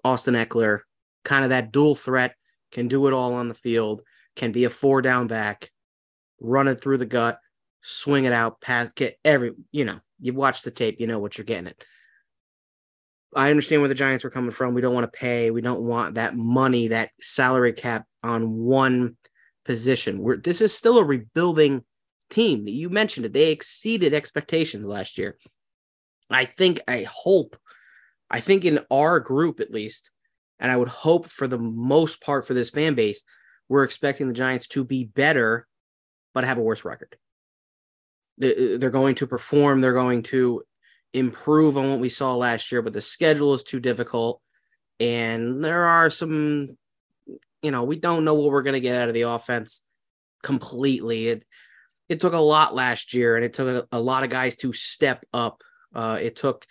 Austin 0.04 0.36
Ekeler, 0.36 0.82
kind 1.24 1.44
of 1.44 1.50
that 1.50 1.72
dual 1.72 1.96
threat, 1.96 2.36
can 2.72 2.88
do 2.88 3.08
it 3.08 3.14
all 3.14 3.34
on 3.34 3.48
the 3.48 3.56
field, 3.56 4.04
can 4.36 4.52
be 4.52 4.66
a 4.66 4.70
four 4.70 5.02
down 5.02 5.26
back, 5.26 5.72
run 6.40 6.68
it 6.68 6.80
through 6.80 7.00
the 7.00 7.06
gut 7.06 7.40
swing 7.86 8.26
it 8.26 8.34
out, 8.34 8.62
pass, 8.62 8.90
get 8.96 9.20
every, 9.24 9.52
you 9.72 9.86
know, 9.86 10.00
you 10.20 10.34
watch 10.34 10.64
the 10.64 10.72
tape, 10.72 11.00
you 11.00 11.06
know 11.06 11.20
what 11.20 11.38
you're 11.38 11.46
getting 11.46 11.68
it. 11.68 11.84
I 13.36 13.52
understand 13.52 13.82
where 13.82 13.90
the 13.90 13.96
Giants 13.96 14.24
were 14.24 14.30
coming 14.30 14.52
from. 14.52 14.74
We 14.74 14.82
don't 14.82 14.94
want 14.94 15.12
to 15.12 15.18
pay. 15.18 15.52
We 15.52 15.62
don't 15.62 15.84
want 15.84 16.16
that 16.16 16.36
money, 16.36 16.88
that 16.88 17.12
salary 17.20 17.74
cap 17.74 18.06
on 18.24 18.60
one 18.60 19.18
position. 19.66 20.20
We're, 20.20 20.38
this 20.38 20.62
is 20.62 20.74
still 20.74 20.98
a 20.98 21.04
rebuilding 21.04 21.84
team. 22.30 22.68
You 22.68 22.90
mentioned 22.90 23.26
it. 23.26 23.34
They 23.34 23.52
exceeded 23.52 24.14
expectations 24.14 24.88
last 24.88 25.18
year. 25.18 25.38
I 26.30 26.46
think, 26.46 26.82
I 26.88 27.04
hope, 27.04 27.56
I 28.32 28.40
think 28.40 28.66
in 28.66 28.80
our 28.90 29.20
group 29.20 29.60
at 29.60 29.72
least, 29.72 30.10
and 30.60 30.72
I 30.72 30.78
would 30.78 30.88
hope 30.88 31.28
for 31.28 31.48
the 31.48 31.60
most 31.60 32.22
part 32.22 32.48
for 32.48 32.54
this 32.54 32.72
fan 32.72 32.96
base, 32.96 33.24
we're 33.70 33.84
expecting 33.84 34.28
the 34.28 34.34
Giants 34.34 34.68
to 34.68 34.84
be 34.84 35.04
better, 35.04 35.68
but 36.34 36.46
have 36.46 36.58
a 36.58 36.62
worse 36.62 36.86
record 36.86 37.18
they're 38.38 38.90
going 38.90 39.16
to 39.16 39.28
perform 39.28 39.80
they're 39.82 39.94
going 39.94 40.22
to 40.22 40.62
improve 41.16 41.78
on 41.78 41.90
what 41.90 42.00
we 42.02 42.10
saw 42.10 42.36
last 42.36 42.72
year 42.72 42.82
but 42.82 42.92
the 42.92 43.02
schedule 43.02 43.54
is 43.54 43.64
too 43.64 43.80
difficult. 43.80 44.42
And 45.00 45.64
there 45.64 45.86
are 45.86 46.10
some 46.10 46.78
you 47.62 47.72
know 47.72 47.84
we 47.84 47.98
don't 47.98 48.26
know 48.26 48.34
what 48.36 48.52
we're 48.52 48.64
going 48.64 48.74
to 48.74 48.80
get 48.82 49.00
out 49.00 49.08
of 49.08 49.14
the 49.14 49.24
offense 49.24 49.82
completely. 50.44 51.30
It 51.30 51.46
it 52.10 52.20
took 52.20 52.34
a 52.34 52.38
lot 52.38 52.76
last 52.76 53.14
year 53.14 53.36
and 53.36 53.46
it 53.46 53.54
took 53.54 53.68
a, 53.68 53.98
a 53.98 54.00
lot 54.00 54.24
of 54.24 54.30
guys 54.30 54.56
to 54.58 54.74
step 54.74 55.26
up. 55.34 55.64
Uh, 55.94 56.20
it 56.22 56.36
took 56.36 56.66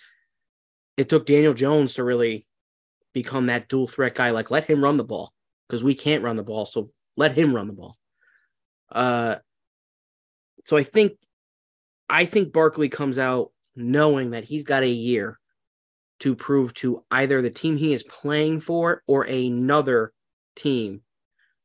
it 0.96 1.08
took 1.08 1.26
Daniel 1.26 1.54
Jones 1.54 1.94
to 1.94 2.04
really 2.04 2.46
become 3.14 3.46
that 3.46 3.68
dual 3.68 3.88
threat 3.88 4.14
guy 4.14 4.30
like 4.30 4.50
let 4.50 4.64
him 4.64 4.84
run 4.84 4.96
the 4.96 5.04
ball 5.04 5.32
because 5.68 5.82
we 5.82 5.94
can't 5.94 6.22
run 6.22 6.36
the 6.36 6.42
ball 6.42 6.66
so 6.66 6.90
let 7.16 7.32
him 7.32 7.54
run 7.54 7.66
the 7.66 7.72
ball. 7.72 7.96
Uh 8.92 9.36
so 10.64 10.76
I 10.76 10.82
think 10.82 11.12
I 12.08 12.24
think 12.24 12.52
Barkley 12.52 12.88
comes 12.88 13.18
out 13.18 13.50
knowing 13.76 14.30
that 14.30 14.44
he's 14.44 14.64
got 14.64 14.82
a 14.82 14.88
year 14.88 15.38
to 16.20 16.34
prove 16.34 16.74
to 16.74 17.02
either 17.10 17.42
the 17.42 17.50
team 17.50 17.76
he 17.76 17.92
is 17.92 18.02
playing 18.04 18.60
for 18.60 19.02
or 19.06 19.24
another 19.24 20.12
team 20.54 21.02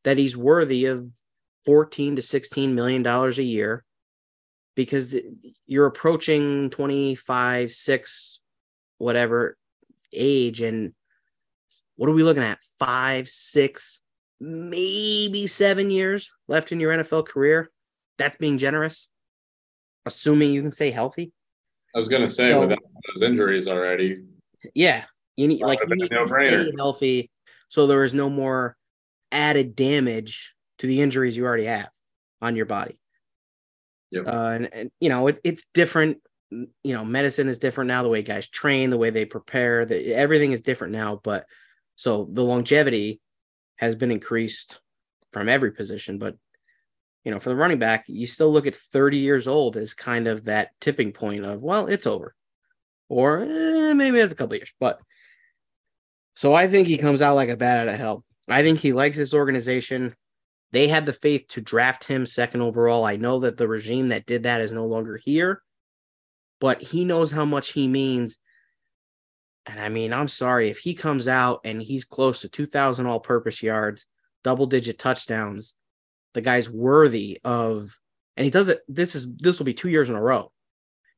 that 0.03 0.17
he's 0.17 0.35
worthy 0.35 0.85
of 0.85 1.09
14 1.65 2.15
to 2.15 2.21
16 2.21 2.73
million 2.73 3.03
dollars 3.03 3.37
a 3.37 3.43
year 3.43 3.83
because 4.75 5.15
you're 5.65 5.85
approaching 5.85 6.69
25 6.69 7.71
6 7.71 8.39
whatever 8.97 9.57
age 10.13 10.61
and 10.61 10.93
what 11.95 12.09
are 12.09 12.13
we 12.13 12.23
looking 12.23 12.43
at? 12.43 12.59
5 12.79 13.27
6 13.27 14.01
maybe 14.39 15.47
7 15.47 15.91
years 15.91 16.31
left 16.47 16.71
in 16.71 16.79
your 16.79 16.93
NFL 16.93 17.27
career? 17.27 17.69
That's 18.17 18.37
being 18.37 18.57
generous 18.57 19.09
assuming 20.05 20.51
you 20.51 20.61
can 20.61 20.71
stay 20.71 20.91
healthy. 20.91 21.31
I 21.95 21.99
was 21.99 22.09
going 22.09 22.21
to 22.21 22.27
say 22.27 22.51
so, 22.51 22.61
without 22.61 22.79
those 23.13 23.23
injuries 23.23 23.67
already. 23.67 24.17
Yeah, 24.73 25.05
you 25.35 25.47
need 25.47 25.61
like 25.61 25.79
you 25.87 25.95
need 25.95 26.09
to 26.09 26.27
stay 26.27 26.71
healthy, 26.77 27.31
so 27.69 27.87
there 27.87 28.03
is 28.03 28.13
no 28.13 28.29
more 28.29 28.75
added 29.31 29.75
damage 29.75 30.53
to 30.79 30.87
the 30.87 31.01
injuries 31.01 31.35
you 31.37 31.45
already 31.45 31.65
have 31.65 31.89
on 32.41 32.55
your 32.55 32.65
body. 32.65 32.99
Yep. 34.11 34.27
Uh, 34.27 34.51
and, 34.53 34.73
and 34.73 34.91
you 34.99 35.09
know 35.09 35.27
it, 35.27 35.39
it's 35.43 35.63
different. 35.73 36.21
You 36.51 36.93
know, 36.95 37.05
medicine 37.05 37.47
is 37.47 37.59
different 37.59 37.89
now. 37.89 38.01
The 38.01 38.09
way 38.09 38.23
guys 38.23 38.47
train, 38.47 38.89
the 38.89 38.97
way 38.97 39.11
they 39.11 39.25
prepare, 39.25 39.85
the, 39.85 40.15
everything 40.15 40.51
is 40.51 40.63
different 40.63 40.93
now. 40.93 41.21
But 41.23 41.45
so 41.95 42.27
the 42.31 42.43
longevity 42.43 43.21
has 43.75 43.95
been 43.95 44.11
increased 44.11 44.81
from 45.31 45.47
every 45.47 45.71
position, 45.71 46.17
but 46.17 46.35
you 47.23 47.31
know, 47.31 47.39
for 47.39 47.49
the 47.49 47.55
running 47.55 47.79
back, 47.79 48.05
you 48.07 48.27
still 48.27 48.51
look 48.51 48.65
at 48.65 48.75
30 48.75 49.17
years 49.17 49.47
old 49.47 49.75
as 49.77 49.93
kind 49.93 50.27
of 50.27 50.45
that 50.45 50.69
tipping 50.79 51.11
point 51.11 51.43
of, 51.43 51.61
well, 51.61 51.87
it's 51.87 52.07
over. 52.07 52.33
Or 53.09 53.43
eh, 53.43 53.93
maybe 53.93 54.19
it's 54.19 54.33
a 54.33 54.35
couple 54.35 54.55
years. 54.55 54.73
But 54.79 54.99
so 56.33 56.53
I 56.53 56.69
think 56.69 56.87
he 56.87 56.97
comes 56.97 57.21
out 57.21 57.35
like 57.35 57.49
a 57.49 57.57
bat 57.57 57.79
out 57.79 57.93
of 57.93 57.99
hell. 57.99 58.23
I 58.47 58.63
think 58.63 58.79
he 58.79 58.93
likes 58.93 59.17
this 59.17 59.33
organization. 59.33 60.15
They 60.71 60.87
had 60.87 61.05
the 61.05 61.13
faith 61.13 61.47
to 61.49 61.61
draft 61.61 62.03
him 62.03 62.25
second 62.25 62.61
overall. 62.61 63.03
I 63.03 63.17
know 63.17 63.39
that 63.39 63.57
the 63.57 63.67
regime 63.67 64.07
that 64.07 64.25
did 64.25 64.43
that 64.43 64.61
is 64.61 64.71
no 64.71 64.85
longer 64.85 65.17
here, 65.17 65.61
but 66.59 66.81
he 66.81 67.03
knows 67.03 67.31
how 67.31 67.45
much 67.45 67.73
he 67.73 67.87
means. 67.87 68.37
And 69.65 69.79
I 69.79 69.89
mean, 69.89 70.13
I'm 70.13 70.27
sorry 70.27 70.69
if 70.69 70.79
he 70.79 70.93
comes 70.93 71.27
out 71.27 71.61
and 71.65 71.81
he's 71.81 72.05
close 72.05 72.41
to 72.41 72.49
2,000 72.49 73.05
all 73.05 73.19
purpose 73.19 73.61
yards, 73.61 74.05
double 74.43 74.67
digit 74.67 74.97
touchdowns 74.97 75.75
the 76.33 76.41
guy's 76.41 76.69
worthy 76.69 77.39
of 77.43 77.97
and 78.37 78.45
he 78.45 78.49
does 78.49 78.69
it 78.69 78.79
this 78.87 79.15
is 79.15 79.35
this 79.37 79.59
will 79.59 79.65
be 79.65 79.73
two 79.73 79.89
years 79.89 80.09
in 80.09 80.15
a 80.15 80.21
row 80.21 80.51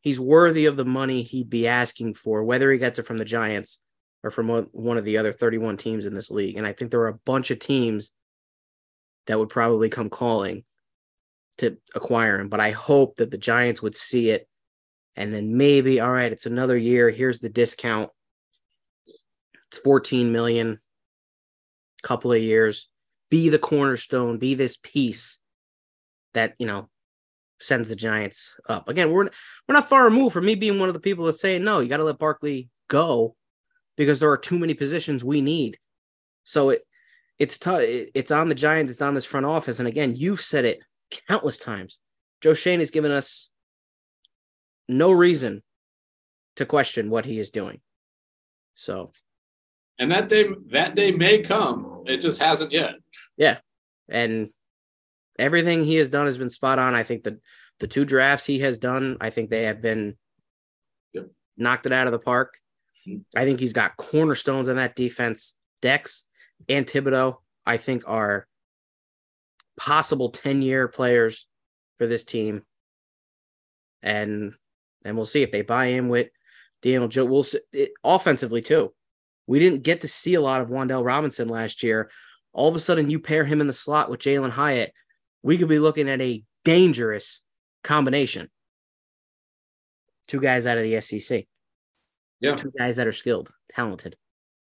he's 0.02 0.20
worthy 0.20 0.66
of 0.66 0.78
the 0.78 0.86
money 0.86 1.22
he'd 1.22 1.50
be 1.50 1.68
asking 1.68 2.14
for 2.14 2.44
whether 2.44 2.72
he 2.72 2.78
gets 2.78 3.00
it 3.00 3.06
from 3.06 3.18
the 3.18 3.26
giants 3.26 3.80
or 4.24 4.32
from 4.32 4.50
one 4.72 4.98
of 4.98 5.06
the 5.06 5.18
other 5.18 5.32
31 5.32 5.78
teams 5.78 6.06
in 6.06 6.14
this 6.14 6.30
league. 6.30 6.58
And 6.58 6.66
I 6.66 6.74
think 6.74 6.92
there 6.92 7.02
are 7.02 7.08
a 7.08 7.20
bunch 7.26 7.52
of 7.52 7.60
teams 7.60 8.12
that 9.28 9.40
would 9.40 9.50
probably 9.50 9.90
come 9.90 10.10
calling 10.10 10.64
to 11.58 11.78
acquire 11.96 12.40
him. 12.40 12.50
But 12.50 12.60
I 12.60 12.72
hope 12.72 13.16
that 13.16 13.32
the 13.32 13.38
Giants 13.38 13.82
would 13.82 13.96
see 13.96 14.30
it 14.30 14.48
and 15.16 15.34
then 15.34 15.58
maybe, 15.58 16.00
all 16.00 16.12
right, 16.12 16.32
it's 16.32 16.46
another 16.46 16.78
year. 16.78 17.10
Here's 17.10 17.40
the 17.40 17.50
discount. 17.50 18.10
It's 19.68 19.80
14 19.80 20.32
million, 20.32 20.80
couple 22.04 22.32
of 22.32 22.42
years. 22.42 22.88
Be 23.32 23.50
the 23.50 23.58
cornerstone, 23.58 24.38
be 24.38 24.54
this 24.54 24.78
piece 24.78 25.40
that, 26.36 26.54
you 26.60 26.68
know, 26.68 26.88
sends 27.60 27.90
the 27.90 27.96
Giants 27.96 28.56
up. 28.70 28.88
Again, 28.88 29.12
we're 29.12 29.26
we're 29.68 29.74
not 29.74 29.90
far 29.90 30.04
removed 30.04 30.34
from 30.34 30.46
me 30.46 30.54
being 30.54 30.80
one 30.80 30.90
of 30.90 30.94
the 30.94 31.00
people 31.00 31.26
that 31.26 31.38
say 31.38 31.58
no, 31.58 31.80
you 31.80 31.90
got 31.90 31.98
to 31.98 32.04
let 32.04 32.20
Barkley 32.20 32.70
go 32.88 33.36
because 33.98 34.20
there 34.20 34.30
are 34.30 34.38
too 34.38 34.60
many 34.60 34.76
positions 34.76 35.24
we 35.24 35.42
need. 35.42 35.78
So 36.44 36.70
it 36.70 36.86
it's 37.40 37.58
tough. 37.58 37.82
It's 37.82 38.30
on 38.30 38.50
the 38.50 38.56
Giants. 38.56 38.92
It's 38.92 39.02
on 39.02 39.16
this 39.16 39.26
front 39.26 39.48
office. 39.48 39.80
And 39.80 39.88
again, 39.88 40.16
you've 40.16 40.42
said 40.42 40.64
it 40.64 40.80
countless 41.28 41.58
times. 41.58 42.00
Joe 42.40 42.54
Schoen 42.54 42.80
has 42.80 42.92
given 42.92 43.12
us 43.12 43.50
no 44.88 45.12
reason 45.12 45.64
to 46.58 46.66
question 46.66 47.10
what 47.10 47.26
he 47.26 47.40
is 47.40 47.50
doing. 47.50 47.82
So, 48.76 49.12
and 50.00 50.12
that 50.12 50.30
day 50.30 50.50
that 50.72 50.96
day 50.96 51.12
may 51.12 51.42
come. 51.42 52.04
It 52.06 52.18
just 52.18 52.42
hasn't 52.42 52.72
yet. 52.72 52.96
Yeah, 53.38 53.58
and 54.10 54.50
everything 55.38 55.84
he 55.84 55.96
has 55.96 56.10
done 56.10 56.26
has 56.26 56.38
been 56.38 56.50
spot 56.50 56.80
on. 56.80 56.96
I 56.96 57.04
think 57.04 57.24
the 57.24 57.40
the 57.80 57.88
two 57.88 58.06
drafts 58.06 58.46
he 58.46 58.60
has 58.60 58.78
done, 58.78 59.18
I 59.20 59.32
think 59.32 59.50
they 59.50 59.64
have 59.64 59.82
been 59.82 60.16
yep. 61.14 61.28
knocked 61.58 61.88
it 61.88 61.92
out 61.92 62.08
of 62.08 62.12
the 62.12 62.20
park. 62.20 62.54
Mm-hmm. 63.08 63.22
I 63.36 63.44
think 63.44 63.60
he's 63.60 63.74
got 63.74 63.98
cornerstones 63.98 64.68
in 64.68 64.76
that 64.76 64.96
defense. 64.96 65.56
Dex 65.82 66.26
and 66.70 66.86
Thibodeaux, 66.86 67.38
I 67.66 67.78
think, 67.78 68.04
are 68.06 68.48
possible 69.78 70.30
10 70.30 70.62
year 70.62 70.88
players 70.88 71.48
for 71.98 72.06
this 72.06 72.24
team. 72.24 72.64
And 74.04 74.54
and 75.04 75.16
we'll 75.16 75.26
see 75.26 75.42
if 75.42 75.52
they 75.52 75.64
buy 75.64 75.86
in 75.88 76.08
with 76.08 76.30
Daniel 76.82 77.08
Joe. 77.08 77.26
We'll 77.26 77.44
see, 77.44 77.60
it, 77.74 77.92
offensively 78.04 78.62
too. 78.62 78.94
We 79.48 79.60
didn't 79.60 79.84
get 79.84 80.02
to 80.02 80.08
see 80.08 80.36
a 80.36 80.42
lot 80.42 80.62
of 80.62 80.70
Wan'Dale 80.70 81.06
Robinson 81.06 81.50
last 81.50 81.84
year. 81.84 82.10
All 82.54 82.70
of 82.70 82.76
a 82.76 82.80
sudden, 82.80 83.10
you 83.10 83.20
pair 83.20 83.46
him 83.46 83.62
in 83.62 83.68
the 83.68 83.74
slot 83.74 84.10
with 84.10 84.20
Jalin 84.20 84.52
Hyatt. 84.52 84.94
We 85.42 85.58
could 85.58 85.70
be 85.70 85.80
looking 85.80 86.10
at 86.10 86.22
a 86.22 86.44
dangerous 86.64 87.42
combination. 87.84 88.50
Two 90.28 90.40
guys 90.40 90.66
out 90.66 90.78
of 90.78 90.84
the 90.84 91.02
SEC. 91.02 91.46
Yeah. 92.40 92.56
Two 92.56 92.72
guys 92.78 92.98
that 92.98 93.08
are 93.08 93.12
skilled, 93.12 93.52
talented. 93.70 94.16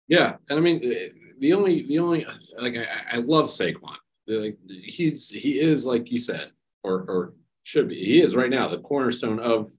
Yeah. 0.07 0.36
And 0.49 0.59
I 0.59 0.61
mean, 0.61 0.82
eh, 0.84 1.09
the 1.39 1.53
only, 1.53 1.84
the 1.84 1.99
only, 1.99 2.26
like, 2.59 2.78
I, 2.78 2.86
I 3.13 3.17
love 3.17 3.45
Saquon. 3.45 3.95
Like, 4.28 4.57
he's, 4.67 5.30
he 5.30 5.59
is, 5.59 5.86
like 5.86 6.11
you 6.11 6.19
said, 6.19 6.51
or, 6.84 7.05
or 7.07 7.34
should 7.63 7.89
be, 7.89 7.95
he 7.95 8.21
is 8.21 8.36
right 8.36 8.49
now 8.49 8.67
the 8.67 8.80
cornerstone 8.80 9.39
of 9.39 9.71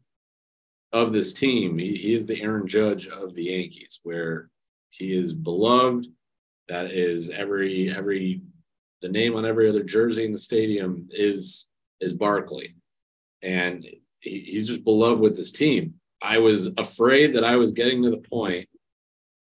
of 0.92 1.12
this 1.12 1.32
team. 1.34 1.78
He, 1.78 1.97
he 1.97 2.14
is 2.14 2.26
the 2.26 2.40
Aaron 2.40 2.66
Judge 2.66 3.07
of 3.09 3.34
the 3.34 3.44
Yankees, 3.44 4.01
where 4.03 4.51
he 4.97 5.12
is 5.12 5.32
beloved. 5.32 6.07
That 6.68 6.90
is 6.90 7.30
every 7.30 7.94
every 7.94 8.42
the 9.03 9.09
name 9.09 9.36
on 9.36 9.44
every 9.44 9.68
other 9.68 9.82
jersey 9.82 10.24
in 10.24 10.32
the 10.32 10.38
stadium 10.38 11.09
is 11.11 11.68
is 12.01 12.14
Barkley, 12.14 12.74
and 13.42 13.84
he, 14.20 14.40
he's 14.40 14.66
just 14.66 14.84
beloved 14.84 15.20
with 15.20 15.36
this 15.36 15.53
team. 15.53 15.94
I 16.22 16.38
was 16.38 16.72
afraid 16.78 17.34
that 17.34 17.44
I 17.44 17.57
was 17.57 17.72
getting 17.72 18.03
to 18.03 18.11
the 18.11 18.18
point 18.18 18.68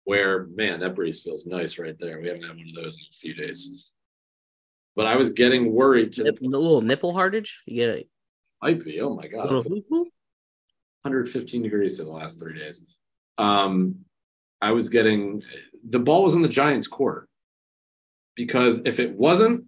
where, 0.06 0.48
man, 0.48 0.80
that 0.80 0.96
breeze 0.96 1.22
feels 1.22 1.46
nice 1.46 1.78
right 1.78 1.96
there. 2.00 2.20
We 2.20 2.28
haven't 2.28 2.44
had 2.44 2.56
one 2.56 2.68
of 2.68 2.76
those 2.76 2.96
in 2.96 3.02
a 3.10 3.14
few 3.14 3.34
days. 3.34 3.92
But 4.96 5.06
I 5.06 5.16
was 5.16 5.32
getting 5.32 5.74
worried 5.74 6.14
to 6.14 6.24
Nip, 6.24 6.40
the 6.40 6.48
little 6.48 6.82
nipple 6.82 7.14
hardage. 7.14 7.62
You 7.66 7.76
get 7.76 7.90
it. 7.90 8.10
Might 8.62 8.84
be. 8.84 9.00
Oh 9.02 9.16
my 9.16 9.28
god. 9.28 9.52
115 11.04 11.62
degrees 11.62 11.98
for 11.98 12.04
the 12.04 12.12
last 12.12 12.40
three 12.40 12.58
days. 12.58 12.86
Um, 13.38 14.06
I 14.62 14.72
was 14.72 14.90
getting 14.90 15.44
the 15.88 16.00
ball 16.00 16.24
was 16.24 16.36
in 16.36 16.42
the 16.42 16.48
Giants' 16.48 16.88
court 16.88 17.28
because 18.36 18.82
if 18.86 19.00
it 19.00 19.14
wasn't, 19.14 19.66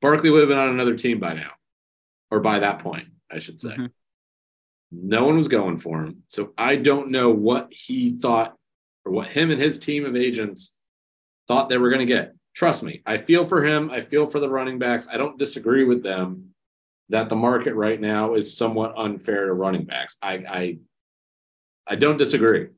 Barkley 0.00 0.30
would 0.30 0.40
have 0.40 0.48
been 0.48 0.58
on 0.58 0.70
another 0.70 0.96
team 0.96 1.20
by 1.20 1.34
now, 1.34 1.52
or 2.30 2.40
by 2.40 2.58
that 2.58 2.80
point, 2.80 3.08
I 3.30 3.38
should 3.38 3.60
say. 3.60 3.70
Mm-hmm. 3.70 3.86
No 4.92 5.24
one 5.24 5.36
was 5.36 5.48
going 5.48 5.78
for 5.78 6.02
him. 6.02 6.22
So 6.28 6.52
I 6.58 6.76
don't 6.76 7.10
know 7.10 7.30
what 7.30 7.72
he 7.72 8.12
thought 8.12 8.56
or 9.04 9.12
what 9.12 9.28
him 9.28 9.50
and 9.50 9.60
his 9.60 9.78
team 9.78 10.04
of 10.04 10.16
agents 10.16 10.76
thought 11.48 11.68
they 11.68 11.78
were 11.78 11.88
going 11.88 12.00
to 12.00 12.06
get. 12.06 12.34
Trust 12.54 12.82
me, 12.82 13.00
I 13.06 13.16
feel 13.16 13.46
for 13.46 13.64
him. 13.64 13.90
I 13.90 14.02
feel 14.02 14.26
for 14.26 14.38
the 14.38 14.50
running 14.50 14.78
backs. 14.78 15.08
I 15.10 15.16
don't 15.16 15.38
disagree 15.38 15.84
with 15.84 16.02
them 16.02 16.50
that 17.08 17.28
the 17.28 17.36
market 17.36 17.74
right 17.74 18.00
now 18.00 18.34
is 18.34 18.56
somewhat 18.56 18.94
unfair 18.96 19.46
to 19.46 19.54
running 19.54 19.84
backs. 19.84 20.16
I 20.20 20.32
I, 20.34 20.78
I 21.86 21.94
don't 21.96 22.18
disagree. 22.18 22.68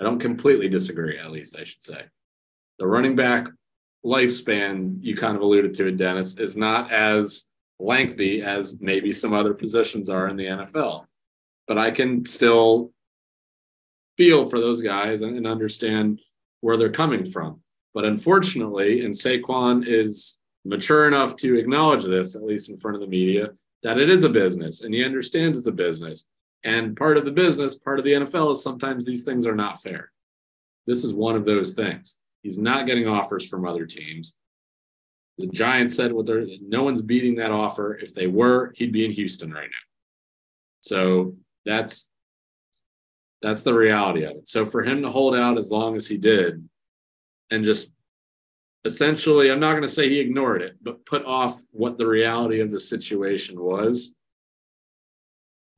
I 0.00 0.04
don't 0.04 0.18
completely 0.18 0.68
disagree, 0.68 1.18
at 1.18 1.30
least 1.30 1.56
I 1.58 1.64
should 1.64 1.82
say. 1.82 2.04
The 2.78 2.86
running 2.86 3.14
back 3.14 3.48
lifespan, 4.04 4.96
you 5.02 5.14
kind 5.14 5.36
of 5.36 5.42
alluded 5.42 5.74
to 5.74 5.88
it, 5.88 5.98
Dennis, 5.98 6.38
is 6.38 6.56
not 6.56 6.90
as 6.90 7.48
lengthy 7.78 8.42
as 8.42 8.80
maybe 8.80 9.12
some 9.12 9.34
other 9.34 9.52
positions 9.52 10.08
are 10.08 10.28
in 10.28 10.36
the 10.36 10.46
NFL. 10.46 11.04
But 11.68 11.78
I 11.78 11.90
can 11.90 12.24
still 12.24 12.92
feel 14.16 14.46
for 14.46 14.58
those 14.58 14.80
guys 14.80 15.22
and, 15.22 15.36
and 15.36 15.46
understand 15.46 16.20
where 16.60 16.76
they're 16.76 16.90
coming 16.90 17.24
from. 17.24 17.60
But 17.92 18.04
unfortunately, 18.04 19.04
and 19.04 19.14
Saquon 19.14 19.86
is 19.86 20.38
mature 20.64 21.08
enough 21.08 21.36
to 21.36 21.58
acknowledge 21.58 22.04
this, 22.04 22.36
at 22.36 22.42
least 22.42 22.70
in 22.70 22.78
front 22.78 22.96
of 22.96 23.00
the 23.00 23.06
media, 23.06 23.50
that 23.82 23.98
it 23.98 24.10
is 24.10 24.24
a 24.24 24.28
business 24.28 24.82
and 24.82 24.94
he 24.94 25.04
understands 25.04 25.58
it's 25.58 25.66
a 25.66 25.72
business. 25.72 26.28
And 26.64 26.96
part 26.96 27.16
of 27.16 27.24
the 27.24 27.32
business, 27.32 27.74
part 27.74 27.98
of 27.98 28.04
the 28.04 28.12
NFL 28.12 28.52
is 28.52 28.62
sometimes 28.62 29.04
these 29.04 29.22
things 29.22 29.46
are 29.46 29.54
not 29.54 29.82
fair. 29.82 30.12
This 30.86 31.04
is 31.04 31.14
one 31.14 31.36
of 31.36 31.44
those 31.44 31.74
things. 31.74 32.16
He's 32.42 32.58
not 32.58 32.86
getting 32.86 33.08
offers 33.08 33.48
from 33.48 33.66
other 33.66 33.86
teams. 33.86 34.36
The 35.38 35.46
Giants 35.46 35.94
said 35.94 36.12
what 36.12 36.26
they're 36.26 36.46
no 36.60 36.82
one's 36.82 37.02
beating 37.02 37.36
that 37.36 37.50
offer. 37.50 37.96
If 37.96 38.14
they 38.14 38.26
were, 38.26 38.72
he'd 38.76 38.92
be 38.92 39.04
in 39.04 39.10
Houston 39.10 39.52
right 39.52 39.68
now. 39.68 39.86
So 40.82 41.34
that's 41.64 42.10
that's 43.40 43.62
the 43.62 43.72
reality 43.72 44.24
of 44.24 44.32
it. 44.32 44.48
So 44.48 44.66
for 44.66 44.82
him 44.82 45.02
to 45.02 45.10
hold 45.10 45.34
out 45.34 45.58
as 45.58 45.70
long 45.70 45.96
as 45.96 46.06
he 46.06 46.18
did 46.18 46.68
and 47.50 47.64
just 47.64 47.92
essentially, 48.84 49.50
I'm 49.50 49.60
not 49.60 49.72
going 49.72 49.82
to 49.82 49.88
say 49.88 50.08
he 50.08 50.18
ignored 50.18 50.62
it, 50.62 50.76
but 50.82 51.04
put 51.06 51.24
off 51.24 51.60
what 51.70 51.98
the 51.98 52.06
reality 52.06 52.60
of 52.60 52.70
the 52.70 52.80
situation 52.80 53.60
was. 53.60 54.14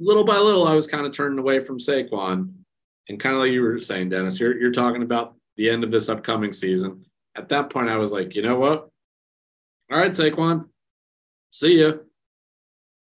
Little 0.01 0.24
by 0.24 0.38
little, 0.38 0.66
I 0.66 0.74
was 0.74 0.86
kind 0.86 1.07
of 1.07 1.12
turning 1.12 1.38
away 1.38 1.61
from 1.61 1.78
Saquon. 1.78 2.53
And 3.09 3.18
kind 3.18 3.34
of 3.34 3.40
like 3.40 3.53
you 3.53 3.62
were 3.62 3.80
saying, 3.80 4.11
Dennis, 4.11 4.38
you're, 4.38 4.57
you're 4.59 4.72
talking 4.72 5.03
about 5.03 5.34
the 5.57 5.68
end 5.68 5.84
of 5.84 5.90
this 5.90 6.09
upcoming 6.09 6.53
season. 6.53 7.05
At 7.36 7.49
that 7.49 7.70
point, 7.70 7.88
I 7.88 7.97
was 7.97 8.12
like, 8.12 8.34
you 8.34 8.43
know 8.43 8.59
what? 8.59 8.90
All 9.90 9.99
right, 9.99 10.11
Saquon, 10.11 10.66
see 11.51 11.80
ya. 11.80 11.93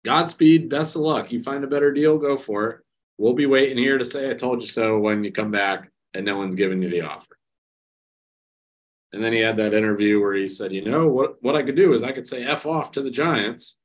Godspeed, 0.03 0.69
best 0.69 0.95
of 0.95 1.01
luck. 1.01 1.31
You 1.31 1.39
find 1.39 1.63
a 1.63 1.67
better 1.67 1.91
deal, 1.91 2.17
go 2.17 2.37
for 2.37 2.69
it. 2.69 2.79
We'll 3.17 3.33
be 3.33 3.45
waiting 3.45 3.77
here 3.77 3.97
to 3.97 4.05
say 4.05 4.29
I 4.29 4.33
told 4.33 4.61
you 4.61 4.67
so 4.67 4.99
when 4.99 5.23
you 5.23 5.31
come 5.31 5.51
back 5.51 5.89
and 6.13 6.25
no 6.25 6.37
one's 6.37 6.55
giving 6.55 6.81
you 6.81 6.89
the 6.89 7.01
offer. 7.01 7.37
And 9.13 9.23
then 9.23 9.33
he 9.33 9.39
had 9.39 9.57
that 9.57 9.73
interview 9.73 10.19
where 10.19 10.33
he 10.33 10.47
said, 10.47 10.73
you 10.73 10.83
know, 10.83 11.07
what, 11.07 11.41
what 11.41 11.55
I 11.55 11.63
could 11.63 11.75
do 11.75 11.93
is 11.93 12.03
I 12.03 12.11
could 12.11 12.27
say 12.27 12.43
F 12.43 12.65
off 12.65 12.91
to 12.91 13.01
the 13.01 13.09
Giants, 13.09 13.77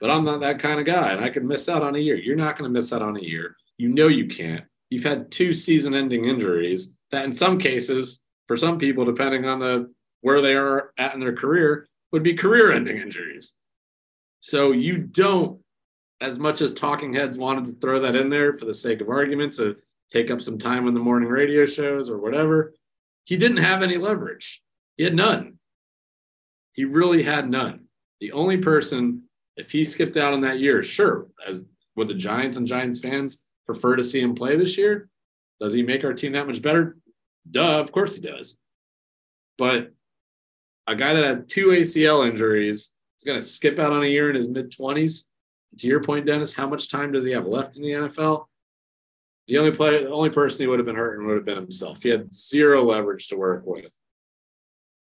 but 0.00 0.10
I'm 0.10 0.24
not 0.24 0.40
that 0.40 0.58
kind 0.58 0.80
of 0.80 0.86
guy. 0.86 1.12
And 1.12 1.24
I 1.24 1.30
could 1.30 1.44
miss 1.44 1.68
out 1.68 1.82
on 1.82 1.94
a 1.94 1.98
year. 1.98 2.16
You're 2.16 2.36
not 2.36 2.56
going 2.56 2.68
to 2.68 2.72
miss 2.72 2.92
out 2.92 3.02
on 3.02 3.16
a 3.16 3.22
year. 3.22 3.56
You 3.78 3.88
know 3.88 4.08
you 4.08 4.26
can't. 4.26 4.64
You've 4.90 5.04
had 5.04 5.30
two 5.30 5.52
season 5.52 5.94
ending 5.94 6.26
injuries 6.26 6.94
that 7.10 7.24
in 7.24 7.32
some 7.32 7.58
cases, 7.58 8.22
for 8.46 8.56
some 8.56 8.78
people, 8.78 9.04
depending 9.04 9.46
on 9.46 9.58
the 9.58 9.92
where 10.20 10.40
they 10.40 10.54
are 10.54 10.92
at 10.98 11.14
in 11.14 11.20
their 11.20 11.34
career, 11.34 11.86
would 12.12 12.22
be 12.22 12.34
career 12.34 12.72
ending 12.72 12.98
injuries. 12.98 13.56
So 14.40 14.72
you 14.72 14.98
don't, 14.98 15.60
as 16.20 16.38
much 16.38 16.60
as 16.60 16.72
talking 16.72 17.12
heads 17.12 17.36
wanted 17.36 17.66
to 17.66 17.80
throw 17.80 18.00
that 18.00 18.16
in 18.16 18.30
there 18.30 18.54
for 18.54 18.64
the 18.64 18.74
sake 18.74 19.00
of 19.00 19.08
argument 19.08 19.54
to 19.54 19.76
take 20.10 20.30
up 20.30 20.40
some 20.40 20.58
time 20.58 20.86
in 20.86 20.94
the 20.94 21.00
morning 21.00 21.28
radio 21.28 21.66
shows 21.66 22.08
or 22.08 22.18
whatever, 22.18 22.74
he 23.24 23.36
didn't 23.36 23.58
have 23.58 23.82
any 23.82 23.96
leverage. 23.96 24.62
He 24.96 25.04
had 25.04 25.14
none. 25.14 25.58
He 26.72 26.84
really 26.84 27.22
had 27.22 27.50
none. 27.50 27.86
The 28.20 28.32
only 28.32 28.58
person, 28.58 29.24
if 29.56 29.70
he 29.70 29.84
skipped 29.84 30.16
out 30.16 30.32
on 30.32 30.40
that 30.40 30.58
year, 30.58 30.82
sure, 30.82 31.28
as 31.46 31.64
would 31.96 32.08
the 32.08 32.14
Giants 32.14 32.56
and 32.56 32.66
Giants 32.66 32.98
fans 32.98 33.44
prefer 33.66 33.96
to 33.96 34.04
see 34.04 34.20
him 34.20 34.34
play 34.34 34.56
this 34.56 34.76
year? 34.76 35.08
Does 35.60 35.72
he 35.72 35.82
make 35.82 36.04
our 36.04 36.12
team 36.12 36.32
that 36.32 36.46
much 36.46 36.60
better? 36.60 36.96
Duh, 37.50 37.80
of 37.80 37.92
course 37.92 38.16
he 38.16 38.20
does. 38.20 38.58
But 39.56 39.92
a 40.86 40.96
guy 40.96 41.14
that 41.14 41.24
had 41.24 41.48
two 41.48 41.68
ACL 41.68 42.28
injuries 42.28 42.92
is 43.18 43.24
going 43.24 43.38
to 43.38 43.46
skip 43.46 43.78
out 43.78 43.92
on 43.92 44.02
a 44.02 44.06
year 44.06 44.28
in 44.28 44.36
his 44.36 44.48
mid 44.48 44.70
20s. 44.70 45.24
To 45.78 45.86
your 45.86 46.02
point, 46.02 46.26
Dennis, 46.26 46.54
how 46.54 46.68
much 46.68 46.90
time 46.90 47.12
does 47.12 47.24
he 47.24 47.32
have 47.32 47.46
left 47.46 47.76
in 47.76 47.82
the 47.82 47.90
NFL? 47.90 48.46
The 49.48 49.58
only 49.58 49.72
play, 49.72 50.02
the 50.02 50.10
only 50.10 50.30
person 50.30 50.62
he 50.62 50.66
would 50.66 50.78
have 50.78 50.86
been 50.86 50.96
hurting 50.96 51.26
would 51.26 51.36
have 51.36 51.44
been 51.44 51.56
himself. 51.56 52.02
He 52.02 52.08
had 52.08 52.32
zero 52.32 52.82
leverage 52.82 53.28
to 53.28 53.36
work 53.36 53.64
with. 53.66 53.92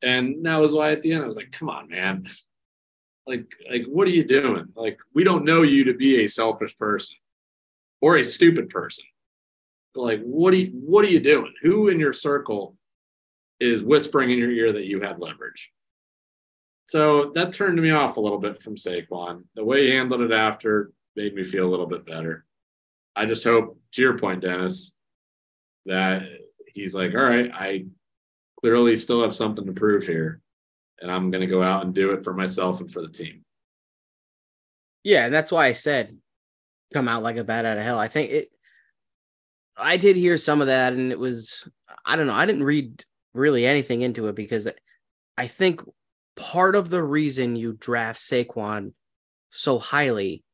And 0.03 0.45
that 0.47 0.57
was 0.57 0.72
why 0.72 0.93
at 0.93 1.03
the 1.03 1.12
end 1.12 1.22
I 1.22 1.26
was 1.26 1.36
like, 1.36 1.51
come 1.51 1.68
on, 1.68 1.88
man. 1.88 2.26
Like, 3.26 3.46
like, 3.70 3.84
what 3.86 4.08
are 4.08 4.12
you 4.12 4.24
doing? 4.24 4.66
Like, 4.74 4.98
we 5.14 5.24
don't 5.24 5.44
know 5.44 5.62
you 5.62 5.84
to 5.84 5.94
be 5.94 6.24
a 6.24 6.28
selfish 6.28 6.76
person 6.76 7.16
or 8.00 8.16
a 8.16 8.24
stupid 8.24 8.70
person. 8.70 9.04
Like, 9.94 10.22
what 10.22 10.54
are 10.54 10.58
you, 10.58 10.70
what 10.72 11.04
are 11.04 11.10
you 11.10 11.20
doing? 11.20 11.52
Who 11.62 11.88
in 11.88 12.00
your 12.00 12.12
circle 12.12 12.76
is 13.60 13.82
whispering 13.82 14.30
in 14.30 14.38
your 14.38 14.50
ear 14.50 14.72
that 14.72 14.86
you 14.86 15.00
had 15.00 15.20
leverage? 15.20 15.70
So 16.86 17.30
that 17.34 17.52
turned 17.52 17.80
me 17.80 17.90
off 17.90 18.16
a 18.16 18.20
little 18.20 18.38
bit 18.38 18.60
from 18.62 18.74
Saquon. 18.74 19.44
The 19.54 19.64
way 19.64 19.86
he 19.86 19.92
handled 19.92 20.22
it 20.22 20.32
after 20.32 20.90
made 21.14 21.34
me 21.34 21.44
feel 21.44 21.68
a 21.68 21.70
little 21.70 21.86
bit 21.86 22.06
better. 22.06 22.44
I 23.14 23.26
just 23.26 23.44
hope, 23.44 23.78
to 23.92 24.02
your 24.02 24.18
point, 24.18 24.40
Dennis, 24.40 24.92
that 25.86 26.24
he's 26.66 26.94
like, 26.94 27.14
all 27.14 27.22
right, 27.22 27.50
I 27.54 27.86
clearly 28.60 28.96
still 28.96 29.22
have 29.22 29.34
something 29.34 29.66
to 29.66 29.72
prove 29.72 30.06
here, 30.06 30.40
and 31.01 31.11
I'm 31.11 31.30
going 31.30 31.40
to 31.40 31.46
go 31.46 31.62
out 31.62 31.84
and 31.84 31.94
do 31.94 32.12
it 32.12 32.24
for 32.24 32.34
myself 32.34 32.80
and 32.80 32.92
for 32.92 33.01
the 33.01 33.09
team. 33.09 33.44
Yeah, 35.03 35.24
and 35.24 35.34
that's 35.34 35.51
why 35.51 35.66
I 35.66 35.72
said 35.72 36.16
come 36.92 37.09
out 37.09 37.22
like 37.22 37.36
a 37.36 37.44
bat 37.44 37.64
out 37.64 37.78
of 37.78 37.84
hell. 37.84 37.98
I 37.98 38.09
think 38.09 38.30
it. 38.30 38.51
I 39.76 39.96
did 39.96 40.16
hear 40.16 40.36
some 40.36 40.61
of 40.61 40.66
that, 40.66 40.92
and 40.92 41.11
it 41.12 41.18
was 41.18 41.68
I 42.05 42.16
don't 42.16 42.26
know. 42.26 42.34
I 42.34 42.46
didn't 42.46 42.64
read 42.64 43.05
really 43.32 43.66
anything 43.66 44.03
into 44.03 44.28
it 44.28 44.34
because 44.34 44.68
I 45.38 45.46
think 45.46 45.80
part 46.36 46.76
of 46.76 46.90
the 46.90 47.03
reason 47.03 47.57
you 47.57 47.72
draft 47.72 48.20
Saquon 48.20 48.92
so 49.51 49.78
highly 49.78 50.44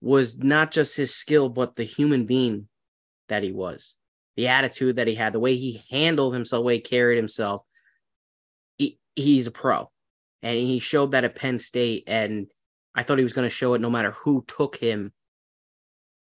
was 0.00 0.38
not 0.38 0.70
just 0.70 0.96
his 0.96 1.14
skill, 1.14 1.48
but 1.48 1.76
the 1.76 1.84
human 1.84 2.26
being 2.26 2.68
that 3.28 3.42
he 3.42 3.52
was, 3.52 3.94
the 4.36 4.48
attitude 4.48 4.96
that 4.96 5.08
he 5.08 5.14
had, 5.14 5.32
the 5.32 5.40
way 5.40 5.56
he 5.56 5.82
handled 5.90 6.34
himself, 6.34 6.60
the 6.60 6.64
way 6.66 6.74
he 6.74 6.80
carried 6.80 7.16
himself. 7.16 7.62
He, 8.78 8.98
he's 9.14 9.46
a 9.46 9.50
pro, 9.50 9.90
and 10.42 10.56
he 10.56 10.78
showed 10.78 11.12
that 11.12 11.24
at 11.24 11.34
Penn 11.34 11.58
State. 11.58 12.04
And 12.06 12.46
I 12.94 13.02
thought 13.02 13.18
he 13.18 13.24
was 13.24 13.32
going 13.32 13.48
to 13.48 13.54
show 13.54 13.74
it 13.74 13.80
no 13.80 13.90
matter 13.90 14.12
who 14.12 14.44
took 14.46 14.76
him 14.76 15.12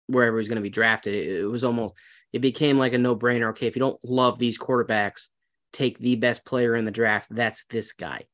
wherever 0.06 0.38
he's 0.38 0.48
going 0.48 0.56
to 0.56 0.62
be 0.62 0.70
drafted. 0.70 1.14
It, 1.14 1.40
it 1.40 1.46
was 1.46 1.64
almost, 1.64 1.94
it 2.32 2.40
became 2.40 2.78
like 2.78 2.92
a 2.92 2.98
no 2.98 3.14
brainer. 3.16 3.50
Okay, 3.50 3.66
if 3.66 3.76
you 3.76 3.80
don't 3.80 4.02
love 4.04 4.38
these 4.38 4.58
quarterbacks, 4.58 5.28
take 5.72 5.98
the 5.98 6.16
best 6.16 6.44
player 6.44 6.74
in 6.74 6.84
the 6.84 6.90
draft. 6.90 7.28
That's 7.30 7.64
this 7.70 7.92
guy. 7.92 8.24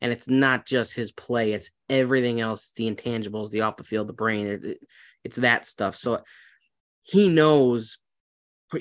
And 0.00 0.12
it's 0.12 0.28
not 0.28 0.66
just 0.66 0.92
his 0.92 1.12
play, 1.12 1.52
it's 1.52 1.70
everything 1.88 2.40
else. 2.40 2.62
It's 2.62 2.72
the 2.72 2.90
intangibles, 2.90 3.50
the 3.50 3.62
off 3.62 3.78
the 3.78 3.84
field, 3.84 4.06
the 4.06 4.12
brain. 4.12 4.46
It, 4.46 4.64
it, 4.64 4.78
it's 5.24 5.36
that 5.36 5.66
stuff. 5.66 5.96
So 5.96 6.22
he 7.02 7.28
knows 7.28 7.98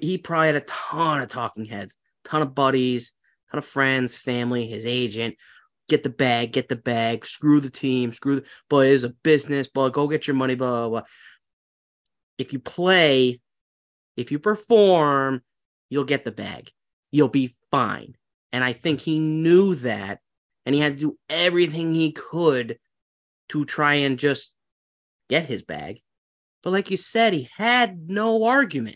he 0.02 0.18
probably 0.18 0.48
had 0.48 0.56
a 0.56 0.62
ton 0.62 1.22
of 1.22 1.30
talking 1.30 1.66
heads, 1.66 1.96
ton 2.26 2.42
of 2.42 2.56
buddies, 2.56 3.14
ton 3.54 3.60
of 3.60 3.66
friends, 3.66 4.16
family, 4.16 4.68
his 4.68 4.86
agent. 4.86 5.36
Get 5.90 6.04
the 6.04 6.10
bag, 6.10 6.54
get 6.54 6.70
the 6.70 6.76
bag, 6.76 7.26
screw 7.26 7.60
the 7.60 7.70
team, 7.70 8.14
screw 8.14 8.38
the 8.38 8.46
but 8.70 8.88
it's 8.88 9.04
a 9.04 9.10
business, 9.10 9.68
but 9.74 9.90
go 9.90 10.08
get 10.08 10.28
your 10.28 10.36
money, 10.36 10.56
blah, 10.56 10.72
blah, 10.72 10.90
blah. 10.90 11.02
If 12.38 12.54
you 12.54 12.60
play, 12.60 13.42
if 14.16 14.32
you 14.32 14.40
perform, 14.40 15.42
you'll 15.90 16.06
get 16.06 16.24
the 16.24 16.32
bag. 16.32 16.72
You'll 17.12 17.28
be 17.28 17.56
fine. 17.70 18.16
And 18.54 18.64
I 18.64 18.74
think 18.74 19.02
he 19.02 19.20
knew 19.20 19.76
that 19.76 20.20
and 20.66 20.74
he 20.74 20.80
had 20.80 20.94
to 20.94 21.00
do 21.00 21.18
everything 21.30 21.94
he 21.94 22.12
could 22.12 22.78
to 23.50 23.66
try 23.66 23.96
and 23.96 24.18
just 24.18 24.54
get 25.30 25.46
his 25.46 25.64
bag. 25.64 26.02
But 26.64 26.72
like 26.72 26.90
you 26.90 26.98
said, 26.98 27.34
he 27.34 27.50
had 27.58 28.10
no 28.10 28.46
argument. 28.46 28.96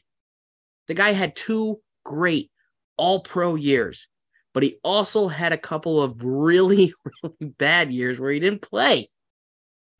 The 0.88 0.94
guy 0.94 1.12
had 1.12 1.36
two 1.36 1.82
great 2.06 2.50
all 2.98 3.20
pro 3.20 3.56
years, 3.56 4.08
but 4.58 4.64
he 4.64 4.80
also 4.82 5.28
had 5.28 5.54
a 5.54 5.58
couple 5.58 6.02
of 6.02 6.24
really, 6.24 6.92
really 7.24 7.54
bad 7.60 7.94
years 7.94 8.20
where 8.20 8.32
he 8.32 8.40
didn't 8.40 8.64
play. 8.64 9.08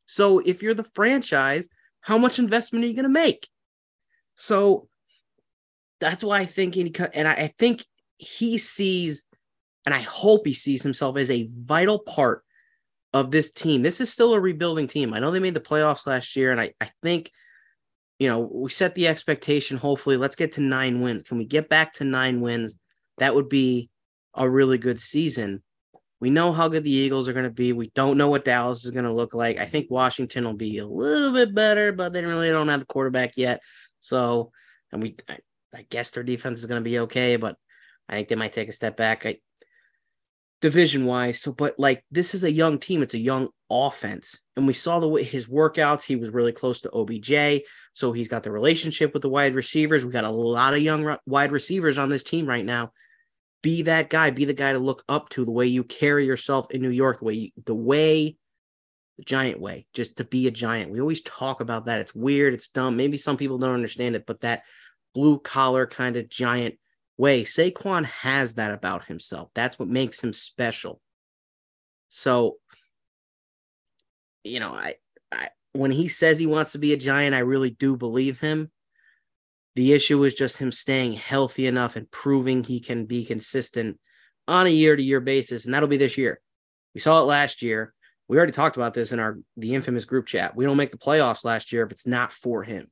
So 0.06 0.40
if 0.40 0.64
you're 0.64 0.74
the 0.74 0.90
franchise, 0.96 1.68
how 2.00 2.18
much 2.18 2.40
investment 2.40 2.84
are 2.84 2.88
you 2.88 2.94
going 2.94 3.04
to 3.04 3.08
make? 3.08 3.46
So 4.34 4.88
that's 6.00 6.24
why 6.24 6.40
I 6.40 6.46
think, 6.46 6.74
he, 6.74 6.92
and 7.14 7.28
I 7.28 7.54
think 7.56 7.86
he 8.16 8.58
sees 8.58 9.26
and 9.86 9.94
I 9.94 10.00
hope 10.00 10.44
he 10.44 10.54
sees 10.54 10.82
himself 10.82 11.16
as 11.18 11.30
a 11.30 11.48
vital 11.56 12.00
part 12.00 12.42
of 13.12 13.30
this 13.30 13.52
team. 13.52 13.82
This 13.82 14.00
is 14.00 14.12
still 14.12 14.34
a 14.34 14.40
rebuilding 14.40 14.88
team. 14.88 15.14
I 15.14 15.20
know 15.20 15.30
they 15.30 15.38
made 15.38 15.54
the 15.54 15.60
playoffs 15.60 16.04
last 16.04 16.34
year, 16.34 16.50
and 16.50 16.60
I, 16.60 16.72
I 16.80 16.90
think, 17.00 17.30
you 18.18 18.26
know, 18.26 18.40
we 18.40 18.70
set 18.70 18.96
the 18.96 19.06
expectation. 19.06 19.76
Hopefully, 19.76 20.16
let's 20.16 20.34
get 20.34 20.54
to 20.54 20.60
nine 20.60 21.00
wins. 21.00 21.22
Can 21.22 21.38
we 21.38 21.44
get 21.44 21.68
back 21.68 21.92
to 21.92 22.04
nine 22.04 22.40
wins? 22.40 22.76
That 23.18 23.36
would 23.36 23.48
be 23.48 23.88
a 24.34 24.48
really 24.48 24.78
good 24.78 25.00
season. 25.00 25.62
We 26.20 26.30
know 26.30 26.52
how 26.52 26.68
good 26.68 26.84
the 26.84 26.90
Eagles 26.90 27.28
are 27.28 27.32
going 27.32 27.44
to 27.44 27.50
be. 27.50 27.72
We 27.72 27.90
don't 27.94 28.18
know 28.18 28.28
what 28.28 28.44
Dallas 28.44 28.84
is 28.84 28.90
going 28.90 29.04
to 29.04 29.12
look 29.12 29.34
like. 29.34 29.58
I 29.58 29.66
think 29.66 29.90
Washington 29.90 30.44
will 30.44 30.54
be 30.54 30.78
a 30.78 30.86
little 30.86 31.32
bit 31.32 31.54
better, 31.54 31.92
but 31.92 32.12
they 32.12 32.24
really 32.24 32.50
don't 32.50 32.68
have 32.68 32.80
the 32.80 32.86
quarterback 32.86 33.36
yet. 33.36 33.60
So, 34.00 34.50
and 34.90 35.00
we, 35.00 35.16
I, 35.28 35.38
I 35.74 35.86
guess 35.88 36.10
their 36.10 36.24
defense 36.24 36.58
is 36.58 36.66
going 36.66 36.82
to 36.82 36.90
be 36.90 36.98
okay, 37.00 37.36
but 37.36 37.56
I 38.08 38.14
think 38.14 38.28
they 38.28 38.34
might 38.34 38.52
take 38.52 38.68
a 38.68 38.72
step 38.72 38.96
back. 38.96 39.26
I, 39.26 39.38
division 40.60 41.04
wise. 41.04 41.40
So, 41.40 41.52
but 41.52 41.78
like 41.78 42.04
this 42.10 42.34
is 42.34 42.44
a 42.44 42.50
young 42.50 42.78
team, 42.78 43.02
it's 43.02 43.14
a 43.14 43.18
young 43.18 43.48
offense. 43.70 44.38
And 44.56 44.66
we 44.66 44.72
saw 44.72 44.98
the 44.98 45.08
way 45.08 45.22
his 45.22 45.46
workouts, 45.46 46.02
he 46.02 46.16
was 46.16 46.30
really 46.30 46.52
close 46.52 46.80
to 46.80 46.90
OBJ. 46.90 47.62
So 47.94 48.12
he's 48.12 48.28
got 48.28 48.42
the 48.42 48.50
relationship 48.50 49.12
with 49.12 49.22
the 49.22 49.28
wide 49.28 49.54
receivers. 49.54 50.04
We 50.04 50.12
got 50.12 50.24
a 50.24 50.30
lot 50.30 50.74
of 50.74 50.82
young 50.82 51.16
wide 51.26 51.52
receivers 51.52 51.98
on 51.98 52.08
this 52.08 52.22
team 52.22 52.46
right 52.46 52.64
now. 52.64 52.92
Be 53.62 53.82
that 53.82 54.08
guy, 54.08 54.30
be 54.30 54.44
the 54.44 54.54
guy 54.54 54.72
to 54.72 54.78
look 54.78 55.02
up 55.08 55.28
to 55.30 55.44
the 55.44 55.50
way 55.50 55.66
you 55.66 55.84
carry 55.84 56.24
yourself 56.24 56.70
in 56.70 56.80
New 56.80 56.90
York, 56.90 57.18
the 57.18 57.24
way 57.24 57.34
you, 57.34 57.50
the 57.64 57.74
way 57.74 58.36
the 59.18 59.24
giant 59.24 59.60
way, 59.60 59.86
just 59.92 60.16
to 60.16 60.24
be 60.24 60.46
a 60.46 60.50
giant. 60.50 60.92
We 60.92 61.00
always 61.00 61.22
talk 61.22 61.60
about 61.60 61.86
that. 61.86 61.98
It's 61.98 62.14
weird, 62.14 62.54
it's 62.54 62.68
dumb. 62.68 62.96
Maybe 62.96 63.16
some 63.16 63.36
people 63.36 63.58
don't 63.58 63.74
understand 63.74 64.14
it, 64.14 64.24
but 64.26 64.40
that 64.42 64.62
blue 65.12 65.38
collar 65.40 65.86
kind 65.86 66.16
of 66.16 66.28
giant 66.28 66.76
way. 67.16 67.44
Saquon 67.44 68.04
has 68.04 68.54
that 68.54 68.70
about 68.70 69.04
himself. 69.06 69.50
That's 69.54 69.78
what 69.78 69.88
makes 69.88 70.22
him 70.22 70.32
special. 70.32 71.00
So, 72.08 72.58
you 74.44 74.60
know, 74.60 74.72
I, 74.72 74.94
I 75.32 75.48
when 75.72 75.90
he 75.90 76.08
says 76.08 76.38
he 76.38 76.46
wants 76.46 76.72
to 76.72 76.78
be 76.78 76.92
a 76.92 76.96
giant, 76.96 77.34
I 77.34 77.40
really 77.40 77.70
do 77.70 77.96
believe 77.96 78.38
him. 78.38 78.70
The 79.78 79.92
issue 79.92 80.24
is 80.24 80.34
just 80.34 80.56
him 80.56 80.72
staying 80.72 81.12
healthy 81.12 81.68
enough 81.68 81.94
and 81.94 82.10
proving 82.10 82.64
he 82.64 82.80
can 82.80 83.04
be 83.04 83.24
consistent 83.24 83.96
on 84.48 84.66
a 84.66 84.70
year 84.70 84.96
to 84.96 85.00
year 85.00 85.20
basis, 85.20 85.64
and 85.64 85.72
that'll 85.72 85.88
be 85.88 85.96
this 85.96 86.18
year. 86.18 86.40
We 86.94 87.00
saw 87.00 87.20
it 87.20 87.26
last 87.26 87.62
year. 87.62 87.94
We 88.26 88.36
already 88.36 88.50
talked 88.50 88.74
about 88.74 88.92
this 88.92 89.12
in 89.12 89.20
our 89.20 89.38
the 89.56 89.76
infamous 89.76 90.04
group 90.04 90.26
chat. 90.26 90.56
We 90.56 90.64
don't 90.64 90.76
make 90.76 90.90
the 90.90 90.98
playoffs 90.98 91.44
last 91.44 91.70
year 91.72 91.84
if 91.84 91.92
it's 91.92 92.08
not 92.08 92.32
for 92.32 92.64
him. 92.64 92.90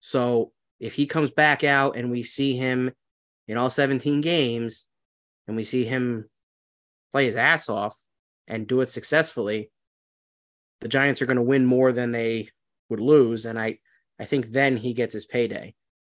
So 0.00 0.52
if 0.80 0.94
he 0.94 1.04
comes 1.04 1.30
back 1.30 1.62
out 1.62 1.94
and 1.94 2.10
we 2.10 2.22
see 2.22 2.56
him 2.56 2.90
in 3.46 3.58
all 3.58 3.68
17 3.68 4.22
games 4.22 4.86
and 5.46 5.58
we 5.58 5.62
see 5.62 5.84
him 5.84 6.26
play 7.12 7.26
his 7.26 7.36
ass 7.36 7.68
off 7.68 7.94
and 8.46 8.66
do 8.66 8.80
it 8.80 8.88
successfully, 8.88 9.70
the 10.80 10.88
Giants 10.88 11.20
are 11.20 11.26
going 11.26 11.36
to 11.36 11.42
win 11.42 11.66
more 11.66 11.92
than 11.92 12.12
they 12.12 12.48
would 12.88 12.98
lose. 12.98 13.44
And 13.44 13.58
I, 13.58 13.80
I 14.18 14.24
think 14.24 14.52
then 14.52 14.78
he 14.78 14.94
gets 14.94 15.12
his 15.12 15.26
payday. 15.26 15.74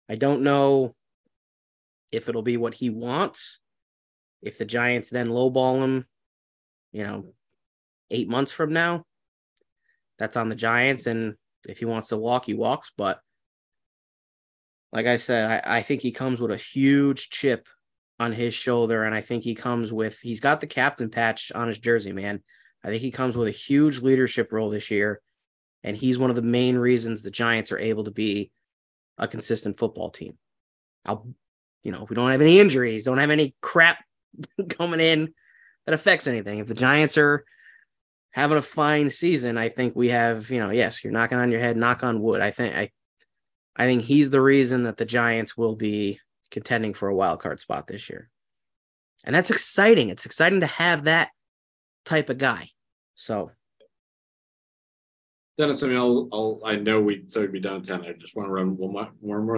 I 0.09 0.15
don't 0.15 0.41
know 0.41 0.95
if 2.11 2.27
it'll 2.27 2.41
be 2.41 2.57
what 2.57 2.73
he 2.73 2.89
wants. 2.89 3.59
If 4.41 4.57
the 4.57 4.65
Giants 4.65 5.09
then 5.09 5.27
lowball 5.27 5.83
him, 5.83 6.05
you 6.91 7.03
know, 7.03 7.33
eight 8.09 8.27
months 8.27 8.51
from 8.51 8.73
now, 8.73 9.05
that's 10.17 10.37
on 10.37 10.49
the 10.49 10.55
Giants. 10.55 11.05
And 11.05 11.35
if 11.67 11.79
he 11.79 11.85
wants 11.85 12.09
to 12.09 12.17
walk, 12.17 12.45
he 12.45 12.53
walks. 12.53 12.91
But 12.97 13.19
like 14.91 15.05
I 15.05 15.17
said, 15.17 15.63
I, 15.65 15.77
I 15.77 15.81
think 15.81 16.01
he 16.01 16.11
comes 16.11 16.41
with 16.41 16.51
a 16.51 16.57
huge 16.57 17.29
chip 17.29 17.67
on 18.19 18.31
his 18.31 18.53
shoulder, 18.53 19.03
and 19.03 19.15
I 19.15 19.21
think 19.21 19.43
he 19.43 19.55
comes 19.55 19.91
with 19.91 20.19
he's 20.19 20.39
got 20.39 20.61
the 20.61 20.67
captain 20.67 21.09
patch 21.09 21.51
on 21.55 21.67
his 21.67 21.79
jersey, 21.79 22.11
man. 22.11 22.43
I 22.83 22.89
think 22.89 23.01
he 23.01 23.11
comes 23.11 23.35
with 23.35 23.47
a 23.47 23.51
huge 23.51 23.99
leadership 23.99 24.51
role 24.51 24.69
this 24.69 24.91
year, 24.91 25.21
and 25.83 25.95
he's 25.95 26.19
one 26.19 26.29
of 26.29 26.35
the 26.35 26.41
main 26.41 26.77
reasons 26.77 27.21
the 27.21 27.31
Giants 27.31 27.71
are 27.71 27.79
able 27.79 28.03
to 28.03 28.11
be 28.11 28.51
a 29.17 29.27
consistent 29.27 29.77
football 29.77 30.09
team. 30.09 30.37
I'll, 31.05 31.27
you 31.83 31.91
know, 31.91 32.03
if 32.03 32.09
we 32.09 32.15
don't 32.15 32.31
have 32.31 32.41
any 32.41 32.59
injuries, 32.59 33.03
don't 33.03 33.17
have 33.17 33.31
any 33.31 33.55
crap 33.61 34.03
coming 34.69 34.99
in 34.99 35.33
that 35.85 35.93
affects 35.93 36.27
anything. 36.27 36.59
If 36.59 36.67
the 36.67 36.73
Giants 36.73 37.17
are 37.17 37.45
having 38.31 38.57
a 38.57 38.61
fine 38.61 39.09
season, 39.09 39.57
I 39.57 39.69
think 39.69 39.95
we 39.95 40.09
have, 40.09 40.49
you 40.49 40.59
know, 40.59 40.69
yes, 40.69 41.03
you're 41.03 41.13
knocking 41.13 41.37
on 41.37 41.51
your 41.51 41.59
head, 41.59 41.77
knock 41.77 42.03
on 42.03 42.21
wood. 42.21 42.41
I 42.41 42.51
think 42.51 42.75
I 42.75 42.91
I 43.75 43.85
think 43.85 44.03
he's 44.03 44.29
the 44.29 44.41
reason 44.41 44.83
that 44.83 44.97
the 44.97 45.05
Giants 45.05 45.55
will 45.55 45.75
be 45.75 46.19
contending 46.51 46.93
for 46.93 47.07
a 47.07 47.15
wild 47.15 47.39
card 47.39 47.59
spot 47.59 47.87
this 47.87 48.09
year. 48.09 48.29
And 49.23 49.33
that's 49.33 49.51
exciting. 49.51 50.09
It's 50.09 50.25
exciting 50.25 50.59
to 50.61 50.67
have 50.67 51.05
that 51.05 51.29
type 52.05 52.29
of 52.29 52.37
guy. 52.37 52.69
So 53.15 53.51
Dennis, 55.57 55.83
I 55.83 55.87
mean, 55.87 55.97
I'll, 55.97 56.29
I'll, 56.31 56.61
i 56.65 56.75
know 56.75 57.01
we 57.01 57.23
said 57.27 57.41
we'd 57.41 57.51
be 57.51 57.59
done 57.59 57.77
at 57.77 57.83
10. 57.83 58.01
I 58.01 58.13
just 58.13 58.35
want 58.35 58.47
to 58.47 58.53
run 58.53 58.77
one 58.77 58.93
more, 58.93 59.09
one 59.19 59.45
more, 59.45 59.57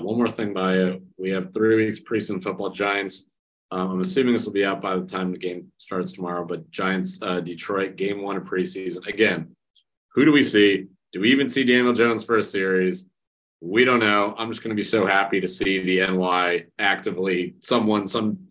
one 0.00 0.16
more 0.16 0.30
thing 0.30 0.54
by 0.54 0.76
you. 0.76 1.02
We 1.18 1.30
have 1.30 1.52
three 1.52 1.76
weeks 1.76 2.00
preseason 2.00 2.42
football. 2.42 2.70
Giants. 2.70 3.28
Um, 3.70 3.90
I'm 3.90 4.00
assuming 4.00 4.34
this 4.34 4.46
will 4.46 4.52
be 4.52 4.64
out 4.64 4.80
by 4.80 4.94
the 4.94 5.04
time 5.04 5.32
the 5.32 5.38
game 5.38 5.72
starts 5.78 6.12
tomorrow, 6.12 6.44
but 6.44 6.70
Giants, 6.70 7.18
uh, 7.22 7.40
Detroit, 7.40 7.96
game 7.96 8.22
one 8.22 8.36
of 8.36 8.44
preseason. 8.44 9.06
Again, 9.06 9.54
who 10.14 10.24
do 10.24 10.32
we 10.32 10.44
see? 10.44 10.86
Do 11.12 11.20
we 11.20 11.30
even 11.32 11.48
see 11.48 11.64
Daniel 11.64 11.92
Jones 11.92 12.24
for 12.24 12.38
a 12.38 12.44
series? 12.44 13.08
We 13.60 13.84
don't 13.84 14.00
know. 14.00 14.34
I'm 14.38 14.50
just 14.50 14.62
going 14.62 14.76
to 14.76 14.80
be 14.80 14.84
so 14.84 15.06
happy 15.06 15.40
to 15.40 15.48
see 15.48 15.80
the 15.80 16.06
NY 16.06 16.66
actively, 16.78 17.54
someone, 17.60 18.06
some 18.06 18.46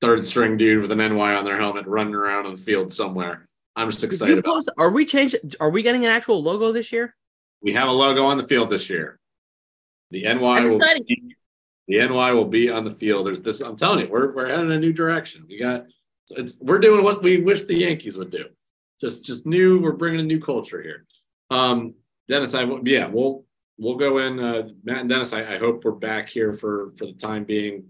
third 0.00 0.26
string 0.26 0.56
dude 0.56 0.82
with 0.82 0.92
an 0.92 0.98
NY 0.98 1.34
on 1.34 1.44
their 1.44 1.58
helmet 1.58 1.86
running 1.86 2.14
around 2.14 2.46
on 2.46 2.56
the 2.56 2.62
field 2.62 2.92
somewhere. 2.92 3.47
I'm 3.78 3.90
just 3.90 4.02
excited 4.02 4.38
about. 4.38 4.54
Post, 4.54 4.70
are 4.76 4.90
we 4.90 5.04
changing? 5.04 5.52
Are 5.60 5.70
we 5.70 5.82
getting 5.82 6.04
an 6.04 6.10
actual 6.10 6.42
logo 6.42 6.72
this 6.72 6.90
year? 6.90 7.14
We 7.62 7.72
have 7.74 7.88
a 7.88 7.92
logo 7.92 8.24
on 8.24 8.36
the 8.36 8.42
field 8.42 8.70
this 8.70 8.90
year. 8.90 9.20
The 10.10 10.22
NY 10.22 10.34
That's 10.34 10.68
will 10.68 10.76
exciting. 10.76 11.04
Be, 11.06 11.36
the 11.86 12.08
NY 12.08 12.32
will 12.32 12.44
be 12.44 12.70
on 12.70 12.84
the 12.84 12.90
field. 12.90 13.26
There's 13.26 13.40
this. 13.40 13.60
I'm 13.60 13.76
telling 13.76 14.00
you, 14.00 14.08
we're 14.08 14.34
we're 14.34 14.48
heading 14.48 14.72
a 14.72 14.78
new 14.78 14.92
direction. 14.92 15.46
We 15.48 15.60
got 15.60 15.84
it's 16.30 16.60
we're 16.60 16.80
doing 16.80 17.04
what 17.04 17.22
we 17.22 17.38
wish 17.40 17.64
the 17.64 17.76
Yankees 17.76 18.18
would 18.18 18.30
do. 18.30 18.46
Just 19.00 19.24
just 19.24 19.46
new. 19.46 19.80
We're 19.80 19.92
bringing 19.92 20.20
a 20.20 20.24
new 20.24 20.40
culture 20.40 20.82
here. 20.82 21.06
Um, 21.50 21.94
Dennis, 22.26 22.54
I 22.54 22.68
yeah, 22.84 23.06
we'll 23.06 23.44
we'll 23.78 23.94
go 23.94 24.18
in. 24.18 24.40
Uh, 24.40 24.70
Matt 24.82 25.02
and 25.02 25.08
Dennis, 25.08 25.32
I, 25.32 25.54
I 25.54 25.58
hope 25.58 25.84
we're 25.84 25.92
back 25.92 26.28
here 26.28 26.52
for 26.52 26.92
for 26.96 27.06
the 27.06 27.12
time 27.12 27.44
being. 27.44 27.84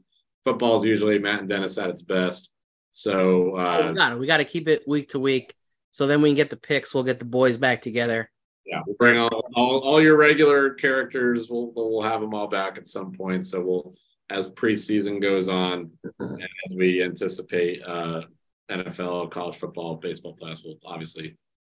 Football 0.45 0.76
is 0.76 0.84
usually 0.84 1.18
Matt 1.18 1.41
and 1.41 1.49
Dennis 1.49 1.78
at 1.78 1.89
its 1.89 2.03
best. 2.03 2.51
So 2.93 3.57
uh, 3.57 3.80
oh, 3.80 3.89
we 3.89 3.95
got 3.95 4.18
We 4.18 4.26
got 4.26 4.36
to 4.36 4.45
keep 4.45 4.68
it 4.68 4.86
week 4.86 5.11
to 5.11 5.18
week. 5.18 5.55
So 5.91 6.07
then 6.07 6.22
we 6.22 6.30
can 6.30 6.36
get 6.36 6.51
the 6.51 6.57
picks. 6.57 6.95
We'll 6.95 7.05
get 7.05 7.18
the 7.18 7.24
boys 7.24 7.57
back 7.57 7.82
together. 7.82 8.30
Yeah, 8.66 8.82
we'll 8.86 8.97
bring 8.97 9.18
all, 9.18 9.45
all, 9.55 9.78
all 9.80 10.01
your 10.01 10.18
regular 10.18 10.70
characters. 10.74 11.49
We'll 11.49 11.72
we'll 11.74 12.03
have 12.03 12.20
them 12.20 12.34
all 12.34 12.49
back 12.49 12.76
at 12.76 12.86
some 12.86 13.12
point. 13.12 13.47
So 13.47 13.62
we'll 13.62 13.95
as 14.30 14.51
preseason 14.51 15.22
goes 15.22 15.49
on, 15.49 15.91
as 16.20 16.76
we 16.76 17.03
anticipate 17.03 17.82
uh, 17.82 18.22
NFL, 18.70 19.30
college 19.30 19.57
football, 19.57 19.97
baseball 19.97 20.34
players, 20.34 20.62
we'll 20.62 20.78
obviously 20.84 21.36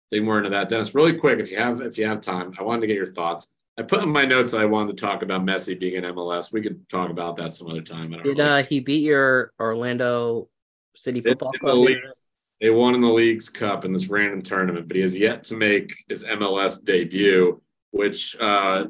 dig 0.10 0.24
more 0.24 0.40
into 0.40 0.50
that. 0.50 0.70
Dennis, 0.70 0.96
really 0.96 1.14
quick, 1.14 1.40
if 1.40 1.52
you 1.52 1.58
have 1.58 1.82
if 1.82 1.98
you 1.98 2.06
have 2.06 2.22
time, 2.22 2.54
I 2.58 2.64
wanted 2.64 2.82
to 2.82 2.88
get 2.88 2.96
your 2.96 3.06
thoughts. 3.06 3.52
I 3.78 3.84
put 3.84 4.04
in 4.04 4.10
my 4.10 4.26
notes 4.26 4.52
that 4.52 4.62
I 4.62 4.66
wanted 4.66 4.98
to 4.98 5.02
talk 5.02 5.22
about 5.22 5.46
Messi 5.46 5.80
being 5.80 5.96
in 5.96 6.04
MLS. 6.04 6.52
We 6.52 6.62
could 6.62 6.90
talk 6.90 7.10
about 7.10 7.38
that 7.38 7.54
some 7.54 7.70
other 7.70 7.82
time. 7.82 8.12
Did 8.24 8.40
uh, 8.40 8.64
he 8.64 8.82
beat 8.82 9.04
your 9.04 9.54
Orlando 9.60 10.50
City 10.96 11.22
Football 11.22 11.54
Club? 11.62 11.88
They 12.62 12.70
won 12.70 12.94
in 12.94 13.02
the 13.02 13.10
Leagues 13.10 13.48
Cup 13.48 13.86
in 13.86 13.94
this 13.94 14.08
random 14.08 14.42
tournament, 14.42 14.88
but 14.88 14.96
he 14.96 15.02
has 15.02 15.16
yet 15.16 15.44
to 15.46 15.56
make 15.56 15.94
his 16.10 16.26
MLS 16.26 16.84
debut, 16.84 17.62
which 17.92 18.36
uh, 18.40 18.86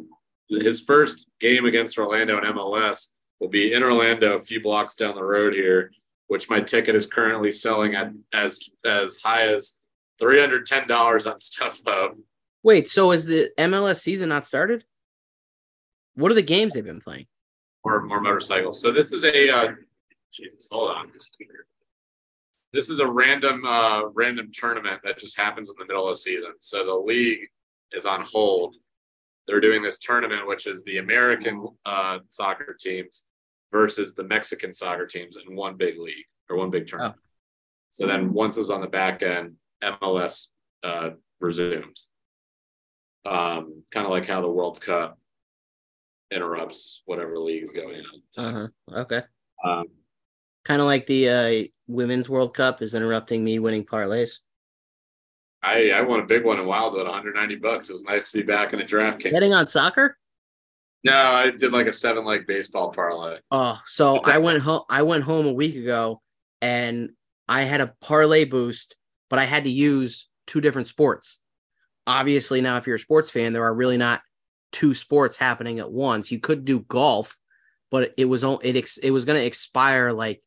his 0.49 0.81
first 0.81 1.27
game 1.39 1.65
against 1.65 1.97
Orlando 1.97 2.37
in 2.39 2.53
MLS 2.55 3.09
will 3.39 3.47
be 3.47 3.73
in 3.73 3.83
Orlando, 3.83 4.35
a 4.35 4.39
few 4.39 4.59
blocks 4.59 4.95
down 4.95 5.15
the 5.15 5.23
road 5.23 5.53
here, 5.53 5.91
which 6.27 6.49
my 6.49 6.59
ticket 6.59 6.95
is 6.95 7.05
currently 7.05 7.51
selling 7.51 7.95
at 7.95 8.11
as 8.33 8.59
as 8.85 9.17
high 9.17 9.47
as 9.47 9.77
three 10.19 10.39
hundred 10.39 10.65
ten 10.65 10.87
dollars 10.87 11.27
on 11.27 11.37
StubHub. 11.37 12.17
Wait, 12.63 12.87
so 12.87 13.11
is 13.11 13.25
the 13.25 13.51
MLS 13.57 13.99
season 13.99 14.29
not 14.29 14.45
started? 14.45 14.83
What 16.15 16.31
are 16.31 16.35
the 16.35 16.41
games 16.41 16.73
they've 16.73 16.83
been 16.83 17.01
playing? 17.01 17.27
Or 17.83 18.01
more 18.01 18.19
motorcycles. 18.19 18.81
So 18.81 18.91
this 18.91 19.13
is 19.13 19.23
a 19.23 19.49
uh, 19.49 19.73
Jesus, 20.33 20.67
hold 20.71 20.91
on 20.91 21.11
this 22.73 22.89
is 22.89 22.99
a 22.99 23.07
random 23.07 23.65
uh, 23.65 24.07
random 24.13 24.51
tournament 24.53 25.01
that 25.03 25.17
just 25.17 25.37
happens 25.37 25.69
in 25.69 25.75
the 25.79 25.85
middle 25.85 26.07
of 26.07 26.15
the 26.15 26.19
season. 26.19 26.51
So 26.59 26.85
the 26.85 26.93
league 26.93 27.47
is 27.91 28.05
on 28.05 28.21
hold. 28.21 28.75
They're 29.47 29.61
doing 29.61 29.81
this 29.81 29.97
tournament, 29.97 30.47
which 30.47 30.67
is 30.67 30.83
the 30.83 30.97
American 30.97 31.65
uh, 31.85 32.19
soccer 32.29 32.75
teams 32.79 33.25
versus 33.71 34.13
the 34.13 34.23
Mexican 34.23 34.73
soccer 34.73 35.07
teams 35.07 35.37
in 35.37 35.55
one 35.55 35.75
big 35.75 35.97
league 35.97 36.25
or 36.49 36.57
one 36.57 36.69
big 36.69 36.87
tournament. 36.87 37.15
Oh. 37.17 37.23
So 37.91 38.05
then 38.05 38.33
once 38.33 38.57
it's 38.57 38.69
on 38.69 38.81
the 38.81 38.87
back 38.87 39.23
end, 39.23 39.55
MLS 39.83 40.47
uh, 40.83 41.11
resumes. 41.41 42.09
Um, 43.25 43.83
kind 43.91 44.05
of 44.05 44.11
like 44.11 44.27
how 44.27 44.41
the 44.41 44.49
World 44.49 44.79
Cup 44.79 45.19
interrupts 46.31 47.01
whatever 47.05 47.37
league 47.39 47.63
is 47.63 47.73
going 47.73 48.01
on. 48.37 48.45
Uh-huh. 48.45 49.01
Okay. 49.01 49.21
Um, 49.63 49.85
kind 50.69 50.81
of 50.81 50.85
like 50.85 51.07
the 51.07 51.29
uh, 51.29 51.67
Women's 51.87 52.29
World 52.29 52.53
Cup 52.53 52.81
is 52.83 52.93
interrupting 52.93 53.43
me 53.43 53.57
winning 53.57 53.83
parlays. 53.83 54.37
I 55.61 55.89
I 55.89 56.01
won 56.01 56.21
a 56.21 56.25
big 56.25 56.45
one 56.45 56.59
in 56.59 56.65
Wildwood, 56.65 57.05
190 57.05 57.55
bucks. 57.55 57.89
It 57.89 57.93
was 57.93 58.03
nice 58.03 58.29
to 58.31 58.37
be 58.37 58.43
back 58.43 58.71
in 58.71 58.79
a 58.79 58.85
draft 58.85 59.19
case. 59.19 59.33
Getting 59.33 59.53
on 59.53 59.67
soccer? 59.67 60.17
No, 61.03 61.15
I 61.15 61.49
did 61.51 61.73
like 61.73 61.87
a 61.87 61.93
seven 61.93 62.23
leg 62.23 62.45
baseball 62.45 62.91
parlay. 62.91 63.39
Oh, 63.51 63.79
so 63.87 64.17
I 64.19 64.37
went 64.37 64.61
home. 64.61 64.83
I 64.89 65.01
went 65.01 65.23
home 65.23 65.47
a 65.47 65.51
week 65.51 65.75
ago, 65.75 66.21
and 66.61 67.09
I 67.47 67.63
had 67.63 67.81
a 67.81 67.93
parlay 67.99 68.45
boost, 68.45 68.95
but 69.29 69.39
I 69.39 69.45
had 69.45 69.63
to 69.63 69.71
use 69.71 70.29
two 70.45 70.61
different 70.61 70.87
sports. 70.87 71.39
Obviously, 72.05 72.61
now 72.61 72.77
if 72.77 72.85
you're 72.85 72.97
a 72.97 72.99
sports 72.99 73.31
fan, 73.31 73.53
there 73.53 73.63
are 73.63 73.73
really 73.73 73.97
not 73.97 74.21
two 74.71 74.93
sports 74.93 75.35
happening 75.35 75.79
at 75.79 75.91
once. 75.91 76.31
You 76.31 76.39
could 76.39 76.63
do 76.63 76.81
golf, 76.81 77.37
but 77.89 78.13
it 78.17 78.25
was 78.25 78.43
it 78.43 78.99
it 79.03 79.11
was 79.11 79.25
going 79.25 79.39
to 79.39 79.45
expire 79.45 80.11
like 80.11 80.41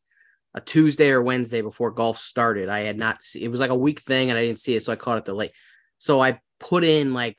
a 0.53 0.61
Tuesday 0.61 1.09
or 1.09 1.21
Wednesday 1.21 1.61
before 1.61 1.91
golf 1.91 2.17
started. 2.17 2.69
I 2.69 2.81
had 2.81 2.97
not 2.97 3.21
see, 3.21 3.43
it 3.43 3.49
was 3.49 3.59
like 3.59 3.71
a 3.71 3.75
week 3.75 4.01
thing 4.01 4.29
and 4.29 4.37
I 4.37 4.45
didn't 4.45 4.59
see 4.59 4.75
it, 4.75 4.83
so 4.83 4.91
I 4.91 4.95
caught 4.95 5.17
it 5.17 5.25
the 5.25 5.33
late. 5.33 5.51
So 5.97 6.21
I 6.21 6.39
put 6.59 6.83
in 6.83 7.13
like 7.13 7.37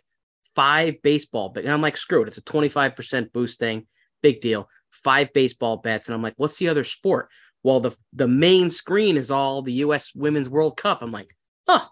five 0.55 1.03
baseball 1.03 1.53
and 1.57 1.69
I'm 1.69 1.83
like, 1.83 1.97
screw 1.97 2.23
it, 2.23 2.29
it's 2.29 2.39
a 2.39 2.43
25% 2.43 3.33
boost 3.33 3.59
thing, 3.59 3.87
big 4.23 4.41
deal. 4.41 4.69
Five 4.91 5.33
baseball 5.33 5.79
bets, 5.79 6.09
and 6.09 6.15
I'm 6.15 6.23
like, 6.23 6.35
what's 6.37 6.57
the 6.57 6.69
other 6.69 6.85
sport? 6.85 7.29
Well, 7.63 7.81
the 7.81 7.97
the 8.13 8.29
main 8.29 8.71
screen 8.71 9.17
is 9.17 9.31
all 9.31 9.63
the 9.63 9.73
US 9.85 10.15
Women's 10.15 10.49
World 10.49 10.77
Cup. 10.77 11.03
I'm 11.03 11.13
like, 11.13 11.35
oh, 11.67 11.89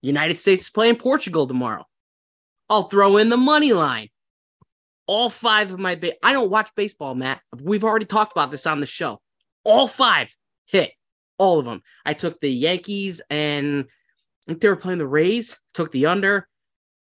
United 0.00 0.38
States 0.38 0.62
is 0.62 0.70
playing 0.70 0.96
Portugal 0.96 1.46
tomorrow. 1.46 1.84
I'll 2.70 2.84
throw 2.84 3.16
in 3.16 3.28
the 3.28 3.36
money 3.36 3.72
line. 3.72 4.08
All 5.06 5.30
five 5.30 5.70
of 5.72 5.78
my 5.78 5.94
ba- 5.94 6.16
I 6.22 6.32
don't 6.32 6.50
watch 6.50 6.70
baseball, 6.76 7.14
Matt. 7.14 7.40
We've 7.60 7.84
already 7.84 8.06
talked 8.06 8.32
about 8.32 8.50
this 8.50 8.66
on 8.66 8.80
the 8.80 8.86
show. 8.86 9.20
All 9.64 9.88
five 9.88 10.34
hit 10.68 10.92
all 11.38 11.58
of 11.58 11.64
them. 11.64 11.82
I 12.04 12.14
took 12.14 12.40
the 12.40 12.50
Yankees 12.50 13.22
and 13.30 13.86
I 14.46 14.52
think 14.52 14.60
they 14.60 14.68
were 14.68 14.76
playing 14.76 14.98
the 14.98 15.06
Rays, 15.06 15.58
took 15.74 15.90
the 15.92 16.06
under. 16.06 16.48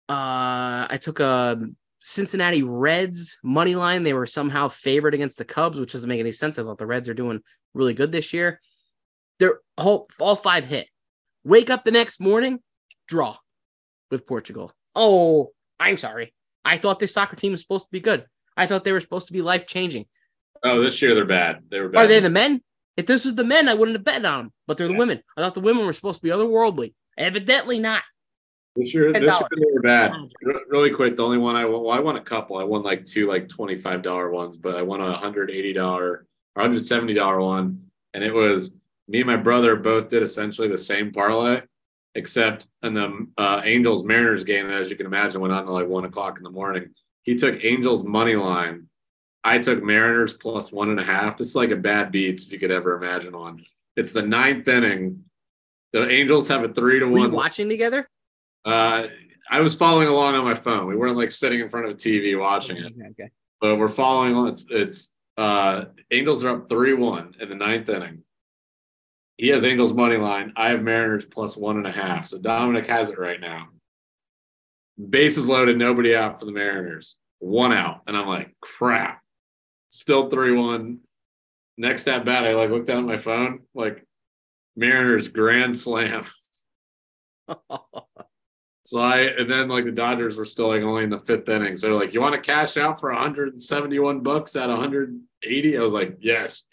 Uh, 0.10 0.88
I 0.90 1.00
took 1.02 1.20
a 1.20 1.60
Cincinnati 2.02 2.64
Reds 2.64 3.38
money 3.44 3.76
line. 3.76 4.04
They 4.04 4.14
were 4.14 4.26
somehow 4.26 4.70
favored 4.70 5.14
against 5.14 5.38
the 5.38 5.46
Cubs, 5.46 5.80
which 5.80 5.94
doesn't 5.94 6.08
make 6.08 6.20
any 6.20 6.32
sense. 6.32 6.58
I 6.58 6.64
thought 6.64 6.78
the 6.78 6.86
Reds 6.86 7.10
are 7.10 7.14
doing 7.14 7.42
really 7.74 7.94
good 7.94 8.12
this 8.12 8.34
year. 8.34 8.62
They're 9.40 9.60
all, 9.78 10.10
all 10.20 10.36
five 10.36 10.66
hit. 10.66 10.88
Wake 11.44 11.70
up 11.70 11.84
the 11.84 11.92
next 11.92 12.20
morning, 12.20 12.60
draw 13.08 13.38
with 14.10 14.26
Portugal. 14.26 14.72
Oh, 14.96 15.52
I'm 15.80 15.98
sorry. 15.98 16.34
I 16.66 16.78
thought 16.78 17.00
this 17.00 17.14
soccer 17.14 17.36
team 17.36 17.52
was 17.52 17.62
supposed 17.62 17.86
to 17.86 17.92
be 17.92 18.00
good. 18.00 18.26
I 18.58 18.66
thought 18.66 18.84
they 18.84 18.92
were 18.92 19.00
supposed 19.00 19.28
to 19.28 19.34
be 19.34 19.42
life 19.42 19.68
changing. 19.68 20.06
Oh, 20.64 20.82
this 20.82 21.02
year 21.02 21.14
they're 21.14 21.26
bad. 21.26 21.60
They 21.70 21.80
were 21.80 21.90
bad. 21.90 22.06
Are 22.06 22.08
they 22.08 22.20
the 22.20 22.30
men? 22.30 22.62
If 22.98 23.06
this 23.06 23.24
was 23.24 23.36
the 23.36 23.44
men, 23.44 23.70
I 23.70 23.76
wouldn't 23.76 23.96
have 23.96 24.04
bet 24.04 24.26
on 24.26 24.46
them, 24.46 24.54
but 24.66 24.78
they're 24.78 24.88
yeah. 24.88 24.94
the 24.94 25.00
women. 25.00 25.24
I 25.38 25.42
thought 25.42 25.54
the 25.54 25.62
women 25.62 25.86
were 25.86 25.94
supposed 25.94 26.18
to 26.18 26.24
be 26.24 26.30
otherworldly. 26.30 26.96
Evidently 27.18 27.80
not. 27.80 28.04
This 28.76 28.94
year, 28.94 29.14
this 29.14 29.22
year 29.24 29.48
they 29.56 29.74
were 29.74 29.82
bad. 29.82 30.14
really 30.70 30.92
quick, 30.92 31.16
the 31.16 31.24
only 31.24 31.40
one 31.40 31.56
I 31.56 31.66
won, 31.66 31.84
well, 31.84 31.92
I 31.92 32.00
won 32.00 32.16
a 32.16 32.22
couple. 32.22 32.58
I 32.58 32.64
won 32.64 32.84
like 32.84 33.06
two 33.06 33.28
like 33.28 33.48
$25 33.48 34.32
ones, 34.32 34.58
but 34.58 34.76
I 34.76 34.82
won 34.82 35.02
a 35.02 35.18
$180 35.18 35.78
or 35.84 36.26
$170 36.58 37.42
one. 37.42 37.88
And 38.14 38.24
it 38.24 38.34
was 38.34 38.78
me 39.08 39.22
and 39.22 39.28
my 39.28 39.38
brother 39.38 39.76
both 39.76 40.10
did 40.10 40.22
essentially 40.22 40.68
the 40.68 40.78
same 40.78 41.12
parlay, 41.12 41.62
except 42.14 42.68
in 42.84 42.94
the 42.94 43.28
uh, 43.38 43.62
Angels 43.64 44.04
Mariners 44.04 44.44
game 44.44 44.68
as 44.68 44.90
you 44.90 44.96
can 44.96 45.06
imagine, 45.06 45.42
went 45.42 45.54
on 45.54 45.66
to 45.66 45.72
like 45.72 45.88
one 45.88 46.06
o'clock 46.06 46.38
in 46.38 46.44
the 46.44 46.52
morning. 46.52 46.90
He 47.24 47.36
took 47.36 47.64
Angels 47.64 48.04
money 48.04 48.36
line 48.36 48.88
I 49.44 49.60
took 49.60 49.84
Mariners 49.84 50.34
plus 50.34 50.72
one 50.72 50.90
and 50.90 51.00
a 51.00 51.04
half. 51.04 51.38
This 51.38 51.50
is 51.50 51.56
like 51.56 51.72
a 51.72 51.76
bad 51.76 52.12
beats 52.12 52.46
if 52.46 52.52
you 52.52 52.60
could 52.60 52.72
ever 52.72 52.96
imagine 52.96 53.38
one. 53.38 53.66
It's 53.96 54.12
the 54.12 54.22
ninth 54.22 54.68
inning. 54.68 55.24
The 55.94 56.10
Angels 56.10 56.48
have 56.50 56.64
a 56.64 56.70
three 56.70 57.00
to 57.00 57.06
Were 57.08 57.20
one. 57.20 57.32
watching 57.32 57.70
together? 57.70 58.10
Uh, 58.66 59.08
I 59.50 59.62
was 59.62 59.74
following 59.76 60.08
along 60.08 60.36
on 60.36 60.44
my 60.44 60.56
phone. 60.56 60.88
We 60.88 60.96
weren't 60.96 61.18
like 61.18 61.32
sitting 61.32 61.62
in 61.62 61.70
front 61.70 61.86
of 61.86 61.94
a 61.94 61.96
TV 61.96 62.38
watching 62.38 62.78
it. 62.78 62.88
Okay, 62.88 63.08
okay. 63.12 63.30
But 63.62 63.78
we're 63.78 63.88
following 63.88 64.34
along. 64.34 64.50
It's, 64.50 64.66
it's 64.70 65.14
uh, 65.38 65.86
Angels 66.12 66.44
are 66.44 66.50
up 66.50 66.70
three 66.70 66.94
one 66.94 67.36
in 67.40 67.50
the 67.50 67.56
ninth 67.56 67.88
inning. 67.90 68.24
He 69.38 69.50
has 69.50 69.64
Angels 69.64 69.94
money 69.94 70.18
line. 70.18 70.52
I 70.58 70.70
have 70.70 70.82
Mariners 70.84 71.26
plus 71.26 71.56
one 71.56 71.78
and 71.78 71.88
a 71.88 71.92
half. 71.92 72.28
So 72.28 72.40
Dominic 72.40 72.88
has 72.88 73.10
it 73.10 73.20
right 73.20 73.40
now. 73.40 73.70
Bases 75.10 75.48
loaded, 75.48 75.78
nobody 75.78 76.16
out 76.16 76.40
for 76.40 76.46
the 76.46 76.52
Mariners. 76.52 77.16
One 77.40 77.72
out, 77.72 78.02
and 78.08 78.18
I'm 78.18 78.28
like, 78.28 78.56
crap 78.62 79.22
still 79.90 80.30
3 80.30 80.56
1. 80.56 81.00
Next 81.78 82.08
at 82.08 82.26
bat, 82.26 82.46
I 82.46 82.54
like 82.54 82.72
looked 82.72 82.88
down 82.88 83.00
at 83.00 83.06
my 83.06 83.18
phone, 83.18 83.62
like 83.76 84.06
Mariners 84.76 85.28
grand 85.28 85.78
slam. 85.78 86.24
So 88.88 89.02
I 89.02 89.18
and 89.38 89.52
then 89.52 89.68
like 89.68 89.84
the 89.84 89.92
Dodgers 89.92 90.38
were 90.38 90.46
still 90.46 90.70
like 90.70 90.82
only 90.82 91.04
in 91.04 91.10
the 91.10 91.20
fifth 91.20 91.50
inning. 91.50 91.76
So 91.76 91.88
they're 91.88 91.96
like, 91.98 92.14
you 92.14 92.22
want 92.22 92.36
to 92.36 92.40
cash 92.40 92.78
out 92.78 93.02
for 93.02 93.12
171 93.12 94.22
bucks 94.22 94.56
at 94.56 94.70
180? 94.70 95.78
I 95.78 95.82
was 95.82 95.92
like, 95.92 96.16
yes. 96.22 96.64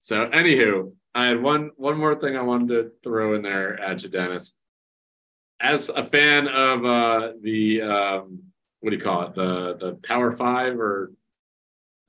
So 0.00 0.26
anywho, 0.26 0.92
I 1.14 1.26
had 1.26 1.40
one 1.40 1.70
one 1.76 1.96
more 1.96 2.16
thing 2.16 2.36
I 2.36 2.42
wanted 2.42 2.68
to 2.70 2.90
throw 3.04 3.34
in 3.34 3.42
there 3.42 3.78
at 3.78 4.02
you, 4.02 4.08
Dennis. 4.08 4.56
As 5.60 5.88
a 5.88 6.04
fan 6.04 6.48
of 6.48 6.84
uh 6.84 7.32
the 7.40 7.82
um 7.82 8.42
what 8.80 8.90
do 8.90 8.96
you 8.96 9.02
call 9.02 9.22
it? 9.22 9.34
The 9.34 9.76
the 9.78 9.92
Power 10.02 10.32
Five 10.32 10.78
or 10.78 11.12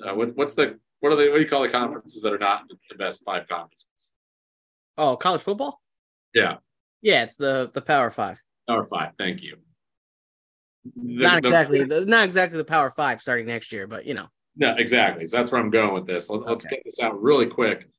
uh, 0.05 0.13
what, 0.13 0.35
what's 0.35 0.53
the 0.53 0.79
what 0.99 1.11
are 1.11 1.15
they 1.15 1.29
what 1.29 1.37
do 1.37 1.43
you 1.43 1.49
call 1.49 1.61
the 1.61 1.69
conferences 1.69 2.21
that 2.21 2.33
are 2.33 2.37
not 2.37 2.63
the 2.89 2.95
best 2.95 3.23
five 3.25 3.47
conferences? 3.47 4.11
Oh, 4.97 5.15
college 5.15 5.41
football? 5.41 5.81
Yeah. 6.33 6.57
Yeah, 7.01 7.23
it's 7.23 7.37
the 7.37 7.71
the 7.73 7.81
Power 7.81 8.11
Five. 8.11 8.39
Power 8.67 8.83
Five. 8.83 9.11
Thank 9.17 9.41
you. 9.41 9.57
The, 10.95 11.23
not 11.23 11.37
exactly, 11.39 11.83
the, 11.83 12.05
not 12.05 12.25
exactly 12.25 12.57
the 12.57 12.65
Power 12.65 12.91
Five 12.91 13.21
starting 13.21 13.45
next 13.45 13.71
year, 13.71 13.87
but 13.87 14.05
you 14.05 14.13
know. 14.13 14.27
No, 14.55 14.75
exactly. 14.75 15.25
So 15.25 15.37
that's 15.37 15.51
where 15.51 15.61
I'm 15.61 15.69
going 15.69 15.93
with 15.93 16.05
this. 16.05 16.29
Let, 16.29 16.43
us 16.43 16.65
get 16.65 16.81
this 16.83 16.99
out 16.99 17.21
really 17.21 17.45
quick. 17.45 17.89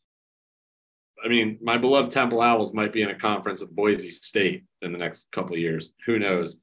I 1.25 1.29
mean, 1.29 1.59
my 1.62 1.77
beloved 1.77 2.11
Temple 2.11 2.41
Owls 2.41 2.73
might 2.73 2.93
be 2.93 3.03
in 3.03 3.11
a 3.11 3.14
conference 3.14 3.61
with 3.61 3.75
Boise 3.75 4.11
State 4.11 4.64
in 4.83 4.93
the 4.93 4.99
next 4.99 5.31
couple 5.33 5.55
of 5.55 5.59
years. 5.61 5.93
Who 6.07 6.18
knows? 6.18 6.61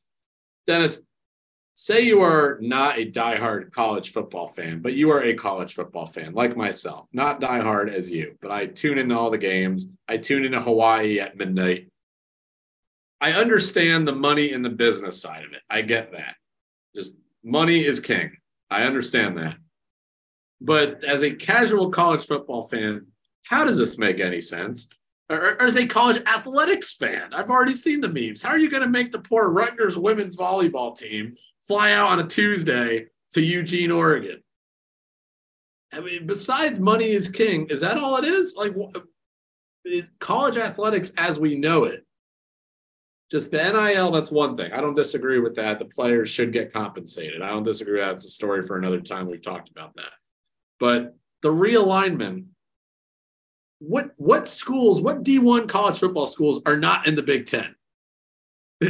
Dennis, 0.66 1.04
say 1.80 2.02
you 2.02 2.22
are 2.22 2.58
not 2.60 2.98
a 2.98 3.06
diehard 3.06 3.72
college 3.72 4.12
football 4.12 4.48
fan, 4.48 4.80
but 4.80 4.94
you 4.94 5.12
are 5.12 5.24
a 5.24 5.36
college 5.36 5.76
football 5.76 6.08
fan 6.08 6.34
like 6.34 6.58
myself, 6.58 7.06
not 7.14 7.40
diehard 7.40 7.88
as 7.94 8.10
you, 8.10 8.36
but 8.42 8.50
I 8.50 8.66
tune 8.66 8.98
into 8.98 9.16
all 9.16 9.30
the 9.30 9.38
games. 9.38 9.92
I 10.08 10.18
tune 10.18 10.44
into 10.44 10.60
Hawaii 10.60 11.20
at 11.20 11.38
midnight. 11.38 11.90
I 13.22 13.34
understand 13.34 14.08
the 14.08 14.16
money 14.16 14.54
and 14.54 14.66
the 14.66 14.72
business 14.72 15.22
side 15.22 15.46
of 15.46 15.54
it. 15.54 15.62
I 15.70 15.84
get 15.84 16.14
that. 16.14 16.34
Just 16.96 17.14
money 17.44 17.86
is 17.86 18.00
king. 18.00 18.32
I 18.72 18.84
understand 18.84 19.38
that. 19.38 19.58
But 20.60 21.04
as 21.04 21.22
a 21.22 21.36
casual 21.36 21.92
college 21.92 22.26
football 22.26 22.64
fan, 22.64 23.06
how 23.44 23.66
does 23.66 23.78
this 23.78 24.00
make 24.00 24.20
any 24.20 24.42
sense? 24.42 24.90
Or, 25.30 25.54
or 25.56 25.62
as 25.62 25.76
a 25.76 25.86
college 25.86 26.24
athletics 26.26 26.96
fan, 26.96 27.34
I've 27.34 27.52
already 27.52 27.74
seen 27.76 28.02
the 28.02 28.10
memes. 28.10 28.42
How 28.42 28.50
are 28.50 28.58
you 28.58 28.70
going 28.70 28.84
to 28.84 28.90
make 28.90 29.12
the 29.12 29.20
poor 29.20 29.50
Rutgers 29.50 29.98
women's 29.98 30.36
volleyball 30.36 30.96
team 30.96 31.36
fly 31.68 31.92
out 31.92 32.10
on 32.10 32.20
a 32.20 32.28
Tuesday 32.28 33.08
to 33.32 33.42
Eugene, 33.42 33.92
Oregon. 33.92 34.42
I 35.94 36.00
mean, 36.02 36.28
besides 36.28 36.80
money 36.80 37.10
is 37.10 37.30
king, 37.30 37.68
is 37.70 37.82
that 37.82 37.98
all 37.98 38.18
it 38.18 38.26
is? 38.26 38.56
Like, 38.58 38.74
is 39.86 40.12
college 40.20 40.58
athletics 40.58 41.14
as 41.18 41.40
we 41.40 41.56
know 41.56 41.86
it? 41.86 42.06
Just 43.30 43.52
the 43.52 43.58
NIL, 43.58 44.12
that's 44.12 44.32
one 44.32 44.56
thing. 44.56 44.72
I 44.72 44.80
don't 44.80 44.96
disagree 44.96 45.40
with 45.40 45.56
that. 45.56 45.80
The 45.80 45.86
players 45.86 46.30
should 46.30 46.54
get 46.54 46.72
compensated. 46.72 47.42
I 47.42 47.50
don't 47.50 47.64
disagree. 47.64 48.00
That's 48.00 48.26
a 48.26 48.32
story 48.32 48.64
for 48.64 48.78
another 48.78 49.02
time. 49.02 49.30
We've 49.30 49.42
talked 49.42 49.70
about 49.70 49.96
that. 49.96 50.12
But 50.80 51.18
the 51.42 51.50
realignment, 51.50 52.46
what 53.80 54.12
what 54.18 54.48
schools, 54.48 55.02
what 55.02 55.24
D1 55.24 55.68
college 55.68 56.00
football 56.00 56.26
schools 56.26 56.62
are 56.66 56.78
not 56.78 57.06
in 57.06 57.16
the 57.16 57.24
Big 57.24 57.48
Ten? 57.48 57.76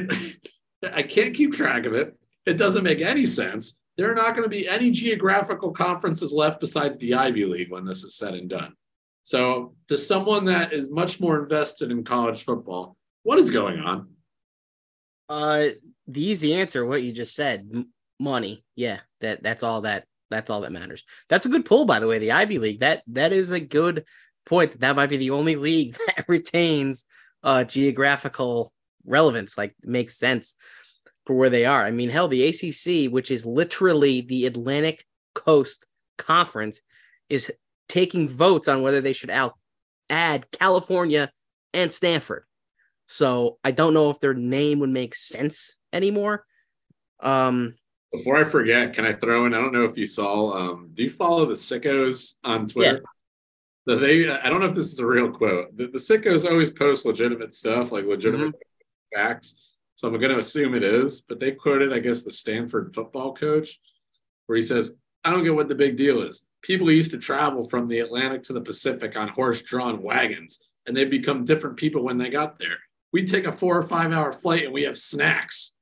I 0.84 1.04
can't 1.04 1.34
keep 1.34 1.54
track 1.54 1.86
of 1.86 1.94
it. 1.94 2.16
It 2.48 2.58
doesn't 2.58 2.84
make 2.84 3.02
any 3.02 3.26
sense. 3.26 3.78
There 3.98 4.10
are 4.10 4.16
not 4.16 4.32
going 4.32 4.44
to 4.44 4.50
be 4.50 4.70
any 4.70 4.90
geographical 4.90 5.72
conferences 5.72 6.32
left 6.32 6.62
besides 6.62 6.98
the 6.98 7.14
Ivy 7.14 7.44
League 7.44 7.70
when 7.70 7.84
this 7.84 8.06
is 8.06 8.16
said 8.16 8.36
and 8.36 8.50
done. 8.50 8.74
So, 9.22 9.76
to 9.90 9.98
someone 9.98 10.46
that 10.46 10.72
is 10.72 10.90
much 10.90 11.20
more 11.20 11.44
invested 11.44 11.92
in 11.92 12.06
college 12.06 12.46
football, 12.46 12.96
what 13.24 13.38
is 13.38 13.50
going 13.50 13.80
on? 13.80 14.08
Uh, 15.28 15.66
the 16.08 16.24
easy 16.24 16.54
answer, 16.54 16.86
what 16.86 17.04
you 17.04 17.12
just 17.12 17.36
said, 17.36 17.68
m- 17.74 17.92
money. 18.18 18.64
Yeah, 18.78 19.00
that 19.20 19.44
that's 19.44 19.64
all 19.64 19.82
that 19.82 20.06
that's 20.30 20.50
all 20.50 20.62
that 20.62 20.72
matters. 20.72 21.04
That's 21.28 21.46
a 21.46 21.50
good 21.50 21.66
pull, 21.66 21.84
by 21.84 22.00
the 22.00 22.08
way. 22.08 22.20
The 22.20 22.32
Ivy 22.32 22.60
League 22.60 22.80
that 22.80 23.04
that 23.08 23.34
is 23.34 23.52
a 23.52 23.60
good 23.60 24.06
point. 24.46 24.72
That 24.72 24.80
that 24.80 24.96
might 24.96 25.10
be 25.10 25.18
the 25.18 25.32
only 25.32 25.58
league 25.58 25.98
that 26.08 26.30
retains 26.30 27.06
uh 27.44 27.66
geographical 27.66 28.72
relevance. 29.06 29.58
Like 29.58 29.76
makes 29.84 30.18
sense 30.18 30.56
for 31.28 31.34
where 31.34 31.50
they 31.50 31.66
are. 31.66 31.84
I 31.84 31.92
mean, 31.92 32.10
hell, 32.10 32.30
the 32.30 32.48
ACC, 32.48 33.12
which 33.12 33.30
is 33.30 33.46
literally 33.46 34.22
the 34.22 34.46
Atlantic 34.46 35.06
Coast 35.36 35.86
Conference, 36.18 36.82
is 37.30 37.52
taking 37.90 38.30
votes 38.30 38.70
on 38.70 38.82
whether 38.82 39.02
they 39.02 39.14
should 39.14 39.30
out 39.30 39.56
add 40.10 40.50
California 40.52 41.30
and 41.74 41.92
Stanford. 41.92 42.46
So 43.08 43.58
I 43.64 43.72
don't 43.72 43.94
know 43.94 44.10
if 44.10 44.20
their 44.20 44.34
name 44.34 44.80
would 44.80 44.90
make 44.90 45.16
sense 45.16 45.78
anymore. 45.92 46.46
Um, 47.20 47.76
Before 48.12 48.38
I 48.38 48.46
forget, 48.46 48.94
can 48.94 49.06
I 49.06 49.12
throw 49.12 49.46
in? 49.46 49.54
I 49.54 49.60
don't 49.60 49.74
know 49.74 49.86
if 49.86 49.98
you 49.98 50.06
saw. 50.06 50.52
Um, 50.54 50.90
do 50.94 51.04
you 51.04 51.10
follow 51.10 51.46
the 51.46 51.56
sickos 51.56 52.36
on 52.44 52.68
Twitter? 52.68 53.02
Yeah. 53.04 53.94
So 53.94 53.98
they, 53.98 54.30
I 54.30 54.50
don't 54.50 54.60
know 54.60 54.68
if 54.68 54.76
this 54.76 54.92
is 54.92 55.00
a 55.00 55.06
real 55.06 55.32
quote. 55.32 55.76
The, 55.76 55.88
the 55.88 55.98
sickos 55.98 56.50
always 56.50 56.72
post 56.72 57.06
legitimate 57.06 57.54
stuff, 57.54 57.92
like 57.92 58.06
legitimate 58.06 58.54
mm-hmm. 58.54 59.18
facts. 59.18 59.67
So 59.98 60.08
I'm 60.08 60.20
going 60.20 60.32
to 60.32 60.38
assume 60.38 60.76
it 60.76 60.84
is, 60.84 61.22
but 61.22 61.40
they 61.40 61.54
quoted, 61.54 61.92
I 61.92 61.98
guess, 61.98 62.22
the 62.22 62.32
Stanford 62.32 62.94
football 62.94 63.34
coach, 63.34 63.80
where 64.46 64.56
he 64.56 64.62
says, 64.62 64.96
I 65.24 65.32
don't 65.32 65.44
get 65.44 65.56
what 65.56 65.70
the 65.70 65.76
big 65.76 65.98
deal 65.98 66.22
is. 66.22 66.48
People 66.62 66.92
used 66.92 67.10
to 67.12 67.18
travel 67.18 67.68
from 67.68 67.88
the 67.88 68.02
Atlantic 68.02 68.44
to 68.44 68.54
the 68.54 68.62
Pacific 68.62 69.18
on 69.18 69.30
horse 69.30 69.64
drawn 69.64 70.04
wagons, 70.04 70.70
and 70.86 70.96
they 70.96 71.04
become 71.04 71.46
different 71.46 71.78
people 71.78 72.04
when 72.04 72.20
they 72.20 72.30
got 72.30 72.60
there. 72.60 72.78
We 73.12 73.26
take 73.26 73.48
a 73.48 73.52
four 73.52 73.76
or 73.76 73.82
five 73.82 74.12
hour 74.12 74.32
flight 74.32 74.66
and 74.66 74.74
we 74.74 74.84
have 74.84 74.96
snacks. 74.96 75.74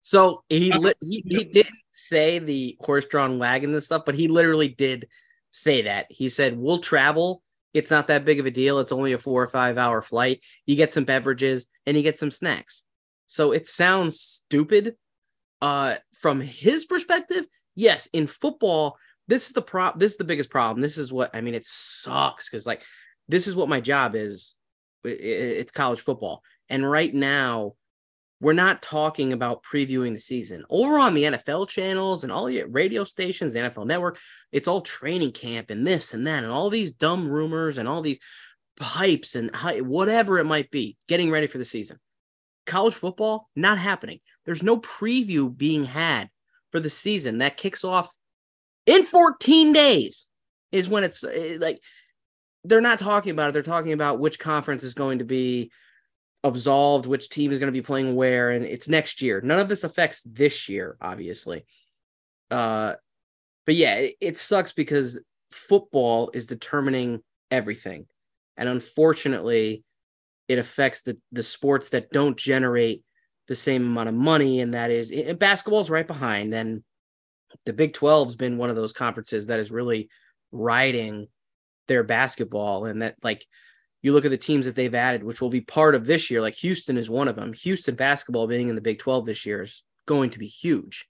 So 0.00 0.42
he 0.48 0.72
li- 0.78 0.94
he, 1.02 1.22
he 1.26 1.44
didn't 1.44 1.76
say 1.90 2.38
the 2.38 2.78
horse 2.80 3.04
drawn 3.04 3.38
wagon 3.38 3.74
and 3.74 3.82
stuff, 3.82 4.04
but 4.06 4.14
he 4.14 4.28
literally 4.28 4.68
did 4.68 5.08
say 5.50 5.82
that. 5.82 6.06
He 6.08 6.30
said, 6.30 6.56
We'll 6.56 6.78
travel. 6.78 7.42
It's 7.74 7.90
not 7.90 8.06
that 8.06 8.24
big 8.24 8.40
of 8.40 8.46
a 8.46 8.50
deal. 8.50 8.78
It's 8.78 8.92
only 8.92 9.12
a 9.12 9.18
four 9.18 9.42
or 9.42 9.48
five 9.48 9.76
hour 9.76 10.00
flight. 10.00 10.40
You 10.64 10.74
get 10.74 10.94
some 10.94 11.04
beverages 11.04 11.66
and 11.84 11.98
you 11.98 12.02
get 12.02 12.16
some 12.16 12.30
snacks. 12.30 12.85
So 13.26 13.52
it 13.52 13.66
sounds 13.66 14.20
stupid. 14.20 14.96
Uh, 15.62 15.96
from 16.20 16.40
his 16.40 16.84
perspective, 16.84 17.46
yes, 17.74 18.06
in 18.12 18.26
football, 18.26 18.98
this 19.28 19.46
is 19.46 19.52
the 19.52 19.62
pro 19.62 19.92
this 19.96 20.12
is 20.12 20.18
the 20.18 20.24
biggest 20.24 20.50
problem. 20.50 20.80
This 20.80 20.98
is 20.98 21.12
what 21.12 21.30
I 21.34 21.40
mean, 21.40 21.54
it 21.54 21.64
sucks 21.64 22.48
because 22.48 22.66
like 22.66 22.82
this 23.28 23.46
is 23.46 23.56
what 23.56 23.68
my 23.68 23.80
job 23.80 24.14
is. 24.14 24.54
It's 25.04 25.72
college 25.72 26.00
football. 26.00 26.42
And 26.68 26.88
right 26.88 27.14
now, 27.14 27.74
we're 28.40 28.52
not 28.52 28.82
talking 28.82 29.32
about 29.32 29.62
previewing 29.62 30.12
the 30.12 30.20
season. 30.20 30.64
Over 30.68 30.98
on 30.98 31.14
the 31.14 31.24
NFL 31.24 31.68
channels 31.68 32.22
and 32.22 32.32
all 32.32 32.46
the 32.46 32.64
radio 32.64 33.04
stations, 33.04 33.52
the 33.52 33.60
NFL 33.60 33.86
network, 33.86 34.18
it's 34.52 34.68
all 34.68 34.80
training 34.80 35.32
camp 35.32 35.70
and 35.70 35.86
this 35.86 36.12
and 36.12 36.26
that, 36.26 36.42
and 36.42 36.52
all 36.52 36.68
these 36.68 36.92
dumb 36.92 37.28
rumors 37.28 37.78
and 37.78 37.88
all 37.88 38.02
these 38.02 38.18
hypes 38.80 39.36
and 39.36 39.50
whatever 39.86 40.38
it 40.38 40.44
might 40.44 40.70
be, 40.70 40.96
getting 41.08 41.30
ready 41.30 41.46
for 41.46 41.58
the 41.58 41.64
season 41.64 41.98
college 42.66 42.94
football 42.94 43.48
not 43.56 43.78
happening. 43.78 44.20
There's 44.44 44.62
no 44.62 44.78
preview 44.78 45.56
being 45.56 45.84
had 45.84 46.30
for 46.72 46.80
the 46.80 46.90
season 46.90 47.38
that 47.38 47.56
kicks 47.56 47.84
off 47.84 48.12
in 48.86 49.04
14 49.04 49.72
days 49.72 50.28
is 50.72 50.88
when 50.88 51.04
it's 51.04 51.24
eh, 51.24 51.56
like 51.58 51.80
they're 52.64 52.80
not 52.80 52.98
talking 52.98 53.30
about 53.30 53.48
it. 53.48 53.52
They're 53.52 53.62
talking 53.62 53.92
about 53.92 54.18
which 54.18 54.38
conference 54.38 54.82
is 54.82 54.94
going 54.94 55.18
to 55.18 55.24
be 55.24 55.70
absolved, 56.42 57.06
which 57.06 57.28
team 57.28 57.52
is 57.52 57.58
going 57.58 57.72
to 57.72 57.78
be 57.78 57.82
playing 57.82 58.14
where, 58.14 58.50
and 58.50 58.64
it's 58.64 58.88
next 58.88 59.22
year. 59.22 59.40
None 59.40 59.58
of 59.58 59.68
this 59.68 59.84
affects 59.84 60.22
this 60.22 60.68
year, 60.68 60.96
obviously. 61.00 61.64
Uh, 62.50 62.94
but 63.64 63.74
yeah, 63.74 63.94
it, 63.96 64.14
it 64.20 64.36
sucks 64.36 64.72
because 64.72 65.20
football 65.50 66.30
is 66.34 66.46
determining 66.46 67.22
everything, 67.50 68.06
and 68.56 68.68
unfortunately, 68.68 69.84
it 70.48 70.58
affects 70.58 71.02
the 71.02 71.18
the 71.32 71.42
sports 71.42 71.90
that 71.90 72.10
don't 72.10 72.36
generate 72.36 73.02
the 73.48 73.56
same 73.56 73.84
amount 73.84 74.08
of 74.08 74.14
money, 74.14 74.60
and 74.60 74.74
that 74.74 74.90
is 74.90 75.10
and 75.10 75.38
basketball's 75.38 75.90
right 75.90 76.06
behind. 76.06 76.52
And 76.54 76.82
the 77.64 77.72
Big 77.72 77.94
12's 77.94 78.36
been 78.36 78.58
one 78.58 78.70
of 78.70 78.76
those 78.76 78.92
conferences 78.92 79.46
that 79.46 79.60
is 79.60 79.70
really 79.70 80.08
riding 80.52 81.28
their 81.88 82.02
basketball, 82.02 82.86
and 82.86 83.02
that 83.02 83.16
like 83.22 83.44
you 84.02 84.12
look 84.12 84.24
at 84.24 84.30
the 84.30 84.36
teams 84.36 84.66
that 84.66 84.74
they've 84.74 84.94
added, 84.94 85.24
which 85.24 85.40
will 85.40 85.50
be 85.50 85.60
part 85.60 85.94
of 85.94 86.06
this 86.06 86.30
year. 86.30 86.40
Like 86.40 86.54
Houston 86.56 86.96
is 86.96 87.10
one 87.10 87.28
of 87.28 87.36
them. 87.36 87.52
Houston 87.52 87.94
basketball 87.94 88.46
being 88.46 88.68
in 88.68 88.74
the 88.74 88.80
Big 88.80 88.98
12 88.98 89.26
this 89.26 89.46
year 89.46 89.62
is 89.62 89.82
going 90.06 90.30
to 90.30 90.38
be 90.38 90.46
huge, 90.46 91.08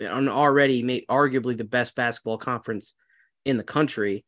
and 0.00 0.28
already 0.28 0.82
made 0.82 1.04
arguably 1.08 1.56
the 1.56 1.64
best 1.64 1.94
basketball 1.94 2.38
conference 2.38 2.94
in 3.44 3.56
the 3.56 3.64
country. 3.64 4.24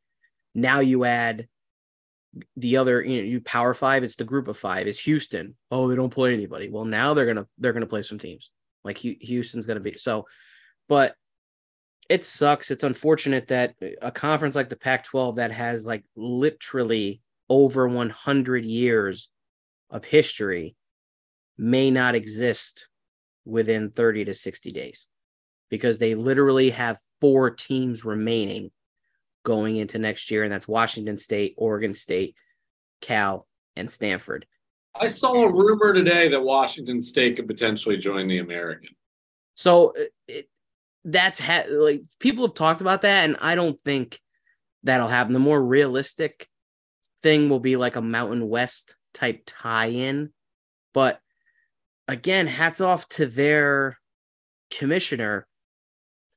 Now 0.55 0.81
you 0.81 1.05
add 1.05 1.49
the 2.57 2.77
other 2.77 3.03
you 3.03 3.19
know 3.19 3.25
you 3.25 3.41
power 3.41 3.75
five 3.75 4.03
it's 4.03 4.17
the 4.17 4.25
group 4.25 4.49
of 4.49 4.59
five. 4.59 4.87
It's 4.87 4.99
houston. 4.99 5.57
Oh 5.71 5.89
they 5.89 5.97
don't 5.97 6.11
play 6.11 6.33
anybody. 6.33 6.69
Well 6.69 6.85
now 6.85 7.15
they're 7.15 7.27
gonna 7.27 7.47
they're 7.59 7.73
gonna 7.73 7.87
play 7.87 8.03
some 8.03 8.19
teams. 8.19 8.51
Like 8.85 8.99
houston's 8.99 9.67
gonna 9.67 9.81
be 9.81 9.97
so 9.97 10.27
but 10.89 11.15
it 12.09 12.25
sucks. 12.25 12.71
It's 12.71 12.85
unfortunate 12.85 13.49
that 13.49 13.75
a 14.03 14.11
conference 14.11 14.55
like 14.55 14.69
the 14.69 14.77
pac 14.77 15.05
12 15.05 15.37
that 15.37 15.53
has 15.53 15.87
like 15.87 16.05
literally 16.17 17.23
over 17.49 17.89
100 17.89 18.65
years 18.65 19.29
of 19.91 20.05
history 20.05 20.77
may 21.57 21.91
not 21.91 22.15
exist 22.15 22.89
within 23.45 23.91
30 23.91 24.27
to 24.27 24.35
60 24.35 24.73
days 24.73 25.09
because 25.71 25.99
they 25.99 26.15
literally 26.15 26.71
have 26.71 26.99
four 27.21 27.51
teams 27.51 28.05
remaining 28.05 28.71
going 29.45 29.77
into 29.77 29.99
next 29.99 30.31
year, 30.31 30.43
and 30.43 30.53
that's 30.53 30.67
Washington 30.67 31.19
State, 31.19 31.55
Oregon 31.57 31.95
State, 31.95 32.35
Cal, 33.01 33.47
and 33.77 33.91
Stanford. 33.91 34.47
I 34.99 35.09
saw 35.09 35.33
a 35.45 35.53
rumor 35.53 35.93
today 35.93 36.29
that 36.29 36.43
Washington 36.43 37.01
State 37.01 37.37
could 37.37 37.47
potentially 37.47 37.97
join 37.97 38.29
the 38.29 38.39
American. 38.39 38.91
So 39.55 39.91
uh, 39.91 40.05
it, 40.29 40.49
that's 41.05 41.39
ha- 41.39 41.67
like 41.69 42.03
people 42.19 42.47
have 42.47 42.55
talked 42.55 42.81
about 42.81 43.03
that, 43.03 43.25
and 43.25 43.37
I 43.41 43.55
don't 43.55 43.81
think 43.81 44.21
that'll 44.83 45.09
happen. 45.09 45.33
The 45.33 45.39
more 45.39 45.63
realistic 45.63 46.49
thing 47.23 47.49
will 47.49 47.61
be 47.61 47.77
like 47.77 47.97
a 47.97 48.03
Mountain 48.03 48.49
West 48.49 48.97
type 49.13 49.43
tie-in, 49.47 50.33
but 50.93 51.21
again, 52.09 52.47
hats 52.47 52.81
off 52.81 53.09
to 53.11 53.27
their 53.27 53.99
commissioner. 54.71 55.47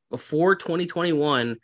Before 0.10 0.56
2021, 0.56 1.58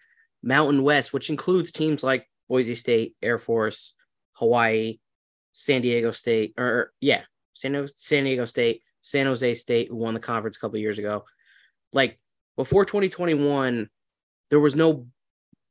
Mountain 0.44 0.84
West, 0.84 1.14
which 1.14 1.30
includes 1.30 1.72
teams 1.72 2.04
like 2.04 2.30
Boise 2.50 2.76
State, 2.76 3.16
Air 3.22 3.40
Force, 3.40 3.94
Hawaii, 4.34 5.00
San 5.54 5.82
Diego 5.82 6.12
State, 6.12 6.54
or 6.58 6.92
yeah, 7.00 7.22
San, 7.54 7.88
San 7.96 8.26
Diego 8.26 8.46
State, 8.46 8.82
San 9.02 9.26
Jose 9.26 9.54
State, 9.56 9.90
who 9.90 9.96
won 9.96 10.14
the 10.14 10.20
conference 10.20 10.58
a 10.58 10.60
couple 10.60 10.78
years 10.78 11.00
ago. 11.00 11.24
Like 11.94 12.20
before 12.58 12.86
2021, 12.86 13.90
there 14.50 14.60
was 14.60 14.76
no 14.76 15.08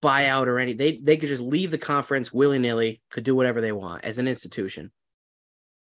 buyout 0.03 0.47
or 0.47 0.59
any. 0.59 0.73
They 0.73 0.99
they 0.99 1.17
could 1.17 1.29
just 1.29 1.43
leave 1.43 1.71
the 1.71 1.79
conference 1.79 2.33
willy 2.33 2.59
nilly, 2.59 3.01
could 3.11 3.25
do 3.25 3.35
whatever 3.35 3.61
they 3.61 3.73
want 3.73 4.05
as 4.05 4.19
an 4.19 4.29
institution. 4.29 4.91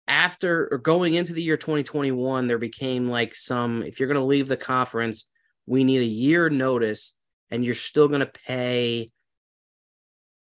After 0.07 0.67
or 0.71 0.77
going 0.77 1.13
into 1.13 1.33
the 1.33 1.41
year 1.41 1.57
2021, 1.57 2.47
there 2.47 2.57
became 2.57 3.07
like 3.07 3.33
some. 3.33 3.83
If 3.83 3.99
you're 3.99 4.07
going 4.07 4.19
to 4.19 4.25
leave 4.25 4.47
the 4.47 4.57
conference, 4.57 5.25
we 5.65 5.83
need 5.83 6.01
a 6.01 6.05
year 6.05 6.49
notice, 6.49 7.13
and 7.53 7.63
you're 7.63 7.75
still 7.75 8.07
going 8.09 8.19
to 8.19 8.31
pay 8.47 9.11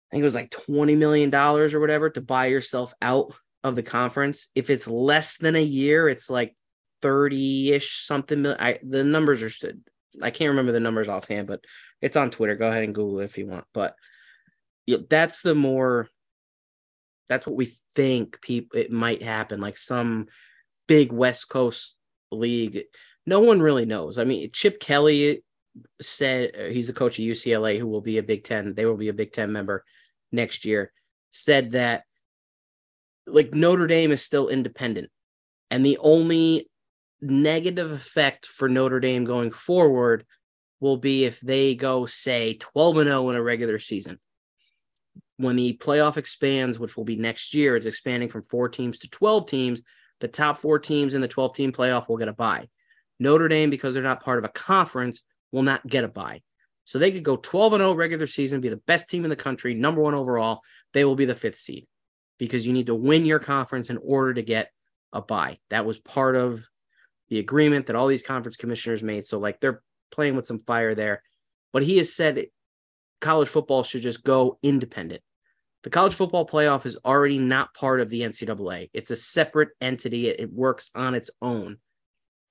I 0.09 0.15
think 0.15 0.21
it 0.21 0.25
was 0.25 0.35
like 0.35 0.51
$20 0.51 0.97
million 0.97 1.33
or 1.35 1.79
whatever 1.79 2.09
to 2.09 2.21
buy 2.21 2.45
yourself 2.45 2.93
out 3.01 3.33
of 3.63 3.75
the 3.75 3.83
conference. 3.83 4.47
If 4.55 4.69
it's 4.69 4.87
less 4.87 5.37
than 5.37 5.57
a 5.57 5.63
year, 5.63 6.07
it's 6.07 6.29
like 6.29 6.55
30 7.01 7.73
ish 7.73 8.05
something. 8.05 8.47
I, 8.47 8.79
the 8.81 9.03
numbers 9.03 9.43
are, 9.43 9.49
stood. 9.49 9.81
I 10.21 10.29
can't 10.29 10.51
remember 10.51 10.71
the 10.71 10.79
numbers 10.79 11.09
offhand, 11.09 11.47
but 11.47 11.59
it's 12.01 12.15
on 12.15 12.31
Twitter. 12.31 12.55
Go 12.55 12.69
ahead 12.69 12.83
and 12.83 12.95
Google 12.95 13.19
it 13.19 13.25
if 13.25 13.37
you 13.37 13.47
want. 13.47 13.65
But 13.73 13.95
that's 15.09 15.41
the 15.41 15.55
more, 15.55 16.07
that's 17.27 17.45
what 17.45 17.57
we 17.57 17.73
think 17.93 18.39
people, 18.39 18.79
it 18.79 18.93
might 18.93 19.21
happen. 19.21 19.59
Like 19.59 19.75
some 19.75 20.27
big 20.87 21.11
West 21.11 21.49
Coast 21.49 21.97
league. 22.31 22.83
No 23.25 23.41
one 23.41 23.59
really 23.59 23.85
knows. 23.85 24.17
I 24.17 24.23
mean, 24.23 24.49
Chip 24.53 24.79
Kelly 24.79 25.43
said 26.01 26.51
uh, 26.57 26.63
he's 26.65 26.87
the 26.87 26.93
coach 26.93 27.19
of 27.19 27.25
UCLA, 27.25 27.77
who 27.79 27.87
will 27.87 28.01
be 28.01 28.17
a 28.17 28.23
Big 28.23 28.43
Ten. 28.43 28.73
They 28.73 28.85
will 28.85 28.97
be 28.97 29.09
a 29.09 29.13
Big 29.13 29.31
Ten 29.31 29.51
member 29.51 29.83
next 30.31 30.65
year. 30.65 30.91
Said 31.31 31.71
that 31.71 32.03
like 33.25 33.53
Notre 33.53 33.87
Dame 33.87 34.11
is 34.11 34.23
still 34.23 34.47
independent, 34.47 35.09
and 35.69 35.85
the 35.85 35.97
only 35.99 36.69
negative 37.21 37.91
effect 37.91 38.45
for 38.45 38.69
Notre 38.69 38.99
Dame 38.99 39.25
going 39.25 39.51
forward 39.51 40.25
will 40.79 40.97
be 40.97 41.25
if 41.25 41.39
they 41.39 41.75
go 41.75 42.05
say 42.05 42.53
12 42.55 42.97
and 42.97 43.09
0 43.09 43.29
in 43.31 43.35
a 43.35 43.41
regular 43.41 43.79
season. 43.79 44.19
When 45.37 45.55
the 45.55 45.77
playoff 45.77 46.17
expands, 46.17 46.79
which 46.79 46.97
will 46.97 47.03
be 47.03 47.15
next 47.15 47.53
year, 47.53 47.75
it's 47.75 47.85
expanding 47.85 48.29
from 48.29 48.43
four 48.43 48.69
teams 48.69 48.99
to 48.99 49.09
12 49.09 49.47
teams. 49.47 49.81
The 50.19 50.27
top 50.27 50.57
four 50.57 50.79
teams 50.79 51.13
in 51.13 51.21
the 51.21 51.27
12 51.27 51.55
team 51.55 51.71
playoff 51.71 52.07
will 52.07 52.17
get 52.17 52.27
a 52.27 52.33
bye. 52.33 52.69
Notre 53.19 53.47
Dame, 53.47 53.69
because 53.69 53.93
they're 53.93 54.03
not 54.03 54.23
part 54.23 54.39
of 54.39 54.45
a 54.45 54.49
conference, 54.49 55.23
will 55.51 55.63
not 55.63 55.85
get 55.85 56.03
a 56.03 56.07
bye. 56.07 56.41
So 56.85 56.99
they 56.99 57.11
could 57.11 57.23
go 57.23 57.35
12 57.35 57.73
and 57.73 57.81
0 57.81 57.93
regular 57.93 58.27
season, 58.27 58.61
be 58.61 58.69
the 58.69 58.77
best 58.77 59.09
team 59.09 59.23
in 59.23 59.29
the 59.29 59.35
country, 59.35 59.73
number 59.73 60.01
one 60.01 60.13
overall. 60.13 60.61
They 60.93 61.03
will 61.03 61.15
be 61.15 61.25
the 61.25 61.35
fifth 61.35 61.59
seed 61.59 61.85
because 62.37 62.65
you 62.65 62.73
need 62.73 62.87
to 62.87 62.95
win 62.95 63.25
your 63.25 63.39
conference 63.39 63.89
in 63.89 63.97
order 63.97 64.35
to 64.35 64.41
get 64.41 64.71
a 65.11 65.21
bye. 65.21 65.59
That 65.69 65.85
was 65.85 65.99
part 65.99 66.35
of 66.35 66.63
the 67.29 67.39
agreement 67.39 67.87
that 67.87 67.95
all 67.95 68.07
these 68.07 68.23
conference 68.23 68.55
commissioners 68.55 69.03
made. 69.03 69.25
So, 69.25 69.37
like, 69.37 69.59
they're 69.59 69.81
playing 70.11 70.35
with 70.35 70.45
some 70.45 70.59
fire 70.59 70.95
there. 70.95 71.23
But 71.73 71.83
he 71.83 71.97
has 71.97 72.13
said 72.13 72.45
college 73.19 73.49
football 73.49 73.83
should 73.83 74.01
just 74.01 74.23
go 74.23 74.57
independent. 74.63 75.21
The 75.83 75.89
college 75.89 76.13
football 76.13 76.47
playoff 76.47 76.85
is 76.85 76.97
already 77.05 77.37
not 77.37 77.73
part 77.73 78.01
of 78.01 78.09
the 78.09 78.21
NCAA, 78.21 78.89
it's 78.93 79.11
a 79.11 79.15
separate 79.15 79.69
entity, 79.79 80.27
it, 80.27 80.51
works 80.51 80.89
on 80.95 81.15
its 81.15 81.29
own. 81.41 81.77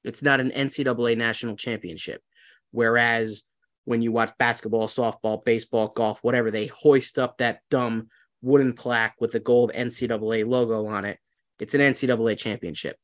It's 0.04 0.22
not 0.22 0.40
an 0.40 0.50
NCAA 0.50 1.16
national 1.16 1.56
championship. 1.56 2.22
Whereas 2.70 3.44
when 3.84 4.02
you 4.02 4.12
watch 4.12 4.32
basketball, 4.38 4.88
softball, 4.88 5.44
baseball, 5.44 5.88
golf, 5.88 6.18
whatever, 6.22 6.50
they 6.50 6.66
hoist 6.66 7.18
up 7.18 7.38
that 7.38 7.60
dumb 7.70 8.08
wooden 8.42 8.72
plaque 8.72 9.14
with 9.20 9.32
the 9.32 9.40
gold 9.40 9.72
NCAA 9.74 10.46
logo 10.46 10.86
on 10.86 11.04
it. 11.04 11.18
It's 11.58 11.74
an 11.74 11.80
NCAA 11.80 12.36
championship. 12.36 12.96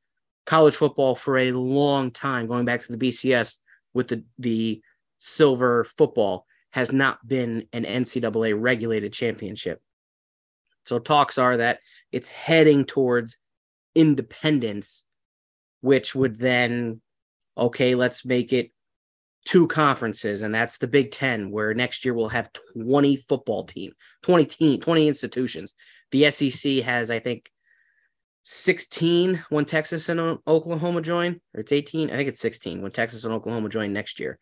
College 0.45 0.75
football 0.75 1.15
for 1.15 1.39
a 1.39 1.53
long 1.53 2.11
time, 2.11 2.47
going 2.47 2.65
back 2.65 2.81
to 2.83 2.95
the 2.95 3.09
BCS 3.09 3.59
with 3.95 4.09
the, 4.09 4.25
the 4.39 4.83
silver 5.19 5.85
football, 5.97 6.47
has 6.71 6.93
not 6.93 7.27
been 7.27 7.67
an 7.73 7.85
NCAA 7.85 8.55
regulated 8.59 9.13
championship. 9.13 9.81
So 10.85 10.99
talks 10.99 11.39
are 11.39 11.59
that 11.59 11.79
it's 12.11 12.29
heading 12.29 12.85
towards 12.85 13.37
independence, 13.95 15.05
which 15.81 16.15
would 16.15 16.39
then, 16.39 17.01
okay, 17.57 17.95
let's 17.95 18.25
make 18.25 18.53
it 18.53 18.73
two 19.44 19.66
conferences, 19.66 20.43
and 20.43 20.55
that's 20.55 20.78
the 20.78 20.86
Big 20.86 21.10
Ten, 21.10 21.51
where 21.51 21.74
next 21.74 22.05
year 22.05 22.14
we'll 22.14 22.28
have 22.28 22.51
20 22.74 23.16
football 23.16 23.64
team, 23.64 23.93
20 24.23 24.44
team, 24.44 24.81
20 24.81 25.09
institutions. 25.09 25.74
The 26.10 26.31
SEC 26.31 26.74
has, 26.85 27.10
I 27.10 27.19
think, 27.19 27.51
16 28.44 29.44
when 29.51 29.64
Texas 29.64 30.09
and 30.09 30.39
Oklahoma 30.47 31.01
join, 31.01 31.40
or 31.55 31.60
it's 31.60 31.73
18. 31.73 32.10
I 32.10 32.16
think 32.16 32.28
it's 32.28 32.40
16 32.40 32.82
when 32.82 32.93
Texas 32.93 33.24
and 33.24 33.32
Oklahoma 33.32 33.69
join 33.69 33.93
next 33.93 34.20
year. 34.20 34.39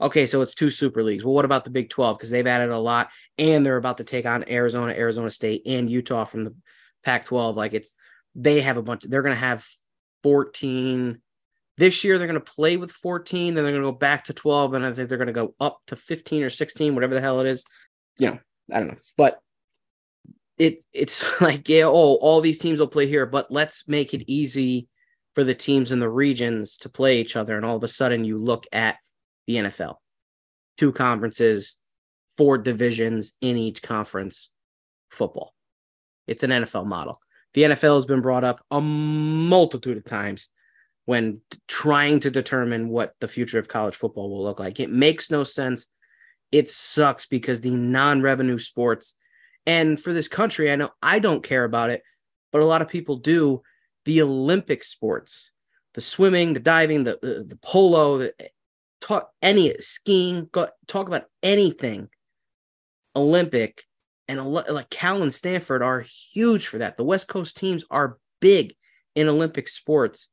Okay, 0.00 0.26
so 0.26 0.42
it's 0.42 0.54
two 0.54 0.68
super 0.68 1.02
leagues. 1.02 1.24
Well, 1.24 1.34
what 1.34 1.46
about 1.46 1.64
the 1.64 1.70
Big 1.70 1.88
12? 1.88 2.18
Because 2.18 2.30
they've 2.30 2.46
added 2.46 2.70
a 2.70 2.78
lot, 2.78 3.10
and 3.38 3.64
they're 3.64 3.78
about 3.78 3.98
to 3.98 4.04
take 4.04 4.26
on 4.26 4.48
Arizona, 4.48 4.92
Arizona 4.92 5.30
State, 5.30 5.62
and 5.66 5.88
Utah 5.88 6.26
from 6.26 6.44
the 6.44 6.54
Pac 7.02 7.24
12. 7.24 7.56
Like 7.56 7.72
it's, 7.72 7.90
they 8.34 8.60
have 8.60 8.76
a 8.76 8.82
bunch, 8.82 9.04
they're 9.04 9.22
going 9.22 9.34
to 9.34 9.40
have 9.40 9.66
14 10.22 11.20
this 11.78 12.04
year, 12.04 12.18
they're 12.18 12.26
going 12.26 12.40
to 12.40 12.52
play 12.52 12.76
with 12.76 12.90
14, 12.90 13.54
then 13.54 13.64
they're 13.64 13.72
going 13.72 13.82
to 13.82 13.90
go 13.90 13.96
back 13.96 14.24
to 14.24 14.32
12, 14.32 14.74
and 14.74 14.84
I 14.84 14.92
think 14.92 15.08
they're 15.08 15.18
going 15.18 15.26
to 15.26 15.32
go 15.32 15.54
up 15.60 15.80
to 15.88 15.96
15 15.96 16.42
or 16.42 16.50
16, 16.50 16.94
whatever 16.94 17.14
the 17.14 17.20
hell 17.20 17.40
it 17.40 17.46
is. 17.46 17.64
You 18.18 18.30
know, 18.30 18.38
I 18.72 18.78
don't 18.78 18.88
know. 18.88 18.98
But 19.16 19.40
it's 20.58 20.86
it's 20.92 21.24
like, 21.40 21.68
yeah, 21.68 21.84
oh, 21.84 22.14
all 22.16 22.40
these 22.40 22.58
teams 22.58 22.78
will 22.78 22.86
play 22.86 23.06
here, 23.06 23.26
but 23.26 23.50
let's 23.50 23.86
make 23.88 24.14
it 24.14 24.24
easy 24.26 24.88
for 25.34 25.44
the 25.44 25.54
teams 25.54 25.92
in 25.92 26.00
the 26.00 26.08
regions 26.08 26.78
to 26.78 26.88
play 26.88 27.20
each 27.20 27.36
other. 27.36 27.56
And 27.56 27.66
all 27.66 27.76
of 27.76 27.84
a 27.84 27.88
sudden, 27.88 28.24
you 28.24 28.38
look 28.38 28.66
at 28.72 28.96
the 29.46 29.56
NFL 29.56 29.96
two 30.76 30.92
conferences, 30.92 31.76
four 32.36 32.58
divisions 32.58 33.32
in 33.40 33.56
each 33.56 33.82
conference 33.82 34.50
football. 35.10 35.54
It's 36.26 36.42
an 36.42 36.50
NFL 36.50 36.86
model. 36.86 37.20
The 37.54 37.62
NFL 37.62 37.96
has 37.96 38.06
been 38.06 38.20
brought 38.20 38.44
up 38.44 38.64
a 38.70 38.80
multitude 38.80 39.96
of 39.96 40.04
times 40.04 40.48
when 41.06 41.40
trying 41.68 42.20
to 42.20 42.30
determine 42.30 42.88
what 42.88 43.14
the 43.20 43.28
future 43.28 43.58
of 43.58 43.68
college 43.68 43.94
football 43.94 44.28
will 44.28 44.42
look 44.42 44.60
like. 44.60 44.78
It 44.78 44.90
makes 44.90 45.30
no 45.30 45.44
sense. 45.44 45.86
It 46.52 46.68
sucks 46.68 47.26
because 47.26 47.60
the 47.60 47.70
non 47.70 48.20
revenue 48.20 48.58
sports, 48.58 49.14
and 49.64 50.00
for 50.00 50.12
this 50.12 50.28
country, 50.28 50.70
I 50.70 50.76
know 50.76 50.90
I 51.02 51.18
don't 51.18 51.42
care 51.42 51.64
about 51.64 51.90
it, 51.90 52.02
but 52.52 52.60
a 52.60 52.66
lot 52.66 52.82
of 52.82 52.88
people 52.88 53.16
do. 53.16 53.62
The 54.04 54.22
Olympic 54.22 54.84
sports, 54.84 55.50
the 55.94 56.00
swimming, 56.00 56.54
the 56.54 56.60
diving, 56.60 57.02
the, 57.02 57.18
the, 57.20 57.44
the 57.48 57.58
polo, 57.60 58.28
talk 59.00 59.30
any 59.42 59.74
skiing, 59.80 60.48
go, 60.52 60.68
talk 60.86 61.08
about 61.08 61.24
anything 61.42 62.08
Olympic. 63.16 63.82
And 64.28 64.44
like 64.44 64.90
Cal 64.90 65.22
and 65.22 65.34
Stanford 65.34 65.82
are 65.82 66.04
huge 66.32 66.66
for 66.66 66.78
that. 66.78 66.96
The 66.96 67.04
West 67.04 67.26
Coast 67.26 67.56
teams 67.56 67.84
are 67.90 68.18
big 68.40 68.74
in 69.14 69.28
Olympic 69.28 69.68
sports 69.68 70.28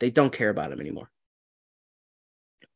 they 0.00 0.10
don't 0.10 0.32
care 0.32 0.50
about 0.50 0.72
him 0.72 0.80
anymore. 0.80 1.10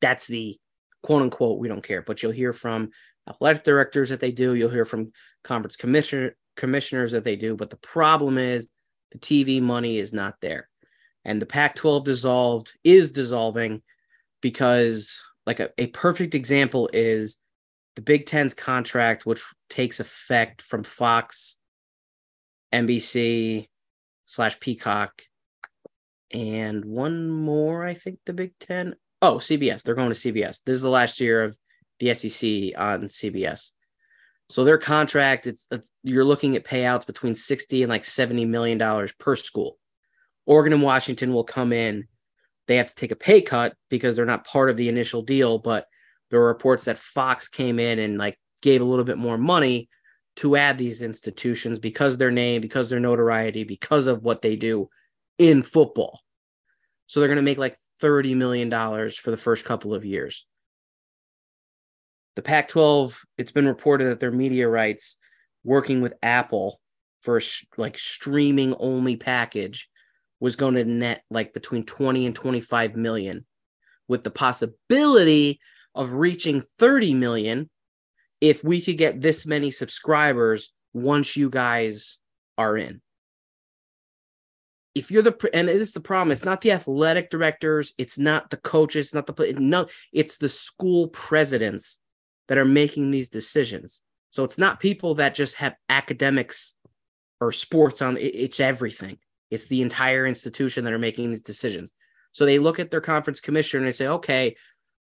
That's 0.01 0.27
the 0.27 0.59
quote 1.03 1.23
unquote, 1.23 1.59
we 1.59 1.69
don't 1.69 1.85
care. 1.85 2.03
But 2.03 2.23
you'll 2.23 2.33
hear 2.33 2.53
from 2.53 2.91
athletic 3.29 3.65
directors 3.65 4.09
that 4.09 4.21
they 4.21 4.33
do, 4.33 4.55
you'll 4.55 4.71
hear 4.71 4.85
from 4.85 5.13
conference 5.45 5.77
commissioner 5.77 6.37
commissioners 6.57 7.13
that 7.13 7.25
they 7.25 7.37
do. 7.37 7.57
But 7.57 7.71
the 7.71 7.77
problem 7.77 8.39
is 8.39 8.69
the 9.11 9.19
TV 9.19 9.61
money 9.61 9.99
is 9.99 10.13
not 10.13 10.35
there. 10.41 10.69
And 11.25 11.41
the 11.41 11.47
Pac 11.47 11.77
12 11.77 12.05
dissolved 12.05 12.73
is 12.83 13.13
dissolving 13.13 13.83
because, 14.41 15.21
like, 15.47 15.61
a, 15.61 15.71
a 15.79 15.87
perfect 15.89 16.35
example 16.35 16.91
is 16.93 17.39
the 17.95 18.03
Big 18.03 18.27
Ten's 18.27 18.55
contract, 18.55 19.25
which 19.25 19.43
takes 19.71 20.01
effect 20.01 20.63
from 20.63 20.83
Fox, 20.83 21.57
NBC 22.73 23.69
slash 24.27 24.59
Peacock 24.59 25.23
and 26.33 26.85
one 26.85 27.29
more, 27.29 27.85
I 27.85 27.95
think 27.95 28.19
the 28.25 28.33
Big 28.33 28.53
Ten. 28.59 28.95
Oh, 29.21 29.37
CBS. 29.37 29.83
They're 29.83 29.95
going 29.95 30.13
to 30.13 30.15
CBS. 30.15 30.63
This 30.65 30.77
is 30.77 30.83
the 30.83 30.89
last 30.89 31.21
year 31.21 31.45
of 31.45 31.57
the 32.01 32.15
SEC 32.15 32.79
on 32.79 33.05
CBS. 33.05 33.71
So 34.51 34.65
their 34.65 34.79
contract, 34.79 35.47
it's, 35.47 35.67
it's 35.71 35.93
you're 36.03 36.25
looking 36.25 36.57
at 36.57 36.65
payouts 36.65 37.07
between 37.07 37.35
60 37.35 37.83
and 37.83 37.91
like 37.91 38.05
70 38.05 38.45
million 38.45 38.79
dollars 38.79 39.13
per 39.13 39.37
school. 39.37 39.79
Oregon 40.45 40.73
and 40.73 40.83
Washington 40.83 41.33
will 41.33 41.45
come 41.45 41.73
in. 41.73 42.09
They 42.67 42.77
have 42.77 42.89
to 42.89 42.95
take 42.95 43.13
a 43.13 43.17
pay 43.17 43.43
cut 43.43 43.75
because 43.89 44.17
they're 44.17 44.25
not 44.25 44.47
part 44.47 44.71
of 44.71 44.77
the 44.77 44.89
initial 44.89 45.23
deal, 45.23 45.59
but 45.59 45.87
there 46.31 46.41
were 46.41 46.49
reports 46.49 46.85
that 46.85 46.99
Fox 46.99 47.49
came 47.49 47.79
in 47.79 47.99
and 47.99 48.19
like 48.19 48.39
gave 48.61 48.81
a 48.81 48.85
little 48.85 49.05
bit 49.05 49.19
more 49.19 49.39
money 49.39 49.89
to 50.37 50.57
add 50.57 50.79
these 50.79 51.03
institutions 51.03 51.79
because 51.79 52.17
their 52.17 52.31
name, 52.31 52.61
because 52.61 52.89
their 52.89 53.01
notoriety, 53.01 53.65
because 53.65 54.07
of 54.07 54.23
what 54.23 54.43
they 54.43 54.57
do 54.57 54.89
in 55.39 55.63
football. 55.63 56.21
So 57.07 57.21
they're 57.21 57.29
going 57.29 57.37
to 57.37 57.43
make 57.43 57.59
like 57.59 57.79
$30 58.01 58.37
million 58.37 58.71
for 59.11 59.31
the 59.31 59.37
first 59.37 59.65
couple 59.65 59.95
of 59.95 60.05
years. 60.05 60.47
The 62.37 62.43
Pac 62.43 62.69
12, 62.69 63.21
it's 63.37 63.51
been 63.51 63.67
reported 63.67 64.07
that 64.07 64.21
their 64.21 64.33
media 64.33 64.69
rights 64.69 65.19
working 65.65 66.01
with 66.01 66.15
Apple 66.23 66.81
for 67.21 67.37
a 67.37 67.41
like 67.77 67.99
streaming 67.99 68.75
only 68.79 69.17
package 69.17 69.89
was 70.41 70.57
going 70.57 70.75
to 70.75 70.85
net 70.85 71.23
like 71.31 71.53
between 71.53 71.85
20 71.85 72.27
and 72.27 72.35
25 72.35 72.97
million 72.97 73.47
with 74.09 74.25
the 74.25 74.31
possibility 74.31 75.61
of 75.95 76.13
reaching 76.13 76.65
30 76.79 77.15
million 77.15 77.71
if 78.41 78.65
we 78.65 78.81
could 78.81 78.99
get 78.99 79.21
this 79.21 79.47
many 79.47 79.71
subscribers 79.71 80.73
once 80.93 81.37
you 81.37 81.49
guys 81.49 82.19
are 82.59 82.77
in. 82.77 83.01
If 84.95 85.11
you're 85.11 85.23
the 85.23 85.51
and 85.55 85.69
this 85.69 85.89
is 85.89 85.93
the 85.93 86.01
problem, 86.01 86.33
it's 86.33 86.45
not 86.45 86.61
the 86.61 86.73
athletic 86.73 87.31
directors, 87.31 87.95
it's 87.97 88.19
not 88.19 88.51
the 88.51 88.59
coaches, 88.59 89.15
not 89.15 89.27
the 89.27 89.55
no, 89.59 89.87
it's 90.13 90.37
the 90.37 90.49
school 90.49 91.09
presidents 91.09 91.99
that 92.49 92.59
are 92.59 92.65
making 92.65 93.11
these 93.11 93.29
decisions. 93.29 94.03
So 94.31 94.45
it's 94.45 94.59
not 94.59 94.81
people 94.81 95.15
that 95.17 95.35
just 95.35 95.57
have 95.57 95.75
academics 95.89 96.75
or 97.41 97.53
sports 97.53 98.03
on 98.03 98.17
it's 98.19 98.61
everything. 98.61 99.19
It's 99.51 99.67
the 99.67 99.83
entire 99.83 100.27
institution 100.27 100.85
that 100.85 100.93
are 100.93 100.99
making 100.99 101.31
these 101.31 101.43
decisions. 101.43 101.93
So 102.33 102.45
they 102.45 102.59
look 102.59 102.79
at 102.79 102.91
their 102.91 103.01
conference 103.01 103.41
commissioner 103.41 103.81
and 103.81 103.89
they 103.89 103.93
say, 103.93 104.07
okay, 104.07 104.57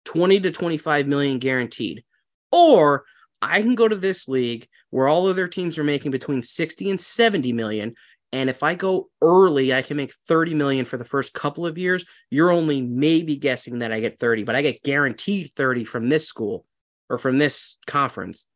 20 0.04 0.40
to 0.40 0.50
25 0.50 1.06
million 1.06 1.38
guaranteed. 1.38 2.04
Or 2.52 3.04
I 3.40 3.62
can 3.62 3.74
go 3.74 3.88
to 3.88 3.96
this 3.96 4.28
league 4.28 4.68
where 4.90 5.08
all 5.08 5.28
of 5.28 5.36
their 5.36 5.48
teams 5.48 5.78
are 5.78 5.84
making 5.84 6.10
between 6.10 6.42
60 6.42 6.90
and 6.90 7.00
70 7.00 7.52
million. 7.52 7.94
And 8.34 8.50
if 8.50 8.64
I 8.64 8.74
go 8.74 9.10
early, 9.22 9.72
I 9.72 9.82
can 9.82 9.96
make 9.96 10.12
30 10.12 10.54
million 10.54 10.86
for 10.86 10.96
the 10.96 11.04
first 11.04 11.34
couple 11.34 11.66
of 11.66 11.78
years. 11.78 12.04
You're 12.30 12.50
only 12.50 12.82
maybe 12.82 13.36
guessing 13.36 13.78
that 13.78 13.92
I 13.92 14.00
get 14.00 14.18
30, 14.18 14.42
but 14.42 14.56
I 14.56 14.62
get 14.62 14.82
guaranteed 14.82 15.52
30 15.54 15.84
from 15.84 16.08
this 16.08 16.26
school 16.26 16.66
or 17.08 17.16
from 17.16 17.38
this 17.38 17.76
conference. 17.86 18.46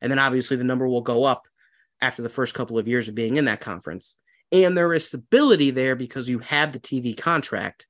And 0.00 0.08
then 0.08 0.20
obviously 0.20 0.56
the 0.56 0.62
number 0.62 0.86
will 0.86 1.00
go 1.00 1.24
up 1.24 1.48
after 2.00 2.22
the 2.22 2.28
first 2.28 2.54
couple 2.54 2.78
of 2.78 2.86
years 2.86 3.08
of 3.08 3.16
being 3.16 3.36
in 3.36 3.46
that 3.46 3.60
conference. 3.60 4.14
And 4.52 4.76
there 4.76 4.94
is 4.94 5.08
stability 5.08 5.72
there 5.72 5.96
because 5.96 6.28
you 6.28 6.38
have 6.38 6.70
the 6.70 6.78
TV 6.78 7.16
contract. 7.16 7.88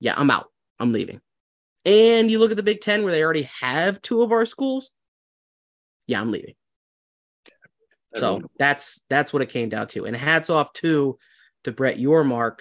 Yeah, 0.00 0.12
I'm 0.18 0.30
out. 0.30 0.52
I'm 0.78 0.92
leaving. 0.92 1.22
And 1.86 2.30
you 2.30 2.40
look 2.40 2.50
at 2.50 2.58
the 2.58 2.62
Big 2.62 2.82
Ten 2.82 3.04
where 3.04 3.12
they 3.14 3.24
already 3.24 3.48
have 3.60 4.02
two 4.02 4.20
of 4.20 4.32
our 4.32 4.44
schools. 4.44 4.90
Yeah, 6.06 6.20
I'm 6.20 6.30
leaving. 6.30 6.56
So 8.16 8.42
that's 8.58 9.04
that's 9.08 9.32
what 9.32 9.42
it 9.42 9.50
came 9.50 9.68
down 9.68 9.86
to. 9.88 10.04
And 10.04 10.16
hats 10.16 10.50
off 10.50 10.72
to 10.74 11.18
to 11.64 11.72
Brett 11.72 11.98
Yormark, 11.98 12.60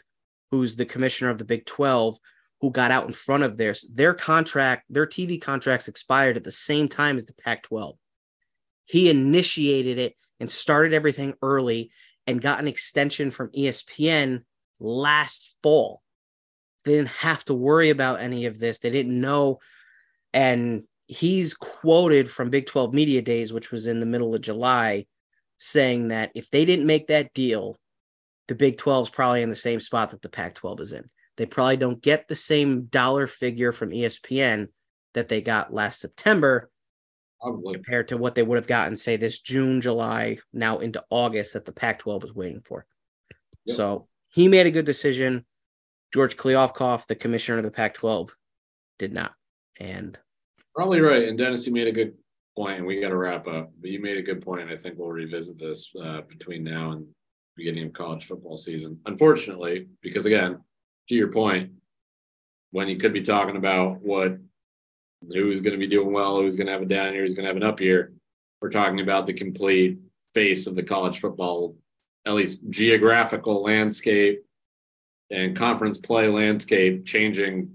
who's 0.52 0.76
the 0.76 0.86
commissioner 0.86 1.30
of 1.30 1.38
the 1.38 1.46
Big 1.46 1.66
12, 1.66 2.18
who 2.62 2.72
got 2.72 2.92
out 2.92 3.08
in 3.08 3.14
front 3.14 3.44
of 3.44 3.58
theirs. 3.58 3.86
Their 3.92 4.14
contract, 4.14 4.86
their 4.90 5.08
TV 5.08 5.42
contracts 5.42 5.88
expired 5.88 6.38
at 6.38 6.44
the 6.44 6.52
same 6.52 6.88
time 6.88 7.18
as 7.18 7.26
the 7.26 7.34
Pac 7.34 7.64
12. 7.64 7.98
He 8.86 9.10
initiated 9.10 9.98
it 9.98 10.16
and 10.40 10.50
started 10.50 10.94
everything 10.94 11.34
early 11.42 11.92
and 12.28 12.42
got 12.42 12.60
an 12.60 12.68
extension 12.68 13.32
from 13.32 13.50
ESPN 13.50 14.44
last 14.80 15.56
fall. 15.64 16.02
They 16.86 16.94
didn't 16.94 17.10
have 17.10 17.44
to 17.46 17.54
worry 17.54 17.90
about 17.90 18.22
any 18.22 18.46
of 18.46 18.60
this. 18.60 18.80
They 18.80 18.90
didn't 18.90 19.20
know. 19.20 19.60
And 20.34 20.84
he's 21.08 21.54
quoted 21.54 22.30
from 22.30 22.50
Big 22.50 22.68
12 22.68 22.94
Media 22.94 23.22
Days, 23.22 23.52
which 23.52 23.72
was 23.72 23.88
in 23.88 24.00
the 24.00 24.06
middle 24.06 24.34
of 24.34 24.42
July, 24.42 25.06
saying 25.60 26.08
that 26.08 26.32
if 26.34 26.50
they 26.50 26.66
didn't 26.66 26.88
make 26.88 27.08
that 27.08 27.34
deal, 27.34 27.78
the 28.48 28.56
Big 28.56 28.78
12 28.78 29.08
is 29.08 29.10
probably 29.10 29.44
in 29.44 29.50
the 29.50 29.56
same 29.56 29.80
spot 29.80 30.12
that 30.12 30.22
the 30.22 30.30
Pac 30.30 30.56
12 30.56 30.80
is 30.82 30.94
in. 30.94 31.10
They 31.38 31.46
probably 31.46 31.78
don't 31.78 32.02
get 32.02 32.28
the 32.28 32.36
same 32.36 32.86
dollar 32.86 33.28
figure 33.28 33.72
from 33.72 33.92
ESPN 33.92 34.68
that 35.14 35.30
they 35.30 35.42
got 35.42 35.74
last 35.74 36.00
September 36.00 36.70
probably. 37.42 37.76
compared 37.76 38.08
to 38.10 38.18
what 38.18 38.36
they 38.36 38.44
would 38.44 38.58
have 38.58 38.68
gotten, 38.68 38.96
say, 38.96 39.18
this 39.18 39.40
June, 39.40 39.82
July, 39.82 40.40
now 40.52 40.80
into 40.80 41.04
August 41.10 41.54
that 41.54 41.66
the 41.66 41.72
Pac 41.72 42.00
12 42.00 42.24
was 42.24 42.36
waiting 42.36 42.62
for. 42.66 42.86
Yep. 43.66 43.78
So 43.78 44.08
he 44.30 44.48
made 44.48 44.66
a 44.66 44.72
good 44.72 44.86
decision. 44.86 45.46
George 46.14 46.36
Kliavkoff, 46.38 47.06
the 47.08 47.16
commissioner 47.16 47.60
of 47.60 47.64
the 47.64 47.72
Pac 47.72 47.94
12, 47.94 48.36
did 48.98 49.14
not. 49.14 49.34
And 49.80 50.18
probably 50.76 51.02
right. 51.02 51.28
And 51.28 51.38
Dennis, 51.38 51.68
you 51.68 51.74
made 51.74 51.88
a 51.88 51.92
good 51.92 52.16
point. 52.56 52.86
We 52.86 53.02
got 53.02 53.10
to 53.10 53.18
wrap 53.18 53.48
up, 53.48 53.72
but 53.80 53.90
you 53.90 54.02
made 54.02 54.18
a 54.18 54.22
good 54.22 54.42
point. 54.42 54.70
I 54.70 54.78
think 54.78 54.98
we'll 54.98 55.10
revisit 55.10 55.60
this 55.60 55.94
uh, 56.04 56.22
between 56.28 56.64
now 56.64 56.92
and 56.92 57.08
beginning 57.56 57.86
of 57.86 57.94
college 57.94 58.26
football 58.26 58.58
season. 58.58 59.00
Unfortunately, 59.06 59.88
because 60.02 60.26
again, 60.26 60.60
to 61.08 61.16
your 61.16 61.32
point, 61.32 61.72
when 62.72 62.88
you 62.88 62.98
could 62.98 63.14
be 63.14 63.22
talking 63.22 63.58
about 63.58 64.02
what 64.02 64.38
who's 65.28 65.62
going 65.62 65.74
to 65.74 65.80
be 65.80 65.88
doing 65.88 66.14
well, 66.14 66.38
who's 66.38 66.56
going 66.56 66.68
to 66.68 66.74
have 66.74 66.82
a 66.82 66.86
down 66.86 67.14
year, 67.14 67.24
who's 67.24 67.34
going 67.34 67.44
to 67.44 67.50
have 67.50 67.58
an 67.58 67.64
up 67.64 67.82
year, 67.82 68.14
we're 68.62 68.70
talking 68.70 69.02
about 69.02 69.26
the 69.26 69.34
complete 69.34 70.00
face 70.34 70.68
of 70.68 70.76
the 70.76 70.84
college 70.84 71.20
football, 71.20 71.76
at 72.26 72.34
least 72.34 72.60
geographical 72.70 73.62
landscape 73.62 74.44
and 75.32 75.56
conference 75.56 75.98
play 75.98 76.28
landscape 76.28 77.06
changing 77.06 77.70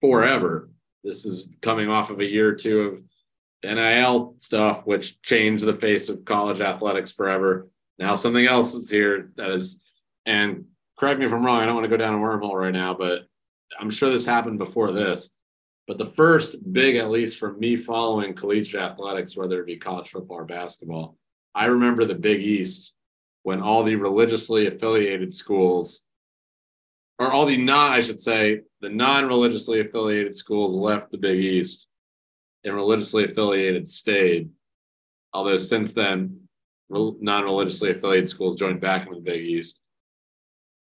forever. 0.00 0.70
This 1.04 1.24
is 1.24 1.56
coming 1.62 1.88
off 1.88 2.10
of 2.10 2.20
a 2.20 2.30
year 2.30 2.48
or 2.48 2.54
two 2.54 2.80
of 2.80 3.02
NIL 3.62 4.34
stuff, 4.38 4.86
which 4.86 5.20
changed 5.22 5.64
the 5.64 5.74
face 5.74 6.08
of 6.08 6.24
college 6.24 6.60
athletics 6.60 7.12
forever. 7.12 7.68
Now 7.98 8.16
something 8.16 8.46
else 8.46 8.74
is 8.74 8.90
here 8.90 9.30
that 9.36 9.50
is, 9.50 9.82
and 10.24 10.64
correct 10.98 11.20
me 11.20 11.26
if 11.26 11.32
I'm 11.32 11.44
wrong. 11.44 11.60
I 11.60 11.66
don't 11.66 11.74
want 11.74 11.84
to 11.84 11.90
go 11.90 11.96
down 11.96 12.14
a 12.14 12.18
wormhole 12.18 12.54
right 12.54 12.72
now, 12.72 12.94
but 12.94 13.22
I'm 13.78 13.90
sure 13.90 14.10
this 14.10 14.26
happened 14.26 14.58
before 14.58 14.92
this. 14.92 15.34
But 15.86 15.98
the 15.98 16.06
first 16.06 16.72
big, 16.72 16.96
at 16.96 17.10
least 17.10 17.38
for 17.38 17.54
me 17.54 17.76
following 17.76 18.34
collegiate 18.34 18.80
athletics, 18.80 19.36
whether 19.36 19.60
it 19.60 19.66
be 19.66 19.76
college 19.76 20.10
football 20.10 20.38
or 20.38 20.44
basketball, 20.44 21.16
I 21.54 21.66
remember 21.66 22.04
the 22.04 22.14
Big 22.14 22.40
East 22.40 22.94
when 23.42 23.60
all 23.60 23.82
the 23.82 23.96
religiously 23.96 24.66
affiliated 24.66 25.32
schools, 25.34 26.06
or 27.18 27.32
all 27.32 27.46
the 27.46 27.56
non, 27.56 27.92
I 27.92 28.00
should 28.00 28.20
say, 28.20 28.60
the 28.80 28.88
non 28.88 29.26
religiously 29.26 29.80
affiliated 29.80 30.36
schools 30.36 30.76
left 30.76 31.10
the 31.10 31.18
Big 31.18 31.40
East 31.40 31.88
and 32.64 32.74
religiously 32.74 33.24
affiliated 33.24 33.88
stayed. 33.88 34.50
Although 35.32 35.56
since 35.56 35.92
then, 35.92 36.40
non 36.88 37.44
religiously 37.44 37.90
affiliated 37.90 38.28
schools 38.28 38.56
joined 38.56 38.80
back 38.80 39.06
in 39.06 39.14
the 39.14 39.20
Big 39.20 39.44
East 39.44 39.80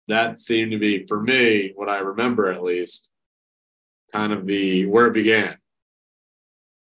that 0.09 0.39
seemed 0.39 0.71
to 0.71 0.79
be 0.79 1.05
for 1.05 1.21
me 1.21 1.71
what 1.75 1.87
I 1.87 1.99
remember 1.99 2.51
at 2.51 2.63
least 2.63 3.11
kind 4.11 4.33
of 4.33 4.45
the 4.45 4.85
where 4.87 5.05
it 5.05 5.13
began. 5.13 5.55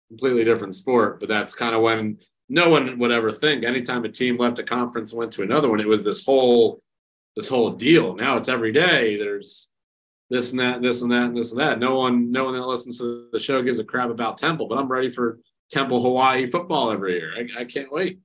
Completely 0.09 0.45
different 0.45 0.75
sport, 0.75 1.19
but 1.19 1.27
that's 1.27 1.55
kind 1.55 1.75
of 1.75 1.81
when 1.81 2.19
no 2.47 2.69
one 2.69 2.99
would 2.99 3.11
ever 3.11 3.31
think 3.31 3.65
anytime 3.65 4.05
a 4.05 4.09
team 4.09 4.37
left 4.37 4.59
a 4.59 4.63
conference 4.63 5.11
and 5.11 5.19
went 5.19 5.31
to 5.33 5.41
another 5.41 5.69
one, 5.69 5.79
it 5.79 5.87
was 5.87 6.03
this 6.03 6.23
whole 6.23 6.79
this 7.35 7.49
whole 7.49 7.71
deal. 7.71 8.15
Now 8.15 8.37
it's 8.37 8.47
every 8.47 8.71
day. 8.71 9.17
There's 9.17 9.69
this 10.29 10.51
and 10.51 10.59
that, 10.59 10.81
this 10.81 11.01
and 11.01 11.11
that, 11.11 11.25
and 11.25 11.37
this 11.37 11.51
and 11.51 11.59
that. 11.59 11.79
No 11.79 11.99
one, 11.99 12.31
no 12.31 12.45
one 12.45 12.53
that 12.55 12.65
listens 12.65 12.99
to 12.99 13.27
the 13.31 13.39
show 13.39 13.61
gives 13.61 13.79
a 13.79 13.83
crap 13.83 14.09
about 14.09 14.37
Temple, 14.37 14.67
but 14.67 14.77
I'm 14.77 14.87
ready 14.87 15.11
for 15.11 15.39
Temple 15.69 16.01
Hawaii 16.01 16.47
football 16.47 16.91
every 16.91 17.13
year. 17.13 17.31
I, 17.37 17.61
I 17.61 17.65
can't 17.65 17.91
wait. 17.91 18.19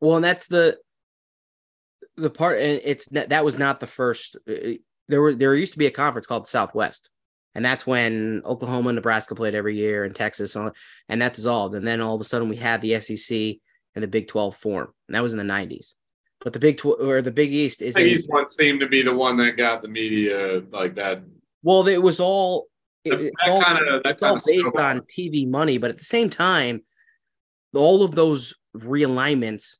Well, 0.00 0.16
and 0.16 0.24
that's 0.24 0.48
the 0.48 0.78
the 2.16 2.30
part 2.30 2.60
And 2.60 2.80
it's 2.84 3.06
that 3.08 3.44
was 3.44 3.58
not 3.58 3.80
the 3.80 3.86
first 3.86 4.36
uh, 4.48 4.72
there 5.08 5.20
were 5.20 5.34
there 5.34 5.54
used 5.54 5.72
to 5.72 5.78
be 5.78 5.86
a 5.86 5.90
conference 5.90 6.26
called 6.26 6.44
the 6.44 6.48
southwest 6.48 7.10
and 7.54 7.64
that's 7.64 7.86
when 7.86 8.42
oklahoma 8.44 8.90
and 8.90 8.96
nebraska 8.96 9.34
played 9.34 9.54
every 9.54 9.76
year 9.76 10.04
and 10.04 10.14
texas 10.14 10.54
and 10.56 11.22
that 11.22 11.34
dissolved 11.34 11.74
and 11.74 11.86
then 11.86 12.00
all 12.00 12.14
of 12.14 12.20
a 12.20 12.24
sudden 12.24 12.48
we 12.48 12.56
had 12.56 12.80
the 12.80 12.98
sec 13.00 13.56
and 13.94 14.02
the 14.02 14.08
big 14.08 14.28
12 14.28 14.56
form 14.56 14.92
and 15.08 15.14
that 15.14 15.22
was 15.22 15.32
in 15.32 15.38
the 15.38 15.44
90s 15.44 15.94
but 16.40 16.52
the 16.52 16.58
big 16.58 16.78
12 16.78 17.00
or 17.00 17.22
the 17.22 17.30
big 17.30 17.52
east 17.52 17.82
is 17.82 17.94
big 17.94 18.18
east 18.18 18.28
one 18.28 18.48
seemed 18.48 18.80
to 18.80 18.86
be 18.86 19.02
the 19.02 19.14
one 19.14 19.36
that 19.36 19.56
got 19.56 19.82
the 19.82 19.88
media 19.88 20.62
like 20.70 20.94
that 20.94 21.22
well 21.62 21.86
it 21.86 22.02
was 22.02 22.20
all 22.20 22.66
it, 23.04 23.32
that, 23.46 23.64
kind 23.64 23.78
of 23.78 24.02
that 24.02 24.22
all 24.22 24.38
based 24.46 24.76
on 24.76 25.00
tv 25.02 25.48
money 25.48 25.78
but 25.78 25.90
at 25.90 25.98
the 25.98 26.04
same 26.04 26.30
time 26.30 26.82
all 27.74 28.02
of 28.02 28.14
those 28.14 28.54
realignments 28.76 29.76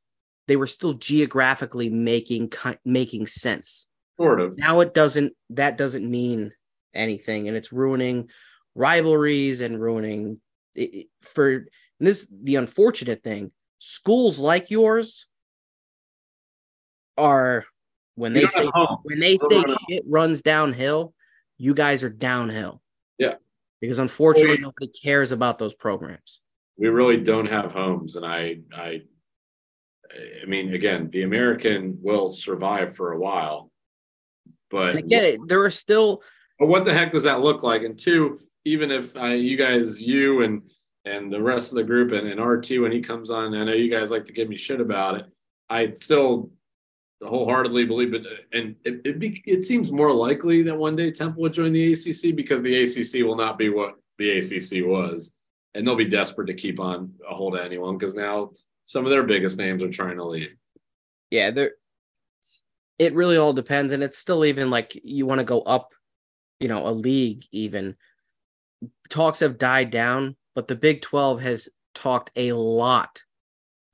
they 0.50 0.56
were 0.56 0.66
still 0.66 0.94
geographically 0.94 1.90
making 1.90 2.52
making 2.84 3.28
sense. 3.28 3.86
Sort 4.16 4.40
of. 4.40 4.58
Now 4.58 4.80
it 4.80 4.94
doesn't. 4.94 5.32
That 5.50 5.78
doesn't 5.78 6.10
mean 6.10 6.52
anything, 6.92 7.46
and 7.46 7.56
it's 7.56 7.72
ruining 7.72 8.30
rivalries 8.74 9.60
and 9.60 9.80
ruining 9.80 10.40
it- 10.74 11.06
for 11.22 11.66
this. 12.00 12.26
The 12.32 12.56
unfortunate 12.56 13.22
thing: 13.22 13.52
schools 13.78 14.40
like 14.40 14.72
yours 14.72 15.26
are 17.20 17.64
when 18.16 18.32
they 18.32 18.47
say 18.48 18.66
when 19.05 19.20
they 19.20 19.38
We're 19.40 19.62
say 19.66 19.74
shit 19.88 20.02
runs 20.06 20.42
downhill, 20.42 21.14
you 21.59 21.74
guys 21.74 22.02
are 22.02 22.10
downhill. 22.10 22.82
Yeah. 23.18 23.34
Because 23.80 23.98
unfortunately, 23.98 24.56
We- 24.56 24.62
nobody 24.62 24.88
cares 24.88 25.30
about 25.32 25.59
those 25.59 25.74
programs. 25.74 26.40
we 26.76 26.88
really 26.88 27.18
don't 27.18 27.48
have 27.48 27.72
homes 27.72 28.16
and 28.16 28.24
i 28.24 28.56
i 28.74 29.02
i 30.42 30.47
mean 30.47 30.72
again 30.74 31.10
the 31.12 31.22
american 31.22 31.98
will 32.01 32.30
survive 32.30 32.97
for 32.97 33.12
a 33.12 33.18
while 33.18 33.70
but 34.70 34.90
And 34.90 34.98
I 34.98 35.02
get 35.02 35.24
it. 35.24 35.40
There 35.47 35.62
are 35.64 35.70
still 35.84 36.22
but 36.59 36.68
what 36.68 36.84
the 36.84 36.92
heck 36.94 37.12
does 37.12 37.24
that 37.24 37.40
look 37.40 37.62
like 37.62 37.82
and 37.84 37.98
two 37.98 38.40
even 38.64 38.90
if 38.90 39.16
I, 39.16 39.34
you 39.34 39.56
guys 39.56 40.01
you 40.01 40.42
and 40.44 40.62
and 41.05 41.32
the 41.32 41.42
rest 41.42 41.70
of 41.72 41.76
the 41.76 41.84
group 41.84 42.12
and, 42.12 42.26
and 42.28 42.40
rt 42.40 42.70
when 42.82 42.92
he 42.92 43.01
comes 43.01 43.30
on 43.30 43.55
i 43.55 43.64
know 43.64 43.72
you 43.74 43.90
guys 43.90 44.10
like 44.10 44.26
to 44.26 44.32
give 44.32 44.48
me 44.48 44.56
shit 44.56 44.80
about 44.80 45.12
it 45.20 45.26
i 45.68 45.90
still 45.92 46.51
wholeheartedly 47.22 47.84
believe 47.84 48.14
it 48.14 48.24
uh, 48.26 48.59
and 48.59 48.74
it, 48.84 49.01
it, 49.05 49.18
be, 49.18 49.42
it 49.47 49.62
seems 49.62 49.92
more 49.92 50.12
likely 50.12 50.62
that 50.62 50.76
one 50.76 50.97
day 50.97 51.10
temple 51.10 51.42
would 51.42 51.52
join 51.52 51.72
the 51.72 51.92
acc 51.92 52.34
because 52.34 52.62
the 52.62 52.82
acc 52.82 53.26
will 53.26 53.36
not 53.36 53.59
be 53.59 53.68
what 53.68 53.97
the 54.18 54.38
acc 54.38 54.86
was 54.86 55.36
and 55.74 55.86
they'll 55.86 55.97
be 55.97 56.05
desperate 56.06 56.47
to 56.47 56.55
keep 56.55 56.80
on 56.80 57.12
a 57.28 57.34
hold 57.34 57.55
of 57.55 57.60
anyone 57.60 57.98
because 57.98 58.14
now 58.14 58.51
some 58.84 59.05
of 59.05 59.10
their 59.10 59.22
biggest 59.22 59.59
names 59.59 59.82
are 59.82 59.90
trying 59.90 60.16
to 60.16 60.24
leave. 60.24 60.56
yeah, 61.30 61.51
there 61.51 61.72
it 63.01 63.14
really 63.14 63.38
all 63.38 63.55
depends. 63.55 63.94
And 63.94 64.02
it's 64.02 64.18
still 64.18 64.44
even 64.44 64.68
like 64.68 65.01
you 65.02 65.24
want 65.24 65.38
to 65.38 65.44
go 65.44 65.62
up, 65.62 65.94
you 66.60 66.68
know, 66.68 66.86
a 66.86 66.92
league 66.92 67.44
even. 67.51 67.97
Talks 69.09 69.40
have 69.40 69.56
died 69.56 69.90
down, 69.90 70.36
but 70.55 70.68
the 70.68 70.76
Big 70.76 71.01
12 71.01 71.40
has 71.40 71.70
talked 71.94 72.30
a 72.36 72.52
lot 72.52 73.24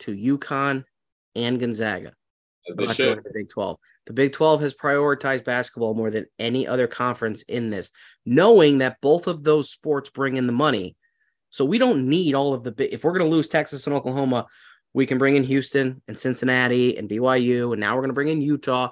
to 0.00 0.12
UConn 0.12 0.84
and 1.36 1.60
Gonzaga. 1.60 2.14
As 2.68 2.76
they 2.76 2.86
should. 2.86 3.18
the 3.24 3.30
Big 3.32 3.48
12. 3.48 3.78
The 4.06 4.12
Big 4.12 4.32
12 4.32 4.60
has 4.60 4.74
prioritized 4.74 5.44
basketball 5.44 5.94
more 5.94 6.10
than 6.10 6.26
any 6.38 6.66
other 6.66 6.86
conference 6.86 7.42
in 7.42 7.70
this, 7.70 7.92
knowing 8.24 8.78
that 8.78 9.00
both 9.00 9.26
of 9.26 9.44
those 9.44 9.70
sports 9.70 10.10
bring 10.10 10.36
in 10.36 10.46
the 10.46 10.52
money. 10.52 10.96
So 11.50 11.64
we 11.64 11.78
don't 11.78 12.08
need 12.08 12.34
all 12.34 12.54
of 12.54 12.64
the 12.64 12.72
big. 12.72 12.92
If 12.92 13.04
we're 13.04 13.16
going 13.16 13.28
to 13.28 13.34
lose 13.34 13.48
Texas 13.48 13.86
and 13.86 13.94
Oklahoma, 13.94 14.46
we 14.92 15.06
can 15.06 15.18
bring 15.18 15.36
in 15.36 15.44
Houston 15.44 16.02
and 16.08 16.18
Cincinnati 16.18 16.96
and 16.96 17.08
BYU, 17.08 17.72
and 17.72 17.80
now 17.80 17.94
we're 17.94 18.02
going 18.02 18.10
to 18.10 18.14
bring 18.14 18.28
in 18.28 18.40
Utah, 18.40 18.90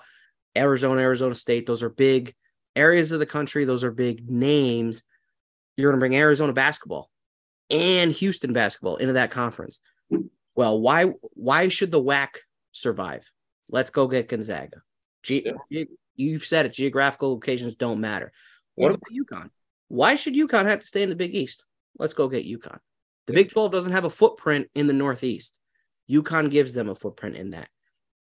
Arizona, 0.56 1.00
Arizona 1.00 1.34
State. 1.34 1.66
Those 1.66 1.82
are 1.82 1.88
big 1.88 2.34
areas 2.76 3.12
of 3.12 3.18
the 3.18 3.26
country. 3.26 3.64
Those 3.64 3.84
are 3.84 3.90
big 3.90 4.28
names. 4.30 5.02
You're 5.76 5.90
going 5.90 5.98
to 5.98 6.00
bring 6.00 6.16
Arizona 6.16 6.52
basketball 6.52 7.10
and 7.70 8.12
Houston 8.12 8.52
basketball 8.52 8.96
into 8.96 9.14
that 9.14 9.30
conference. 9.30 9.80
Well, 10.54 10.80
why 10.80 11.12
why 11.32 11.68
should 11.68 11.90
the 11.90 12.02
WAC 12.02 12.36
survive? 12.72 13.30
Let's 13.68 13.90
go 13.90 14.06
get 14.06 14.28
Gonzaga. 14.28 14.82
Ge- 15.22 15.42
you- 15.68 15.98
You've 16.16 16.44
said 16.44 16.64
it. 16.64 16.72
Geographical 16.72 17.30
locations 17.32 17.74
don't 17.74 18.00
matter. 18.00 18.32
What 18.76 18.90
Yeah. 18.90 18.94
about 18.94 19.10
UConn? 19.42 19.50
Why 19.88 20.14
should 20.14 20.34
UConn 20.36 20.64
have 20.66 20.78
to 20.80 20.86
stay 20.86 21.02
in 21.02 21.08
the 21.08 21.16
Big 21.16 21.34
East? 21.34 21.64
Let's 21.98 22.14
go 22.14 22.28
get 22.28 22.46
UConn. 22.46 22.78
The 23.26 23.32
Big 23.32 23.50
12 23.50 23.72
doesn't 23.72 23.90
have 23.92 24.04
a 24.04 24.10
footprint 24.10 24.70
in 24.76 24.86
the 24.86 24.92
Northeast. 24.92 25.58
UConn 26.08 26.50
gives 26.50 26.72
them 26.72 26.88
a 26.88 26.94
footprint 26.94 27.36
in 27.36 27.50
that. 27.50 27.68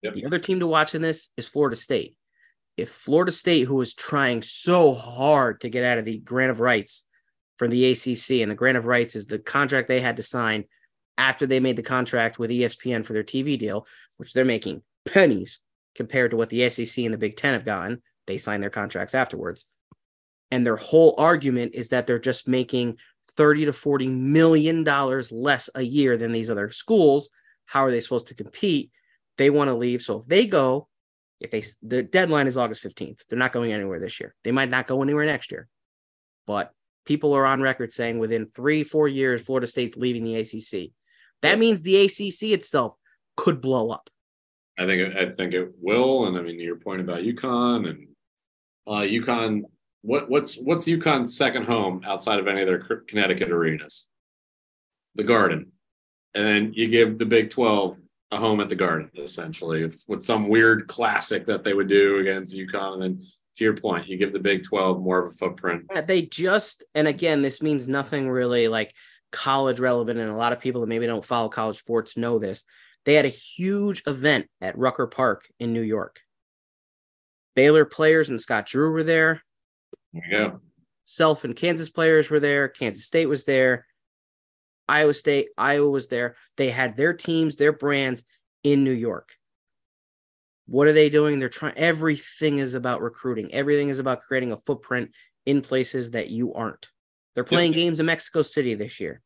The 0.01 0.25
other 0.25 0.39
team 0.39 0.59
to 0.59 0.67
watch 0.67 0.95
in 0.95 1.01
this 1.03 1.29
is 1.37 1.47
Florida 1.47 1.75
State. 1.75 2.15
If 2.77 2.89
Florida 2.89 3.31
State, 3.31 3.67
who 3.67 3.79
is 3.79 3.93
trying 3.93 4.41
so 4.41 4.93
hard 4.93 5.61
to 5.61 5.69
get 5.69 5.83
out 5.83 5.99
of 5.99 6.05
the 6.05 6.17
grant 6.17 6.49
of 6.51 6.59
rights 6.59 7.05
from 7.59 7.69
the 7.69 7.85
ACC, 7.91 8.41
and 8.41 8.49
the 8.49 8.55
grant 8.55 8.77
of 8.77 8.85
rights 8.85 9.15
is 9.15 9.27
the 9.27 9.37
contract 9.39 9.87
they 9.87 10.01
had 10.01 10.17
to 10.17 10.23
sign 10.23 10.65
after 11.17 11.45
they 11.45 11.59
made 11.59 11.75
the 11.75 11.83
contract 11.83 12.39
with 12.39 12.49
ESPN 12.49 13.05
for 13.05 13.13
their 13.13 13.23
TV 13.23 13.55
deal, 13.57 13.85
which 14.17 14.33
they're 14.33 14.43
making 14.45 14.81
pennies 15.05 15.59
compared 15.95 16.31
to 16.31 16.37
what 16.37 16.49
the 16.49 16.69
SEC 16.69 17.03
and 17.03 17.13
the 17.13 17.17
Big 17.17 17.37
Ten 17.37 17.53
have 17.53 17.65
gotten. 17.65 18.01
They 18.27 18.37
sign 18.37 18.61
their 18.61 18.69
contracts 18.69 19.15
afterwards. 19.15 19.65
And 20.51 20.65
their 20.65 20.75
whole 20.75 21.15
argument 21.17 21.73
is 21.75 21.89
that 21.89 22.07
they're 22.07 22.19
just 22.19 22.47
making 22.47 22.97
30 23.35 23.65
to 23.65 23.73
40 23.73 24.07
million 24.07 24.83
dollars 24.83 25.31
less 25.31 25.69
a 25.75 25.81
year 25.81 26.17
than 26.17 26.31
these 26.31 26.49
other 26.49 26.71
schools. 26.71 27.29
How 27.65 27.85
are 27.85 27.91
they 27.91 28.01
supposed 28.01 28.27
to 28.27 28.35
compete? 28.35 28.91
They 29.37 29.49
want 29.49 29.69
to 29.69 29.73
leave. 29.73 30.01
So 30.01 30.19
if 30.19 30.27
they 30.27 30.45
go, 30.45 30.87
if 31.39 31.51
they 31.51 31.63
the 31.81 32.03
deadline 32.03 32.47
is 32.47 32.57
August 32.57 32.83
15th, 32.83 33.21
they're 33.27 33.39
not 33.39 33.51
going 33.51 33.73
anywhere 33.73 33.99
this 33.99 34.19
year. 34.19 34.35
They 34.43 34.51
might 34.51 34.69
not 34.69 34.87
go 34.87 35.01
anywhere 35.01 35.25
next 35.25 35.51
year. 35.51 35.67
But 36.45 36.71
people 37.05 37.33
are 37.33 37.45
on 37.45 37.61
record 37.61 37.91
saying 37.91 38.19
within 38.19 38.51
three, 38.53 38.83
four 38.83 39.07
years, 39.07 39.41
Florida 39.41 39.67
State's 39.67 39.97
leaving 39.97 40.23
the 40.23 40.35
ACC. 40.35 40.91
That 41.41 41.59
means 41.59 41.81
the 41.81 42.05
ACC 42.05 42.53
itself 42.53 42.95
could 43.35 43.61
blow 43.61 43.89
up. 43.89 44.09
I 44.77 44.85
think 44.85 45.15
I 45.15 45.29
think 45.29 45.53
it 45.53 45.71
will. 45.79 46.27
And 46.27 46.37
I 46.37 46.41
mean, 46.41 46.59
your 46.59 46.77
point 46.77 47.01
about 47.01 47.21
UConn 47.21 47.89
and 47.89 48.07
uh, 48.87 49.01
UConn. 49.01 49.63
What 50.01 50.29
what's 50.29 50.55
what's 50.55 50.85
UConn's 50.85 51.37
second 51.37 51.65
home 51.65 52.01
outside 52.05 52.39
of 52.39 52.47
any 52.47 52.61
of 52.61 52.67
their 52.67 52.79
Connecticut 52.79 53.51
arenas? 53.51 54.07
The 55.15 55.23
Garden, 55.23 55.71
and 56.33 56.45
then 56.45 56.73
you 56.73 56.89
give 56.89 57.19
the 57.19 57.25
Big 57.25 57.51
Twelve 57.51 57.97
a 58.33 58.37
home 58.37 58.59
at 58.59 58.67
the 58.69 58.75
Garden, 58.75 59.09
essentially, 59.15 59.89
with, 60.07 60.23
some 60.23 60.47
weird 60.49 60.87
classic 60.87 61.45
that 61.45 61.63
they 61.63 61.73
would 61.73 61.87
do 61.87 62.17
against 62.17 62.55
UConn. 62.55 62.93
And 62.93 63.01
then, 63.01 63.21
to 63.55 63.63
your 63.63 63.75
point, 63.75 64.07
you 64.07 64.17
give 64.17 64.33
the 64.33 64.39
Big 64.39 64.63
Twelve 64.63 65.01
more 65.01 65.19
of 65.19 65.31
a 65.31 65.35
footprint. 65.35 65.85
Yeah, 65.93 66.01
They 66.01 66.23
just, 66.23 66.83
and 66.95 67.07
again, 67.07 67.41
this 67.41 67.61
means 67.61 67.87
nothing 67.87 68.27
really 68.27 68.67
like 68.67 68.93
college 69.31 69.79
relevant. 69.79 70.19
And 70.19 70.29
a 70.29 70.35
lot 70.35 70.53
of 70.53 70.59
people 70.59 70.81
that 70.81 70.87
maybe 70.87 71.05
don't 71.05 71.25
follow 71.25 71.49
college 71.49 71.77
sports 71.77 72.17
know 72.17 72.39
this. 72.39 72.65
They 73.05 73.15
had 73.15 73.25
a 73.25 73.29
huge 73.29 74.03
event 74.07 74.47
at 74.61 74.77
Rucker 74.77 75.07
Park 75.07 75.47
in 75.59 75.73
New 75.73 75.81
York. 75.81 76.19
Baylor 77.55 77.85
players 77.85 78.29
and 78.29 78.39
Scott 78.39 78.65
Drew 78.65 78.91
were 78.91 79.03
there. 79.03 79.41
There 80.13 80.23
you 80.25 80.37
go. 80.37 80.61
Self 81.05 81.43
and 81.43 81.55
Kansas 81.55 81.89
players 81.89 82.29
were 82.29 82.39
there. 82.39 82.67
Kansas 82.67 83.05
State 83.05 83.27
was 83.27 83.45
there. 83.45 83.85
Iowa 84.87 85.13
State, 85.13 85.49
Iowa 85.57 85.89
was 85.89 86.07
there. 86.07 86.35
They 86.57 86.69
had 86.69 86.97
their 86.97 87.13
teams, 87.13 87.55
their 87.55 87.73
brands 87.73 88.23
in 88.63 88.83
New 88.83 88.91
York. 88.91 89.29
What 90.65 90.87
are 90.87 90.93
they 90.93 91.09
doing? 91.09 91.39
They're 91.39 91.49
trying, 91.49 91.77
everything 91.77 92.59
is 92.59 92.73
about 92.73 93.01
recruiting, 93.01 93.53
everything 93.53 93.89
is 93.89 93.99
about 93.99 94.21
creating 94.21 94.51
a 94.51 94.59
footprint 94.65 95.11
in 95.45 95.61
places 95.61 96.11
that 96.11 96.29
you 96.29 96.53
aren't. 96.53 96.87
They're 97.35 97.43
playing 97.43 97.71
games 97.71 97.99
in 97.99 98.05
Mexico 98.05 98.43
City 98.43 98.75
this 98.75 98.99
year. 98.99 99.21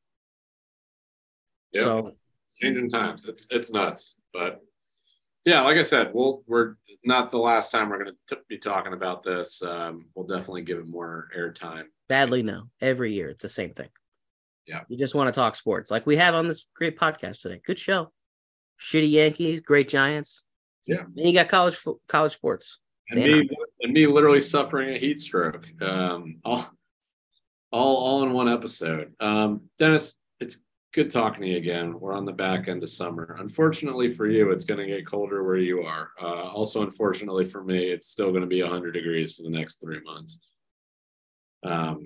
Yep. 1.73 1.83
So, 1.83 2.11
changing 2.57 2.89
times. 2.89 3.25
It's 3.25 3.47
it's 3.51 3.71
nuts, 3.71 4.15
but 4.34 4.61
yeah, 5.45 5.61
like 5.61 5.77
I 5.77 5.84
said, 5.84 6.11
we'll 6.13 6.43
we're 6.47 6.75
not 7.05 7.31
the 7.31 7.38
last 7.38 7.71
time 7.71 7.89
we're 7.89 8.03
going 8.03 8.15
to 8.27 8.38
be 8.49 8.57
talking 8.57 8.93
about 8.93 9.23
this. 9.23 9.61
Um, 9.63 10.07
we'll 10.13 10.27
definitely 10.27 10.63
give 10.63 10.77
it 10.77 10.88
more 10.88 11.29
airtime. 11.38 11.85
badly, 12.09 12.43
no. 12.43 12.63
Every 12.81 13.13
year, 13.13 13.29
it's 13.29 13.43
the 13.43 13.49
same 13.49 13.73
thing. 13.73 13.89
Yeah. 14.67 14.81
You 14.89 14.97
just 14.97 15.15
want 15.15 15.34
to 15.34 15.39
talk 15.39 15.55
sports 15.55 15.89
like 15.89 16.05
we 16.05 16.17
have 16.17 16.35
on 16.35 16.47
this 16.47 16.65
great 16.75 16.99
podcast 16.99 17.41
today. 17.41 17.61
Good 17.65 17.79
show. 17.79 18.11
Shitty 18.79 19.09
Yankees, 19.09 19.61
great 19.61 19.88
Giants. 19.88 20.43
Yeah. 20.85 21.03
and 21.03 21.27
you 21.27 21.34
got 21.34 21.49
college 21.49 21.77
college 22.07 22.34
sports. 22.34 22.79
And 23.09 23.23
me, 23.23 23.49
and 23.81 23.93
me 23.93 24.05
literally 24.05 24.41
suffering 24.41 24.89
a 24.89 24.97
heat 24.97 25.19
stroke. 25.19 25.65
Um, 25.81 26.39
all, 26.43 26.69
all, 27.71 27.95
all 27.95 28.23
in 28.23 28.34
one 28.34 28.49
episode. 28.49 29.13
Um, 29.21 29.69
Dennis, 29.77 30.17
it's 30.41 30.57
good 30.93 31.09
talking 31.09 31.41
to 31.41 31.47
you 31.47 31.57
again. 31.57 31.99
We're 31.99 32.14
on 32.14 32.26
the 32.26 32.31
back 32.31 32.68
end 32.68 32.84
of 32.84 32.89
summer. 32.89 33.38
Unfortunately 33.39 34.09
for 34.09 34.27
you, 34.27 34.51
it's 34.51 34.64
going 34.64 34.80
to 34.80 34.88
get 34.88 35.05
colder 35.05 35.43
where 35.43 35.57
you 35.57 35.81
are. 35.81 36.11
Uh, 36.22 36.49
also, 36.49 36.81
unfortunately 36.81 37.45
for 37.45 37.64
me, 37.64 37.85
it's 37.91 38.07
still 38.07 38.30
going 38.30 38.41
to 38.41 38.47
be 38.47 38.61
100 38.61 38.91
degrees 38.93 39.35
for 39.35 39.43
the 39.43 39.49
next 39.49 39.81
three 39.81 40.01
months. 40.01 40.39
Um, 41.64 42.03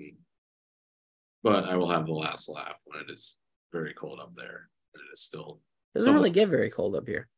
but 1.42 1.64
I 1.64 1.76
will 1.76 1.90
have 1.90 2.06
the 2.06 2.12
last 2.12 2.48
laugh 2.48 2.76
when 2.84 3.00
it 3.00 3.10
is 3.10 3.38
very 3.72 3.94
cold 3.94 4.20
up 4.20 4.34
there. 4.34 4.68
It 4.94 5.00
is 5.12 5.20
still. 5.20 5.60
It 5.94 5.98
doesn't 5.98 6.06
somewhat- 6.08 6.20
really 6.20 6.30
get 6.30 6.48
very 6.48 6.70
cold 6.70 6.94
up 6.96 7.06
here. 7.06 7.28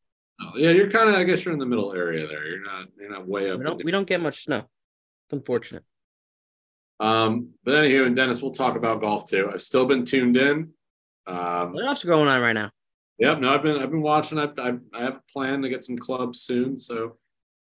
Oh, 0.41 0.53
yeah, 0.57 0.71
you're 0.71 0.91
kind 0.91 1.09
of. 1.09 1.15
I 1.15 1.23
guess 1.23 1.45
you're 1.45 1.55
in 1.55 1.61
the 1.61 1.67
middle 1.67 1.93
area 1.93 2.27
there. 2.27 2.45
You're 2.47 2.63
not. 2.63 2.89
You're 2.99 3.11
not 3.11 3.27
way 3.29 3.51
up. 3.51 3.59
We 3.59 3.65
don't 3.65 3.73
into- 3.75 3.85
we 3.85 3.93
don't 3.93 4.07
get 4.07 4.21
much 4.21 4.45
snow. 4.45 4.59
It's 4.59 5.33
unfortunate. 5.33 5.85
Um, 6.99 7.51
but 7.65 7.75
anywho, 7.75 8.07
and 8.07 8.17
Dennis, 8.17 8.43
we'll 8.43 8.51
talk 8.51 8.77
about 8.77 9.01
golf 9.01 9.27
too. 9.29 9.49
I've 9.53 9.63
still 9.63 9.87
been 9.87 10.05
tuned 10.05 10.37
in. 10.37 10.73
Um, 11.27 11.75
Playoffs 11.75 12.05
are 12.05 12.09
going 12.09 12.29
on 12.29 12.41
right 12.41 12.53
now. 12.53 12.71
yep, 13.19 13.41
no, 13.41 13.55
I've 13.55 13.63
been 13.63 13.81
I've 13.81 13.91
been 13.91 14.03
watching. 14.03 14.39
I've, 14.39 14.59
I've 14.59 14.81
I 14.93 15.03
have 15.03 15.17
a 15.17 15.33
plan 15.33 15.63
to 15.63 15.69
get 15.69 15.85
some 15.85 15.97
clubs 15.97 16.43
soon, 16.43 16.77
so 16.77 17.17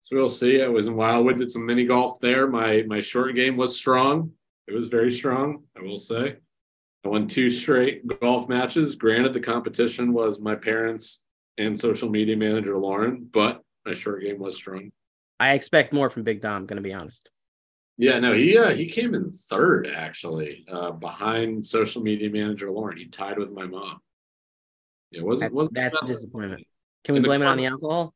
so 0.02 0.16
we'll 0.16 0.30
see. 0.30 0.62
I 0.62 0.68
was 0.68 0.88
in 0.88 0.96
Wildwood, 0.96 1.40
did 1.40 1.50
some 1.50 1.66
mini 1.66 1.86
golf 1.86 2.20
there. 2.20 2.48
My 2.48 2.84
my 2.88 3.02
short 3.02 3.36
game 3.36 3.58
was 3.58 3.78
strong. 3.78 4.32
It 4.68 4.74
was 4.74 4.90
very 4.90 5.12
strong, 5.12 5.64
I 5.78 5.82
will 5.82 6.00
say. 6.00 6.38
I 7.04 7.08
won 7.08 7.28
two 7.28 7.52
straight 7.52 8.06
golf 8.20 8.50
matches. 8.50 8.96
Granted, 8.96 9.34
the 9.34 9.40
competition 9.40 10.12
was 10.12 10.40
my 10.40 10.56
parents 10.56 11.24
and 11.58 11.78
social 11.78 12.10
media 12.10 12.36
manager 12.36 12.78
Lauren, 12.78 13.30
but 13.32 13.62
my 13.86 13.94
short 13.94 14.24
game 14.24 14.40
was 14.40 14.56
strong. 14.56 14.92
I 15.40 15.52
expect 15.54 15.94
more 15.94 16.10
from 16.10 16.24
Big 16.24 16.42
Dom. 16.42 16.66
Going 16.66 16.78
to 16.78 16.82
be 16.82 16.94
honest. 16.94 17.30
Yeah, 17.98 18.20
no, 18.20 18.34
he 18.34 18.58
uh, 18.58 18.74
he 18.74 18.88
came 18.88 19.14
in 19.16 19.32
third 19.32 19.88
actually, 19.88 20.66
uh, 20.70 20.92
behind 20.92 21.66
social 21.66 22.02
media 22.02 22.30
manager 22.30 22.70
Lauren. 22.70 22.98
He 22.98 23.06
tied 23.06 23.38
with 23.38 23.52
my 23.52 23.66
mom. 23.66 24.00
Yeah, 25.12 25.22
wasn't 25.22 25.52
That- 25.52 25.56
wasn't 25.56 25.76
that's 25.76 26.02
a 26.02 26.06
disappointment. 26.06 26.66
Can 27.06 27.16
we 27.16 27.22
blame 27.22 27.42
it 27.42 27.46
on 27.46 27.58
the 27.58 27.68
alcohol? 27.68 28.14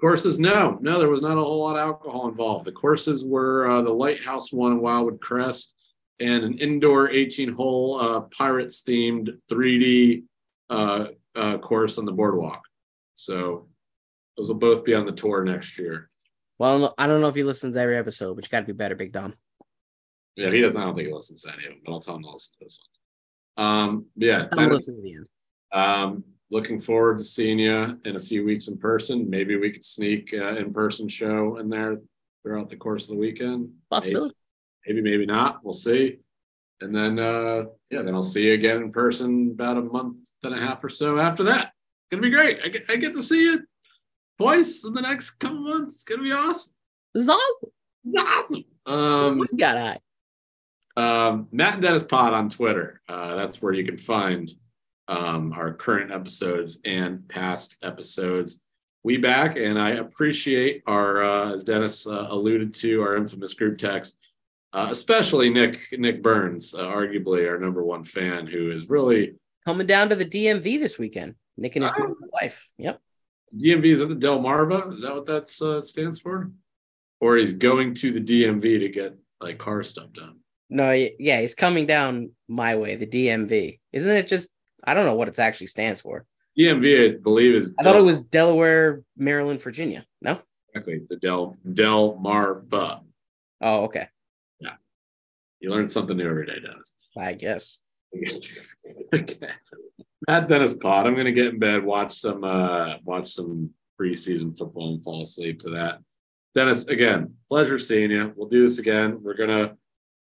Courses, 0.00 0.38
no, 0.38 0.78
no, 0.82 0.98
there 0.98 1.08
was 1.08 1.22
not 1.22 1.38
a 1.38 1.40
whole 1.40 1.60
lot 1.60 1.76
of 1.76 1.80
alcohol 1.80 2.28
involved. 2.28 2.66
The 2.66 2.72
courses 2.72 3.24
were 3.24 3.66
uh, 3.66 3.80
the 3.82 3.92
Lighthouse 3.92 4.52
one 4.52 4.72
in 4.72 4.80
Wildwood 4.80 5.22
Crest 5.22 5.74
and 6.20 6.44
an 6.44 6.58
indoor 6.58 7.10
18 7.10 7.52
hole 7.52 7.98
uh, 7.98 8.20
Pirates 8.20 8.82
themed 8.82 9.30
3D 9.50 10.24
uh, 10.68 11.06
uh, 11.34 11.58
course 11.58 11.96
on 11.96 12.04
the 12.04 12.12
boardwalk. 12.12 12.62
So 13.14 13.68
those 14.36 14.48
will 14.48 14.56
both 14.56 14.84
be 14.84 14.94
on 14.94 15.06
the 15.06 15.12
tour 15.12 15.42
next 15.44 15.78
year. 15.78 16.10
Well, 16.58 16.94
I 16.96 17.06
don't 17.06 17.20
know 17.20 17.28
if 17.28 17.34
he 17.34 17.42
listens 17.42 17.74
to 17.74 17.80
every 17.80 17.96
episode, 17.96 18.34
but 18.34 18.44
you 18.44 18.48
got 18.48 18.60
to 18.60 18.66
be 18.66 18.72
better, 18.72 18.94
Big 18.94 19.12
Dom. 19.12 19.34
Yeah, 20.36 20.50
he 20.50 20.60
doesn't. 20.60 20.80
I 20.80 20.84
don't 20.84 20.96
think 20.96 21.08
he 21.08 21.14
listens 21.14 21.42
to 21.42 21.52
any 21.52 21.64
of 21.66 21.70
them, 21.72 21.80
but 21.84 21.92
I'll 21.92 22.00
tell 22.00 22.16
him 22.16 22.22
to 22.22 22.30
listen 22.30 22.52
to 22.58 22.64
this 22.64 22.78
one. 23.56 23.66
Um, 23.66 24.06
yeah, 24.16 24.38
Tell 24.38 24.44
him 24.44 24.50
to 24.50 24.56
Dennis, 24.56 24.72
listen 24.72 24.96
to 24.96 25.02
the 25.02 25.14
end. 25.14 25.28
um, 25.72 26.24
looking 26.50 26.80
forward 26.80 27.18
to 27.18 27.24
seeing 27.24 27.58
you 27.58 27.98
in 28.04 28.16
a 28.16 28.20
few 28.20 28.44
weeks 28.44 28.68
in 28.68 28.78
person. 28.78 29.28
Maybe 29.28 29.56
we 29.56 29.70
could 29.70 29.84
sneak 29.84 30.32
uh, 30.32 30.56
in 30.56 30.72
person 30.72 31.08
show 31.08 31.56
in 31.58 31.68
there 31.68 31.98
throughout 32.42 32.70
the 32.70 32.76
course 32.76 33.04
of 33.04 33.10
the 33.10 33.16
weekend. 33.16 33.70
Possibility. 33.90 34.34
maybe 34.86 35.00
maybe 35.02 35.26
not 35.26 35.64
we'll 35.64 35.74
see 35.74 36.18
and 36.80 36.94
then 36.94 37.18
uh 37.18 37.64
yeah 37.90 38.02
then 38.02 38.14
i'll 38.14 38.22
see 38.22 38.44
you 38.44 38.52
again 38.52 38.76
in 38.76 38.92
person 38.92 39.50
about 39.52 39.76
a 39.78 39.82
month 39.82 40.18
and 40.44 40.54
a 40.54 40.58
half 40.58 40.84
or 40.84 40.88
so 40.88 41.18
after 41.18 41.42
that 41.42 41.72
It's 41.72 42.08
gonna 42.12 42.22
be 42.22 42.30
great 42.30 42.60
i 42.64 42.68
get, 42.68 42.84
I 42.88 42.94
get 42.96 43.14
to 43.14 43.22
see 43.22 43.42
you 43.42 43.64
twice 44.38 44.84
in 44.84 44.92
the 44.94 45.02
next 45.02 45.30
couple 45.32 45.58
months 45.60 45.94
it's 45.96 46.04
gonna 46.04 46.22
be 46.22 46.32
awesome 46.32 46.72
This 47.14 47.24
is 47.24 47.28
awesome. 47.28 47.70
it's 48.04 48.18
awesome 48.18 48.64
um 48.86 49.38
Who's 49.38 49.54
got 49.54 49.76
eye? 49.76 49.98
um, 50.96 51.48
Matt 51.52 51.74
and 51.74 51.82
Dennis 51.82 52.04
Pod 52.04 52.32
on 52.32 52.48
Twitter. 52.48 53.02
Uh, 53.08 53.34
that's 53.36 53.60
where 53.60 53.74
you 53.74 53.84
can 53.84 53.98
find 53.98 54.50
um, 55.08 55.52
our 55.52 55.74
current 55.74 56.10
episodes 56.10 56.78
and 56.86 57.28
past 57.28 57.76
episodes. 57.82 58.62
We 59.04 59.18
back, 59.18 59.56
and 59.58 59.78
I 59.78 59.90
appreciate 59.90 60.82
our, 60.86 61.22
uh, 61.22 61.52
as 61.52 61.64
Dennis 61.64 62.06
uh, 62.06 62.28
alluded 62.30 62.72
to, 62.76 63.02
our 63.02 63.14
infamous 63.16 63.52
group 63.52 63.76
text, 63.76 64.16
uh, 64.72 64.88
especially 64.90 65.50
Nick 65.50 65.78
Nick 65.92 66.22
Burns, 66.22 66.74
uh, 66.74 66.86
arguably 66.86 67.46
our 67.46 67.58
number 67.58 67.84
one 67.84 68.02
fan, 68.02 68.46
who 68.46 68.70
is 68.70 68.88
really 68.88 69.34
Coming 69.66 69.86
down 69.86 70.08
to 70.08 70.16
the 70.16 70.24
DMV 70.24 70.80
this 70.80 70.96
weekend. 70.98 71.34
Nick 71.58 71.76
and 71.76 71.84
his 71.84 71.92
wife. 72.32 72.64
Yep. 72.78 73.00
DMV. 73.54 73.84
Is 73.86 73.98
that 74.00 74.08
the 74.08 74.14
Delmarva? 74.16 74.92
Is 74.92 75.02
that 75.02 75.14
what 75.14 75.26
that 75.26 75.50
uh, 75.62 75.80
stands 75.82 76.20
for? 76.20 76.50
Or 77.20 77.36
he's 77.36 77.52
going 77.52 77.94
to 77.94 78.12
the 78.12 78.20
DMV 78.20 78.80
to 78.80 78.88
get 78.88 79.16
like 79.40 79.58
car 79.58 79.82
stuff 79.82 80.12
done. 80.12 80.36
No, 80.68 80.92
yeah, 80.92 81.40
he's 81.40 81.54
coming 81.54 81.86
down 81.86 82.32
my 82.48 82.76
way, 82.76 82.96
the 82.96 83.06
DMV. 83.06 83.78
Isn't 83.92 84.10
it 84.10 84.28
just? 84.28 84.50
I 84.84 84.94
don't 84.94 85.06
know 85.06 85.14
what 85.14 85.28
it 85.28 85.38
actually 85.38 85.68
stands 85.68 86.00
for. 86.00 86.26
DMV, 86.58 87.14
I 87.14 87.18
believe, 87.18 87.54
is 87.54 87.74
I 87.78 87.82
thought 87.82 87.96
it 87.96 88.04
was 88.04 88.20
Delaware, 88.20 89.02
Maryland, 89.16 89.62
Virginia. 89.62 90.04
No. 90.22 90.40
exactly 90.74 91.02
the 91.08 91.16
Del 91.16 91.56
Delmarva. 91.66 93.02
Oh, 93.60 93.84
okay. 93.84 94.08
Yeah, 94.60 94.74
you 95.60 95.70
learn 95.70 95.86
something 95.86 96.16
new 96.16 96.28
every 96.28 96.46
day, 96.46 96.60
Dennis. 96.60 96.94
I 97.16 97.34
guess. 97.34 97.78
okay. 99.14 99.48
At 100.28 100.48
Dennis 100.48 100.74
Pod, 100.74 101.06
I'm 101.06 101.14
gonna 101.14 101.30
get 101.30 101.46
in 101.46 101.58
bed, 101.60 101.84
watch 101.84 102.18
some 102.18 102.42
uh 102.42 102.96
watch 103.04 103.28
some 103.28 103.70
preseason 104.00 104.56
football 104.58 104.94
and 104.94 105.02
fall 105.02 105.22
asleep 105.22 105.60
to 105.60 105.70
that. 105.70 106.00
Dennis, 106.52 106.86
again, 106.88 107.34
pleasure 107.48 107.78
seeing 107.78 108.10
you. 108.10 108.32
We'll 108.34 108.48
do 108.48 108.62
this 108.62 108.78
again. 108.78 109.22
We're 109.22 109.36
gonna 109.36 109.76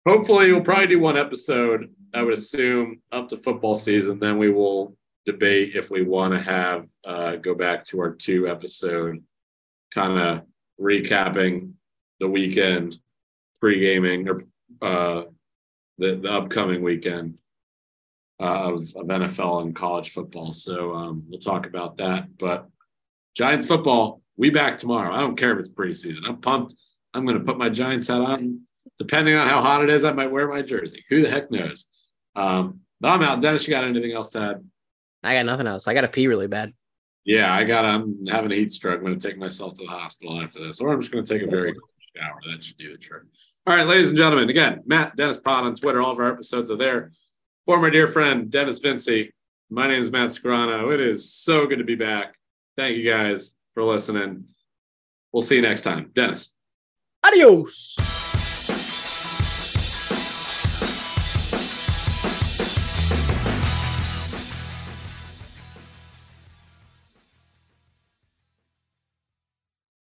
hopefully 0.07 0.53
we'll 0.53 0.63
probably 0.63 0.87
do 0.87 1.01
one 1.01 1.17
episode, 1.17 1.93
I 2.15 2.23
would 2.23 2.35
assume, 2.35 3.01
up 3.11 3.31
to 3.31 3.37
football 3.39 3.75
season. 3.75 4.21
Then 4.21 4.39
we 4.39 4.51
will 4.51 4.97
debate 5.27 5.75
if 5.75 5.91
we 5.91 6.03
want 6.03 6.35
to 6.35 6.41
have 6.41 6.87
uh 7.05 7.37
go 7.37 7.57
back 7.57 7.85
to 7.87 7.99
our 8.01 8.15
two 8.15 8.47
episode 8.47 9.25
kind 9.93 10.21
of 10.21 10.43
recapping 10.81 11.73
the 12.21 12.29
weekend, 12.29 12.97
pre-gaming 13.59 14.29
or 14.29 14.45
uh 14.83 15.25
the, 15.99 16.15
the 16.15 16.31
upcoming 16.31 16.81
weekend 16.81 17.39
uh, 18.41 18.73
of, 18.73 18.81
of 18.97 19.07
NFL 19.07 19.63
and 19.63 19.77
college 19.77 20.11
football. 20.11 20.53
So 20.53 20.95
um, 20.95 21.25
we'll 21.29 21.39
talk 21.39 21.67
about 21.67 21.99
that. 21.99 22.39
But 22.39 22.69
Giants 23.37 23.67
football, 23.67 24.23
we 24.37 24.51
back 24.51 24.79
tomorrow. 24.79 25.15
I 25.15 25.21
don't 25.21 25.37
care 25.37 25.53
if 25.53 25.59
it's 25.59 25.71
preseason. 25.71 26.27
I'm 26.27 26.39
pumped. 26.39 26.75
I'm 27.13 27.27
going 27.27 27.39
to 27.39 27.45
put 27.45 27.59
my 27.59 27.69
Giants 27.69 28.07
hat 28.07 28.21
on. 28.21 28.63
Depending 28.99 29.35
on 29.35 29.49
how 29.49 29.63
hot 29.63 29.83
it 29.83 29.91
is, 29.91 30.05
I 30.05 30.13
might 30.13 30.31
wear 30.31 30.49
my 30.49 30.63
jersey. 30.63 31.05
Who 31.11 31.23
the 31.23 31.31
heck 31.31 31.51
knows? 31.51 31.87
Um, 32.37 32.81
but 33.01 33.09
I'm 33.09 33.23
out. 33.23 33.41
Dennis, 33.41 33.67
you 33.67 33.75
got 33.75 33.85
anything 33.85 34.13
else 34.13 34.31
to 34.31 34.41
add? 34.41 34.65
I 35.23 35.35
got 35.35 35.47
nothing 35.47 35.67
else. 35.67 35.87
I 35.87 35.95
got 35.95 36.03
to 36.03 36.09
pee 36.09 36.27
really 36.27 36.47
bad. 36.47 36.73
Yeah, 37.25 37.53
I 37.53 37.65
got. 37.65 37.85
I'm 37.85 38.27
having 38.27 38.53
a 38.53 38.55
heat 38.55 38.73
stroke. 38.73 38.99
I'm 38.99 39.05
going 39.07 39.19
to 39.19 39.29
take 39.29 39.39
myself 39.39 39.75
to 39.75 39.85
the 39.85 39.91
hospital 39.91 40.41
after 40.41 40.65
this, 40.65 40.81
or 40.81 40.93
I'm 40.93 41.01
just 41.01 41.13
going 41.13 41.25
to 41.25 41.33
take 41.33 41.47
a 41.47 41.51
very 41.51 41.73
cold 41.73 41.91
shower. 42.17 42.41
That 42.51 42.65
should 42.65 42.79
do 42.79 42.93
the 42.93 42.99
trick. 42.99 43.23
All 43.67 43.77
right, 43.77 43.87
ladies 43.87 44.09
and 44.09 44.19
gentlemen. 44.19 44.49
Again, 44.49 44.83
Matt 44.87 45.17
Dennis 45.17 45.39
Pod 45.39 45.65
on 45.65 45.75
Twitter. 45.75 46.01
All 46.01 46.13
of 46.13 46.19
our 46.19 46.33
episodes 46.33 46.71
are 46.71 46.77
there. 46.77 47.13
For 47.67 47.81
my 47.81 47.91
dear 47.91 48.09
friend 48.09 48.51
Dennis 48.51 48.79
Vinci, 48.79 49.33
my 49.69 49.87
name 49.87 50.01
is 50.01 50.11
Matt 50.11 50.31
Scarano. 50.31 50.93
It 50.93 51.01
is 51.01 51.33
so 51.33 51.67
good 51.67 51.79
to 51.79 51.85
be 51.85 51.95
back. 51.95 52.35
Thank 52.77 52.97
you 52.97 53.05
guys 53.05 53.55
for 53.75 53.85
listening. 53.85 54.47
We'll 55.33 55.43
see 55.43 55.57
you 55.57 55.63
next 55.63 55.83
time, 55.83 56.11
Dennis. 56.13 56.55
Adios. 57.25 58.20